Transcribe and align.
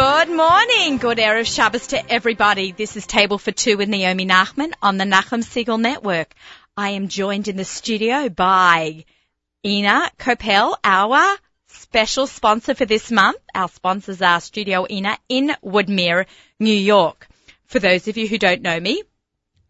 Good 0.00 0.30
morning. 0.30 0.98
Good 0.98 1.18
Erev 1.18 1.52
Shabbos 1.52 1.88
to 1.88 2.12
everybody. 2.12 2.70
This 2.70 2.96
is 2.96 3.04
Table 3.04 3.36
for 3.36 3.50
Two 3.50 3.76
with 3.76 3.88
Naomi 3.88 4.24
Nachman 4.26 4.72
on 4.80 4.96
the 4.96 5.02
Nachum 5.02 5.42
Segal 5.42 5.80
Network. 5.80 6.32
I 6.76 6.90
am 6.90 7.08
joined 7.08 7.48
in 7.48 7.56
the 7.56 7.64
studio 7.64 8.28
by 8.28 9.06
Ina 9.66 10.12
Kopel, 10.16 10.76
our 10.84 11.36
special 11.66 12.28
sponsor 12.28 12.76
for 12.76 12.84
this 12.84 13.10
month. 13.10 13.40
Our 13.52 13.68
sponsors 13.68 14.22
are 14.22 14.40
Studio 14.40 14.86
Ina 14.88 15.18
in 15.28 15.50
Woodmere, 15.64 16.26
New 16.60 16.76
York. 16.76 17.26
For 17.66 17.80
those 17.80 18.06
of 18.06 18.16
you 18.16 18.28
who 18.28 18.38
don't 18.38 18.62
know 18.62 18.78
me, 18.78 19.02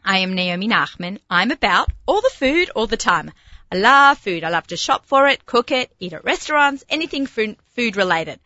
I 0.05 0.19
am 0.19 0.35
Naomi 0.35 0.69
Nachman. 0.69 1.21
I'm 1.31 1.53
about 1.53 1.91
all 2.05 2.21
the 2.21 2.35
food 2.35 2.69
all 2.77 2.87
the 2.87 2.99
time. 2.99 3.33
I 3.73 3.77
love 3.77 4.19
food. 4.19 4.45
I 4.45 4.51
love 4.51 4.67
to 4.67 4.77
shop 4.77 5.07
for 5.07 5.27
it, 5.27 5.47
cook 5.47 5.73
it, 5.73 5.91
eat 5.99 6.13
at 6.13 6.25
restaurants, 6.25 6.85
anything 6.91 7.25
food 7.25 7.97
related. 7.97 8.41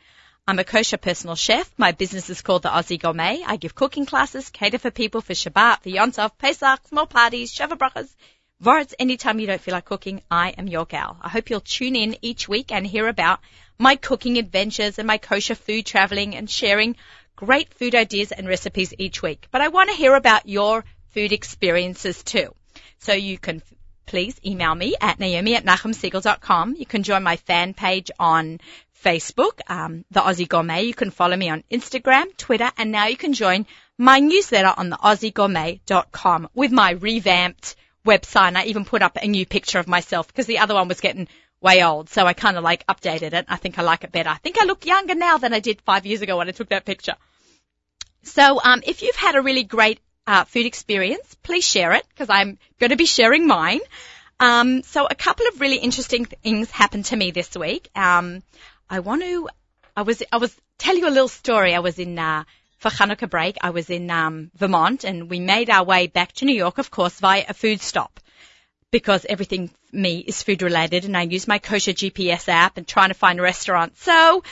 I'm 0.45 0.59
a 0.59 0.65
kosher 0.65 0.97
personal 0.97 1.37
chef. 1.37 1.73
My 1.79 1.93
business 1.93 2.29
is 2.29 2.43
called 2.43 2.63
the 2.63 2.69
Aussie 2.69 3.01
Gourmet. 3.01 3.45
I 3.47 3.57
give 3.57 3.77
cooking 3.77 4.07
classes, 4.07 4.51
cater 4.51 4.79
for 4.79 4.91
people 4.91 5.21
for 5.21 5.35
Shabbat, 5.35 5.85
for 5.85 5.89
Yom 5.89 6.11
Tov, 6.11 6.37
Pesach, 6.37 6.81
small 6.89 7.07
parties, 7.07 7.55
Sheva 7.55 7.79
Brachas, 7.79 8.13
Vorts. 8.61 8.93
Anytime 8.99 9.39
you 9.39 9.47
don't 9.47 9.61
feel 9.61 9.71
like 9.71 9.85
cooking, 9.85 10.21
I 10.29 10.49
am 10.51 10.67
your 10.67 10.85
gal. 10.85 11.17
I 11.23 11.29
hope 11.29 11.49
you'll 11.49 11.61
tune 11.61 11.95
in 11.95 12.17
each 12.23 12.49
week 12.49 12.73
and 12.73 12.85
hear 12.85 13.07
about 13.07 13.39
my 13.79 13.95
cooking 13.95 14.37
adventures 14.37 14.99
and 14.99 15.07
my 15.07 15.19
kosher 15.19 15.55
food 15.55 15.87
traveling 15.87 16.35
and 16.35 16.51
sharing 16.51 16.97
great 17.37 17.73
food 17.75 17.95
ideas 17.95 18.33
and 18.33 18.49
recipes 18.49 18.93
each 18.99 19.23
week. 19.23 19.47
But 19.53 19.61
I 19.61 19.69
want 19.69 19.91
to 19.91 19.97
hear 19.97 20.17
about 20.17 20.49
your 20.49 20.85
food 21.11 21.31
experiences 21.31 22.21
too. 22.25 22.53
So 22.99 23.13
you 23.13 23.39
can 23.39 23.63
please 24.07 24.41
email 24.45 24.75
me 24.75 24.97
at 25.01 25.21
naomi 25.21 25.55
at 25.55 25.65
nachumsegal.com. 25.65 26.75
You 26.77 26.87
can 26.87 27.05
join 27.05 27.23
my 27.23 27.37
fan 27.37 27.75
page 27.75 28.11
on 28.19 28.61
Facebook, 29.03 29.61
um, 29.69 30.05
the 30.11 30.21
Aussie 30.21 30.49
Gourmet. 30.49 30.85
You 30.85 30.95
can 30.95 31.11
follow 31.11 31.37
me 31.37 31.49
on 31.51 31.65
Instagram, 31.71 32.37
Twitter, 32.37 32.71
and 32.77 32.93
now 32.93 33.07
you 33.07 33.17
can 33.17 33.33
join 33.33 33.67
my 33.99 34.21
newsletter 34.21 34.73
on 34.77 34.91
the 34.91 34.97
AussieGourmet.com 34.97 36.49
with 36.55 36.73
my 36.73 36.93
revamped 36.93 37.77
website. 38.07 38.49
And 38.49 38.59
I 38.59 38.65
even 38.65 38.85
put 38.85 39.03
up 39.03 39.19
a 39.21 39.27
new 39.27 39.47
picture 39.47 39.79
of 39.79 39.89
myself 39.89 40.29
because 40.29 40.47
the 40.47 40.59
other 40.59 40.75
one 40.75 40.89
was 40.89 41.01
getting 41.01 41.29
way 41.61 41.85
old. 41.85 42.09
So 42.11 42.27
I 42.27 42.33
kind 42.33 42.57
of 42.57 42.65
like 42.65 42.87
updated 42.87 43.33
it. 43.33 43.47
I 43.49 43.57
think 43.57 43.79
I 43.79 43.83
like 43.83 44.05
it 44.05 44.13
better. 44.13 44.31
I 44.31 44.37
think 44.37 44.59
I 44.61 44.65
look 44.65 44.87
younger 44.87 45.15
now 45.15 45.39
than 45.39 45.55
I 45.55 45.61
did 45.61 45.81
five 45.83 46.07
years 46.07 46.23
ago 46.23 46.37
when 46.37 46.49
I 46.49 46.53
took 46.53 46.71
that 46.71 46.85
picture. 46.85 47.15
So, 48.25 48.61
um, 48.63 48.83
if 48.87 49.03
you've 49.03 49.17
had 49.17 49.35
a 49.35 49.43
really 49.43 49.65
great 49.65 49.99
uh, 50.27 50.45
food 50.45 50.67
experience, 50.67 51.37
please 51.43 51.67
share 51.67 51.93
it 51.93 52.07
because 52.09 52.29
I'm 52.31 52.59
going 52.79 52.91
to 52.91 52.97
be 52.97 53.07
sharing 53.07 53.47
mine. 53.47 53.81
Um, 54.39 54.83
so 54.83 55.07
a 55.09 55.15
couple 55.15 55.47
of 55.47 55.61
really 55.61 55.77
interesting 55.77 56.25
things 56.25 56.71
happened 56.71 57.05
to 57.07 57.17
me 57.17 57.31
this 57.31 57.57
week. 57.57 57.89
Um, 57.95 58.43
I 58.93 58.99
want 58.99 59.23
to, 59.23 59.49
I 59.97 60.03
was, 60.03 60.23
I 60.31 60.37
was 60.37 60.55
tell 60.77 60.95
you 60.95 61.09
a 61.09 61.17
little 61.17 61.27
story. 61.27 61.75
I 61.75 61.79
was 61.79 61.99
in, 61.99 62.19
uh, 62.19 62.45
for 62.77 62.91
Hanukkah 62.91 63.31
break, 63.31 63.57
I 63.63 63.71
was 63.71 63.89
in, 63.89 64.11
um, 64.11 64.51
Vermont 64.55 65.05
and 65.05 65.31
we 65.31 65.41
made 65.41 65.71
our 65.71 65.83
way 65.83 66.09
back 66.09 66.33
to 66.33 66.45
New 66.45 66.55
York, 66.55 66.77
of 66.77 66.91
course, 66.91 67.19
via 67.19 67.47
a 67.49 67.55
food 67.55 67.81
stop 67.81 68.21
because 68.91 69.25
everything 69.27 69.71
me 69.93 70.19
is 70.19 70.43
food 70.43 70.61
related 70.61 71.07
and 71.07 71.17
I 71.17 71.23
use 71.23 71.49
my 71.49 71.59
kosher 71.59 71.93
GPS 71.93 72.51
app 72.51 72.77
and 72.77 72.87
trying 72.87 73.09
to 73.09 73.15
find 73.15 73.41
a 73.41 73.43
restaurant. 73.43 73.97
So 73.97 74.45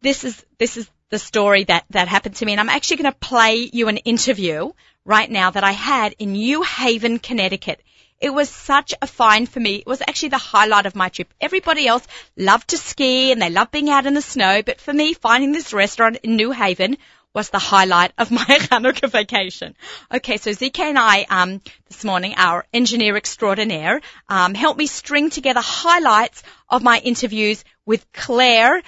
this 0.00 0.24
is, 0.24 0.42
this 0.56 0.78
is 0.78 0.88
the 1.10 1.18
story 1.18 1.64
that, 1.64 1.84
that 1.90 2.08
happened 2.08 2.36
to 2.36 2.46
me 2.46 2.52
and 2.52 2.60
I'm 2.62 2.70
actually 2.70 2.96
going 2.96 3.12
to 3.12 3.18
play 3.18 3.68
you 3.70 3.88
an 3.88 3.98
interview 3.98 4.72
right 5.04 5.30
now 5.30 5.50
that 5.50 5.64
I 5.64 5.72
had 5.72 6.14
in 6.18 6.32
New 6.32 6.62
Haven, 6.62 7.18
Connecticut. 7.18 7.82
It 8.20 8.30
was 8.30 8.48
such 8.48 8.94
a 9.02 9.06
find 9.06 9.48
for 9.48 9.60
me. 9.60 9.76
It 9.76 9.86
was 9.86 10.00
actually 10.00 10.30
the 10.30 10.38
highlight 10.38 10.86
of 10.86 10.96
my 10.96 11.10
trip. 11.10 11.32
Everybody 11.40 11.86
else 11.86 12.06
loved 12.36 12.68
to 12.68 12.78
ski 12.78 13.30
and 13.30 13.42
they 13.42 13.50
loved 13.50 13.72
being 13.72 13.90
out 13.90 14.06
in 14.06 14.14
the 14.14 14.22
snow, 14.22 14.62
but 14.62 14.80
for 14.80 14.92
me, 14.92 15.12
finding 15.12 15.52
this 15.52 15.74
restaurant 15.74 16.18
in 16.22 16.36
New 16.36 16.50
Haven 16.50 16.96
was 17.36 17.50
the 17.50 17.58
highlight 17.58 18.12
of 18.16 18.30
my 18.30 18.44
Hanukkah 18.70 19.10
vacation. 19.10 19.76
Okay, 20.12 20.38
so 20.38 20.50
ZK 20.52 20.78
and 20.78 20.98
I, 20.98 21.26
um, 21.28 21.60
this 21.86 22.02
morning, 22.02 22.32
our 22.38 22.64
engineer 22.72 23.14
extraordinaire, 23.14 24.00
um, 24.30 24.54
helped 24.54 24.78
me 24.78 24.86
string 24.86 25.28
together 25.28 25.60
highlights 25.62 26.42
of 26.70 26.82
my 26.82 26.98
interviews 26.98 27.62
with 27.84 28.10
Claire 28.12 28.82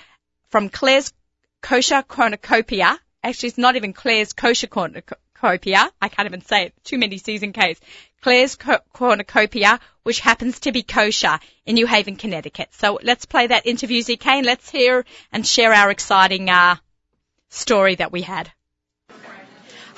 from 0.49 0.71
Claire's 0.71 1.13
Kosher 1.61 2.03
Cornucopia. 2.03 2.99
Actually, 3.23 3.51
it's 3.51 3.59
not 3.59 3.77
even 3.77 3.93
Claire's 3.93 4.33
Kosher 4.33 4.69
Cornucopia. 4.69 5.91
I 6.01 6.09
can't 6.09 6.27
even 6.27 6.41
say 6.41 6.67
it. 6.67 6.75
Too 6.85 6.97
many 6.97 7.19
C's 7.19 7.43
and 7.43 7.53
K's. 7.53 7.79
Claire's 8.21 8.57
Cornucopia, 8.57 9.81
which 10.03 10.21
happens 10.21 10.61
to 10.61 10.73
be 10.73 10.83
kosher 10.83 11.39
in 11.65 11.75
New 11.75 11.87
Haven, 11.87 12.17
Connecticut. 12.17 12.69
So 12.73 12.99
let's 13.03 13.27
play 13.27 13.47
that 13.47 13.67
interview, 13.67 14.03
ZK, 14.03 14.27
and 14.27 14.47
let's 14.47 14.71
hear 14.71 15.05
and 15.33 15.47
share 15.47 15.73
our 15.73 15.91
exciting 15.91 16.51
uh, 16.51 16.77
story 17.49 17.95
that 17.97 18.13
we 18.13 18.23
had. 18.23 18.53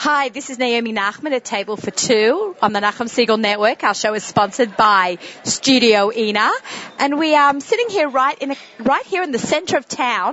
Hi, 0.02 0.30
this 0.30 0.48
is 0.48 0.58
Naomi 0.58 0.94
Nachman 0.94 1.32
at 1.32 1.44
Table 1.44 1.76
for 1.76 1.90
Two 1.90 2.56
on 2.62 2.72
the 2.72 2.80
Nachum 2.80 3.06
Segal 3.06 3.38
Network. 3.38 3.84
Our 3.84 3.92
show 3.92 4.14
is 4.14 4.24
sponsored 4.24 4.74
by 4.74 5.18
Studio 5.44 6.10
Ina, 6.10 6.50
and 6.98 7.18
we 7.18 7.34
are 7.34 7.60
sitting 7.60 7.90
here 7.90 8.08
right 8.08 8.38
in 8.38 8.52
a, 8.52 8.56
right 8.78 9.04
here 9.04 9.22
in 9.22 9.30
the 9.30 9.38
center 9.38 9.76
of 9.76 9.86
town 9.86 10.32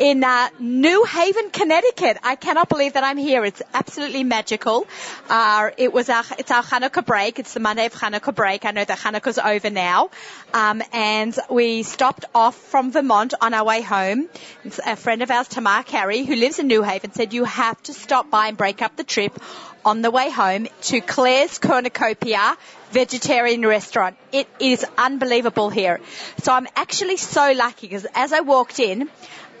in 0.00 0.24
uh, 0.24 0.48
New 0.58 1.04
Haven, 1.04 1.50
Connecticut. 1.50 2.18
I 2.24 2.34
cannot 2.34 2.68
believe 2.68 2.94
that 2.94 3.04
I'm 3.04 3.16
here. 3.16 3.44
It's 3.44 3.62
absolutely 3.72 4.24
magical. 4.24 4.88
Uh, 5.30 5.70
it 5.78 5.92
was 5.92 6.08
our 6.08 6.24
it's 6.36 6.50
our 6.50 6.64
Hanukkah 6.64 7.06
break. 7.06 7.38
It's 7.38 7.54
the 7.54 7.60
Monday 7.60 7.86
of 7.86 7.94
Hanukkah 7.94 8.34
break. 8.34 8.64
I 8.64 8.72
know 8.72 8.84
that 8.84 8.98
Hanukkah's 8.98 9.38
over 9.38 9.70
now, 9.70 10.10
um, 10.52 10.82
and 10.92 11.38
we 11.48 11.84
stopped 11.84 12.24
off 12.34 12.56
from 12.56 12.90
Vermont 12.90 13.32
on 13.40 13.54
our 13.54 13.64
way 13.64 13.80
home. 13.80 14.28
It's 14.64 14.80
a 14.84 14.96
friend 14.96 15.22
of 15.22 15.30
ours, 15.30 15.46
Tamar 15.46 15.84
Carey, 15.84 16.24
who 16.24 16.34
lives 16.34 16.58
in 16.58 16.66
New 16.66 16.82
Haven, 16.82 17.12
said 17.12 17.32
you 17.32 17.44
have 17.44 17.80
to 17.84 17.92
stop 17.92 18.28
by 18.28 18.48
and 18.48 18.56
break 18.56 18.82
up 18.82 18.96
the 18.96 19.03
the 19.04 19.12
trip 19.12 19.38
on 19.84 20.02
the 20.02 20.10
way 20.10 20.30
home 20.30 20.66
to 20.82 21.00
Claire's 21.00 21.58
Cornucopia 21.58 22.56
vegetarian 22.90 23.66
restaurant. 23.66 24.16
It 24.32 24.48
is 24.58 24.84
unbelievable 24.96 25.68
here. 25.70 26.00
So 26.42 26.52
I'm 26.52 26.66
actually 26.74 27.18
so 27.18 27.52
lucky 27.52 27.88
because 27.88 28.06
as 28.14 28.32
I 28.32 28.40
walked 28.40 28.80
in, 28.80 29.10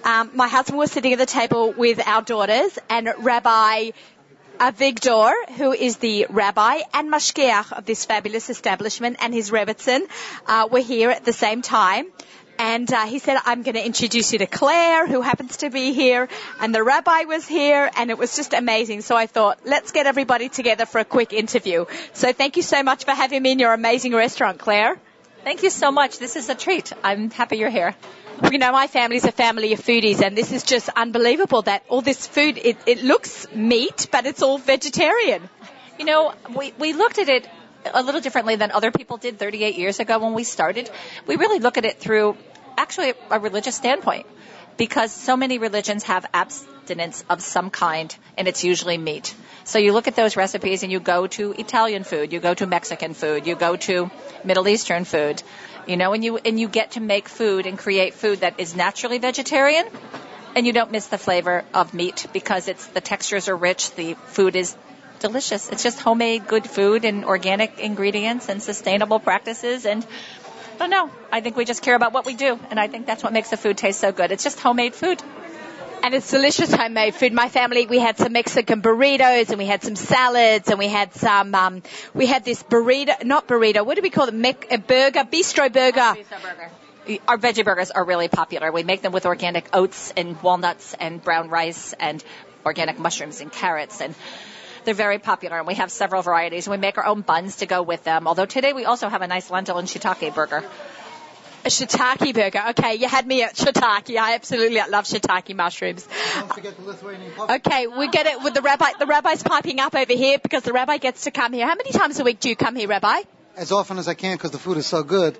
um, 0.04 0.30
my 0.34 0.48
husband 0.48 0.78
was 0.78 0.92
sitting 0.92 1.12
at 1.12 1.18
the 1.18 1.26
table 1.26 1.72
with 1.72 2.00
our 2.06 2.22
daughters 2.22 2.78
and 2.88 3.12
Rabbi 3.18 3.90
Avigdor, 4.58 5.32
who 5.56 5.72
is 5.72 5.96
the 5.96 6.26
rabbi 6.30 6.80
and 6.92 7.12
mashgiach 7.12 7.72
of 7.72 7.84
this 7.84 8.04
fabulous 8.04 8.50
establishment, 8.50 9.16
and 9.20 9.34
his 9.34 9.50
rebbitzin 9.50 10.02
uh, 10.46 10.68
were 10.70 10.80
here 10.80 11.10
at 11.10 11.24
the 11.24 11.32
same 11.32 11.60
time. 11.60 12.06
And 12.58 12.92
uh, 12.92 13.06
he 13.06 13.18
said, 13.18 13.38
I'm 13.44 13.62
going 13.62 13.74
to 13.74 13.84
introduce 13.84 14.32
you 14.32 14.38
to 14.38 14.46
Claire, 14.46 15.06
who 15.06 15.20
happens 15.20 15.58
to 15.58 15.70
be 15.70 15.92
here. 15.92 16.28
And 16.60 16.74
the 16.74 16.82
rabbi 16.82 17.24
was 17.24 17.46
here, 17.46 17.90
and 17.96 18.10
it 18.10 18.18
was 18.18 18.36
just 18.36 18.52
amazing. 18.52 19.00
So 19.02 19.16
I 19.16 19.26
thought, 19.26 19.60
let's 19.64 19.92
get 19.92 20.06
everybody 20.06 20.48
together 20.48 20.86
for 20.86 21.00
a 21.00 21.04
quick 21.04 21.32
interview. 21.32 21.86
So 22.12 22.32
thank 22.32 22.56
you 22.56 22.62
so 22.62 22.82
much 22.82 23.04
for 23.04 23.10
having 23.10 23.42
me 23.42 23.52
in 23.52 23.58
your 23.58 23.72
amazing 23.72 24.14
restaurant, 24.14 24.58
Claire. 24.58 24.98
Thank 25.42 25.62
you 25.62 25.70
so 25.70 25.90
much. 25.90 26.18
This 26.18 26.36
is 26.36 26.48
a 26.48 26.54
treat. 26.54 26.92
I'm 27.02 27.30
happy 27.30 27.58
you're 27.58 27.70
here. 27.70 27.94
You 28.50 28.58
know, 28.58 28.72
my 28.72 28.86
family's 28.86 29.24
a 29.24 29.32
family 29.32 29.72
of 29.72 29.80
foodies, 29.80 30.20
and 30.20 30.36
this 30.36 30.50
is 30.52 30.62
just 30.64 30.88
unbelievable 30.88 31.62
that 31.62 31.84
all 31.88 32.00
this 32.02 32.26
food, 32.26 32.58
it, 32.58 32.76
it 32.86 33.02
looks 33.02 33.46
meat, 33.54 34.08
but 34.10 34.26
it's 34.26 34.42
all 34.42 34.58
vegetarian. 34.58 35.48
You 35.98 36.04
know, 36.04 36.34
we, 36.56 36.72
we 36.78 36.92
looked 36.92 37.18
at 37.18 37.28
it 37.28 37.48
a 37.92 38.02
little 38.02 38.20
differently 38.20 38.56
than 38.56 38.72
other 38.72 38.90
people 38.90 39.16
did 39.16 39.38
38 39.38 39.76
years 39.76 40.00
ago 40.00 40.18
when 40.18 40.34
we 40.34 40.44
started. 40.44 40.90
We 41.26 41.36
really 41.36 41.58
look 41.58 41.76
at 41.78 41.84
it 41.84 41.98
through 41.98 42.36
actually 42.76 43.14
a 43.30 43.38
religious 43.38 43.76
standpoint 43.76 44.26
because 44.76 45.12
so 45.12 45.36
many 45.36 45.58
religions 45.58 46.04
have 46.04 46.26
abstinence 46.34 47.24
of 47.30 47.40
some 47.42 47.70
kind 47.70 48.14
and 48.36 48.48
it's 48.48 48.64
usually 48.64 48.98
meat. 48.98 49.34
So 49.64 49.78
you 49.78 49.92
look 49.92 50.08
at 50.08 50.16
those 50.16 50.36
recipes 50.36 50.82
and 50.82 50.90
you 50.90 51.00
go 51.00 51.26
to 51.28 51.52
Italian 51.52 52.04
food, 52.04 52.32
you 52.32 52.40
go 52.40 52.54
to 52.54 52.66
Mexican 52.66 53.14
food, 53.14 53.46
you 53.46 53.54
go 53.54 53.76
to 53.76 54.10
Middle 54.44 54.68
Eastern 54.68 55.04
food, 55.04 55.42
you 55.86 55.96
know, 55.96 56.12
and 56.12 56.24
you, 56.24 56.38
and 56.38 56.58
you 56.58 56.68
get 56.68 56.92
to 56.92 57.00
make 57.00 57.28
food 57.28 57.66
and 57.66 57.78
create 57.78 58.14
food 58.14 58.40
that 58.40 58.58
is 58.58 58.74
naturally 58.74 59.18
vegetarian 59.18 59.86
and 60.54 60.66
you 60.66 60.72
don't 60.72 60.92
miss 60.92 61.06
the 61.08 61.18
flavor 61.18 61.64
of 61.72 61.94
meat 61.94 62.26
because 62.32 62.68
it's, 62.68 62.86
the 62.86 63.00
textures 63.00 63.48
are 63.48 63.56
rich, 63.56 63.94
the 63.94 64.14
food 64.26 64.56
is 64.56 64.76
delicious. 65.20 65.68
It's 65.68 65.82
just 65.82 66.00
homemade 66.00 66.46
good 66.46 66.66
food 66.66 67.04
and 67.04 67.24
organic 67.24 67.78
ingredients 67.78 68.48
and 68.48 68.62
sustainable 68.62 69.20
practices 69.20 69.86
and 69.86 70.06
I 70.74 70.78
don't 70.78 70.90
know. 70.90 71.10
I 71.30 71.40
think 71.40 71.56
we 71.56 71.64
just 71.64 71.82
care 71.82 71.94
about 71.94 72.12
what 72.12 72.26
we 72.26 72.34
do 72.34 72.58
and 72.70 72.80
I 72.80 72.88
think 72.88 73.06
that's 73.06 73.22
what 73.22 73.32
makes 73.32 73.50
the 73.50 73.56
food 73.56 73.78
taste 73.78 74.00
so 74.00 74.12
good. 74.12 74.32
It's 74.32 74.44
just 74.44 74.60
homemade 74.60 74.94
food. 74.94 75.22
And 76.02 76.14
it's 76.14 76.30
delicious 76.30 76.70
homemade 76.70 77.14
food. 77.14 77.32
My 77.32 77.48
family, 77.48 77.86
we 77.86 77.98
had 77.98 78.18
some 78.18 78.32
Mexican 78.32 78.82
burritos 78.82 79.48
and 79.48 79.56
we 79.56 79.64
had 79.64 79.82
some 79.82 79.96
salads 79.96 80.68
and 80.68 80.78
we 80.78 80.88
had 80.88 81.14
some, 81.14 81.54
um, 81.54 81.82
we 82.12 82.26
had 82.26 82.44
this 82.44 82.62
burrito, 82.62 83.24
not 83.24 83.48
burrito, 83.48 83.86
what 83.86 83.96
do 83.96 84.02
we 84.02 84.10
call 84.10 84.28
it? 84.28 84.34
Mec- 84.34 84.70
a 84.70 84.76
burger, 84.76 85.24
bistro 85.24 85.72
burger. 85.72 86.00
Bistro 86.00 86.42
burger 86.42 86.70
our 87.28 87.38
veggie 87.38 87.64
burgers 87.64 87.90
are 87.90 88.04
really 88.04 88.28
popular. 88.28 88.72
We 88.72 88.82
make 88.82 89.02
them 89.02 89.12
with 89.12 89.26
organic 89.26 89.68
oats 89.72 90.12
and 90.16 90.40
walnuts 90.42 90.94
and 90.98 91.22
brown 91.22 91.50
rice 91.50 91.92
and 91.94 92.22
organic 92.64 92.98
mushrooms 92.98 93.40
and 93.40 93.52
carrots 93.52 94.00
and 94.00 94.14
they're 94.84 94.94
very 94.94 95.18
popular 95.18 95.58
and 95.58 95.66
we 95.66 95.74
have 95.74 95.90
several 95.90 96.22
varieties 96.22 96.66
and 96.66 96.72
we 96.72 96.78
make 96.78 96.98
our 96.98 97.06
own 97.06 97.22
buns 97.22 97.56
to 97.56 97.66
go 97.66 97.82
with 97.82 98.04
them. 98.04 98.26
Although 98.26 98.46
today 98.46 98.72
we 98.72 98.84
also 98.84 99.08
have 99.08 99.22
a 99.22 99.26
nice 99.26 99.50
lentil 99.50 99.78
and 99.78 99.88
shiitake 99.88 100.34
burger. 100.34 100.64
A 101.64 101.68
shiitake 101.68 102.34
burger. 102.34 102.62
Okay, 102.70 102.96
you 102.96 103.08
had 103.08 103.26
me 103.26 103.42
at 103.42 103.54
shiitake. 103.54 104.16
I 104.16 104.34
absolutely 104.34 104.80
love 104.88 105.06
shiitake 105.06 105.54
mushrooms. 105.56 106.06
Don't 106.34 106.52
forget 106.52 106.76
the 106.76 106.82
Lithuanian 106.84 107.32
coffee. 107.32 107.54
Okay, 107.54 107.86
we 107.86 108.08
get 108.08 108.26
it 108.26 108.42
with 108.42 108.52
the 108.54 108.60
rabbi. 108.60 108.90
The 108.98 109.06
rabbi's 109.06 109.42
piping 109.42 109.80
up 109.80 109.94
over 109.94 110.12
here 110.12 110.38
because 110.38 110.62
the 110.62 110.72
rabbi 110.74 110.98
gets 110.98 111.24
to 111.24 111.30
come 111.30 111.54
here. 111.54 111.66
How 111.66 111.74
many 111.74 111.90
times 111.90 112.20
a 112.20 112.24
week 112.24 112.40
do 112.40 112.50
you 112.50 112.56
come 112.56 112.76
here, 112.76 112.88
Rabbi? 112.88 113.22
As 113.56 113.70
often 113.70 113.98
as 113.98 114.08
I 114.08 114.14
can 114.14 114.36
because 114.36 114.50
the 114.50 114.58
food 114.58 114.78
is 114.78 114.86
so 114.86 115.04
good. 115.04 115.38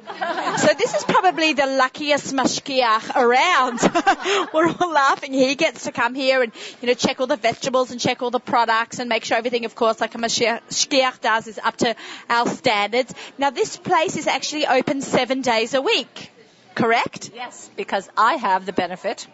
So 0.56 0.68
this 0.78 0.94
is 0.94 1.02
probably 1.02 1.52
the 1.52 1.66
luckiest 1.66 2.32
mashkiach 2.32 3.16
around. 3.16 3.80
We're 4.54 4.70
all 4.70 4.92
laughing. 4.92 5.32
He 5.32 5.56
gets 5.56 5.84
to 5.84 5.92
come 5.92 6.14
here 6.14 6.40
and, 6.42 6.52
you 6.80 6.86
know, 6.86 6.94
check 6.94 7.20
all 7.20 7.26
the 7.26 7.36
vegetables 7.36 7.90
and 7.90 8.00
check 8.00 8.22
all 8.22 8.30
the 8.30 8.38
products 8.38 9.00
and 9.00 9.08
make 9.08 9.24
sure 9.24 9.36
everything, 9.36 9.64
of 9.64 9.74
course, 9.74 10.00
like 10.00 10.14
a 10.14 10.18
mashkiach 10.18 11.20
does 11.20 11.48
is 11.48 11.58
up 11.58 11.76
to 11.78 11.96
our 12.30 12.46
standards. 12.48 13.12
Now 13.36 13.50
this 13.50 13.76
place 13.76 14.16
is 14.16 14.28
actually 14.28 14.66
open 14.66 15.00
seven 15.02 15.40
days 15.42 15.74
a 15.74 15.82
week. 15.82 16.30
Correct? 16.76 17.32
Yes, 17.34 17.68
because 17.76 18.08
I 18.16 18.34
have 18.34 18.64
the 18.64 18.72
benefit 18.72 19.26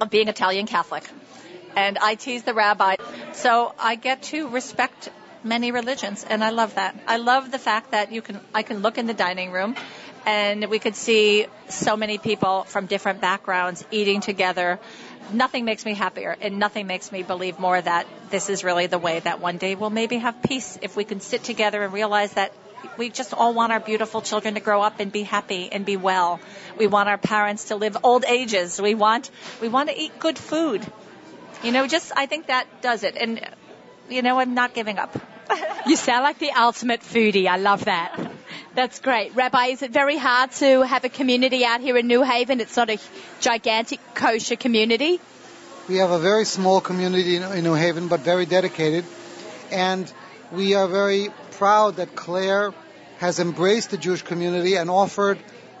of 0.00 0.10
being 0.10 0.26
Italian 0.26 0.66
Catholic. 0.66 1.08
And 1.76 1.98
I 1.98 2.16
tease 2.16 2.42
the 2.42 2.52
rabbi. 2.52 2.96
So 3.32 3.74
I 3.78 3.94
get 3.94 4.24
to 4.24 4.48
respect 4.48 5.08
many 5.44 5.72
religions 5.72 6.24
and 6.28 6.42
I 6.42 6.50
love 6.50 6.74
that. 6.76 6.98
I 7.06 7.16
love 7.16 7.50
the 7.50 7.58
fact 7.58 7.90
that 7.92 8.12
you 8.12 8.22
can 8.22 8.40
I 8.54 8.62
can 8.62 8.80
look 8.80 8.98
in 8.98 9.06
the 9.06 9.14
dining 9.14 9.52
room 9.52 9.76
and 10.24 10.66
we 10.66 10.78
could 10.78 10.94
see 10.94 11.46
so 11.68 11.96
many 11.96 12.18
people 12.18 12.64
from 12.64 12.86
different 12.86 13.20
backgrounds 13.20 13.84
eating 13.90 14.20
together. 14.20 14.78
Nothing 15.32 15.64
makes 15.64 15.84
me 15.84 15.94
happier 15.94 16.36
and 16.40 16.58
nothing 16.58 16.86
makes 16.86 17.10
me 17.10 17.22
believe 17.22 17.58
more 17.58 17.80
that 17.80 18.06
this 18.30 18.48
is 18.50 18.64
really 18.64 18.86
the 18.86 18.98
way 18.98 19.20
that 19.20 19.40
one 19.40 19.56
day 19.56 19.74
we'll 19.74 19.90
maybe 19.90 20.18
have 20.18 20.42
peace 20.42 20.78
if 20.82 20.96
we 20.96 21.04
can 21.04 21.20
sit 21.20 21.42
together 21.42 21.82
and 21.82 21.92
realize 21.92 22.32
that 22.34 22.52
we 22.96 23.08
just 23.10 23.32
all 23.32 23.54
want 23.54 23.72
our 23.72 23.80
beautiful 23.80 24.20
children 24.20 24.54
to 24.54 24.60
grow 24.60 24.82
up 24.82 25.00
and 25.00 25.12
be 25.12 25.22
happy 25.22 25.70
and 25.70 25.84
be 25.84 25.96
well. 25.96 26.40
We 26.78 26.86
want 26.86 27.08
our 27.08 27.18
parents 27.18 27.66
to 27.66 27.76
live 27.76 27.96
old 28.02 28.24
ages. 28.24 28.80
We 28.80 28.94
want 28.94 29.30
we 29.60 29.68
want 29.68 29.88
to 29.88 29.98
eat 29.98 30.18
good 30.18 30.38
food. 30.38 30.84
You 31.62 31.72
know, 31.72 31.86
just 31.86 32.12
I 32.16 32.26
think 32.26 32.48
that 32.48 32.66
does 32.82 33.04
it. 33.04 33.16
And 33.16 33.40
you 34.08 34.22
know, 34.22 34.38
I'm 34.38 34.54
not 34.54 34.74
giving 34.74 34.98
up. 34.98 35.16
You 35.86 35.96
sound 35.96 36.22
like 36.22 36.38
the 36.38 36.52
ultimate 36.52 37.00
foodie. 37.00 37.48
I 37.48 37.56
love 37.56 37.86
that. 37.86 38.16
That's 38.74 39.00
great. 39.00 39.34
Rabbi, 39.34 39.66
is 39.66 39.82
it 39.82 39.90
very 39.90 40.16
hard 40.16 40.52
to 40.52 40.82
have 40.82 41.04
a 41.04 41.08
community 41.08 41.64
out 41.64 41.80
here 41.80 41.96
in 41.96 42.06
New 42.06 42.22
Haven? 42.22 42.60
It's 42.60 42.76
not 42.76 42.88
a 42.88 42.98
gigantic 43.40 44.00
kosher 44.14 44.56
community. 44.56 45.20
We 45.88 45.96
have 45.96 46.10
a 46.10 46.20
very 46.20 46.44
small 46.44 46.80
community 46.80 47.36
in, 47.36 47.64
New 47.64 47.74
Haven, 47.74 48.06
but 48.06 48.20
very 48.20 48.46
dedicated. 48.46 49.04
And 49.72 50.10
we 50.52 50.74
are 50.74 50.86
very 50.86 51.30
proud 51.52 51.96
that 51.96 52.14
Claire 52.14 52.72
has 53.18 53.40
embraced 53.40 53.90
the 53.90 53.98
Jewish 53.98 54.22
community 54.22 54.76
and 54.76 54.88
offered 54.88 55.38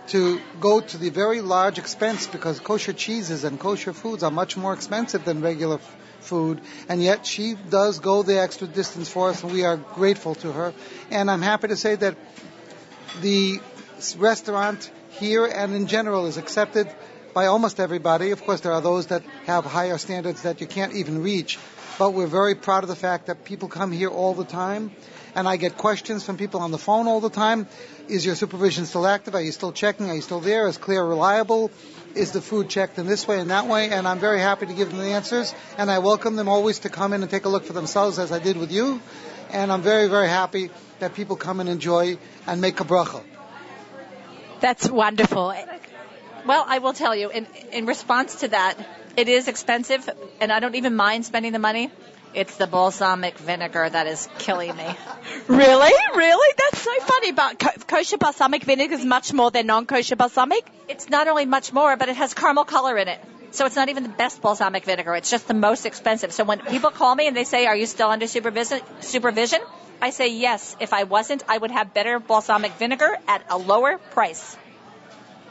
to 0.08 0.40
go 0.60 0.80
to 0.80 0.98
the 0.98 1.10
very 1.10 1.40
large 1.40 1.78
expense 1.78 2.26
because 2.26 2.58
kosher 2.58 2.92
cheeses 2.92 3.44
and 3.44 3.58
kosher 3.58 3.92
foods 3.92 4.22
are 4.24 4.30
much 4.30 4.56
more 4.56 4.74
expensive 4.74 5.24
than 5.24 5.40
regular 5.40 5.78
food. 6.22 6.60
And 6.88 7.02
yet 7.02 7.26
she 7.26 7.54
does 7.54 7.98
go 8.00 8.22
the 8.22 8.40
extra 8.40 8.66
distance 8.66 9.08
for 9.08 9.30
us, 9.30 9.42
and 9.42 9.52
we 9.52 9.64
are 9.64 9.76
grateful 9.76 10.34
to 10.36 10.52
her. 10.52 10.74
And 11.10 11.30
I'm 11.30 11.42
happy 11.42 11.68
to 11.68 11.76
say 11.76 11.94
that 11.96 12.16
the 13.20 13.60
restaurant 14.16 14.90
here 15.10 15.46
and 15.46 15.74
in 15.74 15.86
general 15.86 16.26
is 16.26 16.36
accepted 16.36 16.92
by 17.34 17.46
almost 17.46 17.80
everybody. 17.80 18.30
Of 18.30 18.44
course, 18.44 18.60
there 18.60 18.72
are 18.72 18.80
those 18.80 19.06
that 19.08 19.22
have 19.46 19.64
higher 19.64 19.98
standards 19.98 20.42
that 20.42 20.60
you 20.60 20.66
can't 20.66 20.94
even 20.94 21.22
reach. 21.22 21.58
But 21.98 22.14
we're 22.14 22.26
very 22.26 22.54
proud 22.54 22.84
of 22.84 22.88
the 22.88 22.96
fact 22.96 23.26
that 23.26 23.44
people 23.44 23.68
come 23.68 23.92
here 23.92 24.08
all 24.08 24.34
the 24.34 24.44
time. 24.44 24.92
And 25.34 25.48
I 25.48 25.56
get 25.56 25.78
questions 25.78 26.24
from 26.24 26.36
people 26.36 26.60
on 26.60 26.70
the 26.70 26.78
phone 26.78 27.06
all 27.06 27.20
the 27.20 27.30
time. 27.30 27.66
Is 28.08 28.26
your 28.26 28.34
supervision 28.34 28.86
still 28.86 29.06
active? 29.06 29.34
Are 29.34 29.40
you 29.40 29.52
still 29.52 29.72
checking? 29.72 30.10
Are 30.10 30.14
you 30.14 30.20
still 30.20 30.40
there? 30.40 30.68
Is 30.68 30.76
Claire 30.76 31.04
reliable? 31.04 31.70
Is 32.14 32.32
the 32.32 32.40
food 32.40 32.68
checked 32.68 32.98
in 32.98 33.06
this 33.06 33.26
way 33.26 33.40
and 33.40 33.50
that 33.50 33.66
way? 33.66 33.90
And 33.90 34.06
I'm 34.06 34.18
very 34.18 34.40
happy 34.40 34.66
to 34.66 34.74
give 34.74 34.90
them 34.90 34.98
the 34.98 35.12
answers. 35.12 35.54
And 35.78 35.90
I 35.90 35.98
welcome 35.98 36.36
them 36.36 36.48
always 36.48 36.80
to 36.80 36.88
come 36.88 37.12
in 37.12 37.22
and 37.22 37.30
take 37.30 37.44
a 37.44 37.48
look 37.48 37.64
for 37.64 37.72
themselves 37.72 38.18
as 38.18 38.32
I 38.32 38.38
did 38.38 38.56
with 38.56 38.70
you. 38.70 39.00
And 39.50 39.72
I'm 39.72 39.82
very, 39.82 40.08
very 40.08 40.28
happy 40.28 40.70
that 40.98 41.14
people 41.14 41.36
come 41.36 41.60
and 41.60 41.68
enjoy 41.68 42.18
and 42.46 42.60
make 42.60 42.80
a 42.80 42.84
bracha. 42.84 43.22
That's 44.60 44.88
wonderful. 44.88 45.54
Well, 46.46 46.64
I 46.66 46.78
will 46.78 46.92
tell 46.92 47.14
you, 47.14 47.30
in, 47.30 47.46
in 47.72 47.86
response 47.86 48.40
to 48.40 48.48
that, 48.48 48.76
it 49.16 49.28
is 49.28 49.48
expensive, 49.48 50.08
and 50.40 50.50
I 50.50 50.60
don't 50.60 50.74
even 50.74 50.94
mind 50.96 51.26
spending 51.26 51.52
the 51.52 51.58
money. 51.58 51.90
It's 52.34 52.56
the 52.56 52.66
balsamic 52.66 53.36
vinegar 53.38 53.88
that 53.88 54.06
is 54.06 54.28
killing 54.38 54.76
me. 54.76 54.84
Really? 55.48 55.92
Really? 56.14 56.54
That's 56.56 56.82
so 56.82 56.94
funny. 57.00 57.32
But 57.32 57.58
ko- 57.58 57.80
kosher 57.86 58.16
balsamic 58.16 58.64
vinegar 58.64 58.94
is 58.94 59.04
much 59.04 59.32
more 59.32 59.50
than 59.50 59.66
non-kosher 59.66 60.16
balsamic. 60.16 60.64
It's 60.88 61.08
not 61.10 61.26
only 61.28 61.46
much 61.46 61.72
more, 61.72 61.96
but 61.96 62.08
it 62.08 62.16
has 62.16 62.32
caramel 62.34 62.64
color 62.64 62.96
in 62.96 63.08
it. 63.08 63.20
So 63.50 63.66
it's 63.66 63.76
not 63.76 63.88
even 63.88 64.02
the 64.02 64.08
best 64.08 64.40
balsamic 64.40 64.84
vinegar. 64.84 65.14
It's 65.14 65.30
just 65.30 65.46
the 65.48 65.54
most 65.54 65.84
expensive. 65.84 66.32
So 66.32 66.44
when 66.44 66.60
people 66.60 66.90
call 66.90 67.14
me 67.14 67.26
and 67.26 67.36
they 67.36 67.44
say, 67.44 67.66
"Are 67.66 67.76
you 67.76 67.86
still 67.86 68.08
under 68.08 68.26
supervision?" 68.26 68.80
Supervision, 69.00 69.60
I 70.00 70.10
say 70.10 70.28
yes. 70.28 70.76
If 70.80 70.92
I 70.92 71.04
wasn't, 71.04 71.42
I 71.48 71.58
would 71.58 71.70
have 71.70 71.92
better 71.92 72.18
balsamic 72.18 72.72
vinegar 72.72 73.10
at 73.28 73.44
a 73.50 73.58
lower 73.58 73.98
price. 74.12 74.56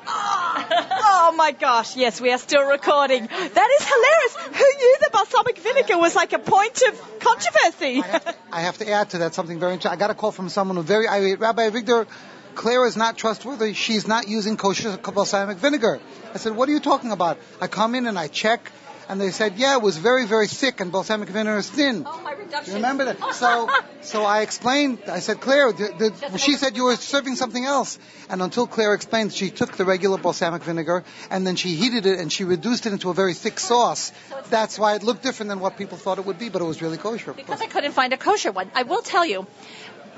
Oh 1.24 1.34
my 1.36 1.52
gosh, 1.52 1.96
yes, 1.96 2.20
we 2.20 2.32
are 2.32 2.38
still 2.38 2.64
recording. 2.64 3.26
That 3.28 3.70
is 3.80 3.88
hilarious. 3.88 4.36
Who 4.60 4.78
knew 4.80 4.98
the 5.02 5.10
balsamic 5.12 5.58
vinegar 5.60 5.98
was 5.98 6.16
like 6.16 6.34
a 6.34 6.40
point 6.40 6.82
of 6.88 7.20
controversy? 7.20 8.02
I 8.04 8.08
have, 8.08 8.26
to, 8.26 8.36
I 8.52 8.62
have 8.62 8.78
to 8.80 8.90
add 8.90 9.10
to 9.12 9.18
that 9.20 9.34
something 9.34 9.60
very 9.60 9.74
interesting. 9.74 9.98
I 9.98 10.00
got 10.00 10.10
a 10.10 10.14
call 10.14 10.32
from 10.32 10.50
someone 10.50 10.78
who 10.78 10.84
very 10.84 11.08
irate. 11.08 11.40
Rabbi 11.40 11.70
Victor, 11.70 12.08
Claire 12.56 12.86
is 12.86 12.98
not 12.98 13.18
trustworthy. 13.18 13.74
She's 13.74 14.08
not 14.08 14.28
using 14.28 14.58
kosher 14.58 14.98
balsamic 14.98 15.58
vinegar. 15.58 16.00
I 16.34 16.38
said, 16.38 16.56
what 16.56 16.68
are 16.70 16.72
you 16.72 16.80
talking 16.80 17.12
about? 17.12 17.38
I 17.62 17.68
come 17.68 17.96
in 17.96 18.08
and 18.08 18.18
I 18.18 18.28
check, 18.28 18.72
and 19.10 19.20
they 19.20 19.32
said, 19.32 19.58
yeah, 19.58 19.76
it 19.76 19.82
was 19.82 19.98
very, 19.98 20.26
very 20.26 20.48
thick, 20.48 20.80
and 20.80 20.92
balsamic 20.92 21.30
vinegar 21.30 21.58
is 21.58 21.70
thin. 21.70 22.04
Oh, 22.08 22.22
my 22.22 22.34
reduction. 22.34 22.72
You 22.72 22.76
remember 22.76 23.06
that? 23.06 23.34
So, 23.36 23.70
so 24.02 24.24
I 24.24 24.42
explained. 24.42 25.00
I 25.08 25.20
said, 25.20 25.40
Claire, 25.40 25.72
the, 25.72 26.14
the, 26.32 26.38
she 26.38 26.56
said 26.56 26.76
you 26.76 26.86
were 26.86 26.96
serving 26.96 27.36
something 27.36 27.66
else. 27.66 28.00
And 28.30 28.42
until 28.42 28.68
Claire 28.68 28.94
explained, 28.94 29.34
she 29.34 29.50
took 29.50 29.74
the 29.74 29.86
regular 29.86 30.18
balsamic 30.18 30.64
vinegar 30.64 31.04
and 31.30 31.46
then 31.46 31.56
she 31.56 31.76
heated 31.76 32.06
it 32.06 32.20
and 32.20 32.32
she 32.32 32.44
reduced 32.44 32.86
it 32.86 32.94
into 32.94 33.10
a 33.10 33.14
very 33.14 33.34
thick 33.34 33.60
sauce. 33.60 34.12
That's 34.50 34.78
why 34.80 34.96
it 34.96 35.04
looked 35.04 35.24
different 35.24 35.50
than 35.50 35.60
what 35.60 35.78
people 35.78 35.98
thought 35.98 36.18
it 36.18 36.26
would 36.26 36.40
be, 36.40 36.50
but 36.50 36.62
it 36.62 36.66
was 36.66 36.82
really 36.82 36.98
kosher. 36.98 37.34
Because 37.34 37.62
I 37.62 37.68
couldn't 37.68 37.94
find 37.94 38.14
a 38.14 38.18
kosher 38.18 38.52
one. 38.52 38.72
I 38.76 38.84
will 38.84 39.02
tell 39.02 39.26
you, 39.26 39.48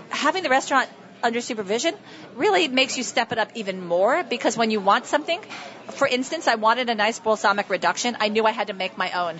having 0.10 0.44
the 0.44 0.50
restaurant 0.50 0.90
under 1.24 1.42
supervision 1.42 1.96
really 2.36 2.68
makes 2.68 2.98
you 2.98 3.03
step 3.03 3.32
it 3.32 3.38
up 3.38 3.51
even 3.56 3.86
more 3.86 4.24
because 4.24 4.58
when 4.58 4.72
you 4.72 4.80
want 4.80 5.06
something, 5.06 5.42
for 5.92 6.08
instance, 6.08 6.48
I 6.48 6.56
wanted 6.56 6.89
a 6.89 6.96
nice 6.96 7.20
balsamic 7.20 7.70
reduction, 7.70 8.18
I 8.20 8.30
knew 8.30 8.46
I 8.46 8.51
had 8.51 8.68
to 8.68 8.74
make 8.74 8.98
my 8.98 9.12
own. 9.12 9.39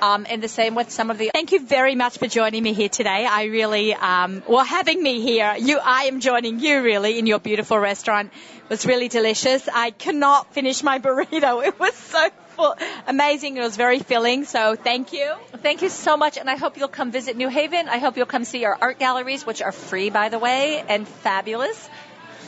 Um, 0.00 0.26
and 0.28 0.42
the 0.42 0.48
same 0.48 0.74
with 0.74 0.90
some 0.90 1.10
of 1.10 1.18
the 1.18 1.30
Thank 1.32 1.52
you 1.52 1.64
very 1.64 1.94
much 1.94 2.18
for 2.18 2.26
joining 2.26 2.62
me 2.62 2.72
here 2.72 2.88
today. 2.88 3.26
I 3.26 3.44
really, 3.44 3.94
um, 3.94 4.42
well, 4.48 4.64
having 4.64 5.02
me 5.02 5.20
here, 5.20 5.54
you, 5.58 5.78
I 5.78 6.04
am 6.04 6.20
joining 6.20 6.58
you 6.60 6.82
really 6.82 7.18
in 7.18 7.26
your 7.26 7.38
beautiful 7.38 7.78
restaurant. 7.78 8.32
It 8.56 8.70
was 8.70 8.84
really 8.86 9.08
delicious. 9.08 9.68
I 9.72 9.90
cannot 9.90 10.54
finish 10.54 10.82
my 10.82 10.98
burrito. 10.98 11.64
It 11.72 11.78
was 11.78 11.94
so 11.94 12.30
full, 12.56 12.74
amazing. 13.06 13.56
It 13.56 13.60
was 13.60 13.76
very 13.76 13.98
filling. 13.98 14.44
So 14.44 14.76
thank 14.76 15.12
you. 15.12 15.32
Thank 15.62 15.82
you 15.82 15.88
so 15.88 16.16
much, 16.16 16.38
and 16.38 16.48
I 16.50 16.56
hope 16.56 16.76
you'll 16.76 16.88
come 16.88 17.10
visit 17.10 17.36
New 17.36 17.48
Haven. 17.48 17.88
I 17.88 17.98
hope 17.98 18.16
you'll 18.16 18.26
come 18.26 18.44
see 18.44 18.64
our 18.64 18.76
art 18.80 18.98
galleries, 18.98 19.44
which 19.46 19.62
are 19.62 19.72
free, 19.72 20.10
by 20.10 20.28
the 20.28 20.38
way, 20.38 20.84
and 20.88 21.06
fabulous. 21.06 21.88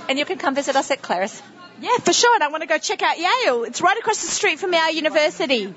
And 0.08 0.18
you 0.18 0.24
can 0.24 0.38
come 0.38 0.54
visit 0.54 0.76
us 0.76 0.90
at 0.90 1.02
Claire's. 1.02 1.42
Yeah, 1.80 1.96
for 1.98 2.12
sure. 2.12 2.34
And 2.34 2.44
I 2.44 2.48
want 2.48 2.62
to 2.62 2.68
go 2.68 2.78
check 2.78 3.02
out 3.02 3.18
Yale. 3.18 3.64
It's 3.64 3.80
right 3.80 3.98
across 3.98 4.22
the 4.22 4.30
street 4.30 4.58
from 4.58 4.74
our 4.74 4.90
university. 4.90 5.74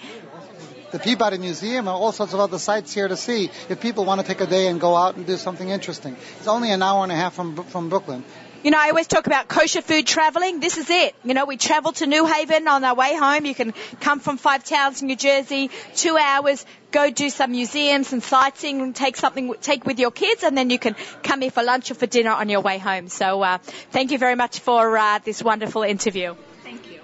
the 0.92 1.00
Peabody 1.00 1.38
Museum 1.38 1.88
and 1.88 1.96
all 1.96 2.12
sorts 2.12 2.34
of 2.34 2.40
other 2.40 2.60
sites 2.60 2.94
here 2.94 3.08
to 3.08 3.18
see 3.18 3.50
if 3.70 3.82
people 3.82 4.06
want 4.06 4.22
to 4.22 4.28
take 4.28 4.42
a 4.42 4.46
day 4.48 4.68
and 4.68 4.80
go 4.80 4.96
out 4.96 5.16
and 5.16 5.26
do 5.26 5.38
something 5.38 5.70
interesting. 5.70 6.16
It's 6.38 6.48
only 6.48 6.72
an 6.72 6.82
hour 6.82 7.04
and 7.04 7.12
a 7.12 7.16
half 7.16 7.34
from 7.34 7.56
from 7.66 7.90
Brooklyn. 7.90 8.24
You 8.64 8.72
know, 8.72 8.80
I 8.80 8.90
always 8.90 9.08
talk 9.08 9.28
about 9.28 9.48
kosher 9.48 9.82
food 9.82 10.08
traveling. 10.08 10.60
This 10.60 10.78
is 10.78 10.90
it. 10.90 11.16
You 11.24 11.34
know, 11.34 11.46
we 11.46 11.58
travel 11.58 11.92
to 11.94 12.08
New 12.08 12.26
Haven 12.26 12.68
on 12.68 12.84
our 12.84 12.96
way 12.96 13.16
home. 13.16 13.46
You 13.46 13.54
can 13.54 13.74
come 14.02 14.20
from 14.20 14.38
Five 14.38 14.64
Towns, 14.66 15.02
in 15.02 15.08
New 15.08 15.16
Jersey, 15.16 15.70
two 15.96 16.18
hours, 16.18 16.66
go 16.92 17.12
do 17.12 17.30
some 17.30 17.52
museums 17.52 18.14
and 18.14 18.24
sightseeing 18.24 18.82
and 18.82 18.96
take 18.96 19.16
something, 19.16 19.54
take 19.62 19.86
with 19.86 20.00
your 20.00 20.12
kids 20.12 20.44
and 20.44 20.58
then 20.58 20.70
you 20.70 20.80
can 20.80 20.96
come 21.22 21.42
here 21.42 21.52
for 21.52 21.64
lunch 21.64 21.92
or 21.92 21.94
for 21.94 22.08
dinner 22.08 22.32
on 22.32 22.50
your 22.50 22.62
way 22.62 22.78
home. 22.80 23.10
So, 23.10 23.42
uh, 23.44 23.60
thank 23.92 24.12
you 24.12 24.18
very 24.18 24.36
much 24.36 24.60
for, 24.60 24.98
uh, 24.98 25.20
this 25.24 25.44
wonderful 25.44 25.84
interview. 25.84 26.36
Thank 26.64 26.92
you. 26.92 27.00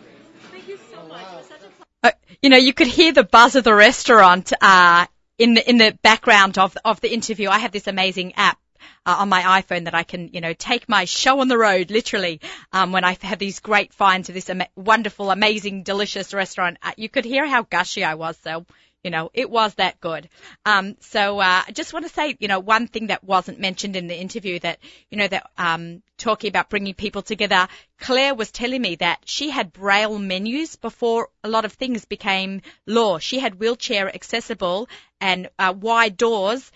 Thank 0.51 0.67
you 0.67 0.79
so 0.91 1.03
much. 1.07 1.21
It 1.21 1.35
was 1.37 1.47
such 1.47 1.61
a 1.61 2.07
Uh, 2.07 2.11
you 2.41 2.49
know, 2.49 2.57
you 2.57 2.73
could 2.73 2.87
hear 2.87 3.11
the 3.13 3.23
buzz 3.23 3.55
of 3.55 3.63
the 3.63 3.73
restaurant 3.73 4.51
uh, 4.59 5.05
in 5.37 5.53
the 5.53 5.69
in 5.69 5.77
the 5.77 5.97
background 6.01 6.57
of 6.57 6.75
of 6.83 6.99
the 6.99 7.13
interview. 7.13 7.49
I 7.49 7.59
have 7.59 7.71
this 7.71 7.87
amazing 7.87 8.33
app. 8.35 8.57
Uh, 9.05 9.17
on 9.19 9.29
my 9.29 9.61
iPhone 9.61 9.85
that 9.85 9.95
I 9.95 10.03
can, 10.03 10.29
you 10.31 10.41
know, 10.41 10.53
take 10.53 10.87
my 10.87 11.05
show 11.05 11.39
on 11.39 11.49
the 11.49 11.57
road, 11.57 11.91
literally, 11.91 12.39
um, 12.71 12.91
when 12.93 13.03
I 13.03 13.17
have 13.21 13.39
these 13.39 13.59
great 13.59 13.93
finds 13.93 14.29
of 14.29 14.35
this 14.35 14.49
ama- 14.49 14.69
wonderful, 14.75 15.29
amazing, 15.29 15.83
delicious 15.83 16.33
restaurant. 16.33 16.77
Uh, 16.81 16.91
you 16.95 17.09
could 17.09 17.25
hear 17.25 17.45
how 17.45 17.63
gushy 17.63 18.03
I 18.03 18.15
was, 18.15 18.37
so, 18.43 18.65
you 19.03 19.11
know, 19.11 19.29
it 19.33 19.49
was 19.49 19.73
that 19.75 19.99
good. 19.99 20.29
Um, 20.65 20.95
so, 21.01 21.39
uh, 21.39 21.63
I 21.67 21.71
just 21.73 21.91
want 21.91 22.05
to 22.05 22.13
say, 22.13 22.37
you 22.39 22.47
know, 22.47 22.59
one 22.59 22.87
thing 22.87 23.07
that 23.07 23.23
wasn't 23.25 23.59
mentioned 23.59 23.97
in 23.97 24.07
the 24.07 24.17
interview 24.17 24.59
that, 24.59 24.79
you 25.11 25.17
know, 25.17 25.27
that, 25.27 25.49
um, 25.57 26.01
talking 26.17 26.47
about 26.47 26.69
bringing 26.69 26.93
people 26.93 27.21
together, 27.21 27.67
Claire 27.99 28.33
was 28.33 28.51
telling 28.51 28.81
me 28.81 28.95
that 28.95 29.19
she 29.25 29.49
had 29.49 29.73
braille 29.73 30.17
menus 30.17 30.77
before 30.77 31.27
a 31.43 31.49
lot 31.49 31.65
of 31.65 31.73
things 31.73 32.05
became 32.05 32.61
law. 32.87 33.19
She 33.19 33.39
had 33.39 33.59
wheelchair 33.59 34.13
accessible 34.13 34.87
and 35.19 35.49
uh, 35.59 35.73
wide 35.77 36.15
doors 36.15 36.71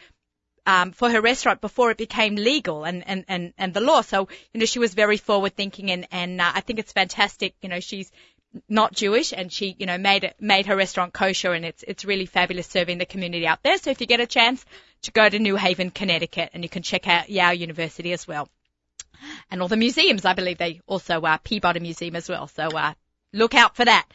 um, 0.67 0.91
for 0.91 1.09
her 1.09 1.21
restaurant 1.21 1.61
before 1.61 1.91
it 1.91 1.97
became 1.97 2.35
legal 2.35 2.83
and, 2.83 3.01
and, 3.07 3.23
and, 3.29 3.53
and 3.57 3.73
the 3.73 3.79
law. 3.79 4.01
So, 4.01 4.27
you 4.53 4.59
know, 4.59 4.65
she 4.65 4.79
was 4.79 4.93
very 4.93 5.15
forward 5.15 5.55
thinking 5.55 5.89
and, 5.89 6.05
and 6.11 6.41
uh, 6.41 6.51
I 6.53 6.59
think 6.59 6.77
it's 6.77 6.91
fantastic. 6.91 7.55
You 7.61 7.69
know, 7.69 7.79
she's 7.79 8.11
not 8.67 8.91
Jewish 8.91 9.31
and 9.31 9.51
she, 9.51 9.77
you 9.79 9.85
know, 9.85 9.97
made 9.97 10.25
it, 10.25 10.35
made 10.41 10.65
her 10.65 10.75
restaurant 10.75 11.13
kosher 11.13 11.53
and 11.53 11.63
it's, 11.63 11.83
it's 11.83 12.03
really 12.03 12.25
fabulous 12.25 12.67
serving 12.67 12.97
the 12.97 13.05
community 13.05 13.47
out 13.47 13.63
there. 13.63 13.77
So 13.77 13.91
if 13.91 14.01
you 14.01 14.07
get 14.07 14.19
a 14.19 14.27
chance 14.27 14.63
to 15.03 15.11
go 15.11 15.27
to 15.27 15.39
New 15.39 15.55
Haven, 15.55 15.89
Connecticut 15.89 16.49
and 16.53 16.63
you 16.63 16.69
can 16.69 16.83
check 16.83 17.07
out 17.07 17.29
Yale 17.29 17.53
University 17.53 18.11
as 18.11 18.27
well. 18.27 18.49
And 19.49 19.61
all 19.61 19.69
the 19.69 19.77
museums, 19.77 20.25
I 20.25 20.33
believe 20.33 20.57
they 20.57 20.81
also 20.85 21.21
are 21.21 21.39
Peabody 21.39 21.79
Museum 21.79 22.17
as 22.17 22.27
well. 22.27 22.47
So, 22.47 22.67
uh, 22.67 22.93
look 23.31 23.55
out 23.55 23.77
for 23.77 23.85
that. 23.85 24.05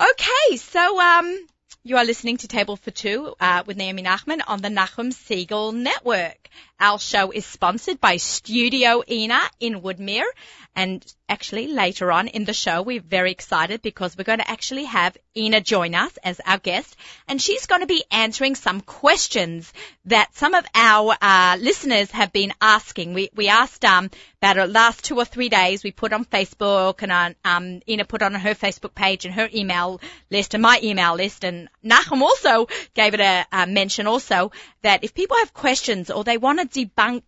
Okay. 0.00 0.56
So, 0.56 1.00
um, 1.00 1.46
you 1.82 1.96
are 1.96 2.04
listening 2.04 2.36
to 2.36 2.48
Table 2.48 2.76
for 2.76 2.90
Two 2.90 3.34
uh, 3.40 3.62
with 3.64 3.78
Naomi 3.78 4.02
Nachman 4.02 4.40
on 4.46 4.60
the 4.60 4.68
Nachum 4.68 5.12
Segal 5.14 5.74
Network. 5.74 6.50
Our 6.78 6.98
show 6.98 7.30
is 7.30 7.46
sponsored 7.46 8.00
by 8.00 8.18
Studio 8.18 9.02
Ina 9.10 9.40
in 9.60 9.80
Woodmere. 9.80 10.28
And 10.76 11.02
actually 11.30 11.68
later 11.68 12.10
on 12.10 12.28
in 12.28 12.44
the 12.44 12.52
show, 12.52 12.82
we're 12.82 13.00
very 13.00 13.30
excited 13.30 13.80
because 13.80 14.16
we're 14.16 14.24
going 14.24 14.40
to 14.40 14.50
actually 14.50 14.84
have 14.84 15.16
Ina 15.36 15.60
join 15.60 15.94
us 15.94 16.18
as 16.24 16.40
our 16.44 16.58
guest 16.58 16.96
and 17.28 17.40
she's 17.40 17.66
going 17.66 17.82
to 17.82 17.86
be 17.86 18.04
answering 18.10 18.56
some 18.56 18.80
questions 18.80 19.72
that 20.06 20.34
some 20.34 20.54
of 20.54 20.66
our 20.74 21.16
uh, 21.22 21.56
listeners 21.60 22.10
have 22.10 22.32
been 22.32 22.52
asking. 22.60 23.14
We, 23.14 23.30
we 23.34 23.48
asked 23.48 23.84
um, 23.84 24.10
about 24.42 24.56
the 24.56 24.66
last 24.66 25.04
two 25.04 25.16
or 25.16 25.24
three 25.24 25.48
days. 25.48 25.84
We 25.84 25.92
put 25.92 26.12
on 26.12 26.24
Facebook 26.24 27.02
and 27.02 27.12
on, 27.12 27.34
um, 27.44 27.80
Ina 27.88 28.04
put 28.04 28.22
on 28.22 28.34
her 28.34 28.54
Facebook 28.54 28.94
page 28.94 29.24
and 29.24 29.34
her 29.34 29.48
email 29.54 30.00
list 30.30 30.54
and 30.54 30.62
my 30.62 30.80
email 30.82 31.14
list 31.14 31.44
and 31.44 31.68
Nachum 31.84 32.22
also 32.22 32.66
gave 32.94 33.14
it 33.14 33.20
a, 33.20 33.46
a 33.52 33.66
mention 33.66 34.06
also 34.08 34.50
that 34.82 35.04
if 35.04 35.14
people 35.14 35.36
have 35.38 35.54
questions 35.54 36.10
or 36.10 36.24
they 36.24 36.38
want 36.38 36.58
to 36.72 36.86
debunk 36.86 37.22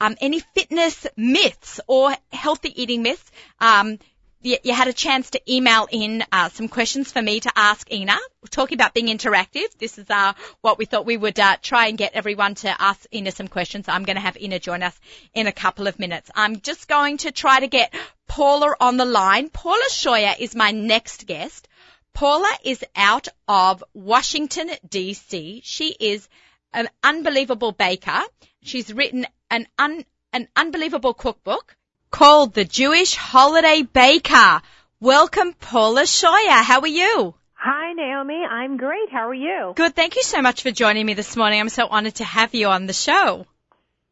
um, 0.00 0.16
any 0.20 0.40
fitness 0.40 1.06
myths 1.16 1.80
or 1.86 2.14
healthy 2.32 2.80
eating 2.80 3.02
myths, 3.02 3.30
um, 3.60 3.98
you, 4.42 4.56
you, 4.62 4.72
had 4.72 4.88
a 4.88 4.92
chance 4.92 5.30
to 5.30 5.52
email 5.52 5.86
in 5.90 6.24
uh, 6.32 6.48
some 6.48 6.68
questions 6.68 7.12
for 7.12 7.20
me 7.20 7.40
to 7.40 7.52
ask 7.54 7.92
Ina. 7.92 8.16
We're 8.42 8.48
talking 8.48 8.76
about 8.76 8.94
being 8.94 9.08
interactive. 9.08 9.66
This 9.78 9.98
is 9.98 10.08
uh, 10.08 10.32
what 10.62 10.78
we 10.78 10.86
thought 10.86 11.04
we 11.04 11.16
would 11.16 11.38
uh, 11.38 11.56
try 11.60 11.88
and 11.88 11.98
get 11.98 12.14
everyone 12.14 12.54
to 12.56 12.74
ask 12.80 13.04
Ina 13.12 13.32
some 13.32 13.48
questions. 13.48 13.86
I'm 13.88 14.04
going 14.04 14.16
to 14.16 14.22
have 14.22 14.40
Ina 14.40 14.58
join 14.58 14.82
us 14.82 14.98
in 15.34 15.46
a 15.46 15.52
couple 15.52 15.86
of 15.86 15.98
minutes. 15.98 16.30
I'm 16.34 16.60
just 16.60 16.88
going 16.88 17.18
to 17.18 17.32
try 17.32 17.60
to 17.60 17.66
get 17.66 17.94
Paula 18.28 18.74
on 18.80 18.96
the 18.96 19.04
line. 19.04 19.50
Paula 19.50 19.88
Shoyer 19.90 20.34
is 20.38 20.54
my 20.54 20.70
next 20.70 21.26
guest. 21.26 21.68
Paula 22.14 22.50
is 22.64 22.82
out 22.96 23.28
of 23.46 23.84
Washington, 23.92 24.70
D.C. 24.88 25.60
She 25.64 25.94
is 26.00 26.28
an 26.72 26.88
unbelievable 27.04 27.72
baker. 27.72 28.20
She's 28.62 28.92
written 28.92 29.26
an 29.50 29.66
un, 29.78 30.04
an 30.32 30.48
unbelievable 30.56 31.14
cookbook 31.14 31.76
called 32.10 32.54
The 32.54 32.64
Jewish 32.64 33.14
Holiday 33.14 33.82
Baker. 33.82 34.60
Welcome, 35.00 35.52
Paula 35.54 36.02
Shoyer. 36.02 36.62
How 36.62 36.80
are 36.80 36.86
you? 36.86 37.34
Hi, 37.54 37.92
Naomi. 37.92 38.42
I'm 38.44 38.76
great. 38.76 39.10
How 39.10 39.28
are 39.28 39.34
you? 39.34 39.72
Good. 39.76 39.94
Thank 39.94 40.16
you 40.16 40.22
so 40.22 40.42
much 40.42 40.62
for 40.62 40.70
joining 40.70 41.06
me 41.06 41.14
this 41.14 41.36
morning. 41.36 41.60
I'm 41.60 41.68
so 41.68 41.86
honored 41.86 42.16
to 42.16 42.24
have 42.24 42.54
you 42.54 42.68
on 42.68 42.86
the 42.86 42.92
show. 42.92 43.46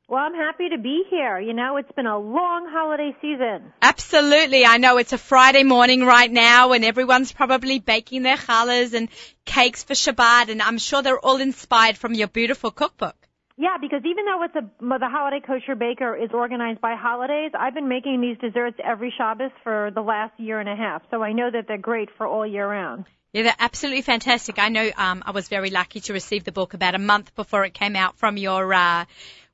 Well, 0.06 0.22
I'm 0.22 0.34
happy 0.34 0.70
to 0.70 0.78
be 0.78 1.04
here. 1.10 1.38
You 1.38 1.52
know, 1.52 1.76
it's 1.76 1.92
been 1.92 2.06
a 2.06 2.18
long 2.18 2.68
holiday 2.70 3.14
season. 3.20 3.72
Absolutely. 3.82 4.64
I 4.64 4.78
know 4.78 4.96
it's 4.96 5.12
a 5.12 5.18
Friday 5.18 5.64
morning 5.64 6.02
right 6.02 6.30
now 6.30 6.72
and 6.72 6.84
everyone's 6.84 7.32
probably 7.32 7.78
baking 7.78 8.22
their 8.22 8.38
challahs 8.38 8.94
and 8.94 9.10
cakes 9.44 9.84
for 9.84 9.92
Shabbat 9.92 10.48
and 10.48 10.62
I'm 10.62 10.78
sure 10.78 11.02
they're 11.02 11.18
all 11.18 11.40
inspired 11.40 11.98
from 11.98 12.14
your 12.14 12.28
beautiful 12.28 12.70
cookbook. 12.70 13.27
Yeah, 13.60 13.76
because 13.80 14.02
even 14.04 14.24
though 14.24 14.44
it's 14.44 14.54
a 14.54 14.98
the 14.98 15.08
holiday 15.08 15.40
kosher 15.44 15.74
baker 15.74 16.14
is 16.16 16.30
organized 16.32 16.80
by 16.80 16.94
holidays, 16.94 17.50
I've 17.58 17.74
been 17.74 17.88
making 17.88 18.20
these 18.20 18.38
desserts 18.38 18.78
every 18.82 19.12
Shabbos 19.18 19.50
for 19.64 19.90
the 19.92 20.00
last 20.00 20.38
year 20.38 20.60
and 20.60 20.68
a 20.68 20.76
half, 20.76 21.02
so 21.10 21.24
I 21.24 21.32
know 21.32 21.50
that 21.50 21.66
they're 21.66 21.76
great 21.76 22.08
for 22.16 22.24
all 22.24 22.46
year 22.46 22.68
round. 22.68 23.06
Yeah, 23.32 23.42
they're 23.42 23.54
absolutely 23.58 24.02
fantastic. 24.02 24.60
I 24.60 24.68
know 24.68 24.88
um, 24.96 25.24
I 25.26 25.32
was 25.32 25.48
very 25.48 25.70
lucky 25.70 25.98
to 26.02 26.12
receive 26.12 26.44
the 26.44 26.52
book 26.52 26.72
about 26.74 26.94
a 26.94 27.00
month 27.00 27.34
before 27.34 27.64
it 27.64 27.74
came 27.74 27.96
out 27.96 28.16
from 28.16 28.36
your 28.36 28.72
uh, 28.72 29.06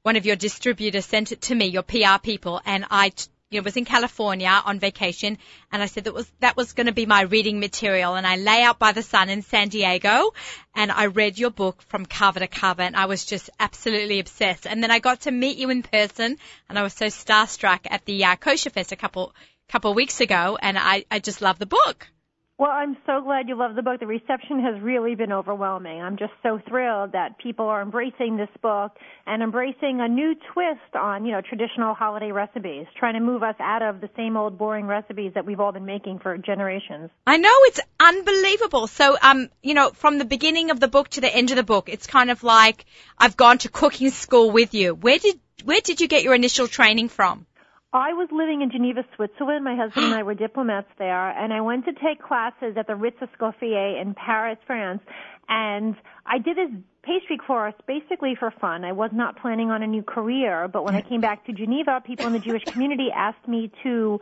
one 0.03 0.17
of 0.17 0.27
your 0.27 0.37
distributors 0.37 1.07
sent 1.07 1.33
it 1.33 1.41
to 1.41 1.55
me, 1.55 1.65
your 1.65 1.83
PR 1.83 2.19
people, 2.23 2.61
and 2.67 2.85
I 2.91 3.09
t- 3.09 3.27
you 3.55 3.61
know, 3.61 3.65
was 3.65 3.77
in 3.77 3.85
California 3.85 4.63
on 4.65 4.81
vacation 4.81 5.39
and 5.71 5.81
I 5.81 5.87
said 5.87 6.05
that 6.05 6.15
was, 6.15 6.31
that 6.41 6.57
was 6.57 6.73
going 6.73 6.87
to 6.89 6.93
be 6.93 7.07
my 7.07 7.23
reading 7.23 7.61
material 7.61 8.17
and 8.17 8.27
I 8.27 8.37
lay 8.37 8.63
out 8.63 8.81
by 8.81 8.91
the 8.93 9.03
sun 9.03 9.31
in 9.31 9.43
San 9.43 9.69
Diego 9.69 10.33
and 10.75 10.91
I 10.91 11.07
read 11.07 11.39
your 11.39 11.51
book 11.51 11.81
from 11.83 12.05
cover 12.05 12.41
to 12.41 12.49
cover 12.49 12.83
and 12.83 12.97
I 12.97 13.07
was 13.07 13.25
just 13.25 13.51
absolutely 13.61 14.19
obsessed. 14.19 14.67
And 14.67 14.83
then 14.83 14.91
I 14.91 14.99
got 14.99 15.21
to 15.23 15.31
meet 15.31 15.57
you 15.57 15.71
in 15.71 15.85
person 15.85 16.37
and 16.69 16.79
I 16.79 16.83
was 16.83 16.95
so 16.95 17.07
starstruck 17.07 17.81
at 17.87 18.05
the 18.05 18.25
uh, 18.25 18.37
Kosher 18.37 18.71
Fest 18.71 18.91
a 18.91 18.97
couple, 18.97 19.33
couple 19.69 19.95
weeks 19.95 20.21
ago 20.21 20.59
and 20.61 20.77
I, 20.77 21.05
I 21.11 21.21
just 21.21 21.41
love 21.41 21.61
the 21.61 21.67
book. 21.67 22.09
Well, 22.57 22.71
I'm 22.71 22.97
so 23.05 23.21
glad 23.21 23.49
you 23.49 23.57
love 23.57 23.75
the 23.75 23.83
book. 23.83 23.99
The 23.99 24.07
reception 24.07 24.63
has 24.63 24.81
really 24.81 25.17
been 25.17 25.33
overwhelming. 25.33 26.01
I'm 26.01 26.17
just 26.17 26.33
so 26.41 26.61
thrilled 26.69 27.11
that 27.11 27.37
people 27.39 27.67
are 27.67 27.83
embracing 27.83 28.37
this 28.37 28.49
book 28.63 28.93
and 29.27 29.43
embracing 29.43 30.01
a 30.01 30.07
new 30.07 30.37
twist 30.53 30.95
on, 30.95 31.27
you 31.27 31.33
know, 31.33 31.41
traditional 31.41 31.95
holiday 31.95 32.31
recipes, 32.31 32.87
trying 32.97 33.15
to 33.15 33.21
move 33.21 33.43
us 33.43 33.57
out 33.59 33.83
of 33.83 34.01
the 34.01 34.09
same 34.17 34.37
old 34.37 34.57
boring 34.57 34.87
recipes 34.87 35.33
that 35.35 35.45
we've 35.45 35.59
all 35.59 35.73
been 35.73 35.85
making 35.85 36.21
for 36.21 36.39
generations. 36.39 37.11
I 37.27 37.39
know 37.39 37.51
it's 37.63 37.81
unbelievable. 37.99 38.87
So, 38.87 39.17
um, 39.21 39.49
you 39.61 39.75
know, 39.75 39.91
from 39.91 40.19
the 40.19 40.25
beginning 40.25 40.71
of 40.71 40.79
the 40.79 40.87
book 40.89 41.09
to 41.11 41.21
the 41.21 41.35
end 41.35 41.51
of 41.51 41.57
the 41.57 41.65
book, 41.65 41.89
it's 41.89 42.07
kind 42.07 42.31
of 42.31 42.45
like 42.45 42.85
I've 43.19 43.37
gone 43.37 43.59
to 43.59 43.69
cooking 43.69 44.11
school 44.11 44.53
with 44.53 44.75
you. 44.75 44.95
Where 44.95 45.19
did 45.19 45.41
where 45.65 45.81
did 45.81 46.01
you 46.01 46.07
get 46.07 46.23
your 46.23 46.35
initial 46.37 46.69
training 46.69 47.09
from? 47.09 47.47
I 47.95 48.13
was 48.13 48.29
living 48.33 48.61
in 48.61 48.73
Geneva, 48.73 49.05
Switzerland. 49.15 49.65
My 49.65 49.77
husband 49.77 50.07
and 50.07 50.15
I 50.19 50.25
were 50.25 50.35
diplomats 50.35 50.89
there, 50.99 51.31
and 51.31 51.53
I 51.53 51.61
went 51.61 51.85
to 51.85 51.93
take 51.93 52.21
classes 52.21 52.75
at 52.77 52.89
the 52.89 52.97
Ritz 52.97 53.19
Escoffier 53.21 54.03
in 54.03 54.15
Paris, 54.15 54.59
France. 54.67 55.01
And 55.49 55.95
I 56.27 56.39
did 56.39 56.57
this 56.57 56.71
pastry 57.05 57.39
course 57.39 57.75
basically 57.87 58.35
for 58.35 58.51
fun. 58.51 58.85
I 58.85 58.93
was 58.93 59.11
not 59.13 59.41
planning 59.41 59.71
on 59.71 59.83
a 59.83 59.87
new 59.87 60.03
career, 60.03 60.69
but 60.69 60.85
when 60.85 60.97
I 60.97 61.03
mm. 61.03 61.09
came 61.09 61.21
back 61.21 61.47
to 61.47 61.53
Geneva, 61.53 62.03
people 62.05 62.27
in 62.27 62.33
the 62.33 62.39
Jewish 62.41 62.65
community 62.65 63.11
asked 63.15 63.47
me 63.47 63.71
to 63.85 64.21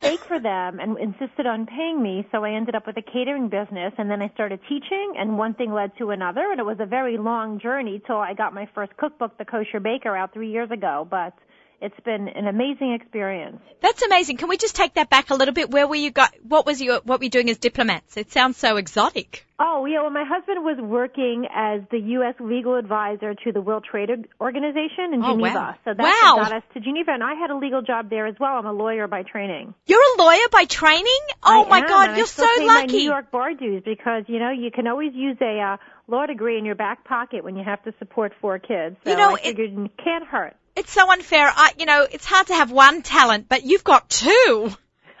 bake 0.00 0.20
for 0.20 0.38
them 0.38 0.78
and 0.80 0.98
insisted 0.98 1.46
on 1.46 1.66
paying 1.66 2.02
me. 2.02 2.26
So 2.30 2.44
I 2.44 2.52
ended 2.52 2.74
up 2.74 2.86
with 2.86 2.96
a 2.96 3.02
catering 3.02 3.48
business 3.48 3.92
and 3.98 4.10
then 4.10 4.22
I 4.22 4.28
started 4.30 4.60
teaching 4.68 5.14
and 5.18 5.36
one 5.36 5.54
thing 5.54 5.72
led 5.72 5.96
to 5.98 6.10
another 6.10 6.50
and 6.50 6.60
it 6.60 6.64
was 6.64 6.78
a 6.80 6.86
very 6.86 7.18
long 7.18 7.58
journey 7.58 8.00
till 8.06 8.16
I 8.16 8.34
got 8.34 8.54
my 8.54 8.68
first 8.74 8.96
cookbook, 8.96 9.36
The 9.36 9.44
Kosher 9.44 9.80
Baker, 9.80 10.16
out 10.16 10.32
three 10.32 10.50
years 10.50 10.70
ago. 10.70 11.06
But 11.10 11.34
it's 11.80 11.98
been 12.04 12.28
an 12.28 12.46
amazing 12.46 12.92
experience. 12.92 13.58
That's 13.80 14.02
amazing. 14.02 14.36
Can 14.36 14.48
we 14.48 14.56
just 14.56 14.76
take 14.76 14.94
that 14.94 15.08
back 15.08 15.30
a 15.30 15.34
little 15.34 15.54
bit? 15.54 15.70
Where 15.70 15.86
were 15.86 15.94
you 15.94 16.10
got, 16.10 16.34
what 16.42 16.66
was 16.66 16.80
your, 16.80 17.00
what 17.00 17.20
were 17.20 17.24
you 17.24 17.30
doing 17.30 17.48
as 17.48 17.58
diplomats? 17.58 18.16
It 18.16 18.30
sounds 18.32 18.58
so 18.58 18.76
exotic. 18.76 19.46
Oh, 19.58 19.84
yeah, 19.84 20.00
well, 20.00 20.10
my 20.10 20.24
husband 20.26 20.64
was 20.64 20.78
working 20.80 21.46
as 21.54 21.82
the 21.90 21.98
U.S. 21.98 22.34
legal 22.40 22.76
advisor 22.76 23.34
to 23.34 23.52
the 23.52 23.60
World 23.60 23.84
Trade 23.90 24.08
Organization 24.40 25.12
in 25.12 25.22
oh, 25.22 25.36
Geneva. 25.36 25.54
Wow. 25.54 25.74
So 25.84 25.94
that's 25.96 26.22
wow. 26.22 26.36
what 26.36 26.48
got 26.48 26.56
us 26.56 26.62
to 26.74 26.80
Geneva, 26.80 27.12
and 27.12 27.22
I 27.22 27.34
had 27.34 27.50
a 27.50 27.56
legal 27.56 27.82
job 27.82 28.08
there 28.08 28.26
as 28.26 28.36
well. 28.40 28.52
I'm 28.56 28.64
a 28.64 28.72
lawyer 28.72 29.06
by 29.06 29.22
training. 29.22 29.74
You're 29.86 30.00
a 30.00 30.22
lawyer 30.22 30.48
by 30.50 30.64
training? 30.64 31.20
Oh 31.42 31.66
I 31.66 31.68
my 31.68 31.78
am, 31.78 31.88
God, 31.88 32.16
you're 32.16 32.24
I 32.24 32.28
still 32.28 32.46
so 32.46 32.64
lucky. 32.64 32.86
My 32.86 32.98
New 32.98 33.02
York 33.02 33.30
bar 33.30 33.52
dues 33.52 33.82
because 33.84 34.24
you 34.28 34.38
know 34.38 34.50
you 34.50 34.70
can 34.70 34.86
always 34.86 35.12
use 35.14 35.36
a 35.42 35.60
uh, 35.60 35.76
law 36.08 36.26
degree 36.26 36.58
in 36.58 36.64
your 36.64 36.74
back 36.74 37.04
pocket 37.04 37.44
when 37.44 37.56
you 37.56 37.64
have 37.64 37.82
to 37.84 37.92
support 37.98 38.32
four 38.40 38.58
kids. 38.58 38.96
So 39.04 39.10
You 39.10 39.16
know, 39.16 39.36
I 39.36 39.42
figured 39.42 39.78
it 39.78 39.90
can't 40.02 40.26
hurt. 40.26 40.56
It's 40.76 40.92
so 40.92 41.10
unfair. 41.10 41.50
I, 41.54 41.72
you 41.78 41.86
know, 41.86 42.06
it's 42.10 42.24
hard 42.24 42.46
to 42.48 42.54
have 42.54 42.70
one 42.70 43.02
talent, 43.02 43.48
but 43.48 43.64
you've 43.64 43.84
got 43.84 44.08
two. 44.08 44.70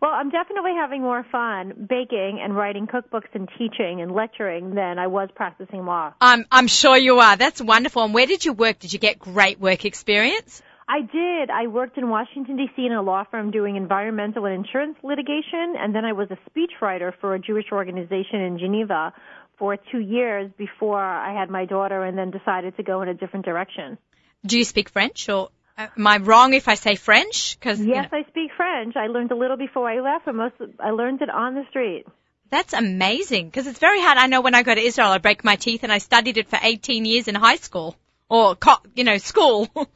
well, 0.00 0.10
I'm 0.12 0.30
definitely 0.30 0.72
having 0.78 1.02
more 1.02 1.24
fun 1.30 1.86
baking 1.88 2.40
and 2.42 2.56
writing 2.56 2.86
cookbooks 2.86 3.28
and 3.34 3.48
teaching 3.58 4.00
and 4.00 4.12
lecturing 4.12 4.74
than 4.74 4.98
I 4.98 5.06
was 5.06 5.28
practicing 5.34 5.84
law. 5.84 6.14
I'm, 6.20 6.46
I'm 6.50 6.66
sure 6.66 6.96
you 6.96 7.18
are. 7.20 7.36
That's 7.36 7.60
wonderful. 7.60 8.04
And 8.04 8.14
where 8.14 8.26
did 8.26 8.44
you 8.44 8.52
work? 8.52 8.78
Did 8.78 8.92
you 8.92 8.98
get 8.98 9.18
great 9.18 9.60
work 9.60 9.84
experience? 9.84 10.62
I 10.86 11.00
did. 11.00 11.50
I 11.50 11.66
worked 11.68 11.96
in 11.96 12.10
Washington 12.10 12.56
D.C. 12.56 12.84
in 12.84 12.92
a 12.92 13.00
law 13.00 13.24
firm 13.30 13.50
doing 13.50 13.76
environmental 13.76 14.44
and 14.44 14.54
insurance 14.54 14.96
litigation, 15.02 15.74
and 15.78 15.94
then 15.94 16.04
I 16.04 16.12
was 16.12 16.28
a 16.30 16.38
speechwriter 16.50 17.12
for 17.20 17.34
a 17.34 17.38
Jewish 17.38 17.66
organization 17.72 18.40
in 18.40 18.58
Geneva 18.58 19.14
for 19.58 19.78
two 19.90 20.00
years 20.00 20.50
before 20.58 21.02
I 21.02 21.32
had 21.32 21.48
my 21.48 21.64
daughter 21.64 22.04
and 22.04 22.18
then 22.18 22.30
decided 22.30 22.76
to 22.76 22.82
go 22.82 23.00
in 23.00 23.08
a 23.08 23.14
different 23.14 23.46
direction. 23.46 23.96
Do 24.46 24.58
you 24.58 24.64
speak 24.64 24.88
French 24.90 25.28
or 25.28 25.50
uh, 25.78 25.86
am 25.96 26.06
I 26.06 26.18
wrong 26.18 26.54
if 26.54 26.68
I 26.68 26.74
say 26.74 26.94
French? 26.96 27.58
Cause, 27.60 27.80
Yes, 27.80 27.86
you 27.86 28.18
know, 28.18 28.24
I 28.24 28.28
speak 28.28 28.50
French. 28.56 28.94
I 28.96 29.06
learned 29.08 29.32
a 29.32 29.36
little 29.36 29.56
before 29.56 29.88
I 29.90 30.00
left, 30.00 30.26
but 30.26 30.34
most 30.34 30.54
I 30.80 30.90
learned 30.90 31.22
it 31.22 31.30
on 31.30 31.54
the 31.54 31.64
street. 31.70 32.04
that's 32.50 32.72
amazing 32.72 33.46
because 33.46 33.66
it's 33.66 33.78
very 33.78 34.00
hard. 34.00 34.18
I 34.18 34.26
know 34.26 34.40
when 34.42 34.54
I 34.54 34.62
go 34.62 34.74
to 34.74 34.80
Israel, 34.80 35.08
I 35.08 35.18
break 35.18 35.42
my 35.44 35.56
teeth 35.56 35.82
and 35.82 35.92
I 35.92 35.98
studied 35.98 36.36
it 36.36 36.48
for 36.48 36.58
18 36.62 37.04
years 37.04 37.26
in 37.26 37.34
high 37.34 37.56
school 37.56 37.96
or, 38.28 38.54
co- 38.54 38.82
you 38.94 39.04
know, 39.04 39.18
school. 39.18 39.68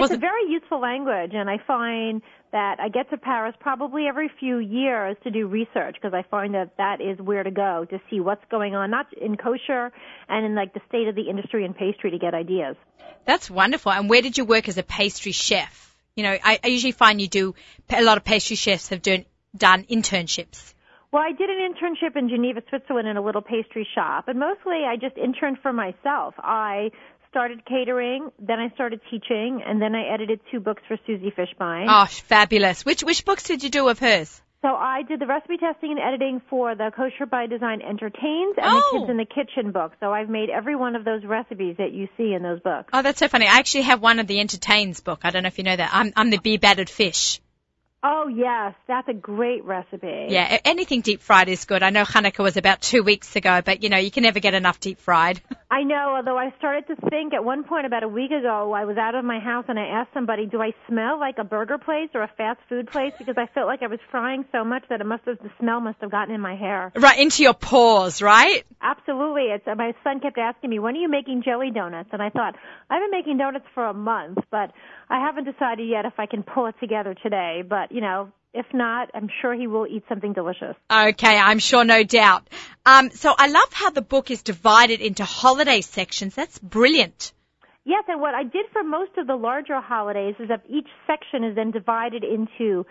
It's 0.00 0.12
a 0.14 0.16
very 0.16 0.48
useful 0.48 0.80
language, 0.80 1.32
and 1.34 1.50
I 1.50 1.58
find 1.66 2.22
that 2.52 2.80
I 2.80 2.88
get 2.88 3.10
to 3.10 3.16
Paris 3.16 3.54
probably 3.60 4.06
every 4.06 4.30
few 4.40 4.58
years 4.58 5.16
to 5.24 5.30
do 5.30 5.46
research 5.46 5.94
because 5.94 6.14
I 6.14 6.22
find 6.30 6.54
that 6.54 6.76
that 6.78 7.00
is 7.00 7.18
where 7.18 7.42
to 7.42 7.50
go 7.50 7.86
to 7.90 8.00
see 8.08 8.20
what's 8.20 8.44
going 8.50 8.74
on, 8.74 8.90
not 8.90 9.06
in 9.12 9.36
kosher 9.36 9.92
and 10.28 10.46
in 10.46 10.54
like 10.54 10.74
the 10.74 10.80
state 10.88 11.08
of 11.08 11.14
the 11.14 11.28
industry 11.28 11.64
and 11.64 11.76
pastry 11.76 12.10
to 12.10 12.18
get 12.18 12.34
ideas. 12.34 12.76
That's 13.24 13.50
wonderful. 13.50 13.92
And 13.92 14.08
where 14.08 14.22
did 14.22 14.38
you 14.38 14.44
work 14.44 14.68
as 14.68 14.78
a 14.78 14.82
pastry 14.82 15.32
chef? 15.32 15.94
You 16.14 16.24
know, 16.24 16.38
I, 16.42 16.58
I 16.64 16.68
usually 16.68 16.92
find 16.92 17.20
you 17.20 17.28
do 17.28 17.54
a 17.90 18.02
lot 18.02 18.16
of 18.16 18.24
pastry 18.24 18.56
chefs 18.56 18.88
have 18.88 19.02
done 19.02 19.24
done 19.56 19.84
internships. 19.84 20.74
Well, 21.10 21.22
I 21.22 21.32
did 21.32 21.48
an 21.48 21.72
internship 21.72 22.16
in 22.16 22.28
Geneva, 22.28 22.62
Switzerland 22.68 23.08
in 23.08 23.16
a 23.16 23.22
little 23.22 23.40
pastry 23.40 23.88
shop, 23.94 24.28
and 24.28 24.38
mostly 24.38 24.84
I 24.86 24.96
just 25.00 25.16
interned 25.16 25.58
for 25.62 25.72
myself. 25.72 26.34
I 26.38 26.90
started 27.38 27.64
catering, 27.66 28.32
then 28.40 28.58
I 28.58 28.68
started 28.74 29.00
teaching, 29.10 29.62
and 29.64 29.80
then 29.80 29.94
I 29.94 30.12
edited 30.12 30.40
two 30.50 30.58
books 30.58 30.82
for 30.88 30.96
Susie 31.06 31.30
Fishbein. 31.30 31.86
Oh, 31.88 32.06
fabulous! 32.06 32.84
Which 32.84 33.04
which 33.04 33.24
books 33.24 33.44
did 33.44 33.62
you 33.62 33.70
do 33.70 33.88
of 33.88 34.00
hers? 34.00 34.42
So 34.60 34.70
I 34.74 35.02
did 35.04 35.20
the 35.20 35.26
recipe 35.26 35.56
testing 35.56 35.92
and 35.92 36.00
editing 36.00 36.42
for 36.50 36.74
the 36.74 36.90
Kosher 36.96 37.26
by 37.26 37.46
Design 37.46 37.80
Entertains 37.80 38.56
and 38.56 38.66
Oh. 38.66 38.74
the 38.74 38.98
Kids 38.98 39.04
oh! 39.06 39.10
in 39.12 39.16
the 39.18 39.24
Kitchen 39.24 39.70
book. 39.70 39.92
So 40.00 40.12
I've 40.12 40.28
made 40.28 40.50
every 40.50 40.74
one 40.74 40.96
of 40.96 41.04
those 41.04 41.24
recipes 41.24 41.76
that 41.78 41.92
you 41.92 42.08
see 42.16 42.32
in 42.32 42.42
those 42.42 42.58
books. 42.58 42.90
Oh, 42.92 43.02
that's 43.02 43.20
so 43.20 43.28
funny. 43.28 43.46
I 43.46 43.58
actually 43.60 43.82
have 43.82 44.02
one 44.02 44.18
of 44.18 44.26
the 44.26 44.40
entertains 44.40 44.98
book. 45.00 45.20
I 45.22 45.30
don't 45.30 45.44
know 45.44 45.46
if 45.54 45.58
you 45.58 45.64
know 45.64 45.76
that. 45.76 45.90
I'm 45.92 46.12
I'm 46.16 46.30
the 46.30 46.38
beer 46.38 46.58
battered 46.58 46.90
fish. 46.90 47.40
Oh 48.02 48.28
yes, 48.28 48.74
that's 48.86 49.08
a 49.08 49.12
great 49.12 49.64
recipe. 49.64 50.26
Yeah, 50.28 50.58
anything 50.64 51.00
deep 51.00 51.20
fried 51.20 51.48
is 51.48 51.64
good. 51.64 51.82
I 51.82 51.90
know 51.90 52.04
Hanukkah 52.04 52.44
was 52.44 52.56
about 52.56 52.80
two 52.80 53.02
weeks 53.02 53.34
ago, 53.34 53.60
but 53.64 53.82
you 53.82 53.88
know 53.88 53.96
you 53.96 54.12
can 54.12 54.22
never 54.22 54.38
get 54.38 54.54
enough 54.54 54.78
deep 54.78 55.00
fried. 55.00 55.40
I 55.70 55.82
know, 55.82 56.14
although 56.16 56.38
I 56.38 56.54
started 56.56 56.86
to 56.86 57.10
think 57.10 57.34
at 57.34 57.44
one 57.44 57.62
point 57.62 57.84
about 57.84 58.02
a 58.02 58.08
week 58.08 58.30
ago, 58.30 58.72
I 58.72 58.86
was 58.86 58.96
out 58.96 59.14
of 59.14 59.22
my 59.22 59.38
house 59.38 59.66
and 59.68 59.78
I 59.78 59.84
asked 59.84 60.14
somebody, 60.14 60.46
do 60.46 60.62
I 60.62 60.72
smell 60.88 61.20
like 61.20 61.36
a 61.36 61.44
burger 61.44 61.76
place 61.76 62.08
or 62.14 62.22
a 62.22 62.30
fast 62.38 62.60
food 62.70 62.90
place? 62.90 63.12
Because 63.18 63.34
I 63.36 63.46
felt 63.52 63.66
like 63.66 63.82
I 63.82 63.86
was 63.86 63.98
frying 64.10 64.46
so 64.50 64.64
much 64.64 64.84
that 64.88 65.02
it 65.02 65.06
must 65.06 65.24
have, 65.26 65.36
the 65.38 65.50
smell 65.60 65.80
must 65.80 65.98
have 66.00 66.10
gotten 66.10 66.34
in 66.34 66.40
my 66.40 66.56
hair. 66.56 66.90
right 66.96 67.18
into 67.18 67.42
your 67.42 67.52
pores, 67.52 68.22
right? 68.22 68.64
Absolutely. 68.80 69.48
It's, 69.52 69.68
uh, 69.68 69.74
my 69.74 69.92
son 70.02 70.20
kept 70.20 70.38
asking 70.38 70.70
me, 70.70 70.78
when 70.78 70.94
are 70.94 71.00
you 71.00 71.08
making 71.08 71.42
jelly 71.42 71.70
donuts? 71.70 72.08
And 72.12 72.22
I 72.22 72.30
thought, 72.30 72.54
I've 72.88 73.02
been 73.02 73.10
making 73.10 73.36
donuts 73.36 73.66
for 73.74 73.84
a 73.84 73.94
month, 73.94 74.38
but 74.50 74.72
I 75.10 75.20
haven't 75.20 75.44
decided 75.44 75.86
yet 75.86 76.06
if 76.06 76.14
I 76.18 76.24
can 76.24 76.44
pull 76.44 76.66
it 76.66 76.76
together 76.80 77.14
today. 77.22 77.62
But, 77.68 77.87
you 77.90 78.00
know, 78.00 78.32
if 78.54 78.66
not, 78.72 79.10
I'm 79.14 79.28
sure 79.40 79.54
he 79.54 79.66
will 79.66 79.86
eat 79.86 80.04
something 80.08 80.32
delicious. 80.32 80.74
Okay, 80.90 81.36
I'm 81.38 81.58
sure, 81.58 81.84
no 81.84 82.02
doubt. 82.02 82.48
Um, 82.86 83.10
so 83.10 83.34
I 83.36 83.48
love 83.48 83.72
how 83.72 83.90
the 83.90 84.02
book 84.02 84.30
is 84.30 84.42
divided 84.42 85.00
into 85.00 85.24
holiday 85.24 85.80
sections. 85.80 86.34
That's 86.34 86.58
brilliant. 86.58 87.32
Yes, 87.84 88.04
and 88.08 88.20
what 88.20 88.34
I 88.34 88.42
did 88.42 88.66
for 88.72 88.82
most 88.82 89.12
of 89.16 89.26
the 89.26 89.36
larger 89.36 89.80
holidays 89.80 90.34
is 90.38 90.48
that 90.48 90.62
each 90.68 90.88
section 91.06 91.44
is 91.44 91.54
then 91.54 91.70
divided 91.70 92.24
into 92.24 92.84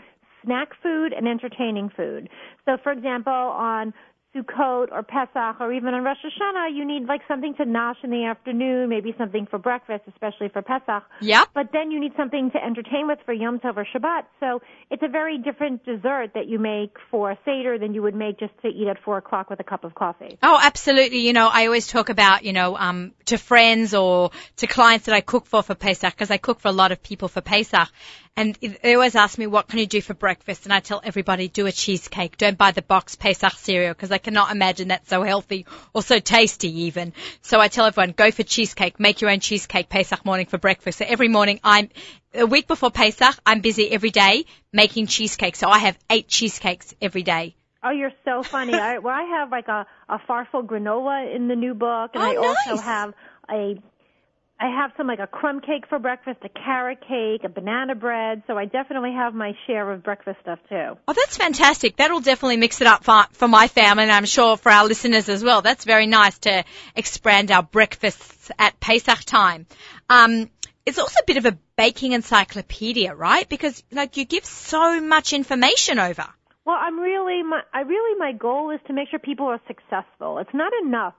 snack 0.43 0.69
food 0.81 1.13
and 1.13 1.27
entertaining 1.27 1.89
food. 1.95 2.29
So, 2.65 2.77
for 2.81 2.91
example, 2.91 3.33
on 3.33 3.93
Sukkot 4.35 4.91
or 4.91 5.03
Pesach 5.03 5.59
or 5.59 5.73
even 5.73 5.93
on 5.93 6.03
Rosh 6.03 6.17
Hashanah, 6.23 6.75
you 6.75 6.85
need 6.85 7.07
like 7.07 7.21
something 7.27 7.55
to 7.55 7.63
nosh 7.63 7.95
in 8.03 8.11
the 8.11 8.25
afternoon, 8.25 8.89
maybe 8.89 9.15
something 9.17 9.47
for 9.49 9.57
breakfast, 9.57 10.03
especially 10.07 10.49
for 10.49 10.61
Pesach. 10.61 11.03
Yep. 11.21 11.49
But 11.53 11.69
then 11.73 11.91
you 11.91 11.99
need 11.99 12.13
something 12.17 12.51
to 12.51 12.63
entertain 12.63 13.07
with 13.07 13.19
for 13.25 13.33
Yom 13.33 13.59
Tov 13.59 13.77
or 13.77 13.85
Shabbat. 13.85 14.23
So 14.39 14.61
it's 14.91 15.03
a 15.03 15.07
very 15.07 15.37
different 15.37 15.85
dessert 15.85 16.31
that 16.35 16.47
you 16.47 16.59
make 16.59 16.95
for 17.09 17.31
a 17.31 17.37
Seder 17.45 17.77
than 17.79 17.93
you 17.93 18.01
would 18.01 18.15
make 18.15 18.39
just 18.39 18.53
to 18.61 18.67
eat 18.67 18.87
at 18.87 18.97
four 19.03 19.17
o'clock 19.17 19.49
with 19.49 19.59
a 19.59 19.63
cup 19.63 19.83
of 19.83 19.95
coffee. 19.95 20.37
Oh, 20.43 20.59
absolutely. 20.61 21.19
You 21.19 21.33
know, 21.33 21.49
I 21.51 21.65
always 21.65 21.87
talk 21.87 22.09
about, 22.09 22.43
you 22.43 22.53
know, 22.53 22.75
um, 22.77 23.13
to 23.25 23.37
friends 23.37 23.93
or 23.93 24.31
to 24.57 24.67
clients 24.67 25.05
that 25.05 25.15
I 25.15 25.21
cook 25.21 25.45
for 25.45 25.63
for 25.63 25.75
Pesach 25.75 26.13
because 26.13 26.31
I 26.31 26.37
cook 26.37 26.59
for 26.59 26.67
a 26.67 26.73
lot 26.73 26.91
of 26.91 27.01
people 27.01 27.27
for 27.27 27.41
Pesach. 27.41 27.89
And 28.37 28.53
they 28.83 28.93
always 28.93 29.15
ask 29.15 29.39
me, 29.39 29.47
what 29.47 29.67
can 29.67 29.79
you 29.79 29.87
do 29.87 29.99
for 29.99 30.13
breakfast? 30.13 30.65
And 30.65 30.73
I 30.73 30.79
tell 30.79 31.01
everybody, 31.03 31.47
do 31.47 31.65
a 31.65 31.71
cheesecake. 31.71 32.37
Don't 32.37 32.55
buy 32.55 32.69
the 32.69 32.83
box 32.83 33.15
Pesach 33.15 33.53
cereal 33.53 33.95
because 33.95 34.11
I 34.11 34.19
cannot 34.19 34.51
imagine 34.51 34.89
that's 34.89 35.09
so 35.09 35.23
healthy 35.23 35.65
or 35.91 36.03
so 36.03 36.19
tasty 36.19 36.83
even. 36.83 37.13
So 37.41 37.59
I 37.59 37.67
tell 37.67 37.87
everyone, 37.87 38.11
go 38.11 38.29
for 38.29 38.43
cheesecake. 38.43 38.99
Make 38.99 39.21
your 39.21 39.31
own 39.31 39.39
cheesecake 39.39 39.89
Pesach 39.89 40.23
morning 40.23 40.45
for 40.45 40.59
breakfast. 40.59 40.99
So 40.99 41.05
every 41.07 41.29
morning 41.29 41.59
I'm, 41.63 41.89
a 42.35 42.45
week 42.45 42.67
before 42.67 42.91
Pesach, 42.91 43.35
I'm 43.43 43.61
busy 43.61 43.89
every 43.89 44.11
day 44.11 44.45
making 44.71 45.07
cheesecake. 45.07 45.55
So 45.55 45.67
I 45.67 45.79
have 45.79 45.97
eight 46.07 46.27
cheesecakes 46.27 46.93
every 47.01 47.23
day. 47.23 47.55
Oh, 47.83 47.89
you're 47.89 48.13
so 48.23 48.43
funny. 48.43 48.73
I, 48.73 48.99
well, 48.99 49.15
I 49.15 49.23
have 49.23 49.51
like 49.51 49.67
a, 49.67 49.87
a 50.09 50.19
farfel 50.19 50.63
granola 50.63 51.33
in 51.35 51.47
the 51.47 51.55
new 51.55 51.73
book, 51.73 52.11
and 52.13 52.23
Oh, 52.23 52.27
I 52.27 52.35
also 52.35 52.81
have 52.81 53.13
a, 53.49 53.81
I 54.59 54.69
have 54.69 54.91
some 54.97 55.05
like 55.05 55.19
a 55.19 55.27
crumb 55.27 55.61
cake 55.61 55.85
for 55.87 55.99
breakfast, 55.99 56.39
a 56.43 56.49
carrot 56.49 56.99
cake, 57.07 57.43
a 57.43 57.49
banana 57.49 57.93
bread. 57.93 58.41
So 58.47 58.57
I 58.57 58.65
definitely 58.65 59.13
have 59.13 59.35
my 59.35 59.53
share 59.67 59.91
of 59.91 60.03
breakfast 60.03 60.39
stuff 60.41 60.57
too. 60.67 60.97
Oh, 61.07 61.13
that's 61.13 61.37
fantastic. 61.37 61.97
That'll 61.97 62.21
definitely 62.21 62.57
mix 62.57 62.81
it 62.81 62.87
up 62.87 63.03
for, 63.03 63.25
for 63.33 63.47
my 63.47 63.67
family 63.67 64.03
and 64.03 64.11
I'm 64.11 64.25
sure 64.25 64.57
for 64.57 64.71
our 64.71 64.85
listeners 64.85 65.29
as 65.29 65.43
well. 65.43 65.61
That's 65.61 65.85
very 65.85 66.07
nice 66.07 66.39
to 66.39 66.63
expand 66.95 67.51
our 67.51 67.61
breakfasts 67.61 68.49
at 68.57 68.79
Pesach 68.79 69.25
time. 69.25 69.67
Um, 70.09 70.49
it's 70.87 70.97
also 70.97 71.19
a 71.21 71.25
bit 71.27 71.37
of 71.37 71.45
a 71.45 71.57
baking 71.75 72.13
encyclopedia, 72.13 73.13
right? 73.13 73.47
Because 73.47 73.83
like 73.91 74.17
you 74.17 74.25
give 74.25 74.45
so 74.45 74.99
much 75.01 75.33
information 75.33 75.99
over. 75.99 76.25
Well, 76.65 76.77
I'm 76.79 76.99
really, 76.99 77.43
my, 77.43 77.61
I 77.73 77.81
really, 77.81 78.17
my 78.17 78.31
goal 78.31 78.71
is 78.71 78.79
to 78.87 78.93
make 78.93 79.09
sure 79.09 79.19
people 79.19 79.45
are 79.45 79.61
successful. 79.67 80.39
It's 80.39 80.53
not 80.53 80.73
enough 80.83 81.13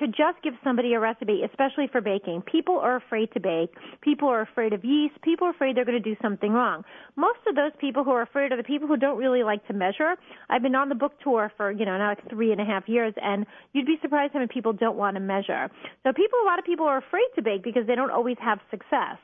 to 0.00 0.06
just 0.06 0.42
give 0.42 0.54
somebody 0.62 0.94
a 0.94 1.00
recipe, 1.00 1.42
especially 1.44 1.88
for 1.90 2.00
baking. 2.00 2.42
People 2.42 2.78
are 2.78 2.96
afraid 2.96 3.32
to 3.32 3.40
bake. 3.40 3.74
People 4.00 4.28
are 4.28 4.40
afraid 4.40 4.72
of 4.72 4.84
yeast. 4.84 5.20
People 5.22 5.46
are 5.46 5.50
afraid 5.50 5.76
they're 5.76 5.84
going 5.84 6.02
to 6.02 6.14
do 6.14 6.16
something 6.22 6.52
wrong. 6.52 6.84
Most 7.16 7.40
of 7.48 7.54
those 7.54 7.72
people 7.80 8.04
who 8.04 8.10
are 8.10 8.22
afraid 8.22 8.52
are 8.52 8.56
the 8.56 8.62
people 8.62 8.86
who 8.88 8.96
don't 8.96 9.18
really 9.18 9.42
like 9.42 9.66
to 9.68 9.72
measure. 9.72 10.16
I've 10.48 10.62
been 10.62 10.74
on 10.74 10.88
the 10.88 10.94
book 10.94 11.12
tour 11.22 11.52
for, 11.56 11.70
you 11.72 11.84
know, 11.84 11.96
now 11.98 12.08
like 12.10 12.28
three 12.30 12.52
and 12.52 12.60
a 12.60 12.64
half 12.64 12.88
years, 12.88 13.14
and 13.20 13.46
you'd 13.72 13.86
be 13.86 13.98
surprised 14.00 14.32
how 14.32 14.40
many 14.40 14.48
people 14.52 14.72
don't 14.72 14.96
want 14.96 15.16
to 15.16 15.20
measure. 15.20 15.70
So 16.04 16.12
people, 16.12 16.38
a 16.42 16.46
lot 16.46 16.58
of 16.58 16.64
people 16.64 16.86
are 16.86 16.98
afraid 16.98 17.28
to 17.36 17.42
bake 17.42 17.62
because 17.64 17.86
they 17.86 17.94
don't 17.94 18.10
always 18.10 18.36
have 18.40 18.58
success. 18.70 19.18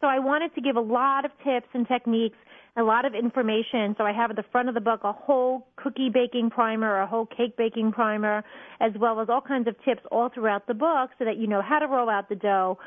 So 0.00 0.06
I 0.06 0.18
wanted 0.18 0.54
to 0.54 0.60
give 0.60 0.76
a 0.76 0.80
lot 0.80 1.24
of 1.24 1.32
tips 1.42 1.66
and 1.74 1.86
techniques, 1.86 2.36
a 2.78 2.82
lot 2.82 3.04
of 3.04 3.14
information. 3.14 3.94
So 3.98 4.04
I 4.04 4.12
have 4.12 4.30
at 4.30 4.36
the 4.36 4.44
front 4.52 4.68
of 4.68 4.74
the 4.74 4.80
book 4.80 5.00
a 5.04 5.12
whole 5.12 5.66
cookie 5.76 6.10
baking 6.12 6.50
primer, 6.50 7.00
a 7.00 7.06
whole 7.06 7.26
cake 7.26 7.56
baking 7.56 7.92
primer, 7.92 8.44
as 8.80 8.92
well 8.98 9.20
as 9.20 9.28
all 9.28 9.40
kinds 9.40 9.68
of 9.68 9.74
tips 9.84 10.02
all 10.10 10.28
throughout 10.28 10.66
the 10.66 10.74
book 10.74 11.10
so 11.18 11.24
that 11.24 11.36
you 11.36 11.46
know 11.46 11.62
how 11.62 11.78
to 11.78 11.86
roll 11.86 12.08
out 12.08 12.28
the 12.28 12.36
dough, 12.36 12.78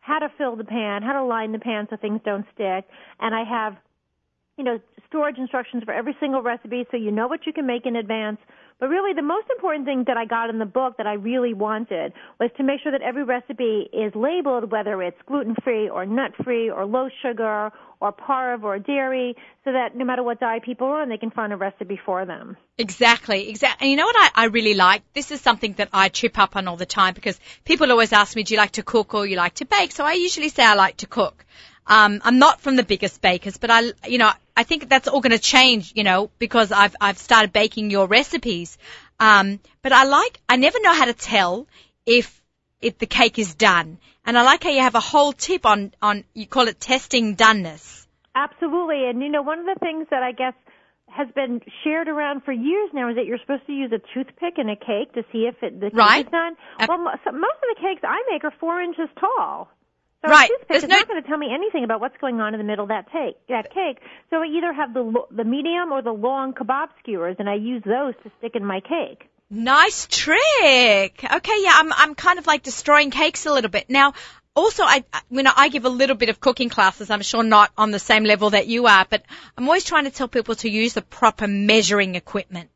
how 0.00 0.18
to 0.18 0.28
fill 0.38 0.56
the 0.56 0.64
pan, 0.64 1.02
how 1.02 1.12
to 1.12 1.24
line 1.24 1.52
the 1.52 1.58
pan 1.58 1.86
so 1.90 1.96
things 1.96 2.20
don't 2.24 2.46
stick. 2.54 2.86
And 3.20 3.34
I 3.34 3.44
have 3.44 3.76
you 4.60 4.64
know, 4.64 4.78
storage 5.08 5.38
instructions 5.38 5.82
for 5.84 5.94
every 5.94 6.14
single 6.20 6.42
recipe 6.42 6.84
so 6.90 6.96
you 6.98 7.10
know 7.10 7.26
what 7.26 7.46
you 7.46 7.52
can 7.52 7.66
make 7.66 7.86
in 7.86 7.96
advance. 7.96 8.36
But 8.80 8.88
really 8.88 9.12
the 9.12 9.22
most 9.22 9.46
important 9.50 9.84
thing 9.84 10.04
that 10.06 10.16
I 10.16 10.24
got 10.24 10.48
in 10.48 10.58
the 10.58 10.64
book 10.64 10.96
that 10.96 11.06
I 11.06 11.12
really 11.12 11.52
wanted 11.52 12.14
was 12.40 12.50
to 12.56 12.62
make 12.62 12.80
sure 12.82 12.90
that 12.90 13.02
every 13.02 13.24
recipe 13.24 13.90
is 13.92 14.14
labeled 14.14 14.72
whether 14.72 15.02
it's 15.02 15.20
gluten 15.26 15.54
free 15.62 15.90
or 15.90 16.06
nut 16.06 16.32
free 16.42 16.70
or 16.70 16.86
low 16.86 17.08
sugar 17.22 17.70
or 18.00 18.12
parve 18.12 18.64
or 18.64 18.78
dairy 18.78 19.36
so 19.64 19.72
that 19.72 19.94
no 19.94 20.06
matter 20.06 20.22
what 20.22 20.40
diet 20.40 20.62
people 20.62 20.86
are 20.86 21.02
on 21.02 21.10
they 21.10 21.18
can 21.18 21.30
find 21.30 21.52
a 21.52 21.56
recipe 21.56 22.00
for 22.06 22.24
them. 22.24 22.56
Exactly, 22.78 23.50
exactly. 23.50 23.84
And 23.84 23.90
you 23.90 23.96
know 23.98 24.06
what 24.06 24.16
I, 24.16 24.44
I 24.44 24.44
really 24.46 24.72
like? 24.72 25.02
This 25.12 25.30
is 25.30 25.42
something 25.42 25.74
that 25.74 25.90
I 25.92 26.08
trip 26.08 26.38
up 26.38 26.56
on 26.56 26.66
all 26.66 26.76
the 26.76 26.86
time 26.86 27.12
because 27.12 27.38
people 27.66 27.90
always 27.90 28.14
ask 28.14 28.34
me, 28.34 28.44
do 28.44 28.54
you 28.54 28.58
like 28.58 28.72
to 28.72 28.82
cook 28.82 29.12
or 29.12 29.26
you 29.26 29.36
like 29.36 29.54
to 29.56 29.66
bake? 29.66 29.92
So 29.92 30.04
I 30.04 30.14
usually 30.14 30.48
say 30.48 30.64
I 30.64 30.74
like 30.74 30.96
to 30.98 31.06
cook. 31.06 31.44
Um, 31.86 32.20
I'm 32.24 32.38
not 32.38 32.60
from 32.60 32.76
the 32.76 32.82
biggest 32.82 33.20
bakers, 33.20 33.58
but 33.58 33.70
I, 33.70 33.92
you 34.06 34.18
know, 34.18 34.32
I 34.60 34.62
think 34.62 34.90
that's 34.90 35.08
all 35.08 35.22
going 35.22 35.32
to 35.32 35.38
change, 35.38 35.94
you 35.96 36.04
know, 36.04 36.30
because 36.38 36.70
I've, 36.70 36.94
I've 37.00 37.16
started 37.16 37.50
baking 37.50 37.88
your 37.90 38.06
recipes. 38.06 38.76
Um, 39.18 39.58
but 39.80 39.90
I 39.90 40.04
like, 40.04 40.38
I 40.50 40.56
never 40.56 40.78
know 40.82 40.92
how 40.92 41.06
to 41.06 41.14
tell 41.14 41.66
if, 42.04 42.42
if 42.82 42.98
the 42.98 43.06
cake 43.06 43.38
is 43.38 43.54
done. 43.54 43.96
And 44.26 44.36
I 44.36 44.42
like 44.42 44.62
how 44.62 44.68
you 44.68 44.82
have 44.82 44.96
a 44.96 45.00
whole 45.00 45.32
tip 45.32 45.64
on, 45.64 45.94
on, 46.02 46.24
you 46.34 46.46
call 46.46 46.68
it 46.68 46.78
testing 46.78 47.36
doneness. 47.36 48.06
Absolutely. 48.34 49.08
And 49.08 49.22
you 49.22 49.30
know, 49.30 49.40
one 49.40 49.60
of 49.60 49.64
the 49.64 49.78
things 49.80 50.08
that 50.10 50.22
I 50.22 50.32
guess 50.32 50.52
has 51.08 51.28
been 51.34 51.62
shared 51.82 52.08
around 52.08 52.42
for 52.44 52.52
years 52.52 52.90
now 52.92 53.08
is 53.08 53.16
that 53.16 53.24
you're 53.24 53.38
supposed 53.38 53.66
to 53.66 53.72
use 53.72 53.90
a 53.92 54.00
toothpick 54.12 54.58
in 54.58 54.68
a 54.68 54.76
cake 54.76 55.14
to 55.14 55.22
see 55.32 55.48
if 55.48 55.54
it, 55.62 55.80
the 55.80 55.88
cake 55.88 55.98
Right. 55.98 56.26
is 56.26 56.30
done. 56.30 56.54
Well, 56.86 57.12
so 57.24 57.32
most 57.32 57.58
of 57.64 57.68
the 57.74 57.80
cakes 57.80 58.02
I 58.04 58.22
make 58.30 58.44
are 58.44 58.52
four 58.60 58.82
inches 58.82 59.08
tall. 59.18 59.70
So 60.24 60.30
Right. 60.30 60.44
a 60.44 60.52
toothpick 60.52 60.68
There's 60.68 60.82
is 60.84 60.88
no- 60.90 60.96
not 60.96 61.08
going 61.08 61.22
to 61.22 61.28
tell 61.28 61.38
me 61.38 61.52
anything 61.52 61.82
about 61.84 62.00
what's 62.00 62.16
going 62.18 62.40
on 62.40 62.52
in 62.54 62.58
the 62.58 62.64
middle 62.64 62.82
of 62.84 62.88
that, 62.90 63.10
take, 63.10 63.36
that 63.48 63.72
cake. 63.72 63.98
So 64.28 64.42
I 64.42 64.46
either 64.46 64.72
have 64.72 64.92
the 64.92 65.24
the 65.30 65.44
medium 65.44 65.92
or 65.92 66.02
the 66.02 66.12
long 66.12 66.52
kebab 66.52 66.88
skewers, 67.00 67.36
and 67.38 67.48
I 67.48 67.54
use 67.54 67.82
those 67.84 68.14
to 68.24 68.30
stick 68.38 68.54
in 68.54 68.64
my 68.64 68.80
cake. 68.80 69.28
Nice 69.48 70.06
trick. 70.06 71.24
Okay, 71.24 71.62
yeah, 71.62 71.72
I'm 71.74 71.92
I'm 71.92 72.14
kind 72.14 72.38
of 72.38 72.46
like 72.46 72.62
destroying 72.62 73.10
cakes 73.10 73.46
a 73.46 73.52
little 73.52 73.70
bit. 73.70 73.88
Now, 73.88 74.12
also 74.54 74.82
I 74.84 75.04
I- 75.12 75.22
you 75.30 75.42
know, 75.42 75.52
I 75.56 75.68
give 75.70 75.86
a 75.86 75.88
little 75.88 76.16
bit 76.16 76.28
of 76.28 76.38
cooking 76.38 76.68
classes. 76.68 77.10
I'm 77.10 77.22
sure 77.22 77.42
not 77.42 77.70
on 77.78 77.90
the 77.90 77.98
same 77.98 78.24
level 78.24 78.50
that 78.50 78.66
you 78.66 78.86
are, 78.86 79.06
but 79.08 79.22
I'm 79.56 79.64
always 79.64 79.84
trying 79.84 80.04
to 80.04 80.10
tell 80.10 80.28
people 80.28 80.54
to 80.56 80.68
use 80.68 80.92
the 80.92 81.02
proper 81.02 81.46
measuring 81.48 82.14
equipment. 82.14 82.68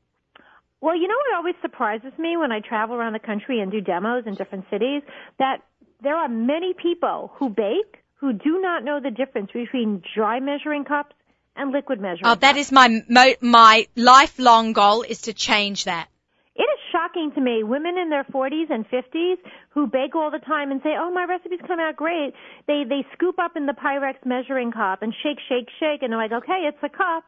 Well, 0.81 0.97
you 0.97 1.09
know 1.09 1.15
what 1.17 1.37
always 1.39 1.55
surprises 1.63 2.13
me 2.19 2.37
when 2.37 2.53
I 2.53 2.61
travel 2.61 2.95
around 2.97 3.15
the 3.15 3.19
country 3.19 3.61
and 3.61 3.73
do 3.73 3.81
demos 3.81 4.27
in 4.27 4.35
different 4.35 4.67
cities? 4.71 5.03
That 5.39 5.63
there 6.05 6.17
are 6.17 6.29
many 6.29 6.75
people 6.75 7.33
who 7.37 7.49
bake 7.49 7.99
who 8.21 8.33
do 8.33 8.61
not 8.61 8.85
know 8.85 9.01
the 9.01 9.11
difference 9.11 9.51
between 9.53 10.03
dry 10.15 10.39
measuring 10.41 10.85
cups 10.85 11.15
and 11.57 11.73
liquid 11.73 12.01
measuring. 12.01 12.27
Oh, 12.27 12.37
that 12.37 12.57
is 12.57 12.71
my 12.71 12.89
mo- 13.09 13.35
my 13.41 13.87
lifelong 13.97 14.73
goal 14.73 15.03
is 15.03 15.23
to 15.23 15.33
change 15.33 15.85
that. 15.85 16.09
It 16.57 16.63
is 16.63 16.81
shocking 16.93 17.33
to 17.33 17.41
me, 17.41 17.65
women 17.65 17.99
in 17.99 18.11
their 18.11 18.25
40s 18.25 18.71
and 18.71 18.89
50s 18.89 19.39
who 19.71 19.89
bake 19.89 20.15
all 20.15 20.31
the 20.31 20.39
time 20.39 20.71
and 20.71 20.81
say, 20.83 20.95
"Oh, 20.97 21.11
my 21.11 21.25
recipes 21.25 21.61
come 21.67 21.81
out 21.81 21.97
great." 21.97 22.33
They 22.67 22.85
they 22.85 23.05
scoop 23.13 23.39
up 23.39 23.57
in 23.57 23.67
the 23.67 23.73
Pyrex 23.73 24.25
measuring 24.25 24.71
cup 24.71 25.03
and 25.03 25.13
shake, 25.23 25.41
shake, 25.49 25.69
shake, 25.81 26.03
and 26.03 26.13
they're 26.13 26.25
like, 26.27 26.33
"Okay, 26.33 26.61
it's 26.69 26.83
a 26.83 26.89
cup." 26.89 27.25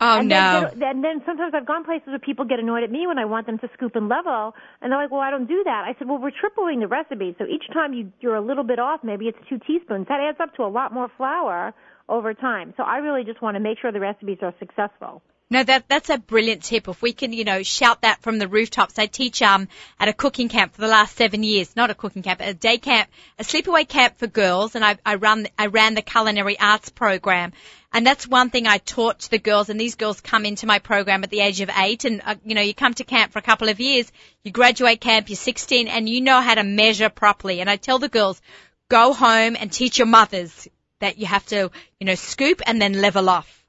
Oh 0.00 0.18
and 0.18 0.28
no. 0.28 0.70
Then, 0.74 0.82
and 0.82 1.04
then 1.04 1.22
sometimes 1.26 1.52
I've 1.54 1.66
gone 1.66 1.84
places 1.84 2.08
where 2.08 2.18
people 2.18 2.46
get 2.46 2.58
annoyed 2.58 2.82
at 2.82 2.90
me 2.90 3.06
when 3.06 3.18
I 3.18 3.26
want 3.26 3.46
them 3.46 3.58
to 3.58 3.68
scoop 3.74 3.96
and 3.96 4.08
level, 4.08 4.54
and 4.80 4.90
they're 4.90 4.98
like, 4.98 5.10
"Well, 5.10 5.20
I 5.20 5.30
don't 5.30 5.46
do 5.46 5.62
that." 5.64 5.84
I 5.84 5.94
said, 5.98 6.08
"Well, 6.08 6.18
we're 6.18 6.30
tripling 6.30 6.80
the 6.80 6.88
recipe, 6.88 7.34
so 7.38 7.44
each 7.44 7.64
time 7.72 7.92
you 7.92 8.10
you're 8.20 8.36
a 8.36 8.40
little 8.40 8.64
bit 8.64 8.78
off, 8.78 9.00
maybe 9.04 9.28
it's 9.28 9.38
two 9.48 9.58
teaspoons. 9.66 10.06
That 10.08 10.20
adds 10.20 10.40
up 10.40 10.54
to 10.56 10.62
a 10.62 10.72
lot 10.72 10.92
more 10.92 11.08
flour 11.16 11.74
over 12.08 12.32
time. 12.32 12.72
So 12.76 12.82
I 12.82 12.98
really 12.98 13.24
just 13.24 13.42
want 13.42 13.56
to 13.56 13.60
make 13.60 13.78
sure 13.78 13.92
the 13.92 14.00
recipes 14.00 14.38
are 14.42 14.54
successful." 14.58 15.22
No, 15.52 15.64
that 15.64 15.88
that's 15.88 16.10
a 16.10 16.18
brilliant 16.18 16.62
tip. 16.62 16.86
If 16.86 17.02
we 17.02 17.12
can, 17.12 17.32
you 17.32 17.42
know, 17.42 17.64
shout 17.64 18.02
that 18.02 18.22
from 18.22 18.38
the 18.38 18.46
rooftops. 18.46 19.00
I 19.00 19.06
teach 19.06 19.42
um 19.42 19.66
at 19.98 20.06
a 20.06 20.12
cooking 20.12 20.48
camp 20.48 20.74
for 20.74 20.80
the 20.80 20.86
last 20.86 21.16
seven 21.16 21.42
years, 21.42 21.74
not 21.74 21.90
a 21.90 21.94
cooking 21.96 22.22
camp, 22.22 22.40
a 22.40 22.54
day 22.54 22.78
camp, 22.78 23.10
a 23.36 23.42
sleepaway 23.42 23.88
camp 23.88 24.16
for 24.16 24.28
girls, 24.28 24.76
and 24.76 24.84
I, 24.84 24.96
I 25.04 25.16
run 25.16 25.48
I 25.58 25.66
ran 25.66 25.94
the 25.94 26.02
culinary 26.02 26.56
arts 26.60 26.90
program, 26.90 27.52
and 27.92 28.06
that's 28.06 28.28
one 28.28 28.50
thing 28.50 28.68
I 28.68 28.78
taught 28.78 29.18
to 29.20 29.30
the 29.30 29.40
girls. 29.40 29.70
And 29.70 29.80
these 29.80 29.96
girls 29.96 30.20
come 30.20 30.46
into 30.46 30.66
my 30.66 30.78
program 30.78 31.24
at 31.24 31.30
the 31.30 31.40
age 31.40 31.60
of 31.60 31.70
eight, 31.76 32.04
and 32.04 32.22
uh, 32.24 32.36
you 32.44 32.54
know, 32.54 32.62
you 32.62 32.72
come 32.72 32.94
to 32.94 33.02
camp 33.02 33.32
for 33.32 33.40
a 33.40 33.42
couple 33.50 33.68
of 33.68 33.80
years, 33.80 34.12
you 34.44 34.52
graduate 34.52 35.00
camp, 35.00 35.30
you're 35.30 35.36
16, 35.36 35.88
and 35.88 36.08
you 36.08 36.20
know 36.20 36.40
how 36.40 36.54
to 36.54 36.62
measure 36.62 37.08
properly. 37.08 37.60
And 37.60 37.68
I 37.68 37.74
tell 37.74 37.98
the 37.98 38.08
girls, 38.08 38.40
go 38.88 39.12
home 39.12 39.56
and 39.58 39.72
teach 39.72 39.98
your 39.98 40.06
mothers 40.06 40.68
that 41.00 41.18
you 41.18 41.26
have 41.26 41.46
to, 41.46 41.72
you 41.98 42.06
know, 42.06 42.14
scoop 42.14 42.62
and 42.64 42.80
then 42.80 43.00
level 43.00 43.28
off. 43.28 43.59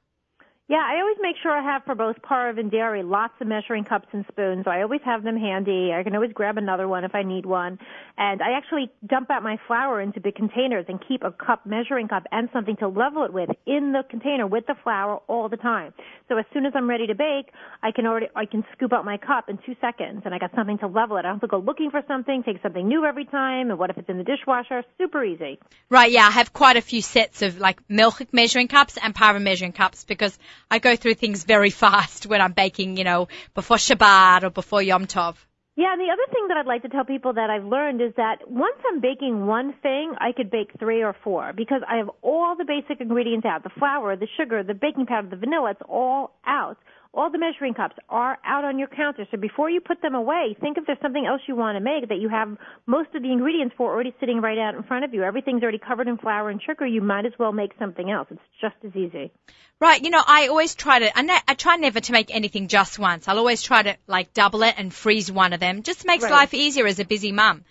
Yeah, 0.68 0.78
I 0.78 1.00
always 1.00 1.16
make 1.20 1.36
sure 1.42 1.50
I 1.50 1.62
have 1.62 1.82
for 1.84 1.94
both 1.94 2.22
parve 2.22 2.56
and 2.56 2.70
dairy 2.70 3.02
lots 3.02 3.34
of 3.40 3.48
measuring 3.48 3.84
cups 3.84 4.06
and 4.12 4.24
spoons. 4.30 4.64
So 4.64 4.70
I 4.70 4.82
always 4.82 5.00
have 5.04 5.24
them 5.24 5.36
handy. 5.36 5.90
I 5.92 6.02
can 6.04 6.14
always 6.14 6.32
grab 6.32 6.56
another 6.56 6.86
one 6.86 7.04
if 7.04 7.14
I 7.14 7.24
need 7.24 7.44
one. 7.44 7.78
And 8.16 8.40
I 8.40 8.52
actually 8.56 8.90
dump 9.06 9.30
out 9.30 9.42
my 9.42 9.58
flour 9.66 10.00
into 10.00 10.20
big 10.20 10.36
containers 10.36 10.86
and 10.88 11.02
keep 11.06 11.24
a 11.24 11.32
cup, 11.32 11.66
measuring 11.66 12.06
cup, 12.06 12.24
and 12.30 12.48
something 12.52 12.76
to 12.76 12.88
level 12.88 13.24
it 13.24 13.32
with 13.32 13.50
in 13.66 13.92
the 13.92 14.02
container 14.08 14.46
with 14.46 14.64
the 14.66 14.76
flour 14.84 15.20
all 15.26 15.48
the 15.48 15.56
time. 15.56 15.92
So 16.28 16.38
as 16.38 16.44
soon 16.54 16.64
as 16.64 16.72
I'm 16.76 16.88
ready 16.88 17.08
to 17.08 17.14
bake, 17.14 17.52
I 17.82 17.90
can 17.90 18.06
already 18.06 18.28
I 18.36 18.46
can 18.46 18.64
scoop 18.72 18.92
out 18.92 19.04
my 19.04 19.18
cup 19.18 19.48
in 19.48 19.58
two 19.66 19.74
seconds, 19.80 20.22
and 20.24 20.32
I 20.32 20.38
got 20.38 20.54
something 20.54 20.78
to 20.78 20.86
level 20.86 21.16
it. 21.16 21.20
I 21.20 21.22
don't 21.22 21.32
have 21.32 21.40
to 21.42 21.48
go 21.48 21.58
looking 21.58 21.90
for 21.90 22.02
something, 22.06 22.44
take 22.44 22.62
something 22.62 22.86
new 22.86 23.04
every 23.04 23.24
time. 23.24 23.68
And 23.70 23.78
what 23.78 23.90
if 23.90 23.98
it's 23.98 24.08
in 24.08 24.16
the 24.16 24.24
dishwasher? 24.24 24.84
Super 24.96 25.24
easy. 25.24 25.58
Right, 25.90 26.10
yeah, 26.10 26.26
I 26.26 26.30
have 26.30 26.52
quite 26.52 26.76
a 26.76 26.80
few 26.80 27.02
sets 27.02 27.42
of 27.42 27.58
like 27.58 27.80
milk 27.90 28.22
measuring 28.32 28.68
cups 28.68 28.96
and 28.96 29.14
parve 29.14 29.42
measuring 29.42 29.72
cups 29.72 30.04
because 30.04 30.38
I 30.70 30.78
go 30.78 30.96
through 30.96 31.14
things 31.14 31.44
very 31.44 31.70
fast 31.70 32.26
when 32.26 32.40
I'm 32.40 32.52
baking, 32.52 32.96
you 32.96 33.04
know, 33.04 33.28
before 33.54 33.76
Shabbat 33.76 34.44
or 34.44 34.50
before 34.50 34.82
Yom 34.82 35.06
Tov. 35.06 35.36
Yeah, 35.74 35.92
and 35.92 36.00
the 36.00 36.12
other 36.12 36.30
thing 36.30 36.48
that 36.48 36.58
I'd 36.58 36.66
like 36.66 36.82
to 36.82 36.90
tell 36.90 37.04
people 37.04 37.32
that 37.32 37.48
I've 37.48 37.64
learned 37.64 38.02
is 38.02 38.12
that 38.18 38.50
once 38.50 38.76
I'm 38.86 39.00
baking 39.00 39.46
one 39.46 39.72
thing, 39.82 40.14
I 40.18 40.32
could 40.32 40.50
bake 40.50 40.70
three 40.78 41.02
or 41.02 41.16
four 41.24 41.54
because 41.56 41.80
I 41.88 41.96
have 41.96 42.10
all 42.20 42.56
the 42.56 42.64
basic 42.66 43.00
ingredients 43.00 43.46
out. 43.46 43.62
The 43.62 43.70
flour, 43.78 44.14
the 44.14 44.28
sugar, 44.36 44.62
the 44.62 44.74
baking 44.74 45.06
powder, 45.06 45.28
the 45.28 45.36
vanilla, 45.36 45.70
it's 45.70 45.80
all 45.88 46.36
out. 46.44 46.76
All 47.14 47.30
the 47.30 47.38
measuring 47.38 47.74
cups 47.74 47.96
are 48.08 48.38
out 48.42 48.64
on 48.64 48.78
your 48.78 48.88
counter. 48.88 49.26
So 49.30 49.36
before 49.36 49.68
you 49.68 49.82
put 49.82 50.00
them 50.00 50.14
away, 50.14 50.56
think 50.58 50.78
if 50.78 50.86
there's 50.86 50.98
something 51.02 51.26
else 51.26 51.42
you 51.46 51.54
want 51.54 51.76
to 51.76 51.80
make 51.80 52.08
that 52.08 52.16
you 52.18 52.30
have 52.30 52.56
most 52.86 53.14
of 53.14 53.20
the 53.20 53.30
ingredients 53.30 53.74
for 53.76 53.92
already 53.92 54.14
sitting 54.18 54.40
right 54.40 54.56
out 54.56 54.74
in 54.74 54.82
front 54.84 55.04
of 55.04 55.12
you. 55.12 55.22
Everything's 55.22 55.62
already 55.62 55.78
covered 55.78 56.08
in 56.08 56.16
flour 56.16 56.48
and 56.48 56.62
sugar. 56.62 56.86
You 56.86 57.02
might 57.02 57.26
as 57.26 57.32
well 57.38 57.52
make 57.52 57.72
something 57.78 58.10
else. 58.10 58.28
It's 58.30 58.40
just 58.62 58.76
as 58.82 58.96
easy. 58.96 59.30
Right, 59.78 60.02
you 60.02 60.08
know, 60.08 60.22
I 60.26 60.48
always 60.48 60.74
try 60.74 61.00
to, 61.00 61.18
I, 61.18 61.20
ne- 61.20 61.40
I 61.46 61.52
try 61.52 61.76
never 61.76 62.00
to 62.00 62.12
make 62.12 62.34
anything 62.34 62.68
just 62.68 62.98
once. 62.98 63.28
I'll 63.28 63.38
always 63.38 63.62
try 63.62 63.82
to 63.82 63.96
like 64.06 64.32
double 64.32 64.62
it 64.62 64.76
and 64.78 64.92
freeze 64.94 65.30
one 65.30 65.52
of 65.52 65.60
them. 65.60 65.82
Just 65.82 66.06
makes 66.06 66.24
Right. 66.24 66.32
life 66.32 66.54
easier 66.54 66.86
as 66.86 66.98
a 66.98 67.04
busy 67.04 67.32
mum. 67.32 67.64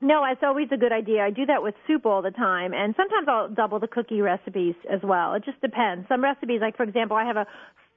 No, 0.00 0.24
it's 0.24 0.42
always 0.44 0.68
a 0.72 0.76
good 0.76 0.92
idea. 0.92 1.24
I 1.24 1.30
do 1.30 1.44
that 1.46 1.62
with 1.62 1.74
soup 1.86 2.06
all 2.06 2.22
the 2.22 2.30
time, 2.30 2.72
and 2.72 2.94
sometimes 2.96 3.26
I'll 3.28 3.48
double 3.48 3.80
the 3.80 3.88
cookie 3.88 4.20
recipes 4.20 4.76
as 4.88 5.00
well. 5.02 5.34
It 5.34 5.44
just 5.44 5.60
depends. 5.60 6.06
Some 6.08 6.22
recipes, 6.22 6.60
like 6.62 6.76
for 6.76 6.84
example, 6.84 7.16
I 7.16 7.24
have 7.24 7.36
a 7.36 7.46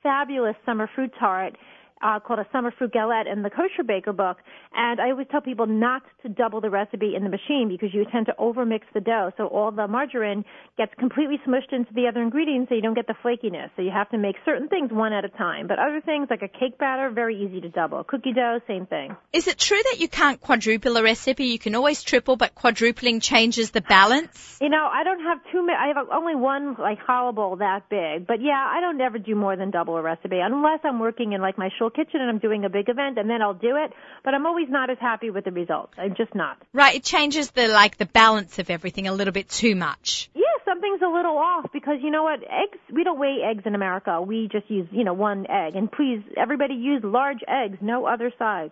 fabulous 0.04 0.56
summer 0.66 0.90
fruit 0.96 1.12
tart 1.20 1.56
uh, 2.02 2.20
called 2.20 2.40
a 2.40 2.48
summer 2.52 2.74
fruit 2.78 2.92
galette 2.94 3.28
in 3.28 3.44
the 3.44 3.50
kosher 3.50 3.84
baker 3.86 4.14
book, 4.14 4.38
and 4.74 5.00
I 5.00 5.12
always 5.12 5.28
tell 5.30 5.42
people 5.42 5.68
not 5.68 6.04
to 6.24 6.30
double 6.30 6.62
the 6.62 6.70
recipe 6.70 7.16
in 7.16 7.24
the 7.24 7.30
machine 7.30 7.68
because 7.70 7.94
you 7.94 8.06
tend 8.12 8.28
to 8.28 8.34
overmix 8.40 8.82
the 8.94 9.02
dough, 9.02 9.32
so 9.38 9.48
all 9.48 9.72
the 9.72 9.88
margarine 9.88 10.44
gets 10.78 10.94
completely 10.98 11.40
smushed 11.48 11.72
into 11.72 11.94
the 11.94 12.08
other 12.08 12.22
ingredients, 12.22 12.70
so 12.70 12.76
you 12.76 12.82
don't 12.82 12.94
get 12.94 13.08
the 13.08 13.16
flakiness. 13.24 13.70
So 13.76 13.82
you 13.82 13.92
have 13.92 14.10
to 14.10 14.18
make 14.18 14.36
certain 14.46 14.68
things 14.68 14.92
one 14.92 15.14
at 15.14 15.26
a 15.26 15.30
time, 15.30 15.68
but 15.68 15.80
other 15.80 16.02
things 16.02 16.28
like 16.30 16.42
a 16.42 16.48
cake 16.48 16.78
batter, 16.78 17.10
very 17.10 17.42
easy 17.44 17.62
to 17.62 17.70
double. 17.70 18.04
Cookie 18.04 18.34
dough, 18.34 18.60
same 18.68 18.86
thing. 18.86 19.16
Is 19.34 19.48
it 19.48 19.58
true 19.58 19.82
that 19.92 20.00
you 20.00 20.08
can't 20.08 20.40
quadruple 20.40 20.98
a 20.98 21.04
recipe? 21.04 21.46
You 21.46 21.60
can 21.60 21.76
always 21.76 22.04
triple, 22.04 22.36
but 22.36 22.56
quadrupling 22.56 23.20
changes 23.20 23.72
the 23.72 23.82
balance? 23.82 24.58
You 24.62 24.70
know, 24.70 24.90
I 24.92 25.04
don't 25.04 25.22
have 25.24 25.40
too 25.52 25.66
many. 25.66 25.78
I 25.78 25.88
have 25.88 26.08
only 26.12 26.36
one 26.36 26.76
like 26.80 27.00
hollow 27.00 27.32
bowl 27.32 27.58
that 27.58 27.90
big. 27.90 28.28
But 28.28 28.42
yeah, 28.42 28.68
I 28.70 28.82
don't 28.82 29.00
ever 29.00 29.18
do 29.18 29.36
more 29.36 29.56
than 29.56 29.72
double 29.72 29.98
a 29.98 30.02
recipe 30.02 30.40
unless 30.40 30.80
I'm 30.84 31.00
working 31.00 31.34
in 31.34 31.42
like 31.42 31.58
my 31.58 31.70
shul 31.78 31.91
kitchen 31.92 32.22
and 32.22 32.30
I'm 32.30 32.40
doing 32.40 32.66
a 32.66 32.70
big 32.70 32.90
event, 32.90 33.18
and 33.18 33.30
then 33.30 33.42
I'll 33.42 33.54
do 33.54 33.76
it. 33.76 33.94
But 34.24 34.34
I'm 34.34 34.46
always 34.46 34.68
not 34.70 34.90
as 34.90 34.98
happy 35.00 35.30
with 35.30 35.46
the 35.46 35.52
results. 35.52 35.94
I'm 35.98 36.16
just 36.16 36.34
not. 36.34 36.58
Right, 36.74 36.96
it 36.96 37.04
changes 37.04 37.52
the 37.52 37.68
like 37.68 37.98
the 37.98 38.06
balance 38.06 38.60
of 38.60 38.70
everything 38.70 39.08
a 39.08 39.14
little 39.14 39.34
bit 39.34 39.50
too 39.50 39.76
much. 39.76 40.30
Yeah, 40.34 40.42
something's 40.66 41.02
a 41.02 41.08
little 41.08 41.38
off 41.38 41.72
because 41.72 41.98
you 42.02 42.10
know 42.10 42.24
what? 42.24 42.40
Eggs. 42.44 42.80
We 42.92 43.04
don't 43.04 43.20
weigh 43.20 43.40
eggs 43.44 43.64
in 43.66 43.76
America. 43.76 44.22
We 44.22 44.50
just 44.52 44.70
use 44.70 44.88
you 44.92 45.04
know 45.04 45.14
one 45.14 45.46
egg. 45.50 45.76
And 45.76 45.92
please, 45.92 46.22
everybody 46.38 46.76
use 46.76 47.04
large 47.04 47.40
eggs, 47.48 47.78
no 47.82 48.06
other 48.06 48.32
size. 48.40 48.72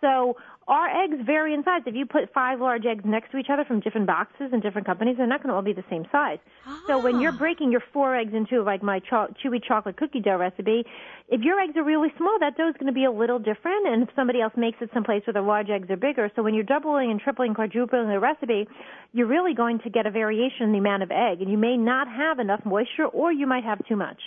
So 0.00 0.36
our 0.68 1.02
eggs 1.02 1.16
vary 1.24 1.54
in 1.54 1.64
size. 1.64 1.80
If 1.86 1.94
you 1.94 2.04
put 2.04 2.32
five 2.34 2.60
large 2.60 2.84
eggs 2.84 3.02
next 3.06 3.32
to 3.32 3.38
each 3.38 3.48
other 3.50 3.64
from 3.64 3.80
different 3.80 4.06
boxes 4.06 4.50
and 4.52 4.62
different 4.62 4.86
companies, 4.86 5.16
they're 5.16 5.26
not 5.26 5.42
going 5.42 5.48
to 5.48 5.54
all 5.54 5.62
be 5.62 5.72
the 5.72 5.84
same 5.88 6.04
size. 6.12 6.38
So 6.86 6.98
when 7.02 7.20
you're 7.20 7.32
ah. 7.32 7.38
breaking 7.38 7.72
your 7.72 7.82
four 7.92 8.14
eggs 8.14 8.34
into 8.34 8.62
like 8.62 8.82
my 8.82 9.00
cho- 9.00 9.28
chewy 9.42 9.64
chocolate 9.66 9.96
cookie 9.96 10.20
dough 10.20 10.36
recipe, 10.36 10.84
if 11.30 11.40
your 11.40 11.58
eggs 11.58 11.74
are 11.76 11.84
really 11.84 12.12
small, 12.18 12.38
that 12.40 12.58
dough 12.58 12.68
is 12.68 12.74
going 12.74 12.86
to 12.86 12.92
be 12.92 13.04
a 13.04 13.10
little 13.10 13.38
different. 13.38 13.88
And 13.88 14.02
if 14.02 14.10
somebody 14.14 14.42
else 14.42 14.52
makes 14.56 14.76
it 14.82 14.90
someplace 14.92 15.22
where 15.26 15.34
the 15.34 15.40
large 15.40 15.70
eggs 15.70 15.90
are 15.90 15.96
bigger, 15.96 16.30
so 16.36 16.42
when 16.42 16.52
you're 16.54 16.64
doubling 16.64 17.10
and 17.10 17.18
tripling, 17.18 17.54
quadrupling 17.54 18.08
the 18.08 18.20
recipe, 18.20 18.68
you're 19.12 19.26
really 19.26 19.54
going 19.54 19.78
to 19.80 19.90
get 19.90 20.06
a 20.06 20.10
variation 20.10 20.64
in 20.64 20.72
the 20.72 20.78
amount 20.78 21.02
of 21.02 21.10
egg, 21.10 21.40
and 21.40 21.50
you 21.50 21.56
may 21.56 21.78
not 21.78 22.08
have 22.08 22.38
enough 22.38 22.60
moisture, 22.66 23.06
or 23.06 23.32
you 23.32 23.46
might 23.46 23.64
have 23.64 23.84
too 23.86 23.96
much. 23.96 24.20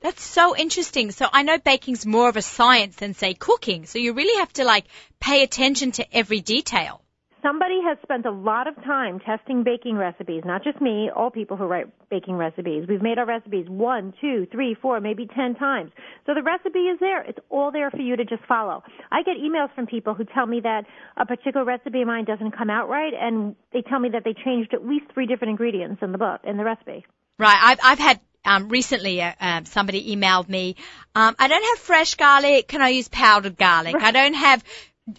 That's 0.00 0.22
so 0.22 0.56
interesting. 0.56 1.10
So 1.10 1.26
I 1.30 1.42
know 1.42 1.58
baking's 1.58 2.06
more 2.06 2.28
of 2.28 2.36
a 2.36 2.42
science 2.42 2.96
than 2.96 3.14
say 3.14 3.34
cooking. 3.34 3.86
So 3.86 3.98
you 3.98 4.14
really 4.14 4.38
have 4.38 4.52
to 4.54 4.64
like 4.64 4.86
pay 5.20 5.42
attention 5.42 5.92
to 5.92 6.16
every 6.16 6.40
detail. 6.40 7.02
Somebody 7.42 7.80
has 7.82 7.96
spent 8.02 8.26
a 8.26 8.30
lot 8.30 8.66
of 8.66 8.76
time 8.84 9.18
testing 9.18 9.62
baking 9.62 9.96
recipes, 9.96 10.42
not 10.44 10.62
just 10.62 10.78
me, 10.78 11.10
all 11.14 11.30
people 11.30 11.56
who 11.56 11.64
write 11.64 11.86
baking 12.10 12.34
recipes. 12.34 12.84
We've 12.86 13.00
made 13.00 13.16
our 13.18 13.24
recipes 13.24 13.66
one, 13.66 14.12
two, 14.20 14.46
three, 14.52 14.74
four, 14.74 15.00
maybe 15.00 15.26
ten 15.26 15.54
times. 15.54 15.90
So 16.26 16.34
the 16.34 16.42
recipe 16.42 16.80
is 16.80 16.98
there. 17.00 17.22
It's 17.22 17.38
all 17.48 17.72
there 17.72 17.90
for 17.90 17.96
you 17.96 18.16
to 18.16 18.26
just 18.26 18.44
follow. 18.46 18.82
I 19.10 19.22
get 19.22 19.36
emails 19.38 19.74
from 19.74 19.86
people 19.86 20.12
who 20.12 20.24
tell 20.24 20.46
me 20.46 20.60
that 20.60 20.84
a 21.16 21.24
particular 21.24 21.64
recipe 21.64 22.02
of 22.02 22.08
mine 22.08 22.26
doesn't 22.26 22.50
come 22.56 22.68
out 22.68 22.90
right, 22.90 23.12
and 23.18 23.56
they 23.72 23.80
tell 23.80 24.00
me 24.00 24.10
that 24.10 24.24
they 24.24 24.34
changed 24.34 24.74
at 24.74 24.86
least 24.86 25.06
three 25.14 25.26
different 25.26 25.52
ingredients 25.52 26.02
in 26.02 26.12
the 26.12 26.18
book, 26.18 26.42
in 26.44 26.58
the 26.58 26.64
recipe. 26.64 27.06
Right. 27.38 27.58
I've, 27.58 27.78
I've 27.82 27.98
had 27.98 28.20
um, 28.44 28.68
recently 28.68 29.22
uh, 29.22 29.32
um, 29.40 29.64
somebody 29.64 30.14
emailed 30.14 30.48
me. 30.48 30.76
Um, 31.14 31.34
I 31.38 31.48
don't 31.48 31.62
have 31.62 31.78
fresh 31.78 32.14
garlic. 32.14 32.68
Can 32.68 32.82
I 32.82 32.88
use 32.90 33.08
powdered 33.08 33.56
garlic? 33.56 33.96
I 33.98 34.10
don't 34.10 34.34
have 34.34 34.64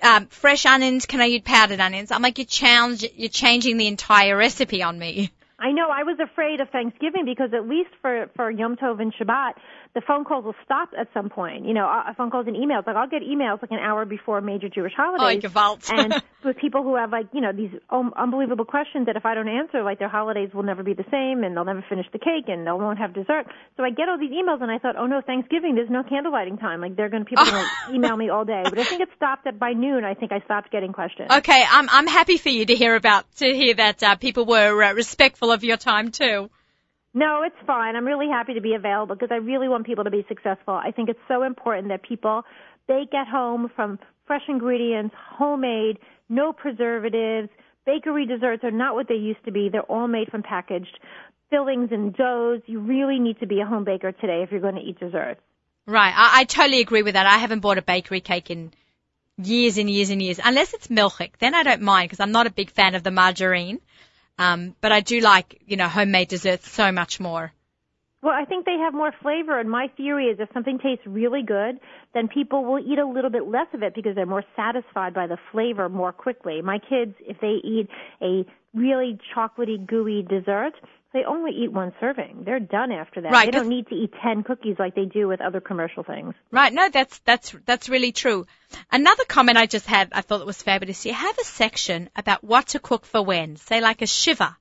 um, 0.01 0.27
fresh 0.27 0.65
onions. 0.65 1.05
Can 1.05 1.21
I 1.21 1.25
use 1.25 1.41
powdered 1.43 1.79
onions? 1.79 2.11
I'm 2.11 2.21
like, 2.21 2.37
you're, 2.37 2.45
challenge, 2.45 3.05
you're 3.15 3.29
changing 3.29 3.77
the 3.77 3.87
entire 3.87 4.37
recipe 4.37 4.83
on 4.83 4.97
me. 4.97 5.31
I 5.59 5.71
know. 5.71 5.89
I 5.89 6.03
was 6.03 6.17
afraid 6.19 6.59
of 6.59 6.69
Thanksgiving 6.69 7.23
because 7.23 7.53
at 7.53 7.67
least 7.69 7.91
for 8.01 8.31
for 8.35 8.49
Yom 8.49 8.77
Tov 8.77 8.99
and 8.99 9.13
Shabbat, 9.13 9.53
the 9.93 10.01
phone 10.07 10.23
calls 10.23 10.45
will 10.45 10.55
stop 10.63 10.89
at 10.97 11.07
some 11.13 11.29
point. 11.29 11.65
You 11.65 11.73
know, 11.73 11.85
uh, 11.85 12.13
phone 12.15 12.31
calls 12.31 12.47
and 12.47 12.55
emails. 12.55 12.87
Like 12.87 12.95
I'll 12.95 13.09
get 13.09 13.23
emails 13.23 13.61
like 13.61 13.71
an 13.71 13.79
hour 13.79 14.05
before 14.05 14.39
major 14.41 14.69
Jewish 14.69 14.93
Oh, 14.97 15.15
holidays. 15.17 15.43
gewalt. 15.43 15.91
and 15.91 16.21
with 16.45 16.57
people 16.57 16.83
who 16.83 16.95
have 16.95 17.11
like 17.11 17.27
you 17.33 17.41
know 17.41 17.51
these 17.51 17.71
um, 17.89 18.13
unbelievable 18.17 18.65
questions 18.65 19.05
that 19.07 19.15
if 19.15 19.25
I 19.25 19.35
don't 19.35 19.49
answer, 19.49 19.83
like 19.83 19.99
their 19.99 20.09
holidays 20.09 20.49
will 20.53 20.63
never 20.63 20.83
be 20.83 20.93
the 20.93 21.05
same, 21.11 21.43
and 21.43 21.55
they'll 21.55 21.65
never 21.65 21.83
finish 21.89 22.05
the 22.13 22.19
cake, 22.19 22.45
and 22.47 22.65
they 22.65 22.71
won't 22.71 22.99
have 22.99 23.13
dessert. 23.13 23.45
So 23.77 23.83
I 23.83 23.89
get 23.89 24.07
all 24.09 24.17
these 24.17 24.31
emails, 24.31 24.61
and 24.61 24.71
I 24.71 24.77
thought, 24.77 24.95
oh 24.97 25.07
no, 25.07 25.21
Thanksgiving, 25.21 25.75
there's 25.75 25.89
no 25.89 26.03
candle 26.03 26.31
lighting 26.31 26.57
time. 26.57 26.81
Like 26.81 26.95
they're 26.95 27.09
going 27.09 27.23
to 27.25 27.29
people 27.29 27.43
are 27.45 27.51
going 27.51 27.65
to 27.89 27.93
email 27.95 28.15
me 28.15 28.29
all 28.29 28.45
day. 28.45 28.63
But 28.63 28.79
I 28.79 28.83
think 28.85 29.01
it 29.01 29.09
stopped 29.15 29.45
at 29.47 29.59
by 29.59 29.73
noon. 29.73 30.05
I 30.05 30.13
think 30.13 30.31
I 30.31 30.39
stopped 30.45 30.71
getting 30.71 30.93
questions. 30.93 31.29
okay, 31.31 31.63
I'm 31.69 31.89
I'm 31.89 32.07
happy 32.07 32.37
for 32.37 32.49
you 32.49 32.65
to 32.65 32.75
hear 32.75 32.95
about 32.95 33.25
to 33.37 33.45
hear 33.53 33.73
that 33.75 34.01
uh, 34.03 34.15
people 34.15 34.45
were 34.45 34.83
uh, 34.83 34.93
respectful 34.93 35.51
of 35.51 35.63
your 35.63 35.77
time 35.77 36.11
too. 36.11 36.49
No, 37.13 37.43
it's 37.43 37.55
fine. 37.67 37.95
I'm 37.95 38.05
really 38.05 38.29
happy 38.29 38.53
to 38.53 38.61
be 38.61 38.73
available 38.73 39.15
because 39.15 39.31
I 39.31 39.37
really 39.37 39.67
want 39.67 39.85
people 39.85 40.05
to 40.05 40.11
be 40.11 40.25
successful. 40.29 40.73
I 40.73 40.91
think 40.91 41.09
it's 41.09 41.19
so 41.27 41.43
important 41.43 41.89
that 41.89 42.03
people 42.03 42.43
bake 42.87 43.13
at 43.13 43.27
home 43.27 43.69
from 43.75 43.99
fresh 44.25 44.43
ingredients, 44.47 45.13
homemade, 45.37 45.99
no 46.29 46.53
preservatives, 46.53 47.49
bakery 47.85 48.25
desserts 48.25 48.63
are 48.63 48.71
not 48.71 48.95
what 48.95 49.07
they 49.09 49.15
used 49.15 49.43
to 49.45 49.51
be. 49.51 49.69
They're 49.69 49.81
all 49.81 50.07
made 50.07 50.29
from 50.29 50.43
packaged 50.43 50.99
fillings 51.49 51.89
and 51.91 52.15
doughs. 52.15 52.61
You 52.65 52.79
really 52.79 53.19
need 53.19 53.39
to 53.41 53.47
be 53.47 53.59
a 53.59 53.65
home 53.65 53.83
baker 53.83 54.13
today 54.13 54.41
if 54.43 54.51
you're 54.51 54.61
going 54.61 54.75
to 54.75 54.81
eat 54.81 54.99
desserts. 54.99 55.41
Right. 55.85 56.13
I, 56.15 56.41
I 56.41 56.43
totally 56.45 56.79
agree 56.79 57.03
with 57.03 57.15
that. 57.15 57.25
I 57.25 57.39
haven't 57.39 57.59
bought 57.59 57.77
a 57.77 57.81
bakery 57.81 58.21
cake 58.21 58.49
in 58.49 58.71
years 59.37 59.77
and 59.77 59.89
years 59.89 60.09
and 60.09 60.21
years, 60.21 60.39
unless 60.43 60.73
it's 60.73 60.87
milchik. 60.87 61.31
Then 61.39 61.53
I 61.53 61.63
don't 61.63 61.81
mind 61.81 62.09
because 62.09 62.21
I'm 62.21 62.31
not 62.31 62.47
a 62.47 62.51
big 62.51 62.71
fan 62.71 62.95
of 62.95 63.03
the 63.03 63.11
margarine. 63.11 63.81
Um, 64.41 64.75
but 64.81 64.91
I 64.91 65.01
do 65.01 65.19
like, 65.19 65.61
you 65.67 65.77
know, 65.77 65.87
homemade 65.87 66.29
desserts 66.29 66.67
so 66.67 66.91
much 66.91 67.19
more. 67.19 67.53
Well, 68.23 68.33
I 68.33 68.45
think 68.45 68.65
they 68.65 68.77
have 68.83 68.93
more 68.93 69.11
flavor, 69.21 69.59
and 69.59 69.69
my 69.69 69.87
theory 69.97 70.25
is 70.25 70.39
if 70.39 70.49
something 70.51 70.79
tastes 70.79 71.05
really 71.05 71.43
good, 71.43 71.79
then 72.15 72.27
people 72.27 72.65
will 72.65 72.79
eat 72.79 72.97
a 72.97 73.05
little 73.05 73.29
bit 73.29 73.47
less 73.47 73.67
of 73.73 73.83
it 73.83 73.93
because 73.93 74.15
they're 74.15 74.25
more 74.25 74.43
satisfied 74.55 75.13
by 75.13 75.27
the 75.27 75.37
flavor 75.51 75.89
more 75.89 76.11
quickly. 76.11 76.61
My 76.63 76.79
kids, 76.79 77.13
if 77.21 77.39
they 77.39 77.57
eat 77.63 77.87
a 78.21 78.45
really 78.73 79.19
chocolatey, 79.35 79.85
gooey 79.85 80.23
dessert, 80.23 80.73
they 81.13 81.23
only 81.27 81.51
eat 81.51 81.71
one 81.71 81.91
serving. 81.99 82.43
They're 82.45 82.59
done 82.59 82.91
after 82.91 83.21
that. 83.21 83.31
Right, 83.31 83.45
They 83.45 83.51
don't 83.51 83.67
need 83.67 83.87
to 83.87 83.95
eat 83.95 84.11
10 84.23 84.43
cookies 84.43 84.77
like 84.79 84.95
they 84.95 85.05
do 85.05 85.27
with 85.27 85.41
other 85.41 85.59
commercial 85.59 86.03
things. 86.03 86.33
Right. 86.51 86.71
No, 86.71 86.87
that's, 86.89 87.19
that's, 87.19 87.55
that's 87.65 87.89
really 87.89 88.11
true. 88.11 88.45
Another 88.91 89.23
comment 89.27 89.57
I 89.57 89.65
just 89.65 89.85
had, 89.85 90.09
I 90.13 90.21
thought 90.21 90.39
it 90.41 90.47
was 90.47 90.61
fabulous. 90.61 91.05
You 91.05 91.13
have 91.13 91.37
a 91.37 91.43
section 91.43 92.09
about 92.15 92.43
what 92.43 92.67
to 92.69 92.79
cook 92.79 93.05
for 93.05 93.21
when, 93.23 93.57
say 93.57 93.81
like 93.81 94.01
a 94.01 94.07
shiva. 94.07 94.55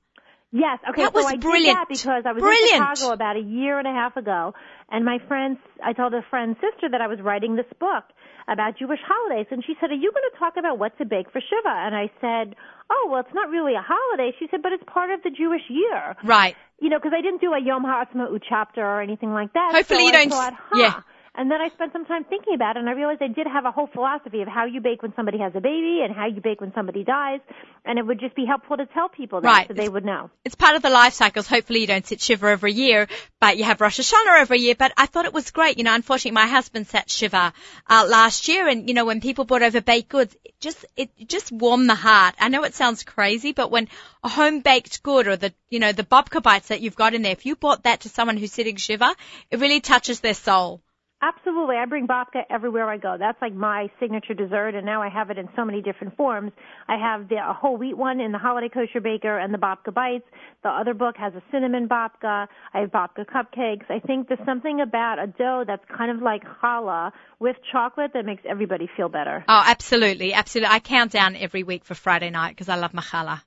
Yes, 0.53 0.79
okay, 0.89 1.03
That 1.03 1.13
so 1.13 1.19
was 1.23 1.25
I 1.31 1.37
brilliant. 1.37 1.65
did 1.65 1.75
that 1.77 1.87
because 1.87 2.23
I 2.25 2.33
was 2.33 2.41
Brilliant. 2.41 2.81
in 2.81 2.95
Chicago 2.95 3.13
about 3.13 3.37
a 3.37 3.39
year 3.39 3.79
and 3.79 3.87
a 3.87 3.91
half 3.91 4.17
ago, 4.17 4.53
and 4.89 5.05
my 5.05 5.19
friend, 5.25 5.57
I 5.81 5.93
told 5.93 6.13
a 6.13 6.21
friend's 6.29 6.57
sister 6.59 6.89
that 6.91 6.99
I 6.99 7.07
was 7.07 7.19
writing 7.21 7.55
this 7.55 7.71
book 7.79 8.03
about 8.51 8.77
Jewish 8.77 8.99
holidays, 9.07 9.47
and 9.51 9.63
she 9.65 9.73
said, 9.79 9.91
"Are 9.91 9.95
you 9.95 10.11
going 10.11 10.29
to 10.31 10.37
talk 10.37 10.57
about 10.57 10.77
what 10.77 10.97
to 10.97 11.05
bake 11.05 11.31
for 11.31 11.39
Shiva?" 11.41 11.73
And 11.73 11.95
I 11.95 12.11
said, 12.19 12.55
"Oh, 12.89 13.07
well, 13.09 13.21
it's 13.21 13.33
not 13.33 13.49
really 13.49 13.73
a 13.75 13.81
holiday." 13.85 14.35
She 14.37 14.47
said, 14.51 14.61
"But 14.61 14.73
it's 14.73 14.83
part 14.85 15.09
of 15.11 15.23
the 15.23 15.29
Jewish 15.31 15.63
year." 15.69 16.15
Right. 16.23 16.55
You 16.79 16.89
know, 16.89 16.97
because 16.99 17.13
I 17.15 17.21
didn't 17.21 17.41
do 17.41 17.53
a 17.53 17.59
Yom 17.59 17.85
HaAtzmaut 17.85 18.41
chapter 18.47 18.81
or 18.81 19.01
anything 19.01 19.31
like 19.33 19.53
that. 19.53 19.71
Hopefully 19.73 19.99
so 19.99 20.03
you 20.03 20.09
I 20.09 20.11
don't- 20.11 20.29
Thought, 20.31 20.53
huh. 20.57 20.79
yeah. 20.79 21.01
And 21.33 21.49
then 21.49 21.61
I 21.61 21.69
spent 21.69 21.93
some 21.93 22.03
time 22.05 22.25
thinking 22.25 22.55
about 22.55 22.75
it, 22.75 22.79
and 22.81 22.89
I 22.89 22.91
realized 22.91 23.21
I 23.21 23.29
did 23.29 23.47
have 23.47 23.63
a 23.63 23.71
whole 23.71 23.87
philosophy 23.87 24.41
of 24.41 24.49
how 24.49 24.65
you 24.65 24.81
bake 24.81 25.01
when 25.01 25.13
somebody 25.15 25.37
has 25.37 25.53
a 25.55 25.61
baby 25.61 26.01
and 26.03 26.13
how 26.13 26.25
you 26.25 26.41
bake 26.41 26.59
when 26.59 26.73
somebody 26.73 27.05
dies, 27.05 27.39
and 27.85 27.97
it 27.97 28.05
would 28.05 28.19
just 28.19 28.35
be 28.35 28.45
helpful 28.45 28.75
to 28.75 28.85
tell 28.87 29.07
people 29.07 29.39
that 29.39 29.47
Right. 29.47 29.67
so 29.69 29.73
they 29.73 29.87
would 29.87 30.03
know. 30.03 30.29
It's 30.43 30.55
part 30.55 30.75
of 30.75 30.81
the 30.81 30.89
life 30.89 31.13
cycles. 31.13 31.47
Hopefully 31.47 31.79
you 31.79 31.87
don't 31.87 32.05
sit 32.05 32.19
Shiva 32.19 32.47
every 32.47 32.73
year, 32.73 33.07
but 33.39 33.55
you 33.55 33.63
have 33.63 33.79
Rosh 33.79 34.01
Hashanah 34.01 34.41
every 34.41 34.59
year. 34.59 34.75
But 34.75 34.91
I 34.97 35.05
thought 35.05 35.23
it 35.23 35.33
was 35.33 35.51
great. 35.51 35.77
You 35.77 35.85
know, 35.85 35.95
unfortunately 35.95 36.31
my 36.35 36.47
husband 36.47 36.87
sat 36.87 37.09
Shiva, 37.09 37.53
uh, 37.89 38.05
last 38.09 38.49
year 38.49 38.67
and, 38.67 38.89
you 38.89 38.93
know, 38.93 39.05
when 39.05 39.21
people 39.21 39.45
brought 39.45 39.63
over 39.63 39.79
baked 39.79 40.09
goods, 40.09 40.35
it 40.43 40.59
just, 40.59 40.85
it 40.97 41.11
just 41.27 41.49
warmed 41.49 41.89
the 41.89 41.95
heart. 41.95 42.35
I 42.39 42.49
know 42.49 42.65
it 42.65 42.75
sounds 42.75 43.03
crazy, 43.03 43.53
but 43.53 43.71
when 43.71 43.87
a 44.21 44.27
home 44.27 44.59
baked 44.59 45.01
good 45.01 45.27
or 45.27 45.37
the, 45.37 45.53
you 45.69 45.79
know, 45.79 45.93
the 45.93 46.03
babka 46.03 46.43
bites 46.43 46.67
that 46.67 46.81
you've 46.81 46.97
got 46.97 47.13
in 47.13 47.21
there, 47.21 47.31
if 47.31 47.45
you 47.45 47.55
brought 47.55 47.83
that 47.83 48.01
to 48.01 48.09
someone 48.09 48.35
who's 48.35 48.51
sitting 48.51 48.75
Shiva, 48.75 49.15
it 49.49 49.59
really 49.59 49.79
touches 49.79 50.19
their 50.19 50.33
soul. 50.33 50.81
Absolutely. 51.21 51.75
I 51.75 51.85
bring 51.85 52.07
babka 52.07 52.43
everywhere 52.49 52.89
I 52.89 52.97
go. 52.97 53.15
That's 53.19 53.39
like 53.41 53.53
my 53.53 53.89
signature 53.99 54.33
dessert, 54.33 54.73
and 54.75 54.85
now 54.85 55.03
I 55.03 55.09
have 55.09 55.29
it 55.29 55.37
in 55.37 55.47
so 55.55 55.63
many 55.63 55.81
different 55.81 56.17
forms. 56.17 56.51
I 56.87 56.97
have 56.97 57.29
the 57.29 57.35
a 57.35 57.53
whole 57.53 57.77
wheat 57.77 57.95
one 57.95 58.19
in 58.19 58.31
the 58.31 58.39
Holiday 58.39 58.69
Kosher 58.69 59.01
Baker 59.01 59.37
and 59.37 59.53
the 59.53 59.59
babka 59.59 59.93
bites. 59.93 60.25
The 60.63 60.69
other 60.69 60.93
book 60.95 61.15
has 61.17 61.33
a 61.35 61.43
cinnamon 61.51 61.87
babka. 61.87 62.47
I 62.73 62.79
have 62.79 62.91
babka 62.91 63.25
cupcakes. 63.25 63.89
I 63.89 63.99
think 63.99 64.29
there's 64.29 64.45
something 64.45 64.81
about 64.81 65.19
a 65.19 65.27
dough 65.27 65.63
that's 65.65 65.85
kind 65.95 66.11
of 66.11 66.23
like 66.23 66.43
challah 66.61 67.11
with 67.39 67.55
chocolate 67.71 68.11
that 68.13 68.25
makes 68.25 68.43
everybody 68.49 68.89
feel 68.97 69.09
better. 69.09 69.45
Oh, 69.47 69.63
absolutely. 69.65 70.33
Absolutely. 70.33 70.73
I 70.73 70.79
count 70.79 71.11
down 71.11 71.35
every 71.35 71.63
week 71.63 71.85
for 71.85 71.93
Friday 71.93 72.31
night 72.31 72.49
because 72.49 72.69
I 72.69 72.75
love 72.75 72.93
machala. 72.93 73.41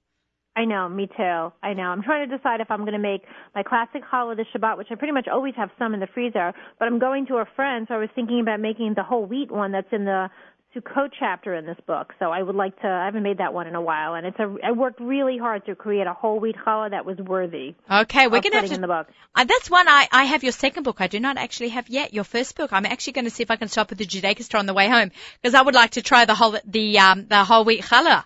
I 0.57 0.65
know, 0.67 0.89
me 0.89 1.09
too. 1.09 1.53
I 1.63 1.75
know. 1.75 1.83
I'm 1.83 2.03
trying 2.03 2.29
to 2.29 2.37
decide 2.37 2.61
if 2.61 2.71
I'm 2.71 2.81
going 2.81 2.93
to 2.93 2.99
make 2.99 3.23
my 3.55 3.65
classic 3.65 4.03
challah 4.11 4.37
this 4.37 4.47
Shabbat, 4.55 4.79
which 4.79 4.87
I 4.91 4.95
pretty 4.95 5.13
much 5.13 5.27
always 5.27 5.55
have 5.57 5.71
some 5.79 5.95
in 5.95 6.01
the 6.01 6.07
freezer. 6.07 6.53
But 6.79 6.87
I'm 6.87 7.01
going 7.01 7.27
to 7.27 7.37
a 7.37 7.45
friend, 7.57 7.87
so 7.89 7.95
I 7.95 7.99
was 7.99 8.09
thinking 8.15 8.41
about 8.41 8.61
making 8.61 8.95
the 8.95 9.03
whole 9.03 9.27
wheat 9.27 9.51
one 9.51 9.73
that's 9.73 9.93
in 9.93 10.05
the 10.05 10.31
Sukkot 10.75 11.11
chapter 11.19 11.57
in 11.57 11.67
this 11.67 11.77
book. 11.89 12.13
So 12.21 12.31
I 12.31 12.41
would 12.41 12.55
like 12.55 12.81
to. 12.83 12.89
I 12.89 13.07
haven't 13.07 13.25
made 13.25 13.39
that 13.39 13.53
one 13.53 13.67
in 13.67 13.75
a 13.75 13.81
while, 13.81 14.15
and 14.15 14.27
it's 14.27 14.39
a. 14.39 14.57
I 14.63 14.71
worked 14.71 15.01
really 15.01 15.39
hard 15.39 15.67
to 15.67 15.75
create 15.75 16.07
a 16.07 16.15
whole 16.15 16.39
wheat 16.39 16.55
challah 16.65 16.91
that 16.91 17.05
was 17.05 17.19
worthy. 17.19 17.75
Okay, 17.91 18.29
we're 18.29 18.41
going 18.41 18.53
to 18.53 18.59
have 18.59 18.69
to 18.69 18.75
in 18.75 18.81
the 18.81 18.87
book. 18.87 19.09
Uh, 19.35 19.45
that's 19.45 19.69
one 19.69 19.89
I, 19.89 20.09
I 20.13 20.25
have 20.25 20.45
your 20.45 20.53
second 20.53 20.85
book. 20.85 21.01
I 21.01 21.09
do 21.09 21.19
not 21.19 21.37
actually 21.37 21.71
have 21.71 21.89
yet 21.89 22.15
your 22.15 22.25
first 22.25 22.57
book. 22.57 22.73
I'm 22.73 22.87
actually 22.87 23.15
going 23.15 23.25
to 23.25 23.31
see 23.31 23.43
if 23.43 23.51
I 23.51 23.57
can 23.57 23.69
stop 23.69 23.91
at 23.91 23.99
the 23.99 24.07
Judaica 24.07 24.45
store 24.45 24.61
on 24.61 24.67
the 24.67 24.75
way 24.75 24.89
home 24.89 25.11
because 25.43 25.55
I 25.55 25.63
would 25.63 25.75
like 25.75 25.93
to 25.93 26.03
try 26.03 26.27
the 26.27 26.35
whole 26.37 26.57
the 26.65 26.99
um 26.99 27.27
the 27.27 27.45
whole 27.45 27.65
wheat 27.65 27.83
challah. 27.83 28.25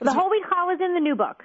The 0.00 0.12
whole 0.12 0.30
wheat 0.30 0.42
challah 0.50 0.74
is 0.74 0.80
in 0.80 0.94
the 0.94 1.00
new 1.00 1.14
book. 1.14 1.44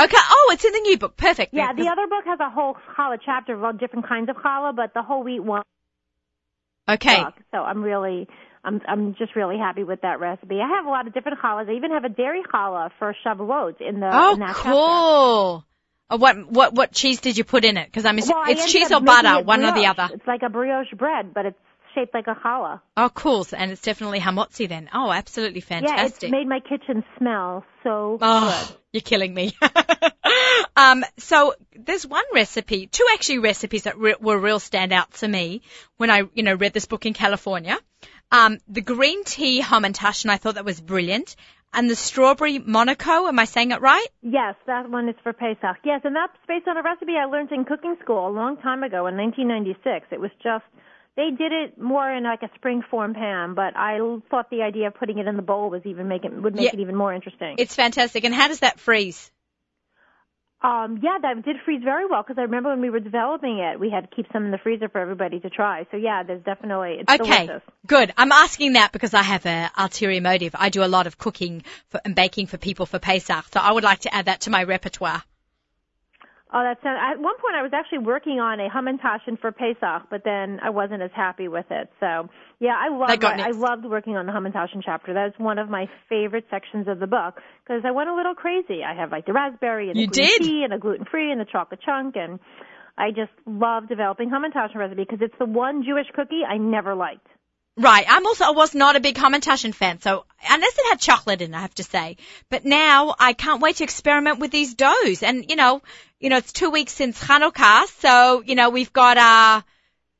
Okay. 0.00 0.16
Oh, 0.18 0.50
it's 0.52 0.64
in 0.64 0.72
the 0.72 0.80
new 0.80 0.98
book. 0.98 1.16
Perfect. 1.16 1.54
Yeah, 1.54 1.72
the 1.72 1.88
other 1.88 2.06
book 2.08 2.24
has 2.26 2.40
a 2.40 2.50
whole 2.50 2.76
challah 2.96 3.18
chapter 3.24 3.54
of 3.54 3.62
all 3.62 3.72
different 3.72 4.08
kinds 4.08 4.28
of 4.28 4.36
challah, 4.36 4.74
but 4.74 4.92
the 4.92 5.02
whole 5.02 5.22
wheat 5.22 5.40
one. 5.40 5.62
Okay. 6.88 7.22
book. 7.22 7.34
So 7.52 7.58
I'm 7.58 7.82
really, 7.82 8.26
I'm, 8.64 8.80
I'm 8.88 9.14
just 9.14 9.36
really 9.36 9.56
happy 9.56 9.84
with 9.84 10.00
that 10.02 10.18
recipe. 10.18 10.58
I 10.60 10.68
have 10.76 10.86
a 10.86 10.90
lot 10.90 11.06
of 11.06 11.14
different 11.14 11.38
challahs. 11.40 11.68
I 11.68 11.76
even 11.76 11.92
have 11.92 12.04
a 12.04 12.08
dairy 12.08 12.42
challah 12.52 12.90
for 12.98 13.14
Shavuot 13.24 13.80
in 13.80 14.00
the 14.00 14.10
Oh, 14.12 14.34
in 14.34 14.40
that 14.40 14.56
chapter. 14.56 14.70
cool. 14.70 15.64
Uh, 16.10 16.18
what 16.18 16.50
what 16.50 16.74
what 16.74 16.92
cheese 16.92 17.20
did 17.20 17.38
you 17.38 17.44
put 17.44 17.64
in 17.64 17.76
it? 17.76 17.86
Because 17.86 18.04
I'm 18.04 18.16
Well, 18.16 18.44
it's 18.48 18.70
cheese 18.70 18.90
or 18.92 19.00
butter, 19.00 19.40
one 19.42 19.64
or 19.64 19.72
the 19.72 19.86
other. 19.86 20.10
It's 20.12 20.26
like 20.26 20.42
a 20.42 20.50
brioche 20.50 20.92
bread, 20.98 21.32
but 21.32 21.46
it's 21.46 21.58
shaped 21.94 22.14
like 22.14 22.26
a 22.26 22.34
challah. 22.34 22.80
Oh, 22.96 23.10
cool. 23.14 23.46
And 23.56 23.70
it's 23.70 23.82
definitely 23.82 24.20
hamotzi 24.20 24.68
then. 24.68 24.88
Oh, 24.92 25.10
absolutely 25.12 25.60
fantastic. 25.60 25.98
Yeah, 26.22 26.28
it's 26.28 26.32
made 26.32 26.48
my 26.48 26.60
kitchen 26.60 27.04
smell 27.18 27.64
so 27.82 28.18
Oh, 28.20 28.66
good. 28.68 28.76
you're 28.92 29.00
killing 29.02 29.32
me. 29.34 29.54
um, 30.76 31.04
so 31.18 31.54
there's 31.76 32.06
one 32.06 32.24
recipe, 32.34 32.86
two 32.86 33.06
actually 33.12 33.38
recipes 33.38 33.84
that 33.84 33.98
re- 33.98 34.16
were 34.20 34.38
real 34.38 34.58
standouts 34.58 35.20
to 35.20 35.28
me 35.28 35.62
when 35.96 36.10
I, 36.10 36.22
you 36.34 36.42
know, 36.42 36.54
read 36.54 36.72
this 36.72 36.86
book 36.86 37.06
in 37.06 37.14
California. 37.14 37.78
Um, 38.32 38.58
the 38.68 38.80
green 38.80 39.24
tea 39.24 39.60
hamantash, 39.62 40.24
and 40.24 40.32
I 40.32 40.36
thought 40.38 40.54
that 40.56 40.64
was 40.64 40.80
brilliant. 40.80 41.36
And 41.76 41.90
the 41.90 41.96
strawberry 41.96 42.60
Monaco, 42.60 43.26
am 43.26 43.38
I 43.38 43.46
saying 43.46 43.72
it 43.72 43.80
right? 43.80 44.06
Yes, 44.22 44.54
that 44.66 44.88
one 44.88 45.08
is 45.08 45.16
for 45.24 45.32
Pesach. 45.32 45.78
Yes, 45.84 46.02
and 46.04 46.14
that's 46.14 46.32
based 46.46 46.68
on 46.68 46.76
a 46.76 46.82
recipe 46.82 47.14
I 47.20 47.24
learned 47.26 47.50
in 47.50 47.64
cooking 47.64 47.96
school 48.00 48.28
a 48.28 48.30
long 48.30 48.56
time 48.58 48.84
ago 48.84 49.06
in 49.08 49.16
1996. 49.16 50.06
It 50.12 50.20
was 50.20 50.30
just 50.42 50.64
they 51.16 51.30
did 51.30 51.52
it 51.52 51.78
more 51.80 52.10
in 52.10 52.24
like 52.24 52.42
a 52.42 52.50
spring 52.56 52.82
form 52.90 53.14
pan, 53.14 53.54
but 53.54 53.76
I 53.76 53.98
thought 54.30 54.50
the 54.50 54.62
idea 54.62 54.88
of 54.88 54.94
putting 54.94 55.18
it 55.18 55.26
in 55.26 55.36
the 55.36 55.42
bowl 55.42 55.70
was 55.70 55.82
even 55.84 56.08
make 56.08 56.24
it 56.24 56.32
would 56.32 56.54
make 56.54 56.64
Yeah. 56.64 56.70
it 56.74 56.80
even 56.80 56.96
more 56.96 57.12
interesting. 57.14 57.56
It's 57.58 57.74
fantastic. 57.74 58.24
And 58.24 58.34
how 58.34 58.48
does 58.48 58.60
that 58.60 58.80
freeze? 58.80 59.30
Um, 60.60 60.98
yeah, 61.02 61.18
that 61.20 61.44
did 61.44 61.56
freeze 61.66 61.82
very 61.84 62.06
well 62.06 62.22
because 62.22 62.38
I 62.38 62.42
remember 62.42 62.70
when 62.70 62.80
we 62.80 62.88
were 62.88 62.98
developing 62.98 63.58
it, 63.58 63.78
we 63.78 63.90
had 63.90 64.08
to 64.08 64.16
keep 64.16 64.26
some 64.32 64.46
in 64.46 64.50
the 64.50 64.56
freezer 64.56 64.88
for 64.88 64.98
everybody 64.98 65.38
to 65.40 65.50
try. 65.50 65.86
So 65.90 65.98
yeah, 65.98 66.22
there's 66.22 66.42
definitely 66.42 67.00
it's 67.00 67.20
Okay, 67.20 67.46
delicious. 67.46 67.62
good. 67.86 68.14
I'm 68.16 68.32
asking 68.32 68.72
that 68.72 68.90
because 68.90 69.12
I 69.12 69.22
have 69.22 69.44
a 69.44 69.70
ulterior 69.76 70.22
motive. 70.22 70.54
I 70.58 70.70
do 70.70 70.82
a 70.82 70.86
lot 70.88 71.06
of 71.06 71.18
cooking 71.18 71.64
for, 71.90 72.00
and 72.02 72.14
baking 72.14 72.46
for 72.46 72.56
people 72.56 72.86
for 72.86 72.98
Pesach, 72.98 73.44
so 73.52 73.60
I 73.60 73.72
would 73.72 73.84
like 73.84 74.00
to 74.00 74.14
add 74.14 74.24
that 74.24 74.40
to 74.42 74.50
my 74.50 74.64
repertoire. 74.64 75.22
Oh, 76.56 76.62
that's 76.62 76.78
at 76.86 77.18
one 77.18 77.34
point 77.42 77.56
I 77.56 77.62
was 77.62 77.72
actually 77.74 77.98
working 77.98 78.38
on 78.38 78.60
a 78.60 78.68
hamantashen 78.70 79.40
for 79.40 79.50
Pesach, 79.50 80.06
but 80.08 80.22
then 80.24 80.60
I 80.62 80.70
wasn't 80.70 81.02
as 81.02 81.10
happy 81.12 81.48
with 81.48 81.66
it. 81.70 81.90
So 81.98 82.28
yeah, 82.60 82.76
I 82.78 82.90
That 82.90 82.96
loved 82.96 83.20
got 83.20 83.40
I 83.40 83.50
loved 83.50 83.84
working 83.84 84.16
on 84.16 84.26
the 84.26 84.32
hamantashen 84.32 84.80
chapter. 84.84 85.12
That's 85.12 85.36
one 85.36 85.58
of 85.58 85.68
my 85.68 85.86
favorite 86.08 86.46
sections 86.50 86.86
of 86.86 87.00
the 87.00 87.08
book 87.08 87.40
because 87.66 87.82
I 87.84 87.90
went 87.90 88.08
a 88.08 88.14
little 88.14 88.36
crazy. 88.36 88.84
I 88.84 88.94
have 88.94 89.10
like 89.10 89.26
the 89.26 89.32
raspberry 89.32 89.90
and 89.90 89.96
the 89.96 90.02
You 90.02 90.06
green 90.06 90.28
did? 90.28 90.42
tea 90.42 90.62
and 90.62 90.72
the 90.72 90.78
gluten 90.78 91.06
free 91.10 91.32
and 91.32 91.40
the 91.40 91.44
chocolate 91.44 91.80
chunk 91.84 92.14
and 92.14 92.38
I 92.96 93.10
just 93.10 93.32
love 93.46 93.88
developing 93.88 94.30
hamantashen 94.30 94.76
recipe 94.76 95.02
because 95.02 95.18
it's 95.22 95.34
the 95.40 95.46
one 95.46 95.82
Jewish 95.84 96.06
cookie 96.14 96.42
I 96.48 96.58
never 96.58 96.94
liked. 96.94 97.26
Right. 97.76 98.06
I'm 98.08 98.24
also, 98.24 98.44
I 98.44 98.50
was 98.50 98.74
not 98.74 98.94
a 98.94 99.00
big 99.00 99.16
Hamantashen 99.16 99.74
fan, 99.74 100.00
so 100.00 100.24
unless 100.48 100.78
it 100.78 100.86
had 100.90 101.00
chocolate 101.00 101.42
in 101.42 101.52
it, 101.52 101.56
I 101.56 101.60
have 101.60 101.74
to 101.76 101.82
say. 101.82 102.18
But 102.48 102.64
now 102.64 103.14
I 103.18 103.32
can't 103.32 103.60
wait 103.60 103.76
to 103.76 103.84
experiment 103.84 104.38
with 104.38 104.52
these 104.52 104.74
doughs. 104.74 105.24
And, 105.24 105.50
you 105.50 105.56
know, 105.56 105.82
you 106.20 106.30
know, 106.30 106.36
it's 106.36 106.52
two 106.52 106.70
weeks 106.70 106.92
since 106.92 107.20
Hanukkah, 107.20 107.86
so, 108.00 108.42
you 108.46 108.54
know, 108.54 108.70
we've 108.70 108.92
got, 108.92 109.18
uh, 109.18 109.62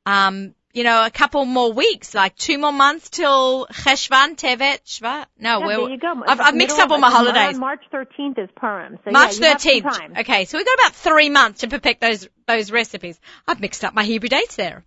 um, 0.05 0.53
you 0.73 0.83
know, 0.83 1.05
a 1.05 1.09
couple 1.09 1.45
more 1.45 1.71
weeks, 1.71 2.13
like 2.13 2.35
two 2.35 2.57
more 2.57 2.73
months 2.73 3.09
till 3.09 3.65
Cheshvan, 3.67 4.35
Tevet, 4.35 4.83
Shvat. 4.85 5.25
No, 5.39 5.59
Yeah, 5.59 5.77
there 5.77 5.89
you 5.89 5.97
go. 5.97 6.21
I've, 6.27 6.41
I've 6.41 6.55
mixed 6.55 6.77
up 6.77 6.91
all 6.91 6.97
my 6.97 7.09
holidays. 7.09 7.57
March 7.57 7.83
13th 7.93 8.37
is 8.37 8.49
Purim. 8.57 8.99
So 9.05 9.11
March 9.11 9.39
yeah, 9.39 9.51
you 9.51 9.81
13th. 9.81 9.97
time. 9.97 10.13
Okay, 10.19 10.43
so 10.43 10.57
we've 10.57 10.67
got 10.67 10.73
about 10.79 10.95
three 10.95 11.29
months 11.29 11.61
to 11.61 11.69
perfect 11.69 12.01
those, 12.01 12.27
those 12.45 12.71
recipes. 12.71 13.17
I've 13.47 13.61
mixed 13.61 13.85
up 13.85 13.93
my 13.93 14.03
Hebrew 14.03 14.27
dates 14.27 14.57
there. 14.57 14.83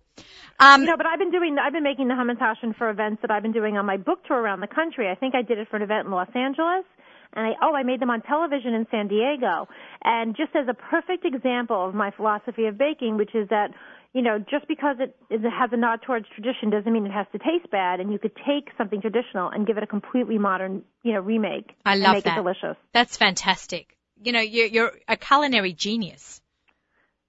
Um, 0.59 0.81
You 0.81 0.87
know, 0.87 0.97
but 0.97 1.05
I've 1.05 1.19
been 1.19 1.31
doing, 1.31 1.57
I've 1.57 1.73
been 1.73 1.83
making 1.83 2.07
the 2.07 2.15
hamantashen 2.15 2.75
for 2.77 2.89
events 2.89 3.21
that 3.21 3.31
I've 3.31 3.43
been 3.43 3.53
doing 3.53 3.77
on 3.77 3.85
my 3.85 3.97
book 3.97 4.19
tour 4.27 4.37
around 4.37 4.59
the 4.59 4.67
country. 4.67 5.09
I 5.09 5.15
think 5.15 5.35
I 5.35 5.41
did 5.41 5.57
it 5.57 5.67
for 5.69 5.77
an 5.77 5.83
event 5.83 6.05
in 6.07 6.11
Los 6.11 6.29
Angeles. 6.35 6.85
And 7.33 7.45
I, 7.45 7.51
oh, 7.61 7.75
I 7.75 7.83
made 7.83 8.01
them 8.01 8.09
on 8.09 8.21
television 8.21 8.73
in 8.73 8.87
San 8.89 9.07
Diego. 9.07 9.67
And 10.03 10.35
just 10.35 10.55
as 10.55 10.67
a 10.67 10.73
perfect 10.73 11.25
example 11.25 11.87
of 11.87 11.93
my 11.93 12.11
philosophy 12.11 12.65
of 12.65 12.77
baking, 12.77 13.17
which 13.17 13.35
is 13.35 13.47
that 13.49 13.69
you 14.13 14.23
know, 14.23 14.39
just 14.39 14.67
because 14.67 14.97
it, 14.99 15.15
it 15.29 15.41
has 15.47 15.69
a 15.71 15.77
nod 15.77 15.99
towards 16.05 16.25
tradition 16.33 16.71
doesn't 16.71 16.91
mean 16.91 17.05
it 17.05 17.11
has 17.11 17.27
to 17.31 17.37
taste 17.37 17.69
bad. 17.71 17.99
And 17.99 18.11
you 18.11 18.17
could 18.17 18.35
take 18.35 18.69
something 18.77 19.01
traditional 19.01 19.49
and 19.49 19.67
give 19.67 19.77
it 19.77 19.83
a 19.83 19.87
completely 19.87 20.37
modern, 20.37 20.83
you 21.03 21.13
know, 21.13 21.19
remake. 21.19 21.71
I 21.85 21.93
and 21.93 22.01
love 22.01 22.13
make 22.15 22.23
that. 22.23 22.37
it 22.37 22.41
delicious. 22.41 22.75
That's 22.91 23.17
fantastic. 23.17 23.95
You 24.21 24.31
know, 24.31 24.41
you're, 24.41 24.65
you're 24.65 24.91
a 25.07 25.15
culinary 25.15 25.73
genius. 25.73 26.41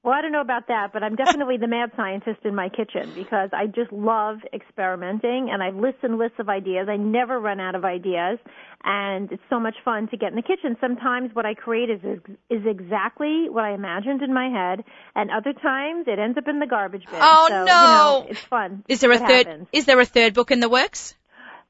Well, 0.03 0.15
I 0.15 0.23
don't 0.23 0.33
know 0.33 0.41
about 0.41 0.69
that, 0.69 0.95
but 0.95 1.03
I'm 1.03 1.15
definitely 1.15 1.59
the 1.59 1.67
mad 1.67 1.91
scientist 1.95 2.41
in 2.45 2.55
my 2.55 2.71
kitchen 2.71 3.13
because 3.15 3.51
I 3.53 3.67
just 3.67 3.93
love 3.93 4.39
experimenting 4.55 5.51
and 5.53 5.63
I 5.63 5.71
list 5.71 5.99
and 6.03 6.17
lists 6.17 6.39
of 6.39 6.49
ideas. 6.49 6.89
I 6.89 6.97
never 6.97 7.39
run 7.39 7.61
out 7.61 7.75
of 7.75 7.85
ideas 7.85 8.39
and 8.83 9.31
it's 9.31 9.43
so 9.51 9.61
much 9.61 9.75
fun 9.85 10.09
to 10.09 10.17
get 10.17 10.31
in 10.31 10.37
the 10.37 10.43
kitchen. 10.43 10.79
Sometimes 10.81 11.35
what 11.35 11.45
I 11.45 11.53
create 11.53 11.91
is 11.91 12.01
is 12.49 12.63
exactly 12.65 13.51
what 13.51 13.65
I 13.65 13.75
imagined 13.75 14.23
in 14.23 14.33
my 14.33 14.49
head 14.49 14.85
and 15.15 15.31
other 15.31 15.53
times 15.53 16.07
it 16.09 16.19
ends 16.19 16.39
up 16.39 16.49
in 16.49 16.61
the 16.61 16.67
garbage 16.67 17.05
bin. 17.05 17.21
Oh, 17.21 17.47
so, 17.51 17.65
no. 17.65 17.65
You 17.65 17.67
know, 17.67 18.27
it's 18.31 18.41
fun. 18.41 18.85
Is 18.89 19.01
there 19.01 19.13
a 19.13 19.19
third? 19.19 19.47
happens. 19.47 19.69
Is 19.71 19.85
there 19.85 20.01
a 20.01 20.07
third 20.07 20.33
book 20.33 20.51
in 20.51 20.61
the 20.61 20.71
works? 20.71 21.15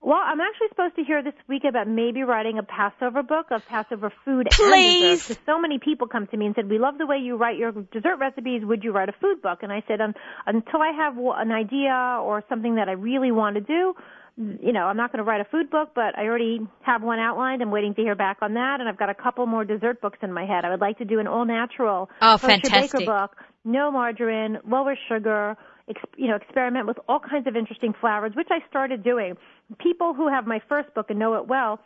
Well, 0.02 0.18
I'm 0.24 0.40
actually 0.40 0.68
supposed 0.70 0.96
to 0.96 1.04
hear 1.04 1.22
this 1.22 1.34
week 1.46 1.64
about 1.68 1.86
maybe 1.86 2.22
writing 2.22 2.58
a 2.58 2.62
Passover 2.62 3.22
book 3.22 3.46
of 3.50 3.66
Passover 3.66 4.10
food 4.24 4.46
and 4.46 4.56
Please. 4.56 5.26
desserts. 5.26 5.28
'cause 5.28 5.38
so 5.44 5.60
many 5.60 5.78
people 5.78 6.06
come 6.06 6.26
to 6.28 6.36
me 6.38 6.46
and 6.46 6.54
said, 6.54 6.70
"We 6.70 6.78
love 6.78 6.96
the 6.96 7.06
way 7.06 7.18
you 7.18 7.36
write 7.36 7.58
your 7.58 7.72
dessert 7.72 8.16
recipes. 8.16 8.64
Would 8.64 8.82
you 8.82 8.92
write 8.92 9.10
a 9.10 9.12
food 9.12 9.42
book?" 9.42 9.62
And 9.62 9.70
I 9.70 9.82
said, 9.86 10.00
um, 10.00 10.14
"Until 10.46 10.80
I 10.80 10.92
have 10.92 11.18
an 11.18 11.52
idea 11.52 12.18
or 12.22 12.42
something 12.48 12.76
that 12.76 12.88
I 12.88 12.92
really 12.92 13.30
want 13.30 13.56
to 13.56 13.60
do." 13.60 13.94
You 14.38 14.72
know, 14.72 14.86
I'm 14.86 14.96
not 14.96 15.12
going 15.12 15.18
to 15.18 15.28
write 15.28 15.42
a 15.42 15.44
food 15.44 15.68
book, 15.68 15.90
but 15.94 16.16
I 16.18 16.26
already 16.26 16.66
have 16.80 17.02
one 17.02 17.18
outlined. 17.18 17.60
I'm 17.60 17.70
waiting 17.70 17.92
to 17.96 18.00
hear 18.02 18.14
back 18.14 18.38
on 18.40 18.54
that, 18.54 18.80
and 18.80 18.88
I've 18.88 18.96
got 18.96 19.10
a 19.10 19.14
couple 19.14 19.44
more 19.44 19.66
dessert 19.66 20.00
books 20.00 20.18
in 20.22 20.32
my 20.32 20.46
head. 20.46 20.64
I 20.64 20.70
would 20.70 20.80
like 20.80 20.96
to 20.98 21.04
do 21.04 21.18
an 21.18 21.26
all 21.26 21.44
natural 21.44 22.08
Oh, 22.22 22.38
fantastic. 22.38 23.00
baker 23.00 23.04
book, 23.04 23.36
no 23.66 23.90
margarine, 23.90 24.58
lower 24.66 24.96
sugar, 25.08 25.58
ex- 25.88 26.00
you 26.16 26.28
know, 26.28 26.36
experiment 26.36 26.86
with 26.86 26.98
all 27.06 27.20
kinds 27.20 27.46
of 27.46 27.54
interesting 27.54 27.92
flours, 27.92 28.34
which 28.34 28.48
I 28.50 28.60
started 28.70 29.02
doing. 29.02 29.36
People 29.78 30.14
who 30.14 30.28
have 30.28 30.46
my 30.46 30.60
first 30.68 30.92
book 30.94 31.10
and 31.10 31.18
know 31.18 31.34
it 31.34 31.46
well 31.46 31.78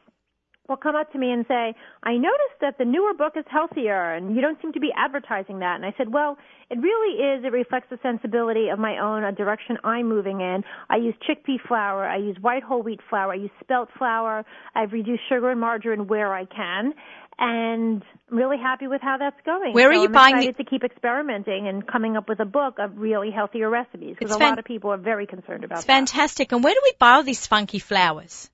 will 0.68 0.76
come 0.76 0.96
up 0.96 1.12
to 1.12 1.18
me 1.18 1.30
and 1.30 1.44
say, 1.46 1.74
I 2.02 2.12
noticed 2.14 2.60
that 2.60 2.78
the 2.78 2.84
newer 2.84 3.12
book 3.12 3.34
is 3.36 3.44
healthier 3.50 4.14
and 4.14 4.34
you 4.34 4.40
don't 4.40 4.60
seem 4.62 4.72
to 4.72 4.80
be 4.80 4.90
advertising 4.96 5.58
that. 5.58 5.76
And 5.76 5.84
I 5.84 5.94
said, 5.98 6.12
well, 6.12 6.38
it 6.70 6.78
really 6.78 7.20
is. 7.22 7.44
It 7.44 7.52
reflects 7.52 7.88
the 7.90 7.98
sensibility 8.02 8.68
of 8.68 8.78
my 8.78 8.98
own 8.98 9.24
a 9.24 9.32
direction 9.32 9.76
I'm 9.84 10.08
moving 10.08 10.40
in. 10.40 10.64
I 10.88 10.96
use 10.96 11.14
chickpea 11.28 11.60
flour. 11.68 12.06
I 12.06 12.16
use 12.16 12.36
white 12.40 12.62
whole 12.62 12.82
wheat 12.82 13.00
flour. 13.10 13.32
I 13.32 13.36
use 13.36 13.50
spelt 13.60 13.90
flour. 13.98 14.44
I've 14.74 14.92
reduced 14.92 15.22
sugar 15.28 15.50
and 15.50 15.60
margarine 15.60 16.06
where 16.06 16.32
I 16.34 16.46
can. 16.46 16.94
And 17.36 18.02
I'm 18.30 18.38
really 18.38 18.58
happy 18.58 18.86
with 18.86 19.02
how 19.02 19.18
that's 19.18 19.40
going. 19.44 19.74
Where 19.74 19.90
are 19.90 19.94
So 19.94 20.00
you 20.02 20.06
I'm 20.06 20.12
buying 20.12 20.36
excited 20.36 20.56
to 20.56 20.64
keep 20.64 20.84
experimenting 20.84 21.68
and 21.68 21.86
coming 21.86 22.16
up 22.16 22.28
with 22.28 22.40
a 22.40 22.44
book 22.44 22.76
of 22.78 22.96
really 22.96 23.30
healthier 23.32 23.68
recipes 23.68 24.16
because 24.18 24.34
a 24.34 24.38
fan- 24.38 24.50
lot 24.50 24.58
of 24.60 24.64
people 24.64 24.92
are 24.92 24.96
very 24.96 25.26
concerned 25.26 25.64
about 25.64 25.74
that. 25.74 25.78
It's 25.80 25.86
that. 25.86 25.92
fantastic. 25.92 26.52
And 26.52 26.62
where 26.64 26.72
do 26.72 26.80
we 26.82 26.92
buy 26.98 27.14
all 27.14 27.22
these 27.24 27.46
funky 27.46 27.80
flowers? 27.80 28.48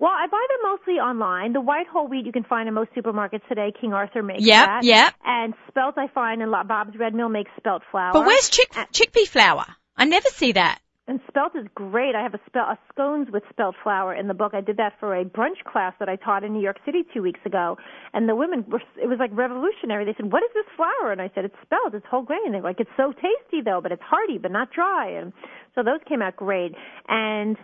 Well, 0.00 0.12
I 0.12 0.26
buy 0.28 0.46
them 0.48 0.70
mostly 0.70 0.94
online. 0.94 1.52
The 1.52 1.60
white 1.60 1.88
whole 1.88 2.06
wheat 2.06 2.24
you 2.24 2.32
can 2.32 2.44
find 2.44 2.68
in 2.68 2.74
most 2.74 2.90
supermarkets 2.94 3.46
today. 3.48 3.72
King 3.80 3.92
Arthur 3.92 4.22
makes 4.22 4.44
Yep, 4.44 4.66
that. 4.66 4.84
yep. 4.84 5.14
And 5.24 5.54
spelt 5.68 5.98
I 5.98 6.06
find 6.08 6.40
in 6.40 6.50
Bob's 6.50 6.96
Red 6.96 7.14
Mill 7.14 7.28
makes 7.28 7.50
spelt 7.56 7.82
flour. 7.90 8.12
But 8.12 8.24
where's 8.26 8.48
chick 8.48 8.70
chickpea 8.70 9.26
flour? 9.26 9.64
I 9.96 10.04
never 10.04 10.28
see 10.28 10.52
that. 10.52 10.78
And 11.08 11.20
spelt 11.26 11.56
is 11.56 11.66
great. 11.74 12.14
I 12.14 12.22
have 12.22 12.34
a, 12.34 12.40
spelt, 12.46 12.68
a 12.68 12.78
scones 12.92 13.28
with 13.32 13.42
spelt 13.48 13.74
flour 13.82 14.14
in 14.14 14.28
the 14.28 14.34
book. 14.34 14.52
I 14.54 14.60
did 14.60 14.76
that 14.76 14.92
for 15.00 15.16
a 15.16 15.24
brunch 15.24 15.64
class 15.64 15.94
that 16.00 16.08
I 16.08 16.16
taught 16.16 16.44
in 16.44 16.52
New 16.52 16.60
York 16.60 16.76
City 16.84 17.02
two 17.14 17.22
weeks 17.22 17.40
ago. 17.46 17.78
And 18.12 18.28
the 18.28 18.36
women 18.36 18.62
were, 18.68 18.82
it 19.02 19.08
was 19.08 19.18
like 19.18 19.30
revolutionary. 19.32 20.04
They 20.04 20.14
said, 20.18 20.30
what 20.30 20.42
is 20.42 20.50
this 20.52 20.66
flour? 20.76 21.10
And 21.10 21.20
I 21.22 21.30
said, 21.34 21.46
it's 21.46 21.56
spelt. 21.62 21.94
It's 21.94 22.04
whole 22.10 22.22
grain. 22.22 22.40
And 22.44 22.54
They're 22.54 22.62
like, 22.62 22.78
it's 22.78 22.90
so 22.96 23.12
tasty 23.12 23.62
though, 23.64 23.80
but 23.82 23.90
it's 23.90 24.02
hearty, 24.02 24.36
but 24.36 24.52
not 24.52 24.70
dry. 24.70 25.10
And 25.18 25.32
so 25.74 25.82
those 25.82 26.00
came 26.06 26.20
out 26.20 26.36
great. 26.36 26.74
And 27.08 27.56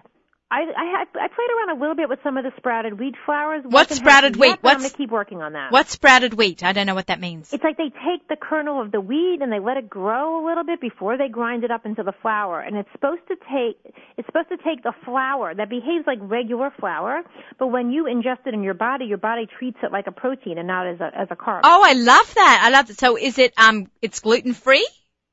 I, 0.54 0.60
I, 0.76 0.84
had, 0.98 1.08
I 1.14 1.26
played 1.26 1.50
around 1.50 1.76
a 1.76 1.80
little 1.80 1.96
bit 1.96 2.08
with 2.08 2.20
some 2.22 2.36
of 2.36 2.44
the 2.44 2.52
sprouted 2.56 2.96
wheat 3.00 3.16
flours. 3.26 3.62
What 3.64 3.90
sprouted 3.90 4.36
wheat? 4.36 4.50
Yet, 4.50 4.62
but 4.62 4.72
I'm 4.74 4.78
going 4.78 4.90
to 4.90 4.96
keep 4.96 5.10
working 5.10 5.42
on 5.42 5.54
that. 5.54 5.72
What's 5.72 5.90
sprouted 5.90 6.34
wheat? 6.34 6.62
I 6.62 6.72
don't 6.72 6.86
know 6.86 6.94
what 6.94 7.08
that 7.08 7.18
means. 7.18 7.52
It's 7.52 7.64
like 7.64 7.76
they 7.76 7.90
take 7.90 8.28
the 8.28 8.36
kernel 8.36 8.80
of 8.80 8.92
the 8.92 9.00
wheat 9.00 9.38
and 9.42 9.50
they 9.50 9.58
let 9.58 9.78
it 9.78 9.90
grow 9.90 10.40
a 10.40 10.46
little 10.46 10.62
bit 10.62 10.80
before 10.80 11.18
they 11.18 11.28
grind 11.28 11.64
it 11.64 11.72
up 11.72 11.84
into 11.86 12.04
the 12.04 12.12
flour. 12.22 12.60
And 12.60 12.76
it's 12.76 12.88
supposed 12.92 13.22
to 13.28 13.34
take 13.34 13.94
it's 14.16 14.26
supposed 14.26 14.48
to 14.50 14.56
take 14.58 14.84
the 14.84 14.92
flour 15.04 15.54
that 15.56 15.68
behaves 15.68 16.06
like 16.06 16.18
regular 16.20 16.70
flour, 16.78 17.22
but 17.58 17.68
when 17.68 17.90
you 17.90 18.04
ingest 18.04 18.46
it 18.46 18.54
in 18.54 18.62
your 18.62 18.74
body, 18.74 19.06
your 19.06 19.18
body 19.18 19.48
treats 19.58 19.78
it 19.82 19.90
like 19.90 20.06
a 20.06 20.12
protein 20.12 20.58
and 20.58 20.68
not 20.68 20.86
as 20.86 21.00
a 21.00 21.10
as 21.18 21.28
a 21.32 21.36
carb. 21.36 21.62
Oh, 21.64 21.82
I 21.84 21.94
love 21.94 22.34
that. 22.34 22.60
I 22.62 22.70
love 22.70 22.86
that. 22.86 22.98
So 22.98 23.16
is 23.16 23.38
it 23.38 23.54
um 23.58 23.90
it's 24.00 24.20
gluten 24.20 24.54
free? 24.54 24.86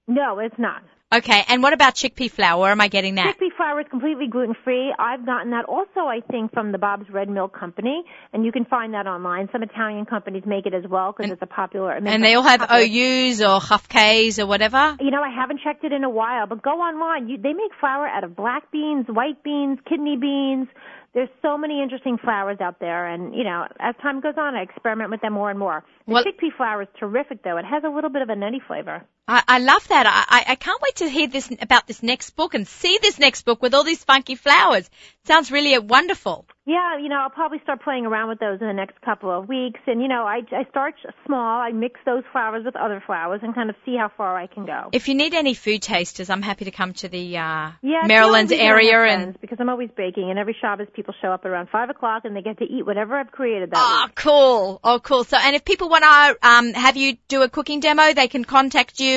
No, 0.08 0.40
it's 0.40 0.58
not. 0.58 0.82
Okay. 1.14 1.44
And 1.50 1.62
what 1.62 1.74
about 1.74 1.96
chickpea 1.96 2.32
flour? 2.32 2.62
Where 2.62 2.72
am 2.72 2.80
I 2.80 2.88
getting 2.88 3.16
that? 3.16 3.36
Chickpea 3.38 3.56
flour 3.58 3.82
is 3.82 3.88
completely 3.90 4.28
gluten 4.28 4.56
free. 4.64 4.94
I've 4.98 5.26
gotten 5.26 5.52
that 5.52 5.66
also, 5.66 6.02
I 6.02 6.22
think, 6.32 6.54
from 6.54 6.72
the 6.72 6.78
Bob's 6.78 7.10
Red 7.10 7.28
Mill 7.30 7.50
Company, 7.50 8.04
and 8.34 8.46
you 8.46 8.52
can 8.52 8.64
find 8.66 8.94
that 8.94 9.08
online. 9.08 9.50
Some 9.52 9.62
Italian 9.64 10.06
companies 10.06 10.44
make 10.46 10.66
it 10.66 10.74
as 10.74 10.84
well 10.90 11.14
because 11.16 11.32
it's 11.32 11.42
a 11.42 11.46
popular. 11.48 11.92
And 11.92 12.24
they 12.24 12.36
all 12.36 12.44
have 12.44 12.62
popular- 12.62 12.82
OUs 12.84 13.42
or 13.42 13.60
Hafkes 13.60 14.40
or 14.40 14.46
whatever? 14.46 14.96
You 15.02 15.12
know, 15.12 15.22
I 15.22 15.30
haven't 15.36 15.60
checked 15.64 15.84
it 15.84 15.92
in 15.92 16.04
a 16.04 16.10
while, 16.10 16.48
but 16.48 16.62
go 16.62 16.72
online. 16.72 17.28
You, 17.28 17.38
they 17.38 17.54
make 17.54 17.72
flour 17.80 18.08
out 18.08 18.24
of 18.24 18.36
black 18.36 18.72
beans, 18.72 19.06
white 19.10 19.44
beans, 19.44 19.80
kidney 19.88 20.16
beans. 20.16 20.68
There's 21.14 21.30
so 21.42 21.58
many 21.58 21.82
interesting 21.84 22.18
flours 22.18 22.60
out 22.62 22.80
there, 22.80 23.06
and 23.06 23.36
you 23.36 23.44
know, 23.44 23.66
as 23.82 23.96
time 24.02 24.22
goes 24.22 24.36
on, 24.38 24.56
I 24.56 24.62
experiment 24.62 25.12
with 25.12 25.20
them 25.20 25.34
more 25.34 25.50
and 25.50 25.60
more. 25.60 25.84
The 26.08 26.14
Well- 26.14 26.24
chickpea 26.24 26.56
flour 26.56 26.84
is 26.84 26.88
terrific, 26.98 27.44
though. 27.44 27.58
It 27.58 27.66
has 27.66 27.84
a 27.84 27.90
little 27.90 28.10
bit 28.10 28.22
of 28.22 28.30
a 28.30 28.36
nutty 28.36 28.62
flavor. 28.66 29.04
I, 29.28 29.44
I 29.48 29.60
love 29.60 29.88
that. 29.90 30.06
I, 30.08 30.52
I- 30.52 30.56
can't 30.56 30.82
wait 30.82 30.96
to 30.98 31.10
hear 31.10 31.28
this 31.28 31.50
about 31.62 31.88
this 31.88 32.04
next 32.04 32.32
book 32.32 32.54
and 32.54 32.68
see 32.68 33.00
this 33.02 33.18
next 33.18 33.44
book 33.44 33.62
with 33.62 33.74
all 33.74 33.84
these 33.84 34.04
funky 34.04 34.36
flowers. 34.36 34.90
Sounds 35.26 35.52
really 35.52 35.78
wonderful. 35.80 36.46
Yeah, 36.66 37.00
you 37.00 37.10
know, 37.10 37.16
I'll 37.16 37.30
probably 37.32 37.60
start 37.64 37.82
playing 37.82 38.06
around 38.06 38.30
with 38.30 38.40
those 38.40 38.62
in 38.62 38.68
the 38.68 38.74
next 38.74 39.02
couple 39.02 39.32
of 39.32 39.48
weeks. 39.50 39.80
And 39.88 40.02
you 40.02 40.08
know, 40.08 40.24
I, 40.26 40.42
I 40.52 40.64
start 40.70 40.94
small. 41.26 41.60
I 41.60 41.72
mix 41.72 42.00
those 42.06 42.24
flowers 42.32 42.64
with 42.66 42.76
other 42.76 43.02
flowers 43.06 43.40
and 43.44 43.56
kind 43.56 43.70
of 43.72 43.76
see 43.84 43.96
how 43.98 44.12
far 44.16 44.38
I 44.38 44.46
can 44.46 44.66
go. 44.68 44.90
If 44.92 45.08
you 45.08 45.16
need 45.16 45.34
any 45.34 45.56
food 45.56 45.82
tasters, 45.82 46.30
I'm 46.30 46.44
happy 46.44 46.66
to 46.66 46.72
come 46.72 46.94
to 46.96 47.10
the 47.10 47.38
uh, 47.38 47.72
Yeah, 47.82 48.06
Maryland 48.06 48.50
the 48.50 48.56
only 48.62 48.66
reason 48.76 48.94
I 48.94 48.98
area 49.00 49.14
and 49.18 49.42
because 49.42 49.58
I'm 49.60 49.70
always 49.70 49.90
baking, 49.98 50.30
and 50.30 50.38
every 50.38 50.56
Shabbos 50.62 50.88
people 50.94 51.16
show 51.22 51.30
up 51.32 51.46
around 51.46 51.70
five 51.72 51.90
o'clock 51.90 52.26
and 52.26 52.36
they 52.36 52.42
get 52.44 52.60
to 52.60 52.66
eat 52.66 52.86
whatever 52.86 53.16
I've 53.16 53.32
created 53.32 53.72
that 53.72 53.78
Oh, 53.80 54.04
week. 54.08 54.16
cool. 54.16 54.80
Oh, 54.84 55.00
cool. 55.00 55.24
So, 55.24 55.38
and 55.42 55.56
if 55.56 55.66
people 55.66 55.90
want 55.90 56.04
to 56.04 56.48
um, 56.48 56.74
have 56.74 56.96
you 56.96 57.18
do 57.28 57.42
a 57.42 57.50
cooking 57.50 57.80
demo, 57.80 58.14
they 58.14 58.28
can 58.28 58.46
contact 58.46 59.00
you 59.00 59.11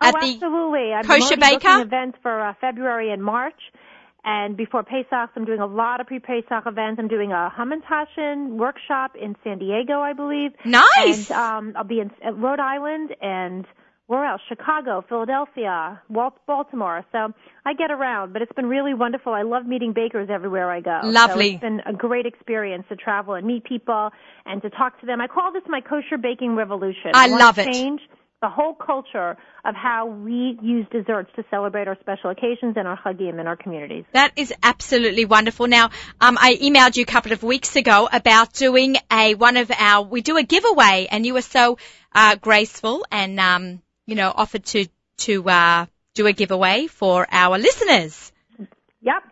at 0.00 0.14
oh, 0.14 0.20
the. 0.20 0.34
absolutely. 0.34 0.92
I'm 0.92 1.04
Kosher 1.04 1.36
Baker? 1.36 1.82
events 1.82 2.18
for 2.22 2.40
uh, 2.40 2.54
February 2.60 3.12
and 3.12 3.22
March. 3.22 3.60
And 4.24 4.56
before 4.56 4.82
Pesach, 4.82 5.30
I'm 5.36 5.44
doing 5.44 5.60
a 5.60 5.66
lot 5.66 6.00
of 6.00 6.06
pre-Pesach 6.06 6.64
events. 6.66 6.98
I'm 6.98 7.08
doing 7.08 7.32
a 7.32 7.52
Hamantashen 7.56 8.56
workshop 8.56 9.12
in 9.20 9.36
San 9.44 9.58
Diego, 9.58 10.00
I 10.00 10.14
believe. 10.14 10.52
Nice. 10.64 11.30
And 11.30 11.38
um, 11.38 11.72
I'll 11.76 11.84
be 11.84 12.00
in 12.00 12.10
at 12.24 12.36
Rhode 12.36 12.60
Island 12.60 13.14
and 13.20 13.66
where 14.06 14.24
else? 14.24 14.40
Chicago, 14.48 15.04
Philadelphia, 15.08 16.00
Walt, 16.10 16.34
Baltimore. 16.46 17.04
So 17.10 17.32
I 17.64 17.72
get 17.72 17.90
around, 17.90 18.32
but 18.32 18.42
it's 18.42 18.52
been 18.52 18.66
really 18.66 18.92
wonderful. 18.92 19.32
I 19.32 19.42
love 19.42 19.66
meeting 19.66 19.92
bakers 19.94 20.28
everywhere 20.30 20.70
I 20.70 20.80
go. 20.80 21.00
So 21.02 21.08
Lovely. 21.08 21.52
it's 21.52 21.60
been 21.60 21.80
a 21.86 21.92
great 21.92 22.26
experience 22.26 22.84
to 22.90 22.96
travel 22.96 23.34
and 23.34 23.46
meet 23.46 23.64
people 23.64 24.10
and 24.44 24.60
to 24.62 24.70
talk 24.70 25.00
to 25.00 25.06
them. 25.06 25.20
I 25.20 25.26
call 25.26 25.52
this 25.52 25.62
my 25.68 25.80
kosher 25.80 26.18
baking 26.18 26.54
revolution. 26.54 27.12
I 27.14 27.28
want 27.28 27.40
love 27.40 27.58
it. 27.58 27.72
Change 27.72 28.00
the 28.44 28.50
whole 28.50 28.74
culture 28.74 29.38
of 29.64 29.74
how 29.74 30.04
we 30.04 30.58
use 30.60 30.86
desserts 30.92 31.30
to 31.34 31.42
celebrate 31.50 31.88
our 31.88 31.96
special 32.00 32.28
occasions 32.28 32.74
and 32.76 32.86
our 32.86 32.98
chagim 32.98 33.40
in 33.40 33.46
our 33.46 33.56
communities. 33.56 34.04
That 34.12 34.32
is 34.36 34.52
absolutely 34.62 35.24
wonderful. 35.24 35.66
Now, 35.66 35.86
um, 36.20 36.36
I 36.38 36.56
emailed 36.56 36.94
you 36.94 37.04
a 37.04 37.06
couple 37.06 37.32
of 37.32 37.42
weeks 37.42 37.74
ago 37.74 38.06
about 38.12 38.52
doing 38.52 38.96
a 39.10 39.34
one 39.34 39.56
of 39.56 39.70
our. 39.70 40.04
We 40.04 40.20
do 40.20 40.36
a 40.36 40.42
giveaway, 40.42 41.08
and 41.10 41.24
you 41.24 41.32
were 41.32 41.40
so 41.40 41.78
uh, 42.14 42.36
graceful 42.36 43.06
and 43.10 43.40
um, 43.40 43.80
you 44.06 44.14
know 44.14 44.30
offered 44.34 44.66
to 44.66 44.88
to 45.24 45.48
uh, 45.48 45.86
do 46.12 46.26
a 46.26 46.34
giveaway 46.34 46.86
for 46.86 47.26
our 47.30 47.56
listeners. 47.56 48.30
Yep. 49.00 49.22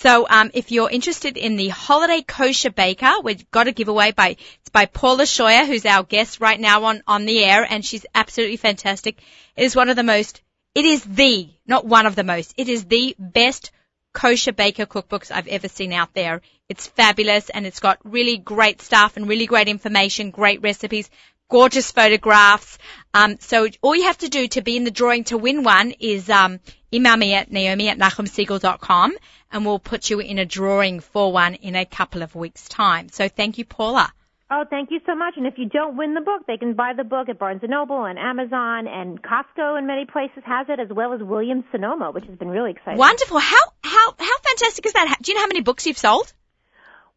So 0.00 0.28
um, 0.30 0.52
if 0.54 0.70
you're 0.70 0.88
interested 0.88 1.36
in 1.36 1.56
the 1.56 1.70
Holiday 1.70 2.22
Kosher 2.22 2.70
Baker, 2.70 3.14
we've 3.20 3.50
got 3.50 3.66
a 3.66 3.72
giveaway 3.72 4.12
by 4.12 4.36
it's 4.60 4.68
by 4.70 4.86
Paula 4.86 5.24
Shoyer, 5.24 5.66
who's 5.66 5.84
our 5.84 6.04
guest 6.04 6.40
right 6.40 6.60
now 6.60 6.84
on 6.84 7.02
on 7.08 7.26
the 7.26 7.42
air, 7.42 7.66
and 7.68 7.84
she's 7.84 8.06
absolutely 8.14 8.58
fantastic. 8.58 9.18
It 9.56 9.64
is 9.64 9.74
one 9.74 9.88
of 9.88 9.96
the 9.96 10.04
most, 10.04 10.40
it 10.76 10.84
is 10.84 11.02
the, 11.02 11.48
not 11.66 11.84
one 11.84 12.06
of 12.06 12.14
the 12.14 12.22
most, 12.22 12.54
it 12.56 12.68
is 12.68 12.84
the 12.84 13.16
best 13.18 13.72
kosher 14.14 14.52
baker 14.52 14.86
cookbooks 14.86 15.32
I've 15.32 15.48
ever 15.48 15.66
seen 15.66 15.92
out 15.92 16.14
there. 16.14 16.42
It's 16.68 16.86
fabulous, 16.86 17.50
and 17.50 17.66
it's 17.66 17.80
got 17.80 17.98
really 18.04 18.36
great 18.36 18.80
stuff 18.80 19.16
and 19.16 19.28
really 19.28 19.46
great 19.46 19.66
information, 19.66 20.30
great 20.30 20.62
recipes. 20.62 21.10
Gorgeous 21.50 21.90
photographs. 21.90 22.78
Um, 23.14 23.38
so 23.40 23.66
all 23.80 23.96
you 23.96 24.04
have 24.04 24.18
to 24.18 24.28
do 24.28 24.46
to 24.48 24.60
be 24.60 24.76
in 24.76 24.84
the 24.84 24.90
drawing 24.92 25.24
to 25.24 25.38
win 25.38 25.64
one 25.64 25.92
is 25.98 26.28
um, 26.28 26.60
email 26.92 27.16
me 27.16 27.32
at 27.34 27.50
naomi 27.50 27.88
at 27.88 27.98
nachumsegal.com 27.98 29.16
and 29.52 29.64
we'll 29.64 29.78
put 29.78 30.10
you 30.10 30.20
in 30.20 30.38
a 30.38 30.44
drawing 30.44 31.00
for 31.00 31.32
one 31.32 31.54
in 31.54 31.74
a 31.74 31.84
couple 31.84 32.22
of 32.22 32.34
weeks' 32.34 32.68
time. 32.68 33.08
So 33.08 33.28
thank 33.28 33.58
you, 33.58 33.64
Paula. 33.64 34.12
Oh, 34.50 34.64
thank 34.68 34.90
you 34.90 35.00
so 35.04 35.14
much. 35.14 35.34
And 35.36 35.46
if 35.46 35.58
you 35.58 35.66
don't 35.66 35.98
win 35.98 36.14
the 36.14 36.22
book, 36.22 36.46
they 36.46 36.56
can 36.56 36.72
buy 36.72 36.94
the 36.96 37.04
book 37.04 37.28
at 37.28 37.38
Barnes 37.38 37.60
& 37.62 37.68
Noble 37.68 38.04
and 38.04 38.18
Amazon 38.18 38.86
and 38.88 39.22
Costco 39.22 39.78
in 39.78 39.86
many 39.86 40.06
places 40.06 40.42
has 40.46 40.66
it, 40.70 40.80
as 40.80 40.88
well 40.88 41.12
as 41.12 41.20
Williams 41.22 41.64
Sonoma, 41.70 42.12
which 42.12 42.24
has 42.24 42.38
been 42.38 42.48
really 42.48 42.70
exciting. 42.70 42.98
Wonderful. 42.98 43.38
How 43.38 43.56
how 43.82 44.14
how 44.18 44.38
fantastic 44.38 44.86
is 44.86 44.94
that? 44.94 45.18
Do 45.20 45.30
you 45.30 45.36
know 45.36 45.42
how 45.42 45.48
many 45.48 45.60
books 45.60 45.86
you've 45.86 45.98
sold? 45.98 46.32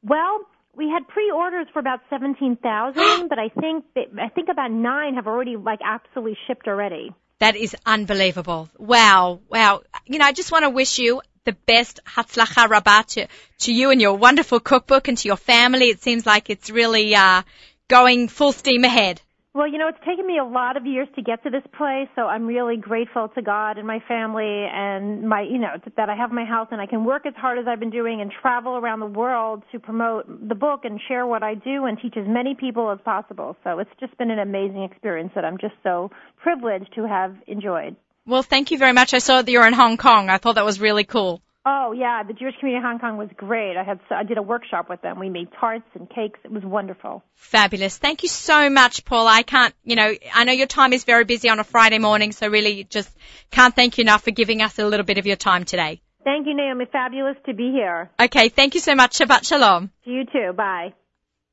Well, 0.04 0.42
we 0.76 0.90
had 0.90 1.08
pre-orders 1.08 1.68
for 1.72 1.80
about 1.80 2.00
17,000, 2.10 2.60
but 3.30 3.40
I 3.40 3.48
think 3.48 3.86
I 4.20 4.28
think 4.28 4.50
about 4.50 4.72
9 4.72 5.16
have 5.16 5.28
already 5.28 5.56
like 5.56 5.80
absolutely 5.84 6.38
shipped 6.48 6.68
already. 6.68 7.14
That 7.40 7.56
is 7.56 7.76
unbelievable. 7.86 8.70
Wow. 8.78 9.40
Wow. 9.50 9.82
You 10.06 10.20
know, 10.20 10.26
I 10.26 10.34
just 10.34 10.52
want 10.52 10.64
to 10.64 10.70
wish 10.70 11.00
you 11.00 11.22
the 11.46 11.54
best 11.54 12.00
Hatzlacha 12.06 12.70
Rabbah 12.70 13.04
to, 13.04 13.28
to 13.60 13.74
you 13.74 13.92
and 13.92 14.02
your 14.02 14.16
wonderful 14.16 14.60
cookbook 14.60 15.08
and 15.08 15.18
to 15.18 15.28
your 15.28 15.38
family. 15.38 15.86
It 15.86 16.02
seems 16.02 16.26
like 16.26 16.50
it's 16.50 16.70
really, 16.70 17.16
uh, 17.16 17.42
going 17.88 18.28
full 18.30 18.54
steam 18.54 18.84
ahead. 18.86 19.22
Well, 19.54 19.68
you 19.68 19.78
know, 19.78 19.90
it's 19.90 20.00
taken 20.08 20.26
me 20.26 20.38
a 20.38 20.46
lot 20.46 20.78
of 20.78 20.86
years 20.86 21.10
to 21.18 21.22
get 21.22 21.44
to 21.44 21.50
this 21.50 21.64
place, 21.78 22.08
so 22.16 22.22
I'm 22.22 22.48
really 22.48 22.78
grateful 22.78 23.28
to 23.36 23.42
God 23.42 23.78
and 23.78 23.86
my 23.86 24.00
family 24.08 24.66
and 24.72 25.28
my, 25.28 25.42
you 25.42 25.58
know, 25.58 25.76
that 25.98 26.10
I 26.10 26.16
have 26.16 26.32
my 26.32 26.46
house 26.46 26.70
and 26.72 26.80
I 26.80 26.86
can 26.86 27.04
work 27.04 27.26
as 27.26 27.34
hard 27.36 27.60
as 27.60 27.66
I've 27.68 27.82
been 27.82 27.90
doing 27.90 28.22
and 28.22 28.32
travel 28.42 28.78
around 28.78 29.02
the 29.02 29.08
world 29.08 29.64
to 29.74 29.80
promote 29.80 30.48
the 30.48 30.56
book 30.56 30.86
and 30.86 31.02
share 31.06 31.28
what 31.28 31.44
I 31.44 31.56
do 31.56 31.84
and 31.84 32.00
teach 32.02 32.16
as 32.16 32.24
many 32.26 32.56
people 32.56 32.92
as 32.92 33.00
possible. 33.04 33.58
So 33.66 33.80
it's 33.80 33.92
just 34.00 34.18
been 34.18 34.32
an 34.32 34.40
amazing 34.40 34.84
experience 34.84 35.34
that 35.36 35.44
I'm 35.44 35.58
just 35.58 35.76
so 35.84 36.12
privileged 36.42 36.94
to 36.96 37.06
have 37.06 37.36
enjoyed. 37.46 37.98
Well, 38.26 38.44
thank 38.44 38.72
you 38.72 38.78
very 38.78 38.94
much. 38.94 39.14
I 39.14 39.20
saw 39.20 39.42
that 39.42 39.52
you're 39.52 39.68
in 39.68 39.74
Hong 39.74 39.98
Kong. 39.98 40.30
I 40.30 40.38
thought 40.38 40.56
that 40.56 40.66
was 40.66 40.80
really 40.80 41.04
cool. 41.04 41.42
Oh 41.64 41.92
yeah, 41.92 42.24
the 42.24 42.34
Jewish 42.34 42.56
community 42.60 42.84
in 42.84 42.90
Hong 42.90 42.98
Kong 42.98 43.18
was 43.18 43.30
great. 43.38 43.78
I 43.78 43.84
had 43.84 44.00
I 44.10 44.24
did 44.24 44.40
a 44.40 44.42
workshop 44.42 44.90
with 44.90 45.02
them. 45.04 45.20
We 45.20 45.30
made 45.30 45.50
tarts 45.60 45.86
and 45.94 46.10
cakes. 46.10 46.40
It 46.44 46.52
was 46.52 46.64
wonderful. 46.64 47.24
Fabulous. 47.36 48.00
Thank 48.00 48.24
you 48.24 48.30
so 48.30 48.70
much, 48.72 49.06
Paul. 49.06 49.28
I 49.28 49.44
can't, 49.44 49.76
you 49.84 49.96
know, 49.96 50.12
I 50.34 50.44
know 50.44 50.54
your 50.54 50.66
time 50.66 50.92
is 50.92 51.04
very 51.04 51.24
busy 51.24 51.50
on 51.50 51.60
a 51.60 51.64
Friday 51.64 52.00
morning, 52.00 52.32
so 52.32 52.48
really 52.48 52.84
just 52.86 53.16
can't 53.52 53.76
thank 53.76 54.00
you 54.00 54.04
enough 54.04 54.24
for 54.24 54.32
giving 54.32 54.64
us 54.64 54.80
a 54.80 54.88
little 54.88 55.06
bit 55.06 55.20
of 55.20 55.28
your 55.28 55.36
time 55.36 55.64
today. 55.64 56.02
Thank 56.24 56.48
you, 56.48 56.56
Naomi. 56.56 56.86
Fabulous 56.92 57.38
to 57.46 57.54
be 57.54 57.72
here. 57.72 58.10
Okay, 58.20 58.50
thank 58.50 58.74
you 58.74 58.80
so 58.80 58.96
much. 58.96 59.20
Shabbat 59.20 59.46
shalom. 59.46 59.92
You 60.04 60.26
too. 60.26 60.54
Bye. 60.54 60.94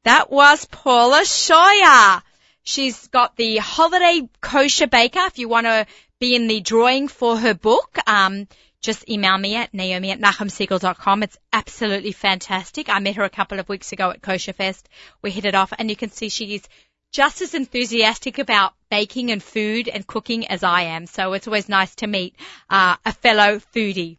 That 0.05 0.31
was 0.31 0.65
Paula 0.65 1.23
Shoyer. 1.25 2.23
She's 2.63 3.09
got 3.09 3.37
the 3.37 3.59
holiday 3.59 4.29
kosher 4.41 4.87
baker. 4.87 5.21
If 5.27 5.39
you 5.39 5.49
want 5.49 5.67
to 5.67 5.87
be 6.21 6.35
in 6.35 6.49
the 6.49 6.61
drawing 6.61 7.09
for 7.09 7.37
her 7.37 7.55
book, 7.55 7.99
um, 8.07 8.49
just 8.81 9.09
email 9.09 9.37
me 9.37 9.57
at 9.57 9.75
naomi 9.75 10.11
at 10.11 10.21
nachumsegal.com. 10.21 11.23
It's 11.23 11.39
absolutely 11.53 12.13
fantastic. 12.13 12.89
I 12.89 12.99
met 13.01 13.17
her 13.17 13.25
a 13.25 13.31
couple 13.31 13.59
of 13.59 13.69
weeks 13.69 13.93
ago 13.93 14.11
at 14.11 14.23
Kosher 14.23 14.53
Fest. 14.53 14.89
We 15.23 15.31
hit 15.31 15.45
it 15.45 15.55
off 15.55 15.73
and 15.77 15.91
you 15.91 15.97
can 15.97 16.11
see 16.11 16.29
she's 16.29 16.69
just 17.13 17.41
as 17.41 17.55
enthusiastic 17.55 18.39
about 18.39 18.75
baking 18.91 19.31
and 19.31 19.43
food 19.43 19.89
and 19.89 20.07
cooking 20.07 20.47
as 20.47 20.63
I 20.63 20.83
am. 20.83 21.07
So 21.07 21.33
it's 21.33 21.47
always 21.47 21.69
nice 21.69 21.95
to 21.97 22.07
meet 22.07 22.37
uh, 22.71 22.97
a 23.05 23.13
fellow 23.13 23.61
foodie. 23.75 24.19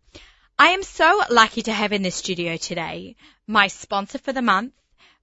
I 0.58 0.70
am 0.70 0.84
so 0.84 1.22
lucky 1.30 1.62
to 1.64 1.72
have 1.72 1.94
in 1.94 2.04
the 2.04 2.12
studio 2.12 2.58
today 2.58 3.16
my 3.48 3.68
sponsor 3.68 4.18
for 4.18 4.34
the 4.34 4.42
month, 4.42 4.74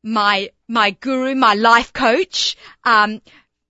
my 0.03 0.51
my 0.67 0.91
guru, 0.91 1.35
my 1.35 1.55
life 1.55 1.93
coach. 1.93 2.57
Um, 2.85 3.21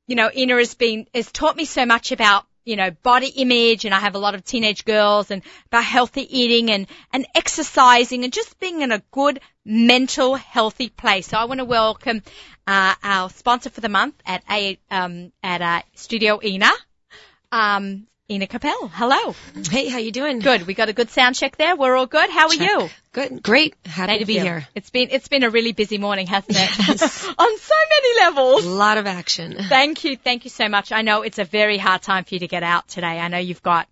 you 0.06 0.16
know, 0.16 0.30
Ina 0.34 0.56
has 0.56 0.74
been 0.74 1.06
has 1.12 1.32
taught 1.32 1.56
me 1.56 1.64
so 1.64 1.84
much 1.84 2.12
about 2.12 2.46
you 2.66 2.74
know, 2.76 2.90
body 2.90 3.28
image 3.28 3.84
and 3.84 3.94
I 3.94 4.00
have 4.00 4.16
a 4.16 4.18
lot 4.18 4.34
of 4.34 4.44
teenage 4.44 4.84
girls 4.84 5.30
and 5.30 5.42
about 5.66 5.84
healthy 5.84 6.38
eating 6.38 6.70
and, 6.70 6.88
and 7.12 7.24
exercising 7.34 8.24
and 8.24 8.32
just 8.32 8.58
being 8.58 8.82
in 8.82 8.90
a 8.90 9.02
good 9.12 9.40
mental 9.64 10.34
healthy 10.34 10.88
place. 10.88 11.28
So 11.28 11.38
I 11.38 11.44
want 11.44 11.60
to 11.60 11.64
welcome, 11.64 12.22
uh, 12.66 12.94
our 13.02 13.30
sponsor 13.30 13.70
for 13.70 13.80
the 13.80 13.88
month 13.88 14.16
at 14.26 14.42
a, 14.50 14.78
um, 14.90 15.32
at, 15.42 15.62
uh, 15.62 15.82
Studio 15.94 16.40
Ina. 16.42 16.70
Um, 17.52 18.08
Ina 18.28 18.48
Capel. 18.48 18.88
Hello. 18.92 19.36
Hey, 19.70 19.88
how 19.88 19.98
you 19.98 20.10
doing? 20.10 20.40
Good. 20.40 20.66
We 20.66 20.74
got 20.74 20.88
a 20.88 20.92
good 20.92 21.10
sound 21.10 21.36
check 21.36 21.56
there. 21.56 21.76
We're 21.76 21.94
all 21.94 22.06
good. 22.06 22.28
How 22.28 22.46
are 22.46 22.52
Check. 22.54 22.68
you? 22.68 22.90
Good. 23.12 23.40
Great. 23.40 23.76
Happy 23.84 24.08
Thank 24.08 24.20
to 24.20 24.26
be 24.26 24.34
you. 24.34 24.40
here. 24.40 24.66
It's 24.74 24.90
been 24.90 25.10
it's 25.12 25.28
been 25.28 25.44
a 25.44 25.50
really 25.50 25.70
busy 25.70 25.96
morning, 25.96 26.26
hasn't 26.26 26.56
it? 26.58 26.70
Yes. 26.88 27.24
On 27.38 27.58
so 27.58 27.74
many 27.90 28.20
levels. 28.24 28.64
A 28.64 28.68
lot 28.68 28.98
of 28.98 29.06
action. 29.06 29.54
Thank 29.68 30.02
you, 30.02 30.16
thank 30.16 30.42
you 30.42 30.50
so 30.50 30.68
much. 30.68 30.90
I 30.90 31.02
know 31.02 31.22
it's 31.22 31.38
a 31.38 31.44
very 31.44 31.78
hard 31.78 32.02
time 32.02 32.24
for 32.24 32.34
you 32.34 32.40
to 32.40 32.48
get 32.48 32.64
out 32.64 32.88
today. 32.88 33.20
I 33.20 33.28
know 33.28 33.38
you've 33.38 33.62
got 33.62 33.86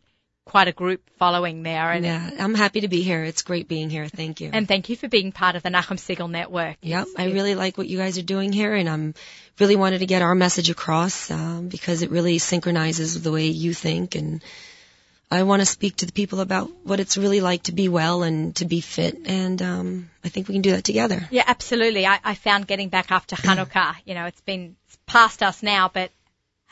quite 0.45 0.69
a 0.69 0.73
group 0.73 1.03
following 1.19 1.63
there, 1.63 1.91
and 1.91 2.05
Yeah, 2.05 2.31
I'm 2.39 2.55
happy 2.55 2.83
to 2.83 2.89
be 2.89 3.03
here. 3.03 3.25
It's 3.25 3.43
great 3.43 3.67
being 3.67 3.91
here. 3.91 4.07
Thank 4.09 4.41
you. 4.41 4.51
and 4.53 4.69
thank 4.69 4.89
you 4.89 4.97
for 4.97 5.09
being 5.09 5.33
part 5.33 5.57
of 5.57 5.63
the 5.63 5.71
Nachum 5.71 5.99
Segal 5.99 6.31
Network. 6.31 6.77
Yep, 6.83 7.07
I 7.17 7.27
really 7.27 7.55
like 7.55 7.79
what 7.79 7.87
you 7.87 7.99
guys 7.99 8.19
are 8.19 8.23
doing 8.23 8.53
here, 8.53 8.75
and 8.75 8.89
I'm 8.89 9.15
really 9.59 9.77
wanted 9.77 10.01
to 10.01 10.07
get 10.07 10.23
our 10.23 10.35
message 10.35 10.71
across 10.71 11.31
um, 11.31 11.69
because 11.69 12.03
it 12.03 12.11
really 12.11 12.39
synchronizes 12.39 13.15
with 13.15 13.25
the 13.25 13.33
way 13.33 13.47
you 13.47 13.73
think, 13.73 14.15
and 14.17 14.43
I 15.31 15.43
want 15.45 15.61
to 15.61 15.67
speak 15.67 15.97
to 15.97 16.07
the 16.07 16.13
people 16.13 16.41
about 16.41 16.71
what 16.85 17.01
it's 17.01 17.17
really 17.17 17.41
like 17.41 17.65
to 17.65 17.73
be 17.73 17.89
well 17.89 18.23
and 18.23 18.55
to 18.57 18.67
be 18.67 18.81
fit, 18.81 19.17
and 19.25 19.61
um, 19.63 20.11
I 20.23 20.29
think 20.29 20.49
we 20.49 20.55
can 20.55 20.63
do 20.63 20.73
that 20.73 20.85
together. 20.85 21.27
Yeah, 21.31 21.45
absolutely. 21.47 22.07
I, 22.07 22.21
I 22.23 22.35
found 22.35 22.67
getting 22.67 22.91
back 22.91 23.11
after 23.11 23.35
Hanukkah, 23.37 23.97
you 24.05 24.15
know, 24.15 24.27
it's 24.27 24.41
been 24.43 24.77
it's 24.87 24.99
past 25.07 25.43
us 25.43 25.63
now, 25.63 25.91
but 25.93 26.11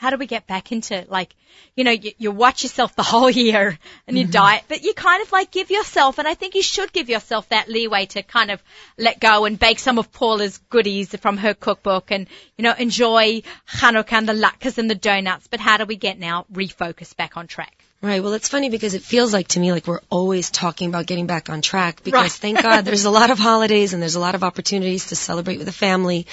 how 0.03 0.09
do 0.09 0.17
we 0.17 0.27
get 0.27 0.45
back 0.45 0.73
into 0.73 1.05
like, 1.07 1.33
you 1.77 1.85
know, 1.85 1.91
you, 1.91 2.11
you 2.17 2.29
watch 2.29 2.63
yourself 2.63 2.93
the 2.93 3.03
whole 3.03 3.29
year 3.29 3.79
and 4.05 4.17
you 4.17 4.25
mm-hmm. 4.25 4.31
diet, 4.31 4.63
but 4.67 4.83
you 4.83 4.93
kind 4.93 5.23
of 5.23 5.31
like 5.31 5.49
give 5.49 5.71
yourself, 5.71 6.19
and 6.19 6.27
I 6.27 6.33
think 6.33 6.55
you 6.55 6.61
should 6.61 6.91
give 6.91 7.07
yourself 7.07 7.47
that 7.49 7.69
leeway 7.69 8.07
to 8.07 8.21
kind 8.21 8.51
of 8.51 8.61
let 8.97 9.21
go 9.21 9.45
and 9.45 9.57
bake 9.57 9.79
some 9.79 9.97
of 9.97 10.11
Paula's 10.11 10.57
goodies 10.69 11.15
from 11.15 11.37
her 11.37 11.53
cookbook 11.53 12.11
and, 12.11 12.27
you 12.57 12.63
know, 12.63 12.73
enjoy 12.77 13.43
Hanukkah 13.69 14.17
and 14.17 14.27
the 14.27 14.33
latkes 14.33 14.77
and 14.77 14.89
the 14.89 14.95
donuts. 14.95 15.47
But 15.47 15.61
how 15.61 15.77
do 15.77 15.85
we 15.85 15.95
get 15.95 16.19
now 16.19 16.47
refocused 16.51 17.15
back 17.15 17.37
on 17.37 17.47
track? 17.47 17.73
Right. 18.01 18.21
Well, 18.21 18.33
it's 18.33 18.49
funny 18.49 18.69
because 18.69 18.95
it 18.95 19.03
feels 19.03 19.31
like 19.31 19.47
to 19.49 19.61
me 19.61 19.71
like 19.71 19.87
we're 19.87 20.01
always 20.09 20.51
talking 20.51 20.89
about 20.89 21.05
getting 21.05 21.27
back 21.27 21.49
on 21.49 21.61
track 21.61 22.03
because 22.03 22.21
Right. 22.21 22.29
thank 22.29 22.61
God 22.61 22.81
there's 22.83 23.05
a 23.05 23.09
lot 23.09 23.29
of 23.29 23.39
holidays 23.39 23.93
and 23.93 24.01
there's 24.01 24.15
a 24.15 24.19
lot 24.19 24.35
of 24.35 24.43
opportunities 24.43 25.05
to 25.07 25.15
celebrate 25.15 25.59
with 25.59 25.67
the 25.67 25.71
family. 25.87 26.27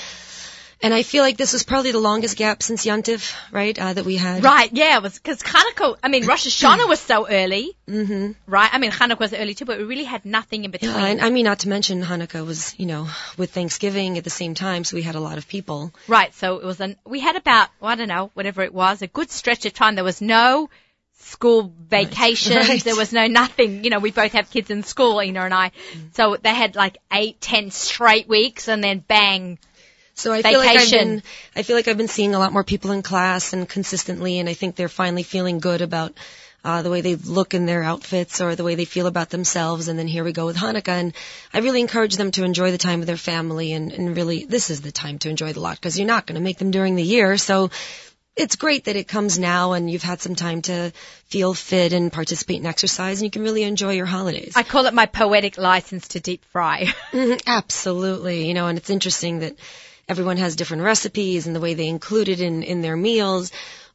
And 0.83 0.95
I 0.95 1.03
feel 1.03 1.23
like 1.23 1.37
this 1.37 1.53
was 1.53 1.63
probably 1.63 1.93
the 1.93 2.01
longest 2.01 2.37
gap 2.37 2.63
since 2.63 2.87
Yantiv, 2.87 3.35
right, 3.53 3.79
uh, 3.79 3.93
that 3.93 4.05
we 4.05 4.17
had. 4.17 4.43
Right, 4.43 4.71
yeah, 4.73 4.97
it 4.97 5.03
was 5.03 5.19
because 5.19 5.43
Hanukkah, 5.43 5.97
I 6.03 6.09
mean, 6.09 6.27
Rosh 6.27 6.47
Hashanah 6.63 6.89
was 6.89 7.01
so 7.01 7.29
early, 7.29 7.77
mm-hmm. 7.87 8.33
right? 8.47 8.71
I 8.73 8.79
mean, 8.79 8.91
Hanukkah 8.91 9.21
was 9.21 9.35
early 9.35 9.55
too, 9.55 9.67
but 9.67 9.79
we 9.79 9.85
really 9.85 10.05
had 10.05 10.25
nothing 10.25 10.65
in 10.65 10.71
between. 10.71 10.93
Yeah, 10.93 11.05
and 11.05 11.21
I 11.21 11.29
mean, 11.29 11.45
not 11.45 11.61
to 11.61 11.69
mention 11.69 12.03
Hanukkah 12.03 12.47
was, 12.47 12.75
you 12.79 12.87
know, 12.87 13.09
with 13.37 13.51
Thanksgiving 13.51 14.17
at 14.17 14.25
the 14.25 14.31
same 14.31 14.55
time, 14.55 14.85
so 14.85 14.97
we 14.97 15.03
had 15.03 15.17
a 15.17 15.21
lot 15.21 15.37
of 15.37 15.47
people. 15.49 15.93
Right, 16.09 16.35
so 16.35 16.57
it 16.57 16.65
was 16.65 16.81
an, 16.81 16.97
we 17.05 17.21
had 17.21 17.37
about, 17.37 17.69
well, 17.81 17.91
I 17.91 17.95
don't 17.97 18.09
know, 18.09 18.31
whatever 18.33 18.63
it 18.63 18.73
was, 18.73 19.03
a 19.03 19.07
good 19.07 19.31
stretch 19.31 19.67
of 19.67 19.75
time. 19.75 19.97
There 19.97 20.05
was 20.05 20.23
no 20.23 20.71
school 21.21 21.73
vacations. 21.89 22.57
right. 22.69 22.83
There 22.83 22.97
was 22.97 23.13
no 23.13 23.27
nothing. 23.27 23.85
You 23.85 23.91
know, 23.91 23.99
we 23.99 24.11
both 24.11 24.33
have 24.33 24.51
kids 24.51 24.71
in 24.71 24.83
school, 24.83 25.23
Ina 25.23 25.41
and 25.41 25.55
I. 25.55 25.71
So 26.15 26.37
they 26.37 26.55
had 26.55 26.75
like 26.75 26.99
eight, 27.13 27.41
ten 27.41 27.71
straight 27.71 28.29
weeks 28.29 28.69
and 28.69 28.83
then 28.83 29.05
bang. 29.07 29.59
So 30.21 30.33
I 30.33 30.43
feel 30.43 30.59
like 30.59 30.77
I've 30.77 30.91
been, 30.91 31.23
I 31.57 31.63
feel 31.63 31.77
like 31.77 31.89
I've 31.89 31.97
been 31.97 32.09
seeing 32.09 32.35
a 32.35 32.39
lot 32.39 32.53
more 32.53 32.63
people 32.63 32.91
in 32.93 33.03
class 33.03 33.53
and 33.55 33.67
consistently, 33.69 34.39
and 34.39 34.49
I 34.49 34.55
think 34.55 34.77
they're 34.77 34.89
finally 34.89 35.23
feeling 35.23 35.61
good 35.61 35.81
about 35.81 36.13
uh, 36.63 36.83
the 36.83 36.91
way 36.91 37.01
they 37.01 37.17
look 37.17 37.55
in 37.55 37.65
their 37.65 37.83
outfits 37.83 38.43
or 38.43 38.55
the 38.55 38.63
way 38.65 38.75
they 38.75 38.85
feel 38.85 39.07
about 39.07 39.31
themselves. 39.31 39.89
And 39.89 39.99
then 39.99 40.07
here 40.07 40.23
we 40.23 40.33
go 40.33 40.45
with 40.45 40.57
Hanukkah, 40.57 40.89
and 41.01 41.15
I 41.55 41.61
really 41.61 41.81
encourage 41.81 42.17
them 42.17 42.31
to 42.33 42.45
enjoy 42.45 42.71
the 42.71 42.79
time 42.79 42.99
with 42.99 43.09
their 43.09 43.17
family, 43.17 43.73
and, 43.73 43.93
and 43.93 44.15
really, 44.15 44.45
this 44.45 44.69
is 44.69 44.83
the 44.83 44.93
time 44.93 45.19
to 45.21 45.31
enjoy 45.31 45.55
the 45.55 45.61
lot 45.61 45.77
because 45.77 45.99
you're 45.99 46.07
not 46.07 46.27
going 46.27 46.39
to 46.39 46.45
make 46.45 46.59
them 46.59 46.71
during 46.71 46.97
the 46.97 47.03
year. 47.03 47.39
So 47.39 47.71
it's 48.37 48.57
great 48.57 48.85
that 48.85 48.97
it 48.97 49.09
comes 49.09 49.39
now, 49.39 49.73
and 49.73 49.91
you've 49.91 50.03
had 50.03 50.21
some 50.21 50.35
time 50.35 50.61
to 50.63 50.93
feel 51.27 51.55
fit 51.55 51.95
and 51.95 52.13
participate 52.13 52.59
in 52.59 52.67
exercise, 52.67 53.21
and 53.21 53.25
you 53.25 53.31
can 53.31 53.43
really 53.43 53.63
enjoy 53.63 53.93
your 53.95 54.07
holidays. 54.07 54.53
I 54.55 54.65
call 54.65 54.85
it 54.85 54.93
my 54.93 55.07
poetic 55.07 55.57
license 55.57 56.09
to 56.09 56.21
deep 56.21 56.45
fry. 56.53 56.89
Mhm, 57.13 57.41
Absolutely. 57.47 58.47
You 58.47 58.55
know, 58.55 58.67
and 58.69 58.79
it's 58.79 58.91
interesting 58.91 59.41
that 59.41 59.57
everyone 60.11 60.37
has 60.39 60.57
different 60.57 60.83
recipes 60.83 61.47
and 61.47 61.55
the 61.57 61.61
way 61.61 61.75
they 61.75 61.87
include 61.89 62.29
it 62.29 62.41
in, 62.41 62.63
in 62.63 62.83
their 62.83 62.97
meals. 62.97 63.53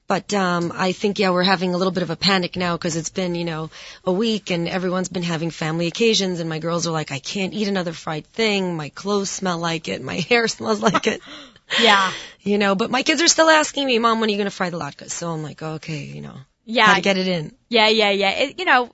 But 0.07 0.33
um, 0.35 0.71
I 0.75 0.91
think, 0.91 1.17
yeah, 1.17 1.31
we're 1.31 1.43
having 1.43 1.73
a 1.73 1.77
little 1.77 1.91
bit 1.91 2.03
of 2.03 2.11
a 2.11 2.15
panic 2.15 2.55
now 2.55 2.77
because 2.77 2.95
it's 2.95 3.09
been, 3.09 3.33
you 3.35 3.43
know, 3.43 3.71
a 4.05 4.11
week 4.11 4.51
and 4.51 4.67
everyone's 4.69 5.09
been 5.09 5.23
having 5.23 5.49
family 5.49 5.87
occasions 5.87 6.39
and 6.39 6.47
my 6.47 6.59
girls 6.59 6.85
are 6.87 6.91
like, 6.91 7.11
I 7.11 7.17
can't 7.19 7.53
eat 7.53 7.67
another 7.67 7.91
fried 7.91 8.27
thing. 8.27 8.75
My 8.77 8.89
clothes 8.89 9.31
smell 9.31 9.57
like 9.57 9.87
it. 9.87 10.01
My 10.03 10.15
hair 10.29 10.47
smells 10.47 10.79
like 10.79 11.07
it. 11.07 11.21
yeah. 11.81 12.11
You 12.41 12.59
know, 12.59 12.75
but 12.75 12.91
my 12.91 13.01
kids 13.01 13.21
are 13.23 13.27
still 13.27 13.49
asking 13.49 13.87
me, 13.87 13.97
Mom, 13.97 14.19
when 14.19 14.29
are 14.29 14.31
you 14.31 14.37
going 14.37 14.45
to 14.45 14.55
fry 14.55 14.69
the 14.69 14.79
latkes? 14.79 15.09
So 15.09 15.31
I'm 15.31 15.41
like, 15.43 15.61
okay, 15.63 16.03
you 16.03 16.21
know, 16.21 16.37
Yeah. 16.65 16.93
to 16.93 17.01
get 17.01 17.17
it 17.17 17.27
in. 17.27 17.55
Yeah, 17.69 17.87
yeah, 17.89 18.11
yeah. 18.11 18.29
It, 18.29 18.59
you 18.59 18.65
know, 18.65 18.91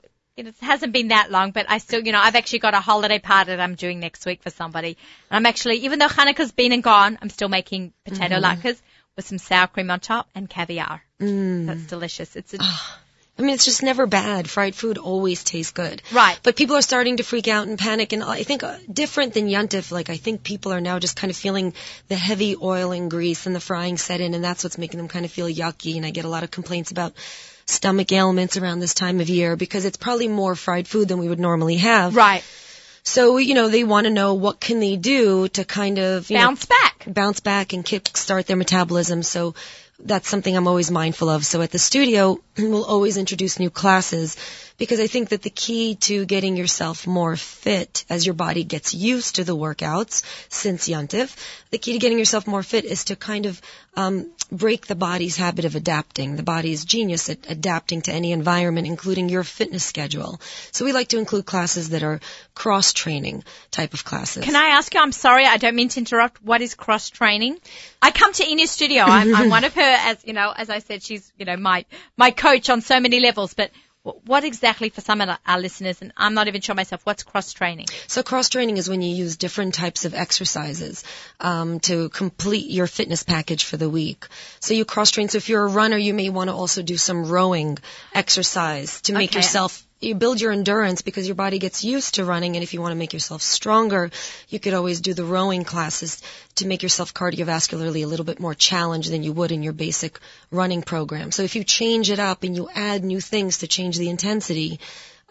it 0.48 0.56
hasn't 0.62 0.94
been 0.94 1.10
that 1.10 1.32
long, 1.32 1.52
but 1.52 1.66
I 1.70 1.78
still, 1.78 2.02
you 2.02 2.12
know, 2.12 2.20
I've 2.20 2.36
actually 2.36 2.60
got 2.60 2.74
a 2.74 2.80
holiday 2.80 3.20
party 3.20 3.52
that 3.52 3.60
I'm 3.60 3.76
doing 3.76 4.00
next 4.00 4.26
week 4.26 4.42
for 4.44 4.50
somebody. 4.50 4.98
And 5.30 5.38
I'm 5.38 5.46
actually, 5.46 5.78
even 5.78 6.00
though 6.00 6.08
Hanukkah's 6.08 6.52
been 6.52 6.72
and 6.72 6.84
gone, 6.84 7.18
I'm 7.22 7.30
still 7.30 7.50
making 7.50 7.94
potato 8.06 8.40
latkes 8.40 8.80
with 9.16 9.26
some 9.26 9.38
sour 9.38 9.68
cream 9.68 9.92
on 9.92 10.00
top 10.00 10.30
and 10.36 10.50
caviar. 10.50 11.04
Mm. 11.20 11.68
That's 11.68 11.86
delicious. 11.86 12.36
It's 12.36 12.54
a, 12.54 12.60
I 12.62 13.44
mean, 13.44 13.56
it's 13.56 13.66
just 13.66 13.82
never 13.82 14.06
bad. 14.06 14.50
Fried 14.50 14.76
food 14.76 14.98
always 14.98 15.44
tastes 15.44 15.72
good. 15.72 16.02
Right. 16.12 16.40
But 16.44 16.56
people 16.56 16.76
are 16.76 16.82
starting 16.82 17.18
to 17.18 17.24
freak 17.24 17.48
out 17.48 17.68
and 17.68 17.78
panic, 17.78 18.14
and 18.14 18.24
I 18.24 18.44
think 18.44 18.64
uh, 18.64 18.78
different 18.92 19.34
than 19.34 19.48
Yuntif, 19.48 19.92
like 19.92 20.10
I 20.10 20.18
think 20.18 20.44
people 20.44 20.74
are 20.74 20.82
now 20.82 21.00
just 21.00 21.16
kind 21.16 21.32
of 21.32 21.38
feeling 21.38 21.74
the 22.08 22.16
heavy 22.16 22.56
oil 22.62 22.92
and 22.92 23.10
grease 23.10 23.48
and 23.48 23.56
the 23.56 23.60
frying 23.60 23.98
set 23.98 24.22
in, 24.22 24.34
and 24.34 24.44
that's 24.44 24.64
what's 24.64 24.78
making 24.78 25.00
them 25.00 25.08
kind 25.08 25.26
of 25.26 25.32
feel 25.32 25.48
yucky. 25.48 25.96
And 25.98 26.06
I 26.06 26.12
get 26.12 26.26
a 26.26 26.30
lot 26.30 26.44
of 26.44 26.52
complaints 26.52 26.92
about 26.92 27.14
stomach 27.72 28.12
ailments 28.12 28.58
around 28.58 28.80
this 28.80 28.94
time 28.94 29.20
of 29.20 29.30
year 29.30 29.56
because 29.56 29.86
it's 29.86 29.98
probably 29.98 30.28
more 30.28 30.56
fried 30.56 30.88
food 30.88 31.08
than 31.08 31.20
we 31.20 31.28
would 31.30 31.40
normally 31.40 31.78
have. 31.78 32.16
Right. 32.16 32.44
So, 33.04 33.38
you 33.38 33.56
know, 33.56 33.68
they 33.70 33.84
want 33.84 34.06
to 34.06 34.12
know 34.12 34.36
what 34.36 34.60
can 34.60 34.80
they 34.80 34.96
do 34.96 35.48
to 35.50 35.66
kind 35.66 35.98
of 35.98 36.30
you 36.30 36.38
know, 36.38 36.46
Bounce 36.48 36.66
back. 36.66 37.04
bounce 37.08 37.40
back 37.40 37.74
and 37.74 37.84
kick 37.84 38.16
start 38.16 38.46
their 38.46 38.56
metabolism. 38.58 39.24
So 39.24 39.56
that's 40.04 40.28
something 40.30 40.56
I'm 40.56 40.68
always 40.68 40.92
mindful 40.92 41.30
of. 41.30 41.46
So 41.46 41.62
at 41.62 41.72
the 41.72 41.80
studio, 41.80 42.40
we'll 42.58 42.86
always 42.86 43.18
introduce 43.18 43.60
new 43.60 43.70
classes 43.70 44.38
because 44.78 45.00
I 45.00 45.08
think 45.08 45.30
that 45.30 45.42
the 45.42 45.50
key 45.50 45.96
to 45.96 46.26
getting 46.26 46.58
yourself 46.58 47.06
more 47.06 47.36
fit 47.36 48.06
as 48.10 48.26
your 48.26 48.34
body 48.34 48.64
gets 48.64 48.94
used 48.94 49.36
to 49.36 49.44
the 49.44 49.56
workouts 49.56 50.24
since 50.50 50.88
Yuntif, 50.88 51.36
the 51.70 51.78
key 51.78 51.94
to 51.94 52.00
getting 52.00 52.18
yourself 52.20 52.48
more 52.48 52.64
fit 52.64 52.86
is 52.86 53.06
to 53.06 53.16
kind 53.16 53.46
of 53.46 53.62
um, 53.96 54.32
break 54.52 54.88
the 54.88 54.96
body's 54.96 55.36
habit 55.38 55.66
of 55.66 55.76
adapting. 55.76 56.36
The 56.36 56.44
body 56.44 56.72
is 56.72 56.86
genius 56.86 57.30
at 57.30 57.50
adapting 57.50 58.02
to 58.04 58.12
any 58.12 58.32
environment, 58.32 58.88
including 58.88 59.30
your 59.30 59.44
fitness 59.44 59.84
schedule. 59.84 60.40
So 60.72 60.86
we 60.86 60.94
like 60.94 61.10
to 61.10 61.18
include 61.18 61.46
classes 61.46 61.90
that 61.90 62.04
are 62.04 62.20
cross 62.56 62.94
training 62.94 63.44
type 63.70 63.94
of 63.94 64.04
classes. 64.06 64.44
Can 64.44 64.56
I 64.56 64.68
ask 64.78 64.94
you? 64.94 65.02
I'm 65.02 65.12
sorry, 65.12 65.46
I 65.46 65.58
don't 65.58 65.76
mean 65.76 65.90
to 65.90 66.00
interrupt. 66.00 66.44
What 66.44 66.62
is 66.62 66.76
cross 66.76 67.10
training? 67.10 67.58
I 68.02 68.12
come 68.12 68.34
to 68.34 68.50
Ina's 68.50 68.72
studio. 68.72 69.04
I'm, 69.04 69.36
I'm 69.36 69.50
one 69.58 69.64
of 69.64 69.74
her, 69.74 69.82
as 69.82 70.18
you 70.26 70.34
know, 70.34 70.54
as 70.56 70.70
I 70.70 70.80
said, 70.80 71.04
she's 71.04 71.32
you 71.38 71.46
know 71.46 71.58
my 71.58 71.86
my 72.18 72.32
coach 72.32 72.70
on 72.70 72.82
so 72.82 73.00
many 73.00 73.20
levels. 73.20 73.54
But 73.54 73.72
what 74.04 74.44
exactly 74.44 74.90
for 74.90 75.02
some 75.02 75.22
of 75.22 75.30
our- 75.46 75.60
listeners, 75.60 76.02
and 76.02 76.12
I'm 76.18 76.34
not 76.34 76.48
even 76.48 76.62
sure 76.62 76.74
myself, 76.74 77.02
what's 77.04 77.24
cross 77.24 77.54
training? 77.54 77.88
So 78.08 78.24
cross 78.24 78.50
training 78.50 78.78
is 78.78 78.90
when 78.90 79.02
you 79.02 79.14
use 79.14 79.38
different 79.38 79.76
types 79.76 80.06
of 80.06 80.16
exercises 80.16 81.04
um, 81.40 81.80
to 81.82 82.10
complete 82.10 82.70
your 82.70 82.88
fitness 82.88 83.24
package 83.24 83.64
for 83.64 83.78
the 83.78 83.90
week. 83.90 84.26
So 84.60 84.74
you 84.74 84.86
cross 84.86 85.12
train. 85.12 85.30
So 85.30 85.38
if 85.38 85.50
you're 85.50 85.66
a 85.66 85.70
runner, 85.70 85.98
you 85.98 86.14
may 86.14 86.30
want 86.30 86.50
to 86.50 86.56
also 86.56 86.82
do 86.82 86.98
some 86.98 87.26
rowing 87.26 87.78
exercise 88.14 89.02
to 89.02 89.14
make 89.14 89.32
Okay. 89.32 89.40
yourself. 89.40 89.86
You 90.02 90.16
build 90.16 90.42
your 90.42 90.52
endurance 90.52 91.04
because 91.04 91.28
your 91.28 91.36
body 91.36 91.60
gets 91.60 91.84
used 91.84 92.16
to 92.16 92.26
running, 92.26 92.56
and 92.56 92.64
if 92.64 92.74
you 92.74 92.82
want 92.82 92.92
to 92.92 92.98
make 92.98 93.14
yourself 93.14 93.44
stronger, 93.44 94.10
you 94.50 94.60
could 94.60 94.74
always 94.74 95.00
do 95.00 95.14
the 95.14 95.24
rowing 95.24 95.64
classes 95.64 96.20
to 96.56 96.66
make 96.66 96.82
yourself 96.82 97.14
cardiovascularly 97.14 98.04
a 98.04 98.08
little 98.08 98.26
bit 98.26 98.40
more 98.40 98.56
challenged 98.56 99.12
than 99.12 99.22
you 99.22 99.32
would 99.32 99.52
in 99.52 99.62
your 99.62 99.74
basic 99.74 100.20
running 100.50 100.82
program. 100.82 101.32
So 101.32 101.44
if 101.44 101.56
you 101.56 101.64
change 101.64 102.10
it 102.10 102.18
up 102.18 102.42
and 102.42 102.56
you 102.56 102.68
add 102.74 103.04
new 103.04 103.22
things 103.22 103.60
to 103.60 103.68
change 103.68 104.00
the 104.00 104.10
intensity, 104.10 104.80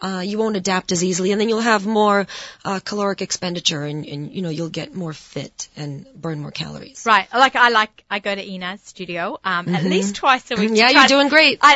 uh, 0.01 0.21
you 0.25 0.37
won't 0.37 0.55
adapt 0.57 0.91
as 0.91 1.03
easily, 1.03 1.31
and 1.31 1.39
then 1.39 1.47
you'll 1.49 1.59
have 1.61 1.85
more 1.85 2.27
uh, 2.65 2.79
caloric 2.83 3.21
expenditure, 3.21 3.83
and, 3.83 4.05
and 4.05 4.31
you 4.33 4.41
know 4.41 4.49
you'll 4.49 4.69
get 4.69 4.93
more 4.95 5.13
fit 5.13 5.69
and 5.77 6.05
burn 6.15 6.39
more 6.39 6.51
calories. 6.51 7.03
Right. 7.05 7.27
Like 7.33 7.55
I 7.55 7.69
like 7.69 8.03
I 8.09 8.19
go 8.19 8.33
to 8.33 8.43
Ina's 8.43 8.81
studio 8.81 9.39
um, 9.43 9.73
at 9.75 9.83
least 9.83 10.15
twice 10.15 10.49
a 10.51 10.55
week. 10.55 10.67
Mm-hmm. 10.67 10.75
Yeah, 10.75 10.89
you're 10.89 11.07
doing 11.07 11.29
great. 11.29 11.59
I 11.61 11.75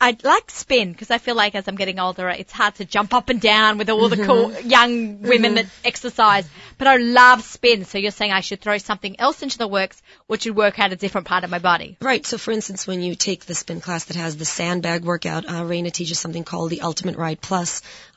I 0.00 0.08
I, 0.08 0.08
I 0.10 0.16
like 0.28 0.50
spin 0.50 0.92
because 0.92 1.10
I 1.10 1.18
feel 1.18 1.34
like 1.34 1.54
as 1.54 1.68
I'm 1.68 1.76
getting 1.76 1.98
older, 1.98 2.28
it's 2.30 2.52
hard 2.52 2.76
to 2.76 2.84
jump 2.84 3.12
up 3.12 3.28
and 3.28 3.40
down 3.40 3.78
with 3.78 3.90
all 3.90 4.08
the 4.08 4.16
cool 4.24 4.46
Mm-hmm. 4.46 4.68
young 4.68 5.22
women 5.22 5.54
that 5.54 5.66
exercise. 5.84 6.48
But 6.78 6.86
I 6.88 6.96
love 6.98 7.42
spin. 7.42 7.84
So 7.84 7.98
you're 7.98 8.10
saying 8.10 8.32
I 8.32 8.40
should 8.40 8.60
throw 8.60 8.78
something 8.78 9.18
else 9.18 9.42
into 9.42 9.58
the 9.58 9.66
works, 9.66 10.00
which 10.26 10.44
would 10.46 10.56
work 10.56 10.78
out 10.78 10.92
a 10.92 10.96
different 10.96 11.26
part 11.26 11.42
of 11.42 11.50
my 11.50 11.58
body. 11.58 11.96
Right. 12.00 12.24
So, 12.24 12.38
for 12.38 12.50
instance, 12.52 12.86
when 12.86 13.02
you 13.02 13.14
take 13.14 13.44
the 13.46 13.54
spin 13.54 13.80
class 13.80 14.04
that 14.04 14.16
has 14.16 14.36
the 14.36 14.44
sandbag 14.44 15.02
workout, 15.04 15.46
uh, 15.46 15.62
Raina 15.62 15.90
teaches 15.90 16.18
something 16.18 16.44
called 16.44 16.70
the 16.70 16.82
Ultimate 16.82 17.16
Ride 17.16 17.40
Plus 17.40 17.65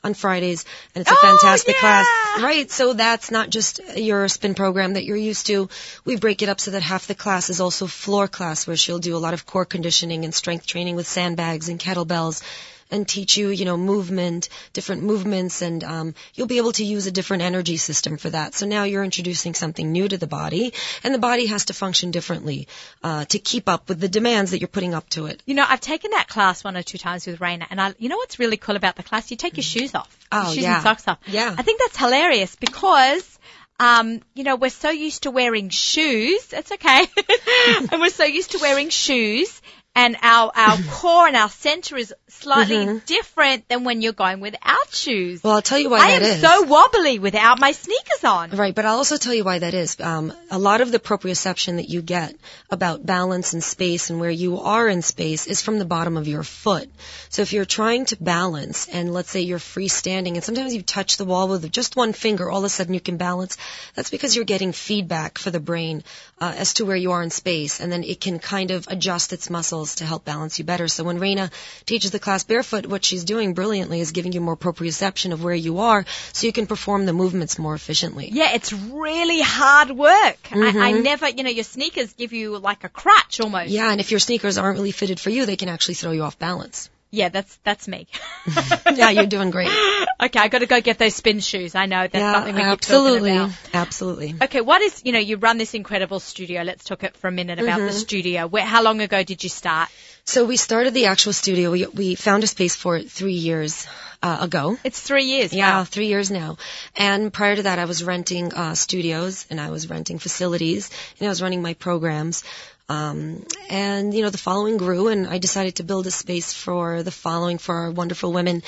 on 0.02 0.14
Fridays, 0.14 0.64
and 0.94 1.02
it's 1.02 1.10
a 1.10 1.14
Oh, 1.14 1.38
fantastic 1.40 1.74
yeah! 1.74 1.80
class. 1.80 2.06
Right. 2.42 2.70
So 2.70 2.92
that's 2.94 3.30
not 3.30 3.50
just 3.50 3.80
your 3.96 4.28
spin 4.28 4.54
program 4.54 4.94
that 4.94 5.04
you're 5.04 5.16
used 5.32 5.46
to. 5.48 5.68
We 6.04 6.16
break 6.16 6.42
it 6.42 6.48
up 6.48 6.60
so 6.60 6.70
that 6.72 6.82
half 6.82 7.06
the 7.06 7.14
class 7.14 7.50
is 7.50 7.60
also 7.60 7.86
floor 7.86 8.28
class, 8.28 8.66
where 8.66 8.76
she'll 8.76 8.98
do 9.10 9.16
a 9.16 9.22
lot 9.26 9.34
of 9.34 9.44
core 9.46 9.66
conditioning 9.66 10.24
and 10.24 10.34
strength 10.34 10.66
training 10.66 10.96
with 10.96 11.06
sandbags 11.06 11.68
and 11.68 11.78
kettlebells. 11.78 12.42
And 12.90 13.06
teach 13.06 13.36
you, 13.36 13.48
you 13.48 13.64
know, 13.64 13.76
movement, 13.76 14.48
different 14.72 15.02
movements, 15.04 15.62
and 15.62 15.84
um, 15.84 16.14
you'll 16.34 16.48
be 16.48 16.56
able 16.58 16.72
to 16.72 16.84
use 16.84 17.06
a 17.06 17.12
different 17.12 17.42
energy 17.44 17.76
system 17.76 18.16
for 18.16 18.30
that. 18.30 18.54
So 18.54 18.66
now 18.66 18.82
you're 18.84 19.04
introducing 19.04 19.54
something 19.54 19.92
new 19.92 20.08
to 20.08 20.18
the 20.18 20.26
body, 20.26 20.72
and 21.04 21.14
the 21.14 21.18
body 21.18 21.46
has 21.46 21.66
to 21.66 21.72
function 21.72 22.10
differently 22.10 22.66
uh, 23.02 23.24
to 23.26 23.38
keep 23.38 23.68
up 23.68 23.88
with 23.88 24.00
the 24.00 24.08
demands 24.08 24.50
that 24.50 24.60
you're 24.60 24.68
putting 24.68 24.94
up 24.94 25.08
to 25.10 25.26
it. 25.26 25.42
You 25.46 25.54
know, 25.54 25.64
I've 25.68 25.80
taken 25.80 26.10
that 26.12 26.28
class 26.28 26.64
one 26.64 26.76
or 26.76 26.82
two 26.82 26.98
times 26.98 27.26
with 27.26 27.38
Raina, 27.38 27.66
and 27.70 27.80
I, 27.80 27.94
you 27.98 28.08
know 28.08 28.16
what's 28.16 28.38
really 28.38 28.56
cool 28.56 28.76
about 28.76 28.96
the 28.96 29.02
class? 29.02 29.30
You 29.30 29.36
take 29.36 29.56
your 29.56 29.62
shoes 29.64 29.94
off, 29.94 30.16
Oh, 30.32 30.46
your 30.46 30.54
shoes 30.54 30.62
yeah. 30.64 30.74
and 30.74 30.82
socks 30.82 31.06
off. 31.06 31.18
Yeah. 31.26 31.54
I 31.56 31.62
think 31.62 31.80
that's 31.80 31.96
hilarious 31.96 32.56
because. 32.56 33.36
Um, 33.82 34.20
you 34.34 34.44
know, 34.44 34.56
we're 34.56 34.68
so 34.68 34.90
used 34.90 35.22
to 35.22 35.30
wearing 35.30 35.70
shoes. 35.70 36.52
It's 36.52 36.70
okay. 36.70 37.06
and 37.90 37.98
we're 37.98 38.10
so 38.10 38.24
used 38.24 38.50
to 38.50 38.58
wearing 38.58 38.90
shoes 38.90 39.62
and 39.94 40.16
our, 40.22 40.52
our 40.54 40.76
core 40.90 41.26
and 41.26 41.36
our 41.36 41.48
center 41.48 41.96
is 41.96 42.14
slightly 42.28 42.76
Mm-hmm. 42.76 42.98
different 43.06 43.68
than 43.68 43.84
when 43.84 44.00
you're 44.00 44.12
going 44.12 44.40
without 44.40 44.90
shoes. 44.92 45.42
Well, 45.42 45.54
I'll 45.54 45.62
tell 45.62 45.78
you 45.78 45.90
why 45.90 45.98
I 45.98 46.18
that 46.18 46.22
am 46.22 46.30
is. 46.36 46.40
so 46.40 46.62
wobbly 46.62 47.18
without 47.18 47.58
my 47.58 47.72
sneakers 47.72 48.24
on. 48.24 48.50
Right, 48.50 48.74
but 48.74 48.86
I'll 48.86 48.96
also 48.96 49.16
tell 49.16 49.34
you 49.34 49.44
why 49.44 49.58
that 49.58 49.74
is. 49.74 50.00
Um, 50.00 50.32
a 50.50 50.58
lot 50.58 50.80
of 50.80 50.92
the 50.92 50.98
proprioception 51.00 51.76
that 51.76 51.88
you 51.88 52.00
get 52.02 52.34
about 52.70 53.04
balance 53.04 53.52
and 53.52 53.62
space 53.62 54.08
and 54.10 54.20
where 54.20 54.30
you 54.30 54.60
are 54.60 54.88
in 54.88 55.02
space 55.02 55.46
is 55.46 55.60
from 55.60 55.78
the 55.78 55.84
bottom 55.84 56.16
of 56.16 56.28
your 56.28 56.44
foot. 56.44 56.88
So 57.28 57.42
if 57.42 57.52
you're 57.52 57.64
trying 57.64 58.04
to 58.06 58.16
balance 58.22 58.86
and 58.88 59.12
let's 59.12 59.30
say 59.30 59.40
you're 59.40 59.58
freestanding 59.58 60.34
and 60.34 60.44
sometimes 60.44 60.74
you 60.74 60.82
touch 60.82 61.16
the 61.16 61.24
wall 61.24 61.48
with 61.48 61.70
just 61.70 61.96
one 61.96 62.12
finger, 62.12 62.48
all 62.50 62.58
of 62.58 62.64
a 62.64 62.68
sudden 62.68 62.94
you 62.94 63.00
can 63.00 63.16
balance, 63.16 63.58
that's 63.94 64.10
because 64.10 64.36
you're 64.36 64.44
getting 64.44 64.72
feedback 64.72 65.36
for 65.38 65.50
the 65.50 65.60
brain 65.60 66.04
uh, 66.40 66.54
as 66.56 66.74
to 66.74 66.84
where 66.86 66.96
you 66.96 67.12
are 67.12 67.22
in 67.22 67.30
space 67.30 67.80
and 67.80 67.90
then 67.92 68.04
it 68.04 68.20
can 68.20 68.38
kind 68.38 68.70
of 68.70 68.86
adjust 68.88 69.32
its 69.32 69.50
muscles 69.50 69.79
to 69.96 70.04
help 70.04 70.24
balance 70.24 70.58
you 70.58 70.64
better. 70.64 70.88
So 70.88 71.04
when 71.04 71.18
Raina 71.18 71.50
teaches 71.86 72.10
the 72.10 72.18
class 72.18 72.44
barefoot, 72.44 72.86
what 72.86 73.04
she's 73.04 73.24
doing 73.24 73.54
brilliantly 73.54 74.00
is 74.00 74.12
giving 74.12 74.32
you 74.32 74.40
more 74.40 74.56
proprioception 74.56 75.32
of 75.32 75.42
where 75.42 75.54
you 75.54 75.78
are 75.80 76.04
so 76.32 76.46
you 76.46 76.52
can 76.52 76.66
perform 76.66 77.06
the 77.06 77.12
movements 77.12 77.58
more 77.58 77.74
efficiently. 77.74 78.28
Yeah, 78.32 78.52
it's 78.54 78.72
really 78.72 79.40
hard 79.40 79.90
work. 79.90 80.38
I, 80.52 80.56
I 80.88 80.92
Mm-hmm. 80.92 81.02
never, 81.02 81.28
you 81.28 81.42
know, 81.44 81.50
your 81.50 81.64
sneakers 81.64 82.12
give 82.12 82.32
you 82.32 82.58
like 82.58 82.84
a 82.84 82.88
crutch 82.88 83.40
almost. 83.40 83.70
Yeah, 83.70 83.90
and 83.90 84.00
if 84.00 84.10
your 84.10 84.20
sneakers 84.20 84.58
aren't 84.58 84.78
really 84.78 84.92
fitted 84.92 85.18
for 85.20 85.30
you, 85.30 85.46
they 85.46 85.56
can 85.56 85.68
actually 85.68 85.94
throw 85.94 86.12
you 86.12 86.22
off 86.22 86.38
balance. 86.38 86.90
Yeah, 87.12 87.28
that's 87.28 87.56
that's 87.64 87.88
me. 87.88 88.06
yeah, 88.94 89.10
you're 89.10 89.26
doing 89.26 89.50
great. 89.50 89.68
okay, 90.22 90.38
I 90.38 90.48
got 90.48 90.60
to 90.60 90.66
go 90.66 90.80
get 90.80 90.98
those 90.98 91.14
spin 91.16 91.40
shoes. 91.40 91.74
I 91.74 91.86
know 91.86 92.02
that's 92.02 92.14
yeah, 92.14 92.32
something 92.34 92.54
we 92.54 92.60
keep 92.60 92.68
absolutely, 92.70 93.30
talking 93.30 93.54
about. 93.72 93.74
absolutely. 93.74 94.34
Okay, 94.42 94.60
what 94.60 94.80
is 94.80 95.02
you 95.04 95.12
know 95.12 95.18
you 95.18 95.36
run 95.36 95.58
this 95.58 95.74
incredible 95.74 96.20
studio? 96.20 96.62
Let's 96.62 96.84
talk 96.84 97.02
it 97.02 97.16
for 97.16 97.26
a 97.28 97.32
minute 97.32 97.58
about 97.58 97.78
Mm-hmm. 97.78 97.86
the 97.86 97.92
studio. 97.92 98.46
Where 98.46 98.64
how 98.64 98.82
long 98.82 99.00
ago 99.00 99.24
did 99.24 99.42
you 99.42 99.48
start? 99.50 99.88
So 100.24 100.44
we 100.44 100.56
started 100.56 100.94
the 100.94 101.06
actual 101.06 101.32
studio. 101.32 101.72
We 101.72 101.86
we 101.86 102.14
found 102.14 102.44
a 102.44 102.46
space 102.46 102.76
for 102.76 102.96
it 102.96 103.10
three 103.10 103.34
years 103.48 103.88
uh, 104.22 104.38
ago. 104.42 104.78
It's 104.84 105.00
three 105.00 105.24
years. 105.24 105.52
Yeah, 105.52 105.78
Wow. 105.78 105.84
three 105.84 106.06
years 106.06 106.30
now. 106.30 106.58
And 106.96 107.32
prior 107.32 107.56
to 107.56 107.62
that, 107.64 107.80
I 107.80 107.86
was 107.86 108.04
renting 108.04 108.52
uh, 108.54 108.74
studios 108.76 109.46
and 109.50 109.60
I 109.60 109.70
was 109.70 109.90
renting 109.90 110.18
facilities 110.20 110.90
and 111.18 111.26
I 111.26 111.30
was 111.30 111.42
running 111.42 111.62
my 111.62 111.74
programs. 111.74 112.44
Um, 112.90 113.44
and 113.68 114.12
you 114.12 114.22
know, 114.22 114.30
the 114.30 114.38
following 114.38 114.76
grew, 114.76 115.06
and 115.06 115.28
I 115.28 115.38
decided 115.38 115.76
to 115.76 115.84
build 115.84 116.08
a 116.08 116.10
space 116.10 116.52
for 116.52 117.04
the 117.04 117.12
following 117.12 117.58
for 117.58 117.74
our 117.76 117.90
wonderful 117.92 118.32
women. 118.32 118.64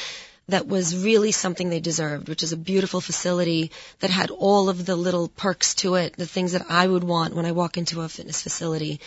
That 0.49 0.67
was 0.67 1.05
really 1.05 1.33
something 1.33 1.71
they 1.71 1.81
deserved, 1.81 2.29
which 2.29 2.43
is 2.43 2.53
a 2.53 2.57
beautiful 2.57 3.01
facility 3.01 3.73
that 3.99 4.11
had 4.11 4.31
all 4.31 4.69
of 4.69 4.87
the 4.87 4.97
little 4.97 5.29
perks 5.29 5.75
to 5.77 5.95
it, 5.95 6.17
the 6.17 6.27
things 6.27 6.53
that 6.53 6.67
I 6.69 6.87
would 6.87 7.05
want 7.05 7.35
when 7.35 7.47
I 7.47 7.53
walk 7.53 7.79
into 7.79 8.01
a 8.03 8.09
fitness 8.09 8.43
facility. 8.43 9.01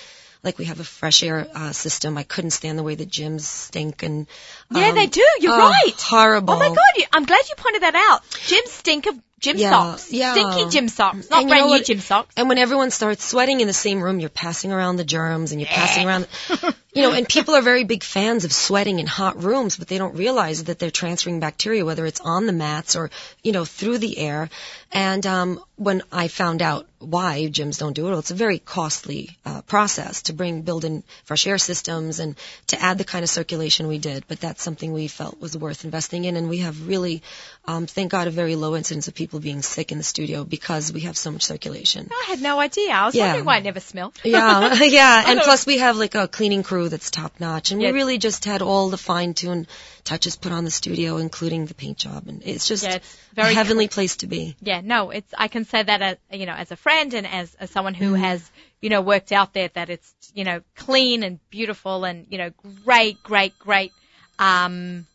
Like 0.44 0.58
we 0.58 0.66
have 0.66 0.80
a 0.80 0.84
fresh 0.84 1.24
air 1.24 1.48
uh, 1.54 1.72
system. 1.72 2.18
I 2.18 2.24
couldn't 2.24 2.52
stand 2.52 2.78
the 2.78 2.84
way 2.84 2.96
the 2.96 3.06
gyms 3.06 3.42
stink 3.42 4.04
and 4.04 4.28
Yeah, 4.70 4.90
um, 4.90 4.96
they 4.96 5.08
do. 5.08 5.28
You're 5.40 5.54
oh, 5.54 5.70
right. 5.70 5.94
Horrible. 5.98 6.54
Oh 6.54 6.60
my 6.60 6.70
god, 6.70 6.94
you, 6.98 7.06
I'm 7.12 7.26
glad 7.26 7.48
you 7.50 7.56
pointed 7.56 7.84
that 7.84 7.96
out. 7.96 8.24
Gyms 8.52 8.68
stink 8.68 9.08
of 9.08 9.20
gym 9.40 9.58
Yeah, 9.58 9.70
socks. 9.70 10.12
yeah. 10.12 10.34
Stinky 10.34 10.70
gym 10.72 10.88
socks, 10.90 11.30
not 11.30 11.42
And 11.42 11.50
you 11.50 11.56
brand 11.56 11.68
know 11.70 11.76
new 11.78 11.84
gym 11.84 12.00
socks. 12.00 12.34
And 12.38 12.48
when 12.50 12.58
everyone 12.58 12.92
starts 12.92 13.24
sweating 13.24 13.60
in 13.62 13.68
the 13.68 13.74
same 13.74 14.02
room, 14.02 14.20
you're 14.20 14.30
passing 14.30 14.72
around 14.72 14.96
the 14.98 15.04
germs 15.04 15.52
and 15.52 15.62
you're 15.62 15.70
passing 15.70 16.06
around, 16.08 16.28
you 16.96 17.02
know, 17.02 17.12
and 17.12 17.28
people 17.28 17.56
are 17.56 17.62
very 17.62 17.84
big 17.84 18.04
fans 18.04 18.46
of 18.46 18.54
sweating 18.54 19.00
in 19.00 19.06
hot 19.06 19.44
rooms, 19.44 19.76
but 19.78 19.88
they 19.88 19.98
don't 19.98 20.16
realize 20.16 20.64
that 20.64 20.80
they're 20.80 20.92
transferring 20.92 21.40
bacteria, 21.40 21.84
whether 21.86 22.06
it's 22.06 22.22
on 22.22 22.46
the 22.46 22.54
mats 22.54 22.96
or, 22.96 23.12
you 23.44 23.52
know, 23.52 23.66
through 23.66 23.98
the 23.98 24.18
air. 24.18 24.50
And, 24.92 25.26
um, 25.28 25.60
when 25.78 26.04
I 26.10 26.30
found 26.30 26.62
out 26.62 26.88
why 27.00 27.50
gyms 27.52 27.78
don't 27.80 27.92
do 27.92 28.08
it, 28.08 28.10
well, 28.12 28.20
it's 28.20 28.32
a 28.32 28.36
very 28.36 28.60
costly, 28.60 29.38
uh, 29.46 29.62
process 29.64 30.22
to 30.24 30.34
bring, 30.34 30.62
build 30.62 30.86
in 30.86 31.04
fresh 31.26 31.46
air 31.46 31.58
systems 31.58 32.20
and 32.22 32.38
to 32.68 32.82
add 32.82 32.98
the 32.98 33.04
kind 33.04 33.24
of 33.24 33.30
circulation 33.30 33.88
we 33.88 33.98
did. 33.98 34.24
But 34.30 34.40
that's 34.40 34.64
something 34.64 34.94
we 34.94 35.10
felt 35.10 35.38
was 35.42 35.58
worth 35.58 35.84
investing 35.84 36.24
in. 36.24 36.38
And 36.38 36.48
we 36.48 36.60
have 36.60 36.88
really, 36.88 37.22
um, 37.66 37.88
thank 37.88 38.10
God, 38.12 38.28
a 38.30 38.32
very 38.32 38.56
low 38.56 38.74
incidence 38.78 39.10
of 39.10 39.16
people 39.16 39.42
being 39.42 39.62
sick 39.62 39.92
in 39.92 39.98
the 39.98 40.04
studio 40.06 40.46
because 40.46 40.94
we 40.94 41.02
have 41.02 41.18
so 41.18 41.30
much 41.32 41.44
circulation. 41.44 42.08
I 42.10 42.26
had 42.30 42.42
no 42.42 42.58
idea. 42.62 42.92
I 42.92 43.06
was 43.06 43.16
Yeah. 43.16 43.26
wondering 43.26 43.46
why 43.46 43.58
it 43.58 43.64
never 43.66 43.82
smelled. 43.82 44.14
Yeah, 44.24 44.74
yeah, 44.82 45.24
and 45.28 45.42
plus 45.42 45.66
we 45.66 45.80
have 45.80 45.98
like 45.98 46.16
a 46.16 46.30
cleaning 46.30 46.64
crew 46.64 46.85
crew 46.86 46.90
that's 46.90 47.12
top 47.12 47.40
notch, 47.40 47.72
and 47.72 47.82
Yeah. 47.82 47.90
we 47.92 47.94
really 47.94 48.18
just 48.18 48.46
had 48.46 48.62
all 48.62 48.90
the 48.90 48.98
fine 48.98 49.34
tuned 49.34 49.68
touches 50.04 50.36
put 50.36 50.52
on 50.52 50.64
the 50.66 50.72
studio, 50.72 51.18
including 51.18 51.66
the 51.66 51.74
paint 51.74 51.98
job, 51.98 52.28
and 52.28 52.42
it's 52.46 52.68
just 52.68 52.84
Yeah, 52.84 52.96
it's 52.96 53.18
a 53.32 53.36
very 53.36 53.54
heavenly 53.56 53.88
place 53.88 54.18
to 54.18 54.28
be. 54.28 54.56
Yeah, 54.62 54.82
no, 54.84 55.10
it's 55.12 55.34
I 55.38 55.48
can 55.48 55.66
say 55.66 55.84
that 55.84 56.02
as 56.02 56.18
you 56.40 56.46
know 56.46 56.54
as 56.54 56.72
a 56.72 56.76
friend 56.76 57.14
and 57.14 57.28
as, 57.28 57.56
as 57.56 57.72
someone 57.72 57.94
who 57.94 58.14
Mm-hmm. 58.14 58.24
has 58.24 58.52
you 58.82 58.90
know 58.90 59.02
worked 59.02 59.32
out 59.32 59.54
there 59.54 59.70
that 59.70 59.90
it's 59.90 60.14
you 60.34 60.44
know 60.44 60.62
clean 60.76 61.24
and 61.24 61.40
beautiful 61.50 62.06
and 62.06 62.28
you 62.30 62.38
know 62.38 62.52
great, 62.86 63.22
great, 63.24 63.58
great. 63.60 63.92
Um, 64.40 65.08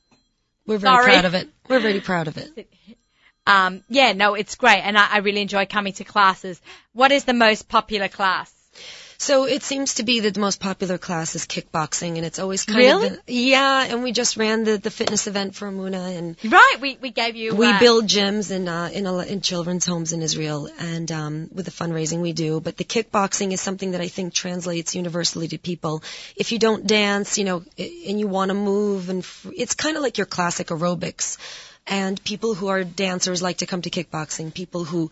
We're 0.67 0.79
very 0.79 0.95
Sorry. 0.95 1.13
proud 1.13 1.25
of 1.25 1.35
it. 1.35 1.49
We're 1.69 1.81
very 1.81 2.01
proud 2.01 2.29
of 2.29 2.37
it. 2.37 2.69
um, 3.47 3.85
yeah, 3.89 4.13
no, 4.13 4.35
it's 4.35 4.57
great, 4.57 4.81
and 4.81 4.99
I, 4.99 5.07
I 5.15 5.19
really 5.19 5.43
enjoy 5.43 5.67
coming 5.67 5.93
to 5.95 6.05
classes. 6.05 6.61
What 6.93 7.13
is 7.13 7.25
the 7.25 7.35
most 7.35 7.69
popular 7.69 8.09
class? 8.09 8.53
So 9.23 9.45
it 9.45 9.63
seems 9.63 9.95
to 9.97 10.03
be 10.03 10.21
that 10.21 10.33
the 10.33 10.41
most 10.41 10.61
popular 10.61 10.97
class 10.97 11.35
is 11.39 11.45
kickboxing, 11.45 12.17
and 12.17 12.25
it's 12.29 12.39
always 12.39 12.65
kind 12.65 12.79
Really? 12.79 13.07
of 13.09 13.27
the, 13.27 13.33
yeah. 13.35 13.85
And 13.91 14.03
we 14.03 14.13
just 14.13 14.39
ran 14.43 14.65
the 14.65 14.79
the 14.79 14.91
fitness 14.91 15.27
event 15.27 15.55
for 15.55 15.69
Amuna, 15.71 16.01
and 16.21 16.37
Right, 16.59 16.77
we 16.85 16.97
we 17.03 17.11
gave 17.11 17.37
you. 17.37 17.55
we 17.55 17.67
uh, 17.67 17.79
build 17.79 18.07
gyms 18.07 18.51
in 18.51 18.67
uh, 18.67 18.89
in, 19.01 19.05
a, 19.07 19.19
in 19.35 19.43
children's 19.43 19.85
homes 19.85 20.15
in 20.15 20.23
Israel, 20.29 20.71
and 20.79 21.13
um, 21.13 21.35
with 21.53 21.67
the 21.67 21.77
fundraising 21.81 22.23
we 22.29 22.33
do. 22.33 22.61
But 22.61 22.79
the 22.79 22.85
kickboxing 22.95 23.53
is 23.53 23.61
something 23.61 23.91
that 23.91 24.01
I 24.01 24.09
think 24.09 24.33
translates 24.33 24.95
universally 25.03 25.49
to 25.49 25.59
people. 25.59 26.03
If 26.45 26.53
you 26.53 26.59
don't 26.59 26.87
dance, 26.87 27.37
you 27.37 27.45
know, 27.45 27.63
and 28.09 28.19
you 28.19 28.27
want 28.39 28.49
to 28.49 28.59
move, 28.73 29.11
and 29.11 29.21
f- 29.23 29.47
it's 29.65 29.75
kind 29.75 29.99
of 29.99 30.03
like 30.03 30.17
your 30.17 30.31
classic 30.39 30.69
aerobics. 30.69 31.37
And 31.91 32.23
people 32.23 32.55
who 32.55 32.69
are 32.69 32.85
dancers 32.85 33.43
like 33.43 33.59
to 33.59 33.67
come 33.67 33.83
to 33.83 33.91
kickboxing. 33.91 34.55
People 34.55 34.85
who 34.85 35.11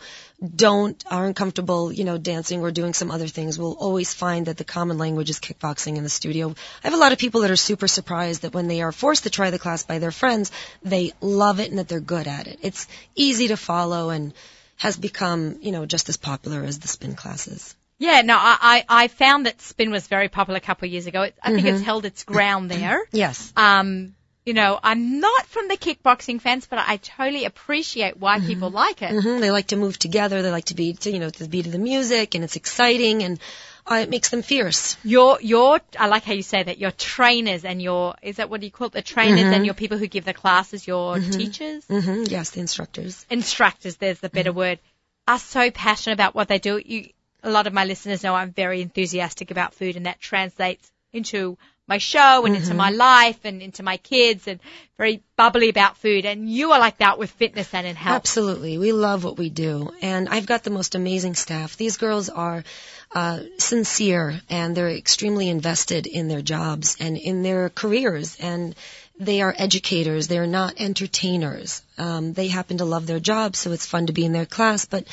don't 0.65 1.03
aren't 1.11 1.35
comfortable, 1.37 1.93
you 1.93 2.05
know, 2.05 2.17
dancing 2.19 2.61
or 2.61 2.71
doing 2.71 2.95
some 2.95 3.11
other 3.11 3.27
things 3.27 3.59
will 3.59 3.73
always 3.73 4.15
find 4.15 4.47
that 4.47 4.57
the 4.57 4.65
common 4.65 4.97
language 4.97 5.29
is 5.29 5.41
kickboxing 5.41 5.97
in 5.97 6.05
the 6.05 6.09
studio. 6.09 6.51
I 6.51 6.87
have 6.87 6.95
a 6.95 7.03
lot 7.05 7.11
of 7.13 7.19
people 7.19 7.41
that 7.41 7.51
are 7.51 7.57
super 7.57 7.89
surprised 7.89 8.43
that 8.43 8.55
when 8.55 8.69
they 8.69 8.81
are 8.83 8.93
forced 8.93 9.25
to 9.25 9.31
try 9.31 9.51
the 9.51 9.59
class 9.59 9.83
by 9.83 9.99
their 9.99 10.13
friends, 10.13 10.53
they 10.83 11.13
love 11.21 11.59
it 11.59 11.71
and 11.71 11.79
that 11.81 11.89
they're 11.89 12.01
good 12.01 12.29
at 12.29 12.47
it. 12.47 12.61
It's 12.63 12.87
easy 13.17 13.49
to 13.49 13.57
follow 13.57 14.11
and 14.11 14.33
has 14.77 14.97
become, 14.97 15.59
you 15.61 15.73
know, 15.73 15.85
just 15.87 16.09
as 16.09 16.17
popular 16.17 16.63
as 16.63 16.79
the 16.79 16.87
spin 16.89 17.17
classes. 17.17 17.75
Yeah, 17.99 18.21
no, 18.23 18.37
I, 18.39 18.57
I 18.89 19.05
I 19.05 19.09
found 19.09 19.47
that 19.47 19.61
spin 19.61 19.91
was 19.91 20.07
very 20.07 20.29
popular 20.29 20.59
a 20.59 20.61
couple 20.61 20.87
of 20.87 20.93
years 20.93 21.09
ago. 21.09 21.23
I 21.23 21.31
think 21.51 21.67
Mm-hmm. 21.67 21.67
it's 21.75 21.83
held 21.85 22.05
its 22.05 22.23
ground 22.23 22.71
there. 22.71 23.01
Yes. 23.11 23.53
Um, 23.57 24.15
you 24.49 24.55
know, 24.55 24.81
I'm 24.83 25.21
not 25.21 25.45
from 25.47 25.69
the 25.69 25.77
kickboxing 25.77 26.41
fence, 26.41 26.67
but 26.67 26.79
I 26.79 26.97
totally 26.97 27.45
appreciate 27.45 28.17
why 28.17 28.39
people 28.41 28.71
like 28.71 29.03
it. 29.03 29.11
hmm 29.11 29.41
They 29.41 29.51
like 29.51 29.67
to 29.69 29.77
move 29.77 29.99
together. 29.99 30.41
They 30.41 30.51
like 30.51 30.65
to 30.73 30.75
be, 30.75 30.95
to, 30.95 31.11
you 31.11 31.19
know, 31.19 31.29
to 31.29 31.43
the 31.43 31.51
beat 31.51 31.67
of 31.67 31.73
the 31.73 31.79
music, 31.79 32.35
and 32.35 32.43
it's 32.43 32.57
exciting, 32.57 33.23
and 33.23 33.39
uh, 33.87 33.97
it 33.97 34.09
makes 34.09 34.31
them 34.31 34.41
fierce. 34.41 34.97
Your, 35.05 35.39
your, 35.43 35.81
I 35.99 36.07
like 36.07 36.25
how 36.25 36.33
you 36.33 36.41
say 36.41 36.63
that. 36.63 36.79
Your 36.79 36.93
trainers 36.93 37.67
and 37.67 37.83
your, 37.83 38.15
is 38.23 38.37
that 38.37 38.49
what 38.49 38.63
you 38.63 38.71
call 38.71 38.87
it? 38.87 38.95
The 38.95 39.03
trainers 39.03 39.53
and 39.53 39.67
your 39.67 39.75
people 39.75 39.99
who 39.99 40.07
give 40.07 40.25
the 40.25 40.33
classes, 40.33 40.87
your 40.87 41.19
teachers, 41.19 41.85
hmm 41.85 42.25
Yes, 42.27 42.49
the 42.51 42.61
instructors. 42.61 43.27
instructors. 43.29 43.97
There's 43.97 44.21
the 44.21 44.31
better 44.31 44.53
word. 44.53 44.79
Are 45.27 45.39
so 45.39 45.71
passionate 45.71 46.15
about 46.15 46.35
what 46.35 46.49
they 46.49 46.59
do. 46.59 46.81
You, 46.83 47.11
a 47.43 47.51
lot 47.51 47.67
of 47.67 47.75
my 47.75 47.85
listeners 47.85 48.23
know 48.23 48.35
I'm 48.35 48.53
very 48.53 48.81
enthusiastic 48.81 49.51
about 49.51 49.75
food, 49.75 49.97
and 49.97 50.07
that 50.07 50.21
translates 50.21 50.91
into 51.13 51.59
my 51.89 51.99
show 51.99 52.45
and 52.45 52.55
into 52.55 52.75
my 52.75 52.91
life 52.91 53.41
and 53.45 53.63
into 53.63 53.83
my 53.83 53.97
kids, 53.97 54.47
and 54.47 54.61
very 54.99 55.23
bubbly 55.37 55.69
about 55.69 55.97
food. 55.97 56.27
And 56.27 56.49
you 56.49 56.73
are 56.73 56.79
like 56.79 56.99
that 56.99 57.19
with 57.19 57.31
fitness 57.31 57.73
and 57.73 57.87
in 57.87 57.97
health. 57.97 58.17
Absolutely. 58.17 58.79
We 58.79 58.93
love 58.93 59.25
what 59.25 59.39
we 59.39 59.49
do. 59.49 59.91
And 60.03 60.29
I've 60.29 60.47
got 60.47 60.65
the 60.65 60.71
most 60.71 60.95
amazing 60.95 61.35
staff. 61.35 61.77
These 61.77 61.97
girls 61.97 62.29
are 62.29 62.63
uh, 63.13 63.41
sincere 63.59 64.41
and 64.51 64.77
they're 64.77 64.91
extremely 64.91 65.49
invested 65.49 66.07
in 66.07 66.29
their 66.29 66.43
jobs 66.43 66.97
and 67.01 67.17
in 67.17 67.43
their 67.43 67.71
careers. 67.71 68.37
And 68.39 68.75
they 69.19 69.41
are 69.41 69.55
educators. 69.57 70.29
They're 70.29 70.47
not 70.47 70.75
entertainers. 70.79 71.83
Um, 71.99 72.33
they 72.33 72.49
happen 72.49 72.79
to 72.79 72.85
love 72.85 73.07
their 73.07 73.21
job, 73.21 73.57
so 73.57 73.73
it's 73.73 73.87
fun 73.87 74.07
to 74.07 74.13
be 74.13 74.25
in 74.25 74.33
their 74.33 74.47
class. 74.47 74.85
But 74.87 75.05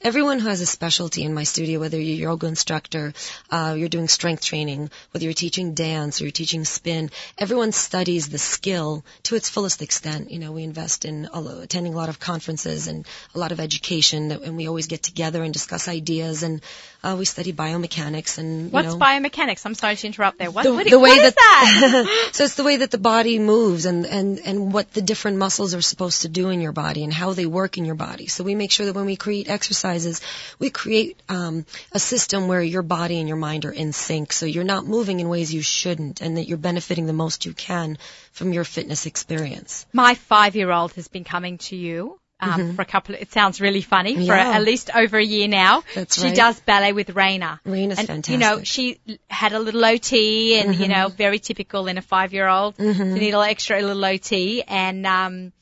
everyone 0.00 0.38
who 0.40 0.48
has 0.48 0.60
a 0.60 0.66
specialty 0.66 1.22
in 1.22 1.34
my 1.34 1.44
studio, 1.44 1.80
whether 1.80 1.98
you're 2.00 2.28
a 2.28 2.32
yoga 2.32 2.46
instructor, 2.46 3.12
uh, 3.50 3.74
you're 3.78 3.88
doing 3.88 4.08
strength 4.08 4.44
training, 4.44 4.90
whether 5.12 5.24
you're 5.24 5.32
teaching 5.34 5.74
dance 5.74 6.20
or 6.20 6.24
you're 6.24 6.32
teaching 6.32 6.64
spin, 6.64 7.10
everyone 7.38 7.72
studies 7.72 8.28
the 8.28 8.38
skill 8.38 9.04
to 9.24 9.36
its 9.36 9.48
fullest 9.48 9.82
extent. 9.82 10.30
You 10.30 10.38
know, 10.38 10.52
we 10.52 10.64
invest 10.64 11.04
in 11.04 11.28
attending 11.32 11.94
a 11.94 11.96
lot 11.96 12.08
of 12.08 12.18
conferences 12.18 12.88
and 12.88 13.06
a 13.34 13.38
lot 13.38 13.52
of 13.52 13.60
education, 13.60 14.28
that- 14.28 14.42
and 14.42 14.56
we 14.56 14.68
always 14.68 14.86
get 14.88 15.02
together 15.02 15.42
and 15.42 15.52
discuss 15.52 15.88
ideas, 15.88 16.42
and 16.42 16.60
uh, 17.04 17.16
we 17.18 17.24
study 17.24 17.52
biomechanics 17.52 18.38
and 18.38 18.64
you 18.64 18.70
What's 18.70 18.88
know, 18.88 18.98
biomechanics? 18.98 19.64
I'm 19.66 19.74
sorry 19.74 19.96
to 19.96 20.06
interrupt 20.06 20.38
there. 20.38 20.50
What, 20.50 20.64
the, 20.64 20.72
what, 20.72 20.88
the 20.88 20.98
what 20.98 21.16
is 21.16 21.34
that, 21.34 21.34
that? 21.34 22.28
so 22.32 22.44
it's 22.44 22.54
the 22.54 22.64
way 22.64 22.76
that 22.78 22.90
the 22.90 22.98
body 22.98 23.38
moves 23.38 23.86
and, 23.86 24.06
and, 24.06 24.38
and 24.40 24.72
what 24.72 24.92
the 24.92 25.02
different 25.02 25.36
muscles 25.38 25.74
are 25.74 25.80
supposed 25.82 26.22
to 26.22 26.28
do 26.32 26.48
in 26.50 26.60
your 26.60 26.72
body 26.72 27.04
and 27.04 27.12
how 27.12 27.32
they 27.32 27.46
work 27.46 27.78
in 27.78 27.84
your 27.84 27.94
body. 27.94 28.26
So 28.26 28.42
we 28.44 28.54
make 28.54 28.70
sure 28.72 28.86
that 28.86 28.94
when 28.94 29.06
we 29.06 29.16
create 29.16 29.48
exercises, 29.48 30.20
we 30.58 30.70
create 30.70 31.20
um, 31.28 31.64
a 31.92 31.98
system 31.98 32.48
where 32.48 32.62
your 32.62 32.82
body 32.82 33.18
and 33.18 33.28
your 33.28 33.36
mind 33.36 33.64
are 33.64 33.72
in 33.72 33.92
sync. 33.92 34.32
So 34.32 34.46
you're 34.46 34.64
not 34.64 34.84
moving 34.86 35.20
in 35.20 35.28
ways 35.28 35.52
you 35.54 35.62
shouldn't 35.62 36.20
and 36.20 36.36
that 36.36 36.48
you're 36.48 36.58
benefiting 36.58 37.06
the 37.06 37.12
most 37.12 37.46
you 37.46 37.52
can 37.52 37.98
from 38.32 38.52
your 38.52 38.64
fitness 38.64 39.06
experience. 39.06 39.86
My 39.92 40.14
five-year-old 40.14 40.92
has 40.94 41.08
been 41.08 41.24
coming 41.24 41.58
to 41.58 41.76
you. 41.76 42.18
Um, 42.44 42.74
For 42.74 42.82
a 42.82 42.84
couple, 42.84 43.14
it 43.14 43.30
sounds 43.30 43.60
really 43.60 43.82
funny. 43.82 44.16
For 44.16 44.20
Mm-hmm. 44.32 44.52
At 44.56 44.62
least 44.64 44.90
over 44.92 45.16
a 45.16 45.24
year 45.24 45.46
now, 45.46 45.84
That's 45.94 46.18
she 46.20 46.26
right. 46.26 46.34
does 46.34 46.58
ballet 46.58 46.92
with 46.92 47.06
Raina. 47.14 47.60
Raina's 47.64 48.00
and, 48.00 48.28
You 48.28 48.36
know, 48.36 48.64
she 48.64 48.98
had 49.30 49.52
a 49.52 49.60
little 49.60 49.84
OT, 49.84 50.58
and 50.58 50.74
you 50.74 50.86
Mm-hmm. 50.86 50.90
know, 50.92 51.08
very 51.08 51.38
typical 51.38 51.86
in 51.86 51.98
a 51.98 52.02
five-year-old 52.02 52.74
to 52.78 52.84
need 53.04 53.14
a 53.30 53.38
little 53.38 53.42
extra, 53.42 53.80
a 53.80 53.82
little 53.86 54.04
OT. 54.04 54.60
And 54.66 55.06
um, 55.06 55.52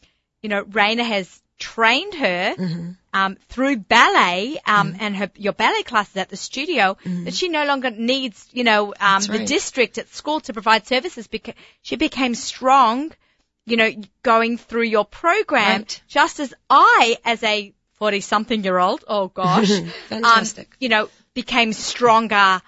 you 0.43 0.49
know, 0.49 0.65
Raina 0.65 1.05
has 1.05 1.41
trained 1.59 2.15
her 2.15 2.55
Mm-hmm. 2.57 2.91
um, 3.13 3.37
through 3.51 3.77
ballet 3.77 4.59
um, 4.67 4.97
and 4.99 5.15
her 5.17 5.31
your 5.37 5.53
ballet 5.53 5.83
classes 5.83 6.17
at 6.17 6.29
the 6.31 6.37
studio 6.37 6.97
that 7.25 7.35
she 7.35 7.49
no 7.49 7.65
longer 7.67 7.91
needs, 7.91 8.49
you 8.53 8.65
know, 8.65 8.95
um, 8.99 9.21
Mm-hmm. 9.23 9.33
The 9.33 9.45
district 9.45 9.99
at 9.99 10.09
school 10.09 10.41
to 10.41 10.53
provide 10.53 10.87
services 10.87 11.27
because 11.27 11.55
she 11.83 11.97
became 11.97 12.35
strong. 12.35 13.13
You 13.67 13.77
know, 13.77 13.91
going 14.23 14.57
through 14.59 14.85
your 14.85 15.05
program, 15.05 15.81
Right. 15.83 16.01
just 16.09 16.41
as 16.41 16.53
I, 16.69 17.19
as 17.25 17.43
a 17.45 17.73
40 17.99 18.21
something 18.21 18.65
year 18.65 18.79
old, 18.79 19.05
oh 19.07 19.29
gosh, 19.29 19.69
Fantastic. 20.09 20.69
um, 20.71 20.77
you 20.81 20.89
know, 20.89 21.09
became 21.35 21.73
stronger 21.75 22.63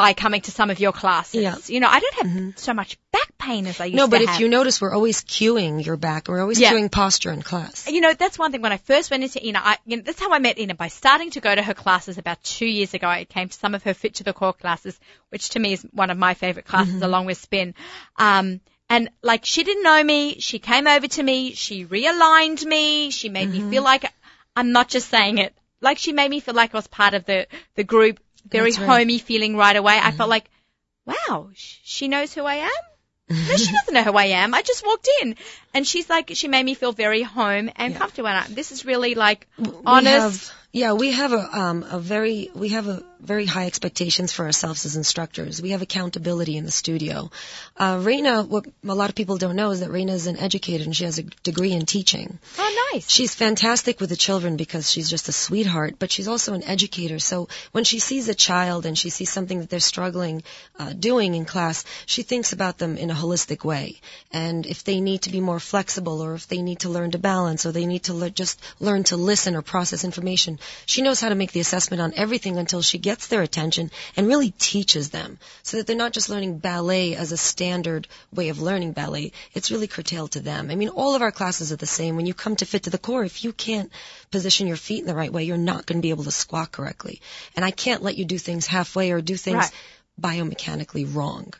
by 0.00 0.14
coming 0.14 0.40
to 0.40 0.50
some 0.50 0.70
of 0.70 0.80
your 0.80 0.92
classes. 0.92 1.42
Yeah. 1.42 1.56
You 1.66 1.78
know, 1.80 1.88
I 1.88 2.00
don't 2.00 2.14
have 2.48 2.58
so 2.58 2.72
much 2.72 2.96
back 3.12 3.36
pain 3.38 3.66
as 3.66 3.80
I 3.80 3.84
used 3.84 3.96
to 3.96 4.00
have. 4.00 4.10
No, 4.10 4.16
to 4.16 4.20
but 4.22 4.26
have. 4.26 4.36
if 4.36 4.40
you 4.40 4.48
notice, 4.48 4.80
we're 4.80 4.94
always 4.94 5.20
cueing 5.22 5.84
your 5.84 5.96
back. 5.98 6.28
We're 6.28 6.40
always 6.40 6.58
Yeah. 6.58 6.72
cueing 6.72 6.90
posture 6.90 7.30
in 7.32 7.42
class. 7.42 7.86
you 7.90 8.00
know, 8.00 8.14
that's 8.14 8.38
one 8.38 8.50
thing 8.52 8.62
when 8.62 8.72
I 8.72 8.78
first 8.78 9.10
went 9.10 9.24
into 9.24 9.44
Ina, 9.46 9.60
I, 9.62 9.76
you 9.84 9.98
know, 9.98 10.02
that's 10.06 10.18
how 10.18 10.32
I 10.32 10.38
met 10.38 10.58
Ina 10.58 10.74
by 10.74 10.88
starting 10.88 11.30
to 11.32 11.40
go 11.40 11.54
to 11.54 11.62
her 11.62 11.74
classes 11.74 12.16
about 12.16 12.42
two 12.42 12.64
years 12.66 12.94
ago. 12.94 13.06
I 13.08 13.24
came 13.24 13.48
to 13.50 13.58
some 13.58 13.74
of 13.74 13.82
her 13.82 13.92
Fit 13.92 14.14
to 14.16 14.24
the 14.24 14.32
Core 14.32 14.54
classes, 14.54 14.98
which 15.28 15.50
to 15.50 15.58
me 15.58 15.74
is 15.74 15.82
one 15.92 16.08
of 16.10 16.16
my 16.16 16.32
favorite 16.34 16.64
classes 16.64 16.94
Mm-hmm. 16.94 17.02
along 17.02 17.26
with 17.26 17.36
spin. 17.38 17.74
Um, 18.16 18.60
and 18.88 19.10
like 19.22 19.44
she 19.44 19.64
didn't 19.64 19.82
know 19.82 20.02
me. 20.02 20.40
She 20.40 20.58
came 20.58 20.86
over 20.86 21.08
to 21.08 21.22
me. 21.22 21.52
She 21.52 21.84
realigned 21.84 22.64
me. 22.64 23.10
She 23.10 23.28
made 23.28 23.50
Mm-hmm. 23.50 23.66
me 23.66 23.70
feel 23.70 23.82
like 23.82 24.04
I'm 24.56 24.72
not 24.72 24.88
just 24.88 25.08
saying 25.10 25.36
it. 25.38 25.54
Like 25.82 25.96
she 25.98 26.12
made 26.12 26.30
me 26.30 26.40
feel 26.40 26.54
like 26.54 26.74
I 26.74 26.78
was 26.78 26.86
part 26.88 27.14
of 27.14 27.24
the, 27.24 27.46
the 27.74 27.84
group, 27.84 28.20
very 28.48 28.70
right. 28.70 28.74
Mm-hmm. 28.74 28.90
homey 28.90 29.18
feeling 29.18 29.56
right 29.56 29.76
away. 29.76 29.98
I 30.00 30.10
felt 30.12 30.30
like, 30.30 30.50
wow, 31.06 31.50
she 31.54 32.08
knows 32.08 32.34
who 32.34 32.44
I 32.44 32.56
am. 32.56 32.70
No, 33.28 33.56
she 33.56 33.72
doesn't 33.80 33.94
know 33.94 34.02
who 34.02 34.16
I 34.16 34.26
am. 34.26 34.54
I 34.54 34.62
just 34.62 34.84
walked 34.84 35.08
in, 35.22 35.36
and 35.72 35.86
she's 35.86 36.10
like, 36.10 36.30
she 36.34 36.48
made 36.48 36.64
me 36.64 36.74
feel 36.74 36.92
very 36.92 37.22
home 37.22 37.70
and 37.76 37.94
comfortable. 37.94 38.28
And 38.28 38.38
I, 38.38 38.54
this 38.54 38.72
is 38.72 38.84
really 38.84 39.14
like 39.14 39.46
honest. 39.86 40.04
We 40.04 40.20
have, 40.20 40.54
yeah, 40.72 40.92
we 40.94 41.12
have 41.12 41.32
a 41.32 41.58
um, 41.58 41.84
a 41.88 41.98
very 41.98 42.50
we 42.54 42.70
have 42.70 42.88
a 42.88 43.02
very 43.20 43.46
high 43.46 43.66
expectations 43.66 44.32
for 44.32 44.44
ourselves 44.44 44.86
as 44.86 44.96
instructors. 44.96 45.60
We 45.62 45.70
have 45.70 45.82
accountability 45.82 46.56
in 46.56 46.64
the 46.64 46.70
studio. 46.70 47.30
Uh, 47.76 47.96
Raina, 47.96 48.46
what 48.46 48.66
a 48.86 48.94
lot 48.94 49.10
of 49.10 49.16
people 49.16 49.36
don't 49.36 49.56
know 49.56 49.70
is 49.70 49.80
that 49.80 49.90
Raina 49.90 50.10
is 50.10 50.26
an 50.26 50.38
educator 50.38 50.84
and 50.84 50.96
she 50.96 51.04
has 51.04 51.18
a 51.18 51.22
degree 51.22 51.72
in 51.72 51.86
teaching. 51.86 52.38
oh, 52.58 52.90
nice. 52.92 53.08
She's 53.08 53.34
fantastic 53.34 54.00
with 54.00 54.10
the 54.10 54.16
children 54.16 54.56
because 54.56 54.90
she's 54.90 55.10
just 55.10 55.28
a 55.28 55.32
sweetheart, 55.32 55.96
but 55.98 56.10
she's 56.10 56.28
also 56.28 56.54
an 56.54 56.64
educator. 56.64 57.18
So 57.18 57.48
when 57.72 57.84
she 57.84 57.98
sees 57.98 58.28
a 58.28 58.34
child 58.34 58.86
and 58.86 58.96
she 58.96 59.10
sees 59.10 59.30
something 59.30 59.60
that 59.60 59.70
they're 59.70 59.80
struggling 59.80 60.42
uh, 60.78 60.92
doing 60.92 61.34
in 61.34 61.44
class, 61.44 61.84
she 62.06 62.22
thinks 62.22 62.52
about 62.52 62.78
them 62.78 62.96
in 62.96 63.10
a 63.10 63.14
holistic 63.14 63.64
way. 63.64 64.00
And 64.32 64.66
if 64.66 64.84
they 64.84 65.00
need 65.00 65.22
to 65.22 65.30
be 65.30 65.40
more 65.40 65.60
flexible, 65.60 66.20
or 66.20 66.34
if 66.34 66.48
they 66.48 66.62
need 66.62 66.80
to 66.80 66.88
learn 66.88 67.10
to 67.12 67.18
balance, 67.18 67.66
or 67.66 67.72
they 67.72 67.86
need 67.86 68.04
to 68.04 68.14
le- 68.14 68.30
just 68.30 68.60
learn 68.80 69.04
to 69.04 69.16
listen 69.16 69.54
or 69.56 69.62
process 69.62 70.04
information, 70.04 70.58
she 70.86 71.02
knows 71.02 71.20
how 71.20 71.28
to 71.28 71.34
make 71.34 71.52
the 71.52 71.60
assessment 71.60 72.00
on 72.00 72.12
everything 72.16 72.56
until 72.58 72.82
she 72.82 72.98
gets 72.98 73.09
their 73.28 73.42
attention 73.42 73.90
and 74.16 74.26
really 74.26 74.50
teaches 74.50 75.10
them, 75.10 75.38
so 75.62 75.76
that 75.76 75.86
they're 75.86 75.96
not 75.96 76.12
just 76.12 76.28
learning 76.28 76.58
ballet 76.58 77.14
as 77.14 77.32
a 77.32 77.36
standard 77.36 78.08
way 78.32 78.48
of 78.48 78.60
learning 78.60 78.92
ballet. 78.92 79.32
It's 79.52 79.70
really 79.70 79.86
curtailed 79.86 80.32
to 80.32 80.40
them. 80.40 80.70
I 80.70 80.74
mean, 80.74 80.88
all 80.88 81.14
of 81.14 81.22
our 81.22 81.32
classes 81.32 81.72
are 81.72 81.76
the 81.76 81.86
same. 81.86 82.16
When 82.16 82.26
you 82.26 82.34
come 82.34 82.56
to 82.56 82.66
fit 82.66 82.84
to 82.84 82.90
the 82.90 82.98
core, 82.98 83.24
if 83.24 83.44
you 83.44 83.52
can't 83.52 83.90
position 84.30 84.66
your 84.66 84.76
feet 84.76 85.00
in 85.00 85.06
the 85.06 85.14
right 85.14 85.32
way, 85.32 85.44
you're 85.44 85.56
not 85.56 85.86
going 85.86 85.98
to 85.98 86.02
be 86.02 86.10
able 86.10 86.24
to 86.24 86.30
squat 86.30 86.72
correctly. 86.72 87.20
And 87.56 87.64
I 87.64 87.70
can't 87.70 88.02
let 88.02 88.16
you 88.16 88.24
do 88.24 88.38
things 88.38 88.66
halfway 88.66 89.10
or 89.10 89.20
do 89.20 89.36
things 89.36 89.56
Right. 89.56 89.72
Biomechanically 90.20 91.14
wrong. 91.14 91.54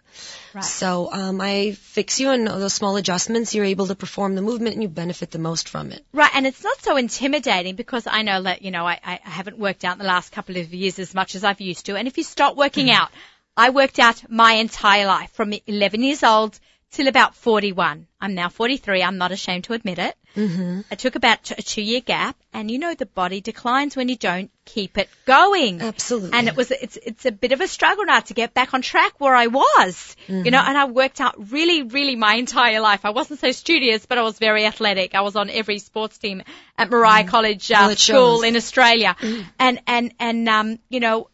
Right. 0.53 0.65
So 0.65 1.11
um, 1.13 1.41
I 1.41 1.73
fix 1.73 2.19
you, 2.21 2.31
and 2.31 2.47
those 2.47 2.75
small 2.75 2.97
adjustments, 2.97 3.55
you're 3.55 3.65
able 3.65 3.87
to 3.87 3.95
perform 3.95 4.35
the 4.35 4.43
movement, 4.43 4.75
and 4.75 4.83
you 4.83 4.89
benefit 4.89 5.31
the 5.31 5.39
most 5.39 5.69
from 5.69 5.93
it. 5.93 6.05
Right, 6.13 6.31
and 6.35 6.47
it's 6.47 6.63
not 6.65 6.81
so 6.83 6.97
intimidating 6.97 7.77
because 7.77 8.07
I 8.07 8.23
know 8.23 8.43
that, 8.43 8.63
you 8.63 8.71
know, 8.71 8.85
I, 8.85 8.99
I 9.05 9.21
haven't 9.23 9.59
worked 9.59 9.85
out 9.85 9.93
in 9.93 9.99
the 9.99 10.05
last 10.05 10.33
couple 10.33 10.57
of 10.57 10.75
years 10.75 10.99
as 10.99 11.15
much 11.15 11.35
as 11.37 11.45
I've 11.45 11.61
used 11.61 11.87
to. 11.87 11.97
And 11.97 12.09
if 12.09 12.19
you 12.19 12.25
start 12.25 12.57
working 12.57 12.87
Mm-hmm. 12.87 13.03
out, 13.03 13.11
I 13.57 13.71
worked 13.71 13.99
out 13.99 14.31
my 14.31 14.55
entire 14.55 15.07
life 15.07 15.31
from 15.33 15.53
11 15.67 16.03
years 16.03 16.23
old 16.23 16.59
till 16.91 17.09
about 17.09 17.35
41. 17.35 18.07
I'm 18.21 18.35
now 18.35 18.49
43. 18.49 19.03
I'm 19.03 19.17
not 19.19 19.33
ashamed 19.33 19.65
to 19.65 19.73
admit 19.73 19.99
it. 19.99 20.17
Mm-hmm. 20.37 20.81
I 20.91 20.95
took 20.95 21.15
about 21.17 21.51
a 21.51 21.63
two 21.63 21.83
year 21.83 22.01
gap 22.01 22.37
and 22.53 22.71
you 22.71 22.79
know 22.79 22.95
the 22.95 23.07
body 23.07 23.41
declines 23.41 23.97
when 23.97 24.09
you 24.09 24.17
don't 24.17 24.51
keep 24.65 24.99
it 24.99 25.09
going. 25.25 25.81
Absolutely. 25.81 26.31
And 26.39 26.49
it 26.49 26.57
was, 26.57 26.71
it's, 26.71 26.99
it's 27.03 27.27
a 27.27 27.33
bit 27.33 27.53
of 27.53 27.61
a 27.61 27.69
struggle 27.69 28.05
now 28.05 28.21
to 28.21 28.35
get 28.35 28.55
back 28.55 28.75
on 28.75 28.83
track 28.83 29.15
where 29.19 29.35
I 29.35 29.47
was, 29.49 30.17
you 30.29 30.51
know, 30.51 30.63
and 30.65 30.77
I 30.79 30.85
worked 30.87 31.21
out 31.21 31.51
really, 31.51 31.83
really 31.83 32.17
my 32.17 32.35
entire 32.35 32.81
life. 32.81 33.05
I 33.05 33.11
wasn't 33.11 33.41
so 33.41 33.51
studious, 33.53 34.07
but 34.07 34.19
I 34.19 34.23
was 34.23 34.39
very 34.39 34.67
athletic. 34.67 35.15
I 35.15 35.23
was 35.23 35.37
on 35.37 35.51
every 35.51 35.79
sports 35.79 36.19
team 36.19 36.43
at 36.77 36.91
Moriah 36.91 37.25
College 37.25 37.71
uh, 37.71 37.77
Well, 37.79 37.97
School 37.97 38.37
shows. 38.39 38.45
in 38.45 38.57
Australia. 38.57 39.17
And, 39.59 39.81
and, 39.87 40.15
and, 40.19 40.49
um, 40.49 40.79
you 40.89 41.01
know, 41.01 41.29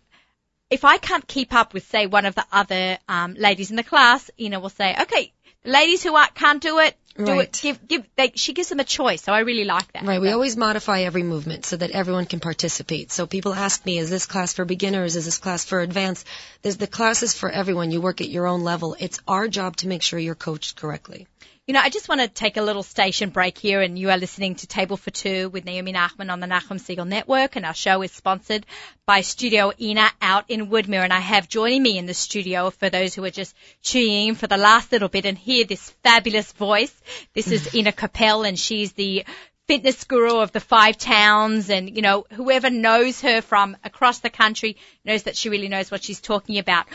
if 0.70 0.84
I 0.84 0.98
can't 0.98 1.26
keep 1.26 1.54
up 1.54 1.74
with, 1.74 1.86
say, 1.86 2.06
one 2.06 2.26
of 2.26 2.34
the 2.34 2.44
other 2.50 2.98
um, 3.08 3.34
ladies 3.34 3.70
in 3.70 3.76
the 3.76 3.84
class, 3.84 4.30
you 4.36 4.46
Ina 4.46 4.60
will 4.60 4.68
say, 4.68 4.96
"Okay, 5.02 5.32
ladies 5.66 6.02
who 6.02 6.14
aren't, 6.14 6.34
can't 6.34 6.62
do 6.62 6.78
it, 6.78 6.96
do 7.16 7.24
Right. 7.24 7.40
it. 7.48 7.58
Give, 7.62 7.88
give." 7.88 8.04
They, 8.16 8.32
she 8.34 8.52
gives 8.52 8.68
them 8.68 8.80
a 8.80 8.84
choice, 8.84 9.22
so 9.22 9.32
I 9.32 9.40
really 9.40 9.64
like 9.64 9.92
that. 9.92 10.04
Right, 10.04 10.20
we 10.20 10.28
So- 10.28 10.34
always 10.34 10.56
modify 10.56 11.02
every 11.02 11.22
movement 11.22 11.64
so 11.66 11.76
that 11.76 11.90
everyone 11.90 12.26
can 12.26 12.40
participate. 12.40 13.10
So 13.12 13.26
people 13.26 13.54
ask 13.54 13.84
me, 13.86 13.98
is 13.98 14.10
this 14.10 14.26
class 14.26 14.52
for 14.52 14.64
beginners? 14.64 15.16
Is 15.16 15.24
this 15.24 15.38
class 15.38 15.64
for 15.64 15.80
advanced? 15.80 16.26
There's 16.62 16.76
the 16.76 16.86
classes 16.86 17.34
for 17.34 17.50
everyone. 17.50 17.90
You 17.90 18.00
work 18.00 18.20
at 18.20 18.28
your 18.28 18.46
own 18.46 18.62
level. 18.62 18.96
It's 18.98 19.18
our 19.26 19.48
job 19.48 19.76
to 19.78 19.88
make 19.88 20.02
sure 20.02 20.18
you're 20.18 20.34
coached 20.34 20.76
correctly. 20.76 21.26
You 21.66 21.72
know, 21.72 21.80
I 21.80 21.88
just 21.88 22.08
want 22.08 22.20
to 22.20 22.28
take 22.28 22.56
a 22.56 22.62
little 22.62 22.84
station 22.84 23.30
break 23.30 23.58
here, 23.58 23.80
and 23.80 23.98
you 23.98 24.10
are 24.10 24.16
listening 24.16 24.54
to 24.54 24.68
Table 24.68 24.96
for 24.96 25.10
Two 25.10 25.48
with 25.48 25.64
Naomi 25.64 25.92
Nachman 25.92 26.30
on 26.30 26.38
the 26.38 26.46
Nachum 26.46 26.78
Segal 26.78 27.08
Network, 27.08 27.56
and 27.56 27.66
our 27.66 27.74
show 27.74 28.02
is 28.02 28.12
sponsored 28.12 28.64
by 29.04 29.22
Studio 29.22 29.72
Ina 29.80 30.08
out 30.22 30.44
in 30.46 30.68
Woodmere, 30.68 31.02
and 31.02 31.12
I 31.12 31.18
have 31.18 31.48
joining 31.48 31.82
me 31.82 31.98
in 31.98 32.06
the 32.06 32.14
studio 32.14 32.70
for 32.70 32.88
those 32.88 33.16
who 33.16 33.24
are 33.24 33.30
just 33.30 33.56
tuning 33.82 34.28
in 34.28 34.34
for 34.36 34.46
the 34.46 34.56
last 34.56 34.92
little 34.92 35.08
bit 35.08 35.26
and 35.26 35.36
hear 35.36 35.64
this 35.64 35.90
fabulous 36.04 36.52
voice. 36.52 36.94
This 37.34 37.50
is 37.50 37.74
Ina 37.74 37.90
Capel, 37.90 38.44
and 38.44 38.56
she's 38.56 38.92
the 38.92 39.24
fitness 39.66 40.04
guru 40.04 40.38
of 40.38 40.52
the 40.52 40.60
five 40.60 40.96
towns 40.96 41.68
and 41.70 41.96
you 41.96 42.00
know 42.00 42.24
whoever 42.30 42.70
knows 42.70 43.20
her 43.22 43.42
from 43.42 43.76
across 43.82 44.20
the 44.20 44.30
country 44.30 44.76
knows 45.04 45.24
that 45.24 45.36
she 45.36 45.48
really 45.48 45.66
knows 45.66 45.90
what 45.90 46.04
she's 46.04 46.20
talking 46.20 46.58
about 46.58 46.86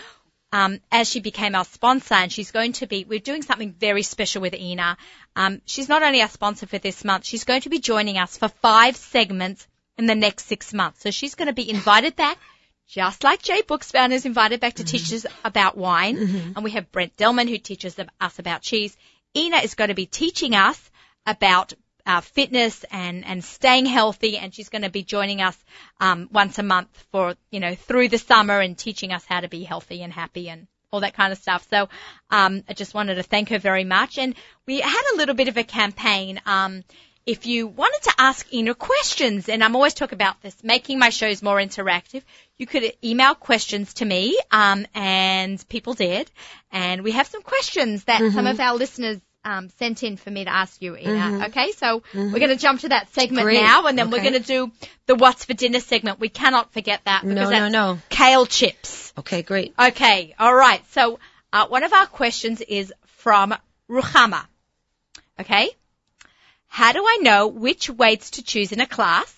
um, 0.52 0.80
as 0.92 1.10
she 1.10 1.20
became 1.20 1.56
our 1.56 1.66
sponsor, 1.66 2.16
and 2.16 2.32
she's 2.32 2.52
going 2.52 2.74
to 2.74 2.88
be, 2.88 3.06
we're 3.06 3.20
doing 3.20 3.42
something 3.42 3.72
very 3.72 4.04
special 4.04 4.42
with 4.42 4.54
Ina. 4.54 4.98
Um, 5.36 5.62
she's 5.66 5.88
not 5.88 6.04
only 6.04 6.22
our 6.22 6.30
sponsor 6.30 6.68
for 6.68 6.78
this 6.78 7.06
month, 7.06 7.26
she's 7.26 7.46
going 7.46 7.62
to 7.62 7.70
be 7.70 7.80
joining 7.80 8.18
us 8.18 8.38
for 8.38 8.50
five 8.50 8.98
segments 8.98 9.66
in 9.98 10.06
the 10.08 10.16
next 10.16 10.46
six 10.48 10.74
months. 10.74 11.02
So 11.02 11.12
she's 11.12 11.36
going 11.36 11.48
to 11.48 11.54
be 11.54 11.70
invited 11.70 12.16
back, 12.16 12.38
just 12.88 13.24
like 13.24 13.42
Jay 13.42 13.62
Buchsbaum 13.62 14.12
is 14.12 14.26
invited 14.26 14.60
back 14.60 14.76
to 14.76 14.84
teach 14.84 15.14
us 15.14 15.26
about 15.46 15.78
wine, 15.78 16.18
and 16.56 16.64
we 16.64 16.72
have 16.72 16.92
Brent 16.92 17.16
Delman 17.16 17.48
who 17.48 17.58
teaches 17.58 17.98
us 18.20 18.40
about 18.40 18.62
cheese. 18.62 18.96
Ina 19.36 19.58
is 19.58 19.76
going 19.76 19.88
to 19.88 19.94
be 19.94 20.06
teaching 20.06 20.56
us 20.56 20.92
about 21.26 21.74
uh, 22.06 22.22
fitness 22.22 22.84
and, 22.92 23.26
and 23.26 23.44
staying 23.44 23.86
healthy 23.86 24.38
and 24.38 24.54
she's 24.54 24.70
going 24.70 24.84
to 24.84 24.90
be 24.90 25.04
joining 25.04 25.42
us 25.42 25.58
um, 26.00 26.30
once 26.32 26.60
a 26.60 26.64
month 26.64 27.06
for 27.12 27.36
you 27.50 27.60
know 27.60 27.76
through 27.76 28.08
the 28.08 28.18
summer 28.18 28.60
and 28.60 28.78
teaching 28.78 29.12
us 29.12 29.26
how 29.26 29.40
to 29.40 29.48
be 29.48 29.64
healthy 29.64 30.02
and 30.02 30.14
happy 30.14 30.50
and 30.50 30.68
all 30.92 31.00
that 31.00 31.14
kind 31.14 31.32
of 31.32 31.40
stuff. 31.40 31.66
So 31.70 31.90
um, 32.30 32.64
I 32.68 32.74
just 32.74 32.94
wanted 32.94 33.16
to 33.16 33.24
thank 33.24 33.50
her 33.50 33.60
very 33.60 33.86
much. 33.86 34.18
And 34.18 34.36
we 34.66 34.82
had 34.82 35.04
a 35.14 35.18
little 35.18 35.36
bit 35.36 35.48
of 35.48 35.58
a 35.58 35.64
campaign. 35.64 36.42
Um, 36.46 36.84
if 37.26 37.46
you 37.46 37.68
wanted 37.68 38.02
to 38.04 38.14
ask 38.18 38.52
Ina 38.52 38.74
questions, 38.74 39.48
and 39.48 39.64
I'm 39.64 39.76
always 39.76 39.94
talking 39.94 40.16
about 40.16 40.42
this, 40.42 40.64
making 40.64 40.98
my 41.00 41.10
shows 41.10 41.44
more 41.44 41.58
interactive, 41.58 42.24
you 42.58 42.66
could 42.66 42.94
email 43.04 43.36
questions 43.36 43.94
to 43.96 44.06
me, 44.06 44.40
um, 44.50 44.88
and 44.96 45.64
people 45.70 45.94
did. 45.94 46.32
And 46.72 47.04
we 47.04 47.12
have 47.12 47.28
some 47.28 47.44
questions 47.44 48.06
that 48.06 48.20
some 48.34 48.48
of 48.48 48.60
our 48.60 48.76
listeners 48.76 49.22
um, 49.44 49.70
sent 49.80 50.04
in 50.04 50.18
for 50.18 50.30
me 50.30 50.46
to 50.46 50.52
ask 50.52 50.82
you, 50.82 50.96
Ina. 50.96 51.48
Okay, 51.48 51.72
so 51.72 52.04
we're 52.14 52.40
going 52.40 52.50
to 52.50 52.56
jump 52.56 52.82
to 52.82 52.90
that 52.90 53.12
segment 53.14 53.46
Great. 53.46 53.62
now, 53.62 53.88
and 53.88 53.98
then 53.98 54.12
we're 54.12 54.22
going 54.22 54.34
to 54.34 54.40
do 54.40 54.72
the 55.08 55.16
What's 55.16 55.46
for 55.46 55.54
Dinner 55.54 55.80
segment. 55.80 56.20
We 56.20 56.30
cannot 56.30 56.74
forget 56.74 57.02
that 57.06 57.24
because 57.24 57.50
No, 57.50 57.68
no, 57.68 57.70
no. 57.70 58.00
kale 58.10 58.46
chips. 58.46 59.14
Okay, 59.18 59.42
great. 59.42 59.74
Okay, 59.80 60.36
all 60.40 60.56
right. 60.56 60.86
So 60.92 61.20
uh, 61.52 61.68
one 61.68 61.84
of 61.84 61.94
our 61.94 62.06
questions 62.06 62.62
is 62.62 62.94
from 63.06 63.56
Ruchama. 63.90 64.46
Okay, 65.40 65.70
how 66.68 66.94
do 66.94 67.04
I 67.06 67.18
know 67.22 67.48
which 67.48 67.90
weights 67.90 68.32
to 68.32 68.44
choose 68.44 68.72
in 68.72 68.80
a 68.80 68.88
class? 68.88 69.36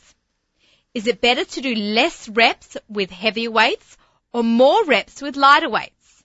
Is 0.94 1.08
it 1.08 1.22
better 1.22 1.44
to 1.44 1.62
do 1.62 1.74
less 1.74 2.30
reps 2.30 2.78
with 2.88 3.10
heavier 3.10 3.50
weights 3.50 3.98
or 4.32 4.44
more 4.44 4.86
reps 4.86 5.22
with 5.22 5.36
lighter 5.36 5.70
weights? 5.70 6.24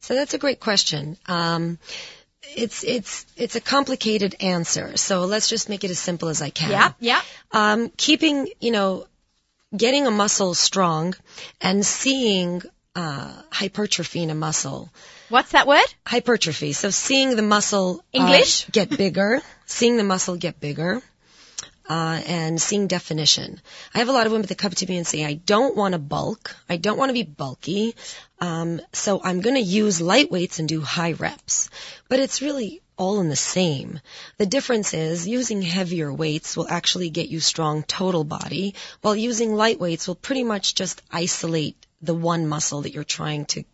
So 0.00 0.14
that's 0.14 0.34
a 0.34 0.38
great 0.38 0.60
question. 0.60 1.16
Um, 1.26 1.78
it's 2.56 2.84
it's 2.84 3.26
it's 3.36 3.56
a 3.56 3.60
complicated 3.60 4.36
answer. 4.40 4.96
So 4.96 5.24
let's 5.24 5.48
just 5.48 5.68
make 5.68 5.84
it 5.84 5.90
as 5.90 5.98
simple 5.98 6.28
as 6.28 6.42
I 6.42 6.50
can. 6.50 6.70
Yeah, 6.70 6.92
yeah. 7.00 7.22
Um, 7.52 7.90
keeping 7.96 8.48
you 8.60 8.70
know, 8.70 9.06
getting 9.76 10.06
a 10.06 10.10
muscle 10.10 10.54
strong, 10.54 11.14
and 11.60 11.84
seeing 11.84 12.62
uh, 12.94 13.32
hypertrophy 13.50 14.22
in 14.22 14.30
a 14.30 14.34
muscle. 14.34 14.90
What's 15.28 15.52
that 15.52 15.66
word? 15.66 15.86
Hypertrophy. 16.06 16.72
So 16.72 16.90
seeing 16.90 17.36
the 17.36 17.42
muscle 17.42 18.04
uh, 18.14 18.18
English? 18.18 18.66
get 18.70 18.90
bigger, 18.90 19.40
seeing 19.66 19.96
the 19.96 20.04
muscle 20.04 20.36
get 20.36 20.60
bigger. 20.60 21.02
Uh, 21.86 22.18
and 22.26 22.58
seeing 22.58 22.86
definition. 22.86 23.60
I 23.94 23.98
have 23.98 24.08
a 24.08 24.12
lot 24.12 24.24
of 24.24 24.32
women 24.32 24.46
that 24.46 24.56
come 24.56 24.72
to 24.72 24.86
me 24.86 24.96
and 24.96 25.06
say, 25.06 25.22
I 25.22 25.34
don't 25.34 25.76
want 25.76 25.92
to 25.92 25.98
bulk. 25.98 26.56
I 26.66 26.78
don't 26.78 26.96
want 26.96 27.10
to 27.10 27.14
be 27.14 27.24
bulky. 27.24 27.94
Um, 28.40 28.80
so 28.94 29.20
I'm 29.22 29.42
going 29.42 29.56
to 29.56 29.60
use 29.60 30.00
light 30.00 30.30
weights 30.30 30.58
and 30.58 30.66
do 30.66 30.80
high 30.80 31.12
reps. 31.12 31.68
But 32.08 32.20
it's 32.20 32.40
really 32.40 32.80
all 32.96 33.20
in 33.20 33.28
the 33.28 33.36
same. 33.36 34.00
The 34.38 34.46
difference 34.46 34.94
is 34.94 35.28
using 35.28 35.62
heavier 35.62 36.12
weights 36.12 36.56
will 36.56 36.68
actually 36.68 37.10
get 37.10 37.28
you 37.28 37.40
strong 37.40 37.82
total 37.82 38.24
body, 38.24 38.74
while 39.02 39.16
using 39.16 39.54
light 39.54 39.80
weights 39.80 40.06
will 40.06 40.14
pretty 40.14 40.44
much 40.44 40.74
just 40.74 41.02
isolate 41.10 41.76
the 42.00 42.14
one 42.14 42.46
muscle 42.46 42.82
that 42.82 42.92
you're 42.92 43.04
trying 43.04 43.46
to 43.46 43.64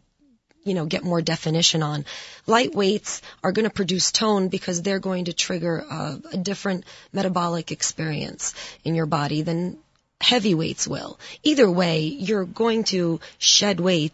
you 0.64 0.74
know, 0.74 0.86
get 0.86 1.04
more 1.04 1.22
definition 1.22 1.82
on. 1.82 2.04
Light 2.46 2.74
weights 2.74 3.22
are 3.42 3.52
going 3.52 3.68
to 3.68 3.74
produce 3.74 4.12
tone 4.12 4.48
because 4.48 4.82
they're 4.82 4.98
going 4.98 5.26
to 5.26 5.32
trigger 5.32 5.78
a, 5.78 6.20
a 6.32 6.36
different 6.36 6.84
metabolic 7.12 7.72
experience 7.72 8.54
in 8.84 8.94
your 8.94 9.06
body 9.06 9.42
than 9.42 9.78
heavy 10.20 10.54
weights 10.54 10.86
will. 10.86 11.18
Either 11.42 11.70
way, 11.70 12.00
you're 12.00 12.44
going 12.44 12.84
to 12.84 13.20
shed 13.38 13.80
weight 13.80 14.12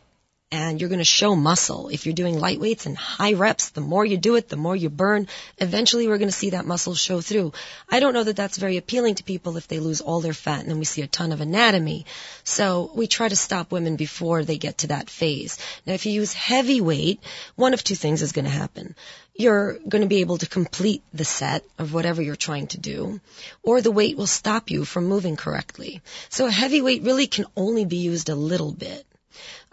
and 0.52 0.80
you're 0.80 0.88
going 0.88 1.00
to 1.00 1.04
show 1.04 1.34
muscle. 1.34 1.88
If 1.88 2.06
you're 2.06 2.14
doing 2.14 2.38
light 2.38 2.60
weights 2.60 2.86
and 2.86 2.96
high 2.96 3.32
reps, 3.32 3.70
the 3.70 3.80
more 3.80 4.04
you 4.04 4.16
do 4.16 4.36
it, 4.36 4.48
the 4.48 4.56
more 4.56 4.76
you 4.76 4.88
burn. 4.88 5.26
Eventually, 5.58 6.06
we're 6.06 6.18
going 6.18 6.28
to 6.28 6.36
see 6.36 6.50
that 6.50 6.64
muscle 6.64 6.94
show 6.94 7.20
through. 7.20 7.52
I 7.88 7.98
don't 7.98 8.14
know 8.14 8.22
that 8.22 8.36
that's 8.36 8.56
very 8.56 8.76
appealing 8.76 9.16
to 9.16 9.24
people 9.24 9.56
if 9.56 9.66
they 9.66 9.80
lose 9.80 10.00
all 10.00 10.20
their 10.20 10.32
fat 10.32 10.60
and 10.60 10.70
then 10.70 10.78
we 10.78 10.84
see 10.84 11.02
a 11.02 11.08
ton 11.08 11.32
of 11.32 11.40
anatomy. 11.40 12.06
So 12.44 12.92
we 12.94 13.08
try 13.08 13.28
to 13.28 13.34
stop 13.34 13.72
women 13.72 13.96
before 13.96 14.44
they 14.44 14.56
get 14.56 14.78
to 14.78 14.86
that 14.88 15.10
phase. 15.10 15.58
Now, 15.84 15.94
if 15.94 16.06
you 16.06 16.12
use 16.12 16.32
heavy 16.32 16.80
weight, 16.80 17.20
one 17.56 17.74
of 17.74 17.82
two 17.82 17.96
things 17.96 18.22
is 18.22 18.30
going 18.30 18.44
to 18.44 18.50
happen. 18.50 18.94
You're 19.34 19.78
going 19.88 20.02
to 20.02 20.08
be 20.08 20.20
able 20.20 20.38
to 20.38 20.48
complete 20.48 21.02
the 21.12 21.24
set 21.24 21.64
of 21.76 21.92
whatever 21.92 22.22
you're 22.22 22.36
trying 22.36 22.68
to 22.68 22.78
do, 22.78 23.20
or 23.64 23.80
the 23.80 23.90
weight 23.90 24.16
will 24.16 24.28
stop 24.28 24.70
you 24.70 24.84
from 24.84 25.06
moving 25.06 25.36
correctly. 25.36 26.02
So 26.28 26.46
a 26.46 26.50
heavy 26.52 26.80
weight 26.80 27.02
really 27.02 27.26
can 27.26 27.46
only 27.56 27.84
be 27.84 27.96
used 27.96 28.28
a 28.28 28.36
little 28.36 28.72
bit 28.72 29.04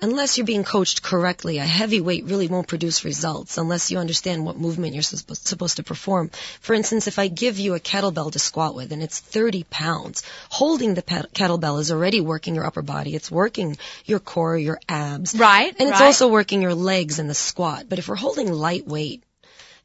unless 0.01 0.37
you're 0.37 0.45
being 0.45 0.63
coached 0.63 1.01
correctly, 1.01 1.57
a 1.57 1.65
heavy 1.65 2.01
weight 2.01 2.25
really 2.25 2.47
won't 2.47 2.67
produce 2.67 3.05
results 3.05 3.57
unless 3.57 3.91
you 3.91 3.97
understand 3.97 4.45
what 4.45 4.57
movement 4.57 4.93
you're 4.93 5.03
supposed 5.03 5.47
supposed 5.47 5.77
to 5.77 5.83
perform. 5.83 6.29
For 6.59 6.73
instance, 6.73 7.07
if 7.07 7.19
I 7.19 7.27
give 7.27 7.59
you 7.59 7.75
a 7.75 7.79
kettlebell 7.79 8.31
to 8.31 8.39
squat 8.39 8.75
with 8.75 8.91
and 8.91 9.01
it's 9.01 9.19
30 9.19 9.63
pounds, 9.69 10.23
holding 10.49 10.93
the 10.93 11.01
kettlebell 11.01 11.79
is 11.79 11.91
already 11.91 12.21
working 12.21 12.55
your 12.55 12.65
upper 12.65 12.81
body. 12.81 13.15
It's 13.15 13.31
working 13.31 13.77
your 14.05 14.19
core, 14.19 14.57
your 14.57 14.79
abs. 14.89 15.35
Right, 15.35 15.73
And 15.79 15.89
it's 15.89 15.99
right. 15.99 16.07
also 16.07 16.27
working 16.27 16.61
your 16.61 16.75
legs 16.75 17.19
in 17.19 17.27
the 17.27 17.33
squat. 17.33 17.85
But 17.87 17.99
if 17.99 18.07
we're 18.07 18.15
holding 18.15 18.51
light 18.51 18.87
weight, 18.87 19.23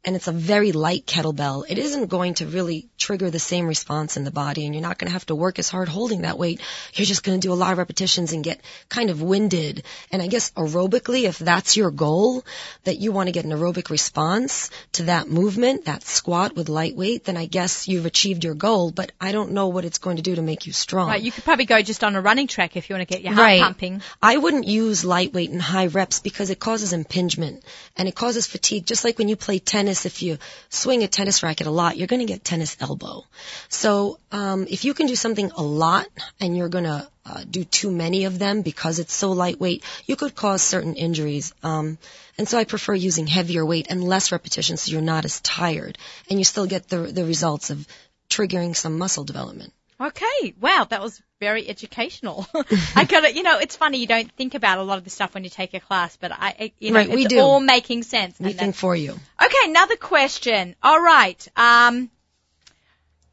and 0.08 0.16
it's 0.16 0.26
a 0.26 0.32
very 0.32 0.72
light 0.72 1.04
kettlebell, 1.04 1.64
it 1.68 1.76
isn't 1.76 2.06
going 2.06 2.32
to 2.32 2.46
really 2.46 2.88
trigger 2.96 3.28
the 3.30 3.38
same 3.38 3.66
response 3.66 4.16
in 4.16 4.24
the 4.24 4.30
body 4.30 4.64
and 4.64 4.74
you're 4.74 4.80
not 4.82 4.96
going 4.96 5.08
to 5.08 5.12
have 5.12 5.26
to 5.26 5.34
work 5.34 5.58
as 5.58 5.68
hard 5.68 5.86
holding 5.86 6.22
that 6.22 6.38
weight. 6.38 6.62
You're 6.94 7.04
just 7.04 7.22
going 7.22 7.38
to 7.38 7.46
do 7.46 7.52
a 7.52 7.60
lot 7.62 7.72
of 7.72 7.78
repetitions 7.78 8.32
and 8.32 8.42
get 8.42 8.62
kind 8.88 9.10
of 9.10 9.20
winded. 9.20 9.82
And 10.10 10.22
I 10.22 10.26
guess 10.28 10.50
aerobically, 10.52 11.24
if 11.24 11.38
that's 11.38 11.76
your 11.76 11.90
goal, 11.90 12.42
that 12.84 12.96
you 12.96 13.12
want 13.12 13.26
to 13.26 13.32
get 13.32 13.44
an 13.44 13.50
aerobic 13.50 13.90
response 13.90 14.70
to 14.92 15.02
that 15.04 15.28
movement, 15.28 15.84
that 15.84 16.02
squat 16.04 16.56
with 16.56 16.70
light 16.70 16.96
weight, 16.96 17.24
then 17.24 17.36
I 17.36 17.44
guess 17.44 17.86
you've 17.86 18.06
achieved 18.06 18.44
your 18.44 18.54
goal, 18.54 18.90
but 18.90 19.12
I 19.20 19.32
don't 19.32 19.52
know 19.52 19.68
what 19.68 19.84
it's 19.84 19.98
going 19.98 20.16
to 20.16 20.22
do 20.22 20.36
to 20.36 20.42
make 20.42 20.66
you 20.66 20.72
strong. 20.72 21.08
Right, 21.08 21.22
you 21.22 21.30
could 21.32 21.44
probably 21.44 21.66
go 21.66 21.82
just 21.82 22.02
on 22.02 22.16
a 22.16 22.22
running 22.22 22.46
track 22.46 22.76
if 22.78 22.88
you 22.88 22.96
want 22.96 23.06
to 23.06 23.14
get 23.14 23.22
your 23.22 23.34
heart 23.34 23.44
Right. 23.44 23.60
pumping. 23.60 24.00
I 24.22 24.38
wouldn't 24.38 24.66
use 24.66 25.04
lightweight 25.04 25.50
and 25.50 25.60
high 25.60 25.88
reps 25.88 26.20
because 26.20 26.48
it 26.48 26.58
causes 26.58 26.94
impingement 26.94 27.62
and 27.94 28.08
it 28.08 28.14
causes 28.14 28.46
fatigue. 28.46 28.86
Just 28.86 29.04
like 29.04 29.18
when 29.18 29.28
you 29.28 29.36
play 29.36 29.58
tennis, 29.58 29.97
if 30.06 30.22
you 30.22 30.38
swing 30.68 31.02
a 31.02 31.08
tennis 31.08 31.42
racket 31.42 31.66
a 31.66 31.70
lot, 31.70 31.96
you're 31.96 32.06
going 32.06 32.26
to 32.26 32.32
get 32.32 32.44
tennis 32.44 32.76
elbow. 32.80 33.24
So 33.68 34.18
um, 34.32 34.66
if 34.68 34.84
you 34.84 34.94
can 34.94 35.06
do 35.06 35.16
something 35.16 35.50
a 35.56 35.62
lot 35.62 36.06
and 36.40 36.56
you're 36.56 36.68
going 36.68 36.84
to 36.84 37.08
uh, 37.24 37.44
do 37.48 37.64
too 37.64 37.90
many 37.90 38.24
of 38.24 38.38
them 38.38 38.62
because 38.62 38.98
it's 38.98 39.12
so 39.12 39.32
lightweight, 39.32 39.84
you 40.06 40.16
could 40.16 40.34
cause 40.34 40.62
certain 40.62 40.94
injuries. 40.94 41.52
Um, 41.62 41.98
and 42.38 42.48
so 42.48 42.58
I 42.58 42.64
prefer 42.64 42.94
using 42.94 43.26
heavier 43.26 43.66
weight 43.66 43.86
and 43.90 44.02
less 44.02 44.32
repetitions 44.32 44.82
so 44.82 44.92
you're 44.92 45.02
not 45.02 45.24
as 45.24 45.40
tired 45.40 45.98
and 46.30 46.38
you 46.38 46.44
still 46.44 46.66
get 46.66 46.88
the 46.88 46.98
the 46.98 47.24
results 47.24 47.70
of 47.70 47.86
triggering 48.28 48.76
some 48.76 48.98
muscle 48.98 49.24
development. 49.24 49.72
Okay, 50.00 50.54
wow, 50.60 50.86
that 50.88 51.02
was 51.02 51.20
very 51.40 51.68
educational. 51.68 52.46
I 52.96 53.04
got 53.04 53.24
it. 53.24 53.36
You 53.36 53.42
know, 53.42 53.58
it's 53.58 53.76
funny 53.76 53.98
you 53.98 54.06
don't 54.06 54.30
think 54.32 54.54
about 54.54 54.78
a 54.78 54.82
lot 54.82 54.98
of 54.98 55.04
this 55.04 55.14
stuff 55.14 55.34
when 55.34 55.44
you 55.44 55.50
take 55.50 55.74
a 55.74 55.80
class, 55.80 56.16
but 56.16 56.32
I, 56.32 56.54
I- 56.58 56.72
you 56.78 56.90
know, 56.90 56.98
Right, 56.98 57.10
it's 57.10 57.28
do. 57.28 57.38
all 57.40 57.60
making 57.60 58.02
sense. 58.02 58.38
We 58.40 58.52
think 58.52 58.74
for 58.74 58.94
you. 58.96 59.12
Okay, 59.12 59.56
another 59.64 59.96
question. 59.96 60.74
All 60.82 61.00
right. 61.00 61.46
Um, 61.56 62.10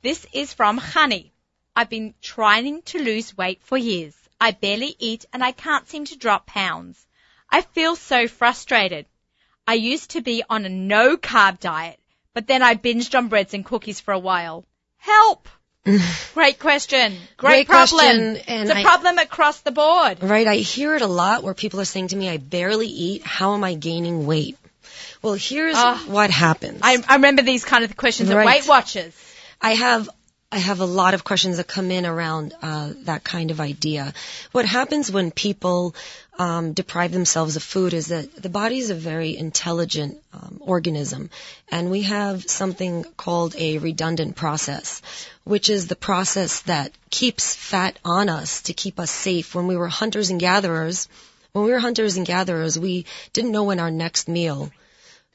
this 0.02 0.26
is 0.34 0.54
from 0.54 0.78
Honey. 0.78 1.32
I've 1.76 1.90
been 1.90 2.14
trying 2.22 2.82
to 2.84 3.00
lose 3.04 3.36
weight 3.38 3.62
for 3.64 3.78
years. 3.78 4.16
I 4.40 4.52
barely 4.52 4.96
eat 5.00 5.26
and 5.34 5.44
I 5.44 5.52
can't 5.52 5.88
seem 5.88 6.06
to 6.06 6.18
drop 6.18 6.46
pounds. 6.46 7.04
I 7.50 7.62
feel 7.62 7.96
so 7.96 8.28
frustrated. 8.28 9.06
I 9.68 9.74
used 9.74 10.12
to 10.12 10.22
be 10.22 10.44
on 10.50 10.66
a 10.66 10.70
no 10.70 11.18
carb 11.18 11.60
diet, 11.60 12.00
but 12.34 12.46
then 12.48 12.62
I 12.62 12.76
binged 12.76 13.18
on 13.18 13.30
breads 13.30 13.54
and 13.54 13.66
cookies 13.66 14.00
for 14.00 14.14
a 14.14 14.20
while. 14.20 14.66
Help! 14.98 15.50
Great 16.34 16.60
question. 16.60 17.14
Great, 17.38 17.68
Great 17.68 17.68
problem. 17.68 18.00
question, 18.00 18.38
and 18.48 18.62
it's 18.70 18.72
a 18.72 18.78
I- 18.80 18.84
problem 18.84 19.18
across 19.20 19.62
the 19.62 19.72
board. 19.72 20.22
Right, 20.24 20.48
I 20.48 20.56
hear 20.58 20.96
it 20.96 21.02
a 21.02 21.08
lot 21.08 21.44
where 21.44 21.54
people 21.54 21.80
are 21.80 21.86
saying 21.86 22.10
to 22.10 22.16
me, 22.16 22.28
I 22.30 22.38
barely 22.38 22.88
eat, 22.88 23.24
how 23.24 23.54
am 23.54 23.64
I 23.64 23.76
gaining 23.76 24.26
weight? 24.26 24.58
Well, 25.22 25.34
here's 25.36 25.76
Ah. 25.78 26.04
what 26.08 26.30
happens. 26.30 26.80
I, 26.84 26.98
I 27.08 27.16
remember 27.16 27.42
these 27.42 27.66
kind 27.66 27.84
of 27.84 27.96
questions 27.98 28.30
at 28.30 28.38
Right. 28.38 28.46
Weight 28.46 28.68
Watchers. 28.68 29.14
I 29.62 29.72
have 29.76 30.10
I 30.52 30.60
have 30.60 30.80
a 30.80 30.86
lot 30.86 31.14
of 31.14 31.24
questions 31.24 31.58
that 31.58 31.68
come 31.68 31.92
in 31.92 32.06
around 32.06 32.54
uh, 32.62 32.94
that 33.04 33.24
kind 33.24 33.52
of 33.52 33.60
idea. 33.60 34.14
What 34.52 34.66
happens 34.66 35.12
when 35.12 35.32
people 35.32 35.96
um, 36.38 36.74
deprive 36.74 37.12
themselves 37.12 37.56
of 37.56 37.64
food 37.64 37.94
is 37.94 38.08
that 38.08 38.42
the 38.42 38.50
body 38.50 38.78
is 38.78 38.90
a 38.90 38.96
very 38.96 39.36
intelligent 39.36 40.18
um, 40.34 40.60
organism, 40.62 41.30
and 41.70 41.92
we 41.92 42.04
have 42.04 42.50
something 42.50 43.04
called 43.18 43.56
a 43.58 43.80
redundant 43.80 44.36
process, 44.36 45.02
which 45.44 45.70
is 45.70 45.88
the 45.88 45.96
process 45.96 46.62
that 46.62 46.92
keeps 47.10 47.56
fat 47.56 47.98
on 48.06 48.30
us 48.30 48.62
to 48.64 48.74
keep 48.74 49.00
us 49.00 49.12
safe. 49.12 49.56
When 49.56 49.68
we 49.68 49.76
were 49.76 49.88
hunters 49.88 50.30
and 50.30 50.40
gatherers, 50.40 51.10
when 51.52 51.66
we 51.66 51.72
were 51.72 51.80
hunters 51.80 52.18
and 52.18 52.26
gatherers, 52.26 52.80
we 52.80 53.06
didn't 53.34 53.52
know 53.52 53.64
when 53.64 53.80
our 53.80 53.92
next 53.92 54.28
meal 54.28 54.72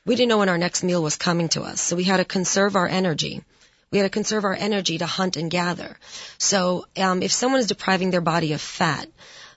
we 0.06 0.16
didn't 0.16 0.30
know 0.30 0.38
when 0.38 0.48
our 0.48 0.58
next 0.58 0.82
meal 0.82 1.02
was 1.02 1.16
coming 1.16 1.50
to 1.50 1.62
us, 1.62 1.80
so 1.80 1.94
we 1.94 2.04
had 2.04 2.16
to 2.16 2.24
conserve 2.24 2.74
our 2.74 2.88
energy. 2.88 3.42
We 3.90 3.98
had 3.98 4.04
to 4.04 4.10
conserve 4.10 4.44
our 4.44 4.54
energy 4.54 4.98
to 4.98 5.06
hunt 5.06 5.36
and 5.36 5.50
gather. 5.50 5.96
So 6.38 6.86
um, 6.96 7.22
if 7.22 7.32
someone 7.32 7.60
is 7.60 7.66
depriving 7.66 8.10
their 8.10 8.20
body 8.20 8.52
of 8.52 8.60
fat, 8.60 9.08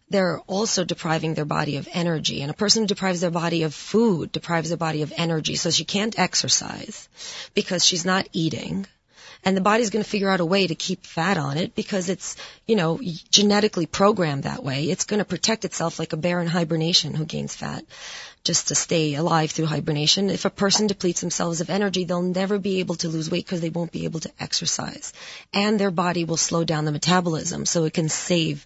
they're 0.09 0.39
also 0.47 0.83
depriving 0.83 1.35
their 1.35 1.45
body 1.45 1.77
of 1.77 1.87
energy. 1.91 2.41
And 2.41 2.49
a 2.49 2.55
person 2.55 2.83
who 2.83 2.87
deprives 2.87 3.21
their 3.21 3.29
body 3.29 3.61
of 3.61 3.75
food 3.75 4.31
deprives 4.31 4.69
their 4.69 4.77
body 4.77 5.03
of 5.03 5.13
energy. 5.15 5.55
So 5.55 5.69
she 5.69 5.85
can't 5.85 6.17
exercise 6.17 7.07
because 7.53 7.85
she's 7.85 8.05
not 8.05 8.27
eating. 8.33 8.87
And 9.45 9.55
the 9.55 9.61
body's 9.61 9.91
going 9.91 10.03
to 10.03 10.09
figure 10.09 10.29
out 10.29 10.39
a 10.39 10.45
way 10.45 10.65
to 10.65 10.73
keep 10.73 11.05
fat 11.05 11.37
on 11.37 11.57
it 11.57 11.75
because 11.75 12.09
it's, 12.09 12.35
you 12.65 12.75
know, 12.75 12.99
genetically 13.29 13.85
programmed 13.85 14.43
that 14.43 14.63
way. 14.63 14.85
It's 14.85 15.05
going 15.05 15.19
to 15.19 15.25
protect 15.25 15.65
itself 15.65 15.99
like 15.99 16.13
a 16.13 16.17
bear 16.17 16.41
in 16.41 16.47
hibernation 16.47 17.13
who 17.13 17.25
gains 17.25 17.53
fat 17.55 17.83
just 18.43 18.67
to 18.69 18.75
stay 18.75 19.15
alive 19.15 19.51
through 19.51 19.65
hibernation. 19.67 20.29
If 20.29 20.45
a 20.45 20.49
person 20.49 20.87
depletes 20.87 21.21
themselves 21.21 21.61
of 21.61 21.69
energy, 21.69 22.03
they'll 22.03 22.21
never 22.21 22.59
be 22.59 22.79
able 22.79 22.95
to 22.95 23.07
lose 23.09 23.31
weight 23.31 23.45
because 23.45 23.61
they 23.61 23.69
won't 23.69 23.91
be 23.91 24.03
able 24.05 24.19
to 24.21 24.31
exercise. 24.39 25.13
And 25.53 25.79
their 25.79 25.91
body 25.91 26.25
will 26.25 26.37
slow 26.37 26.63
down 26.63 26.85
the 26.85 26.91
metabolism 26.91 27.65
so 27.65 27.85
it 27.85 27.93
can 27.93 28.09
save 28.09 28.65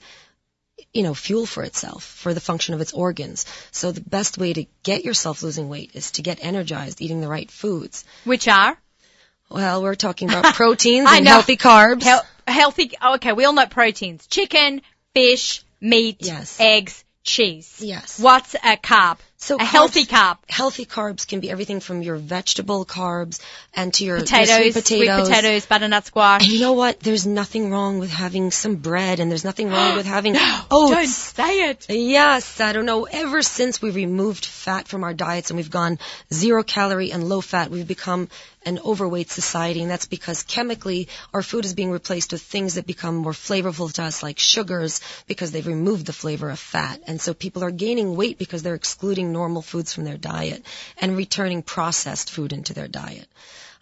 you 0.94 1.02
know, 1.04 1.14
fuel 1.14 1.46
for 1.46 1.64
itself, 1.64 2.04
for 2.04 2.34
the 2.34 2.40
function 2.40 2.74
of 2.74 2.82
its 2.82 2.94
organs. 2.94 3.46
So 3.72 3.92
the 3.92 4.02
best 4.02 4.38
way 4.38 4.54
to 4.54 4.66
get 4.84 5.04
yourself 5.06 5.42
losing 5.44 5.70
weight 5.70 5.92
is 5.96 6.12
to 6.12 6.22
get 6.22 6.44
energized, 6.44 7.02
eating 7.02 7.20
the 7.20 7.28
right 7.28 7.50
foods. 7.50 8.06
Which 8.26 8.48
are? 8.48 8.78
Well, 9.50 9.82
we're 9.82 9.96
talking 9.96 10.30
about 10.30 10.54
proteins 10.56 11.08
and 11.12 11.26
know. 11.26 11.32
healthy 11.32 11.58
carbs. 11.58 12.04
Hel- 12.04 12.26
healthy. 12.48 12.92
oh, 13.02 13.16
okay, 13.16 13.34
we 13.34 13.46
all 13.46 13.54
know 13.54 13.66
proteins: 13.66 14.28
chicken, 14.28 14.82
fish, 15.14 15.64
meat, 15.82 16.18
Yes. 16.20 16.58
eggs, 16.60 17.04
cheese. 17.24 17.78
Yes. 17.80 18.20
What's 18.20 18.54
a 18.56 18.78
carb? 18.78 19.18
So 19.40 19.56
a 19.56 19.60
carbs- 19.60 19.66
healthy 19.66 20.06
carb. 20.06 20.38
Healthy 20.50 20.86
carbs 20.86 21.28
can 21.28 21.40
be 21.40 21.50
everything 21.52 21.80
from 21.80 22.02
your 22.02 22.16
vegetable 22.16 22.86
carbs 22.86 23.40
and 23.74 23.94
to 23.94 24.04
your 24.04 24.18
your 24.18 24.26
Potatoes, 24.26 24.56
sweet 24.56 24.74
sweet 24.74 24.84
potatoes. 24.84 25.30
potatoes, 25.30 25.66
butternut 25.68 26.06
squash. 26.08 26.42
And 26.44 26.52
you 26.52 26.60
know 26.60 26.74
what? 26.74 27.00
There's 27.00 27.28
nothing 27.28 27.70
wrong 27.70 28.00
with 28.00 28.10
having 28.10 28.50
some 28.52 28.78
bread, 28.78 29.20
and 29.20 29.30
there's 29.30 29.44
nothing 29.44 29.70
wrong 29.70 29.96
with 29.96 30.06
having 30.16 30.34
Don't 30.34 31.08
say 31.08 31.70
it. 31.70 31.86
Yes, 31.90 32.60
I 32.60 32.74
don't 32.74 32.86
know. 32.86 33.04
Ever 33.06 33.42
since 33.44 33.82
we 33.82 33.92
removed 33.92 34.46
fat 34.46 34.88
from 34.88 35.04
our 35.04 35.14
diets 35.14 35.52
and 35.52 35.58
we've 35.58 35.70
gone 35.72 36.00
zero 36.34 36.64
calorie 36.64 37.12
and 37.12 37.30
low 37.30 37.42
fat, 37.42 37.70
we've 37.70 37.88
become 37.88 38.30
an 38.68 38.80
overweight 38.84 39.30
society, 39.30 39.82
and 39.82 39.90
that's 39.90 40.08
because 40.08 40.44
chemically 40.44 41.08
our 41.34 41.42
food 41.42 41.64
is 41.64 41.74
being 41.74 41.92
replaced 41.92 42.34
with 42.34 42.42
things 42.42 42.74
that 42.76 42.86
become 42.86 43.16
more 43.16 43.32
flavorful 43.32 43.92
to 43.94 44.04
us, 44.04 44.22
like 44.22 44.40
sugars, 44.40 45.00
because 45.26 45.52
they've 45.52 45.74
removed 45.76 46.06
the 46.06 46.20
flavor 46.22 46.50
of 46.50 46.60
fat. 46.60 47.02
And 47.08 47.22
so 47.22 47.34
people 47.34 47.64
are 47.64 47.72
gaining 47.72 48.18
weight 48.18 48.38
because 48.38 48.64
they're 48.64 48.82
excluding 48.82 49.32
normal 49.32 49.62
foods 49.62 49.94
from 49.94 50.04
their 50.04 50.18
diet 50.18 50.66
and 50.98 51.16
returning 51.16 51.62
processed 51.62 52.30
food 52.30 52.52
into 52.52 52.74
their 52.74 52.90
diet. 52.90 53.28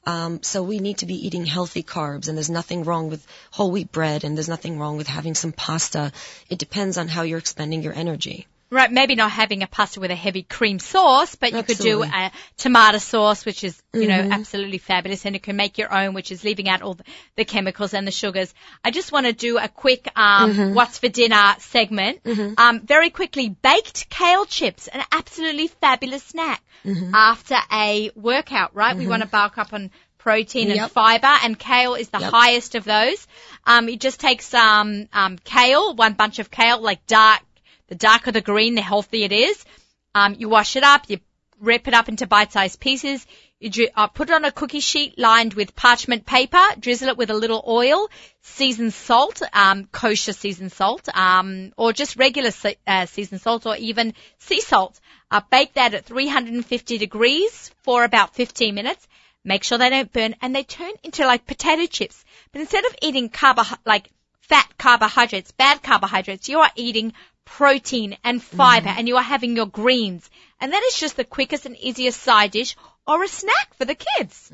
Um, 0.05 0.43
so 0.43 0.61
we 0.61 0.77
need 0.77 0.99
to 0.99 1.07
be 1.07 1.25
eating 1.25 1.45
healthy 1.45 1.81
carbs, 1.81 2.27
and 2.27 2.38
there's 2.38 2.51
nothing 2.51 2.83
wrong 2.83 3.09
with 3.09 3.25
whole 3.49 3.71
wheat 3.71 3.91
bread, 3.91 4.23
and 4.23 4.38
there's 4.38 4.55
nothing 4.55 4.77
wrong 4.77 4.97
with 4.97 5.07
having 5.07 5.33
some 5.33 5.51
pasta. 5.51 6.11
It 6.47 6.59
depends 6.59 6.99
on 6.99 7.07
how 7.07 7.23
you're 7.23 7.39
expending 7.39 7.81
your 7.81 7.93
energy. 7.93 8.45
Right, 8.72 8.91
maybe 8.91 9.13
not 9.16 9.30
having 9.32 9.61
a 9.61 9.68
pasta 9.68 9.99
with 9.99 10.09
a 10.09 10.16
heavy 10.16 10.41
cream 10.41 10.80
sauce, 10.80 11.36
but 11.36 11.51
you 11.51 11.61
could 11.63 11.78
do 11.78 12.03
a 12.03 12.32
tomato 12.57 12.97
sauce, 12.97 13.45
which 13.45 13.63
is, 13.63 13.82
you 13.93 14.07
Mm-hmm. 14.07 14.09
know, 14.09 14.28
absolutely 14.36 14.80
fabulous, 14.80 15.24
and 15.26 15.36
you 15.36 15.39
can 15.39 15.55
make 15.55 15.78
your 15.78 15.93
own, 15.93 16.13
which 16.16 16.32
is 16.32 16.43
leaving 16.43 16.68
out 16.68 16.82
all 16.82 16.97
the, 17.36 17.45
chemicals 17.45 17.93
and 17.93 18.07
the 18.07 18.11
sugars. 18.11 18.53
I 18.84 18.89
just 18.91 19.11
want 19.11 19.28
to 19.28 19.34
do 19.34 19.59
a 19.59 19.68
quick, 19.70 20.09
um, 20.18 20.51
Mm-hmm. 20.51 20.74
what's 20.74 20.97
for 20.97 21.09
dinner 21.09 21.55
segment. 21.59 22.22
Um, 22.57 22.82
very 22.82 23.11
quickly, 23.11 23.49
baked 23.49 24.09
kale 24.09 24.45
chips, 24.45 24.88
an 24.88 25.03
absolutely 25.11 25.68
fabulous 25.68 26.24
snack 26.24 26.61
Mm-hmm. 26.84 27.11
after 27.13 27.57
a 27.72 28.09
workout, 28.16 28.76
right? 28.76 28.97
We 28.97 29.07
want 29.07 29.22
to 29.22 29.28
bulk 29.28 29.57
up 29.59 29.74
on 29.74 29.91
protein 30.18 30.72
and 30.72 30.89
fiber, 30.91 31.34
and 31.43 31.57
kale 31.57 31.93
is 31.93 32.09
the 32.09 32.20
Yep. 32.20 32.32
highest 32.32 32.74
of 32.76 32.84
those. 32.84 33.28
Um, 33.66 33.88
you 33.89 33.95
just 33.97 34.20
take 34.20 34.41
some 34.41 35.07
um, 35.13 35.38
kale, 35.38 35.93
one 35.95 36.13
bunch 36.13 36.39
of 36.39 36.49
kale, 36.49 36.82
like 36.82 37.05
dark 37.05 37.41
the 37.88 37.95
darker 37.95 38.31
the 38.31 38.41
green, 38.41 38.75
the 38.75 38.81
healthier 38.81 39.25
it 39.25 39.31
is. 39.31 39.65
Um, 40.13 40.36
you 40.38 40.49
wash 40.49 40.75
it 40.75 40.83
up, 40.83 41.09
you 41.09 41.19
rip 41.59 41.88
it 41.88 41.93
up 41.93 42.09
into 42.09 42.27
bite-sized 42.27 42.79
pieces. 42.79 43.25
You 43.59 43.89
uh, 43.95 44.07
put 44.07 44.29
it 44.29 44.33
on 44.33 44.45
a 44.45 44.51
cookie 44.51 44.81
sheet 44.81 45.17
lined 45.17 45.53
with 45.53 45.75
parchment 45.75 46.25
paper, 46.25 46.61
drizzle 46.77 47.09
it 47.09 47.17
with 47.17 47.29
a 47.29 47.33
little 47.33 47.63
oil, 47.65 48.09
seasoned 48.41 48.93
salt, 48.93 49.41
um, 49.53 49.86
kosher 49.86 50.33
seasoned 50.33 50.73
salt, 50.73 51.07
um, 51.15 51.71
or 51.77 51.93
just 51.93 52.17
regular 52.17 52.51
se- 52.51 52.77
uh, 52.86 53.05
seasoned 53.05 53.41
salt, 53.41 53.65
or 53.65 53.75
even 53.77 54.13
sea 54.39 54.61
salt. 54.61 54.99
Uh, 55.31 55.41
bake 55.49 55.73
that 55.73 55.93
at 55.93 56.05
350 56.05 56.97
degrees 56.97 57.71
for 57.83 58.03
about 58.03 58.36
15 58.36 58.75
minutes. 58.75 59.07
Make 59.43 59.63
sure 59.63 59.77
they 59.77 59.89
don't 59.89 60.11
burn, 60.11 60.36
and 60.41 60.55
they 60.55 60.63
turn 60.63 60.91
into 61.03 61.25
like 61.25 61.45
potato 61.45 61.86
chips. 61.86 62.23
But 62.51 62.61
instead 62.61 62.86
of 62.86 62.95
eating 63.01 63.29
carbo 63.29 63.63
like 63.86 64.09
fat 64.41 64.69
carbohydrates, 64.77 65.51
bad 65.51 65.81
carbohydrates, 65.81 66.49
you 66.49 66.59
are 66.59 66.71
eating 66.75 67.13
protein 67.46 68.18
and 68.24 68.41
fiber 68.41 68.89
and 68.89 69.08
you 69.08 69.18
are 69.18 69.24
having 69.24 69.56
your 69.56 69.68
greens. 69.68 70.30
And 70.60 70.74
that 70.74 70.84
is 70.84 70.98
just 70.98 71.16
the 71.16 71.24
quickest 71.24 71.66
and 71.66 71.78
easiest 71.78 72.22
side 72.22 72.52
dish 72.52 72.76
or 73.08 73.24
a 73.24 73.28
snack 73.28 73.74
for 73.78 73.86
the 73.86 73.96
kids. 73.96 74.52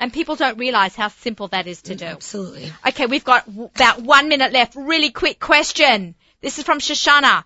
And 0.00 0.12
people 0.12 0.34
don't 0.36 0.58
realize 0.58 0.96
how 0.96 1.08
simple 1.08 1.48
that 1.48 1.66
is 1.66 1.82
to 1.82 1.94
do. 1.94 2.04
Absolutely. 2.04 2.72
Okay, 2.88 3.06
we've 3.06 3.24
got 3.24 3.46
w- 3.46 3.70
about 3.74 4.02
one 4.02 4.28
minute 4.28 4.52
left. 4.52 4.74
Really 4.74 5.10
quick 5.10 5.38
question. 5.38 6.14
This 6.40 6.58
is 6.58 6.64
from 6.64 6.80
Shoshana. 6.80 7.44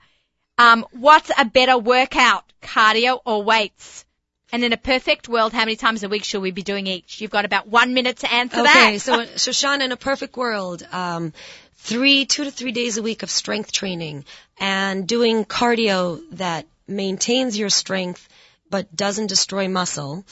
Um, 0.58 0.86
what's 0.92 1.30
a 1.36 1.44
better 1.44 1.76
workout, 1.76 2.50
cardio 2.62 3.20
or 3.26 3.42
weights? 3.42 4.04
And 4.52 4.64
in 4.64 4.72
a 4.72 4.76
perfect 4.78 5.28
world, 5.28 5.52
how 5.52 5.60
many 5.60 5.76
times 5.76 6.04
a 6.04 6.08
week 6.08 6.24
should 6.24 6.40
we 6.40 6.52
be 6.52 6.62
doing 6.62 6.86
each? 6.86 7.20
You've 7.20 7.32
got 7.32 7.44
about 7.44 7.66
one 7.66 7.92
minute 7.92 8.18
to 8.18 8.32
answer 8.32 8.60
Okay, 8.60 8.64
that. 8.64 8.86
Okay, 8.86 8.98
so 8.98 9.24
Shoshana, 9.26 9.82
in 9.82 9.92
a 9.92 9.96
perfect 9.96 10.36
world, 10.36 10.86
um, 10.92 11.34
three, 11.78 12.26
two 12.26 12.44
to 12.44 12.50
three 12.50 12.72
days 12.72 12.96
a 12.96 13.02
week 13.02 13.22
of 13.22 13.30
strength 13.30 13.72
training 13.72 14.24
and 14.58 15.06
doing 15.06 15.44
cardio 15.44 16.20
that 16.32 16.66
maintains 16.86 17.58
your 17.58 17.70
strength 17.70 18.28
but 18.70 18.94
doesn't 18.94 19.28
destroy 19.28 19.68
muscle. 19.68 20.24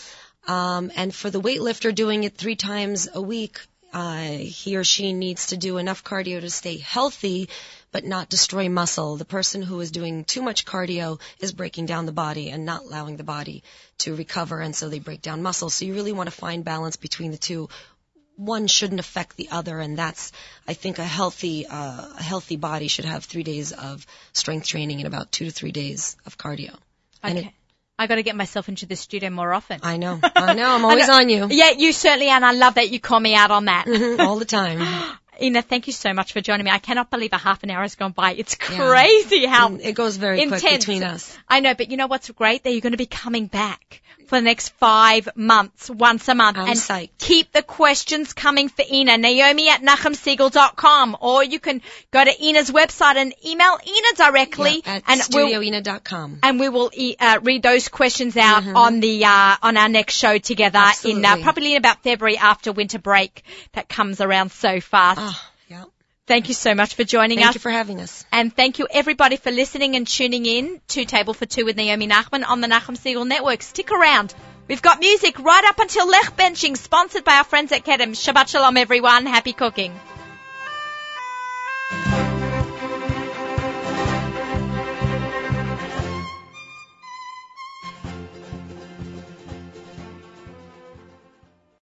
Um, 0.47 0.91
and 0.97 1.15
for 1.15 1.31
the 1.31 1.41
weightlifter, 1.41 1.95
doing 1.95 2.25
it 2.25 2.37
three 2.37 2.57
times 2.57 3.09
a 3.13 3.23
week, 3.23 3.61
uh, 3.93 4.25
he 4.25 4.77
or 4.77 4.85
she 4.85 5.13
needs 5.13 5.47
to 5.47 5.57
do 5.57 5.79
enough 5.79 6.03
cardio 6.03 6.41
to 6.41 6.51
stay 6.51 6.79
healthy 6.79 7.49
but 7.95 8.05
not 8.05 8.29
destroy 8.29 8.69
muscle. 8.69 9.17
The 9.17 9.25
person 9.25 9.63
who 9.63 9.79
is 9.79 9.93
doing 9.93 10.25
too 10.25 10.43
much 10.43 10.65
cardio 10.65 11.21
is 11.39 11.53
breaking 11.53 11.87
down 11.87 12.07
the 12.07 12.13
body 12.13 12.51
and 12.51 12.65
not 12.65 12.83
allowing 12.83 13.17
the 13.17 13.23
body 13.23 13.63
to 13.99 14.17
recover, 14.17 14.61
and 14.61 14.75
so 14.75 14.89
they 14.89 14.99
break 14.99 15.23
down 15.23 15.45
muscle. 15.45 15.71
So 15.71 15.85
you 15.85 15.95
really 15.95 16.11
want 16.11 16.27
to 16.27 16.35
find 16.35 16.65
balance 16.65 16.97
between 16.97 17.31
the 17.31 17.39
two. 17.39 17.69
One 18.37 18.67
shouldn't 18.67 19.01
affect 19.01 19.37
the 19.37 19.49
other, 19.51 19.79
and 19.79 19.97
that's, 19.97 20.33
I 20.67 20.75
think, 20.75 20.99
a 20.99 21.05
healthy, 21.05 21.67
uh, 21.67 22.09
a 22.19 22.23
healthy 22.23 22.57
body 22.57 22.89
should 22.89 23.05
have 23.05 23.25
three 23.25 23.45
days 23.45 23.73
of 23.73 24.07
strength 24.33 24.67
training 24.67 24.99
and 24.99 25.07
about 25.07 25.31
two 25.31 25.45
to 25.45 25.51
three 25.51 25.73
days 25.73 26.17
of 26.27 26.37
cardio. 26.37 26.77
And 27.23 27.39
okay. 27.39 27.55
I 27.99 28.09
got 28.09 28.17
to 28.17 28.25
get 28.25 28.35
myself 28.35 28.69
into 28.69 28.87
the 28.87 28.97
studio 28.97 29.31
more 29.31 29.53
often. 29.55 29.81
I 29.83 29.99
know, 29.99 30.19
I 30.35 30.55
know, 30.55 30.75
I'm 30.75 30.85
always 30.85 31.09
on 31.09 31.29
you 31.29 31.47
Yeah, 31.51 31.71
you 31.71 31.93
certainly, 31.93 32.29
are. 32.29 32.37
and 32.37 32.45
I 32.45 32.53
love 32.53 32.75
that 32.75 32.91
you 32.91 32.99
call 32.99 33.21
me 33.21 33.37
out 33.37 33.53
on 33.53 33.67
that. 33.67 33.87
all 34.21 34.37
the 34.37 34.45
time. 34.45 34.81
Ina, 35.43 35.63
thank 35.63 35.89
you 35.89 35.93
so 35.93 36.13
much 36.13 36.33
for 36.33 36.41
joining 36.41 36.65
me. 36.65 36.71
I 36.71 36.79
cannot 36.79 37.11
believe 37.11 37.33
a 37.33 37.39
half 37.39 37.65
an 37.65 37.71
hour 37.71 37.83
has 37.83 37.97
gone 37.97 38.13
by. 38.13 38.35
It's 38.35 38.55
crazy 38.55 39.47
how 39.47 39.75
it 39.75 39.93
goes 39.95 40.17
very 40.17 40.39
quick 40.47 40.63
intense. 40.63 40.85
between 40.85 41.03
us. 41.03 41.37
I 41.49 41.59
know, 41.61 41.75
but 41.75 41.91
you 41.91 41.97
know 41.97 42.07
what's 42.07 42.31
great? 42.31 42.63
That 42.63 42.71
you're 42.71 42.81
going 42.81 42.93
to 42.93 42.99
be 42.99 43.07
coming 43.07 43.47
back 43.47 44.03
for 44.27 44.37
the 44.37 44.43
next 44.43 44.71
five 44.71 45.29
months, 45.35 45.89
once 45.91 46.29
a 46.29 46.35
month. 46.35 46.59
I'm 46.59 46.69
and 46.69 46.79
psyched. 46.79 47.11
keep 47.19 47.53
the 47.53 47.63
questions 47.63 48.33
coming 48.33 48.69
for 48.69 48.85
Ina. 48.91 49.19
Naomi 49.19 49.69
at 49.69 49.83
nachumsegal.com 49.83 51.17
or 51.21 51.45
you 51.45 51.61
can 51.61 51.83
go 52.11 52.25
to 52.25 52.45
Ina's 52.45 52.71
website 52.71 53.17
and 53.17 53.35
email 53.45 53.79
Ina 53.87 54.17
directly 54.17 54.83
Yeah, 54.85 54.95
at 54.97 55.03
and 55.07 55.21
we'll, 55.35 55.49
and 56.43 56.61
we 56.61 56.69
will 56.69 56.91
e- 56.93 57.17
uh, 57.19 57.41
read 57.43 57.63
those 57.63 57.89
questions 57.89 58.37
out 58.37 58.65
on 58.67 59.01
the 59.01 59.25
uh, 59.25 59.57
on 59.63 59.77
our 59.77 59.89
next 59.89 60.15
show 60.15 60.39
together 60.39 60.85
in 61.05 61.25
uh, 61.25 61.37
probably 61.43 61.73
in 61.73 61.79
about 61.79 62.03
February 62.03 62.37
after 62.37 62.73
winter 62.73 62.99
break 62.99 63.43
that 63.73 63.89
comes 63.89 64.21
around 64.21 64.53
so 64.53 64.81
fast. 64.81 65.21
Yeah. 65.21 65.33
Thank 66.27 66.49
you 66.49 66.55
so 66.55 66.75
much 66.75 66.95
for 66.95 67.05
joining 67.05 67.37
Thank 67.39 67.49
us. 67.49 67.53
Thank 67.53 67.55
you 67.57 67.61
for 67.61 67.71
having 67.71 68.01
us. 68.01 68.25
and 68.33 68.55
thank 68.55 68.79
you 68.79 68.87
everybody 68.91 69.37
for 69.37 69.51
listening 69.51 69.95
and 69.95 70.07
tuning 70.07 70.47
in 70.47 70.81
to 70.89 71.05
Table 71.05 71.35
for 71.35 71.45
Two 71.45 71.67
with 71.67 71.77
Naomi 71.77 72.09
Nachman 72.09 72.49
on 72.49 72.63
the 72.63 72.67
Nachum 72.67 72.97
Segal 72.97 73.27
Network. 73.27 73.61
Stick 73.63 73.91
around. 73.93 74.35
We've 74.67 74.81
got 74.81 75.01
music 75.01 75.39
right 75.39 75.65
up 75.67 75.79
until 75.79 76.09
Licht 76.09 76.35
Benching, 76.39 76.79
sponsored 76.79 77.25
by 77.25 77.37
our 77.37 77.45
friends 77.45 77.73
at 77.73 77.85
Kedem. 77.85 78.13
Shabbat 78.13 78.49
Shalom 78.49 78.79
everyone. 78.79 79.27
Happy 79.27 79.53
cooking. 79.53 79.93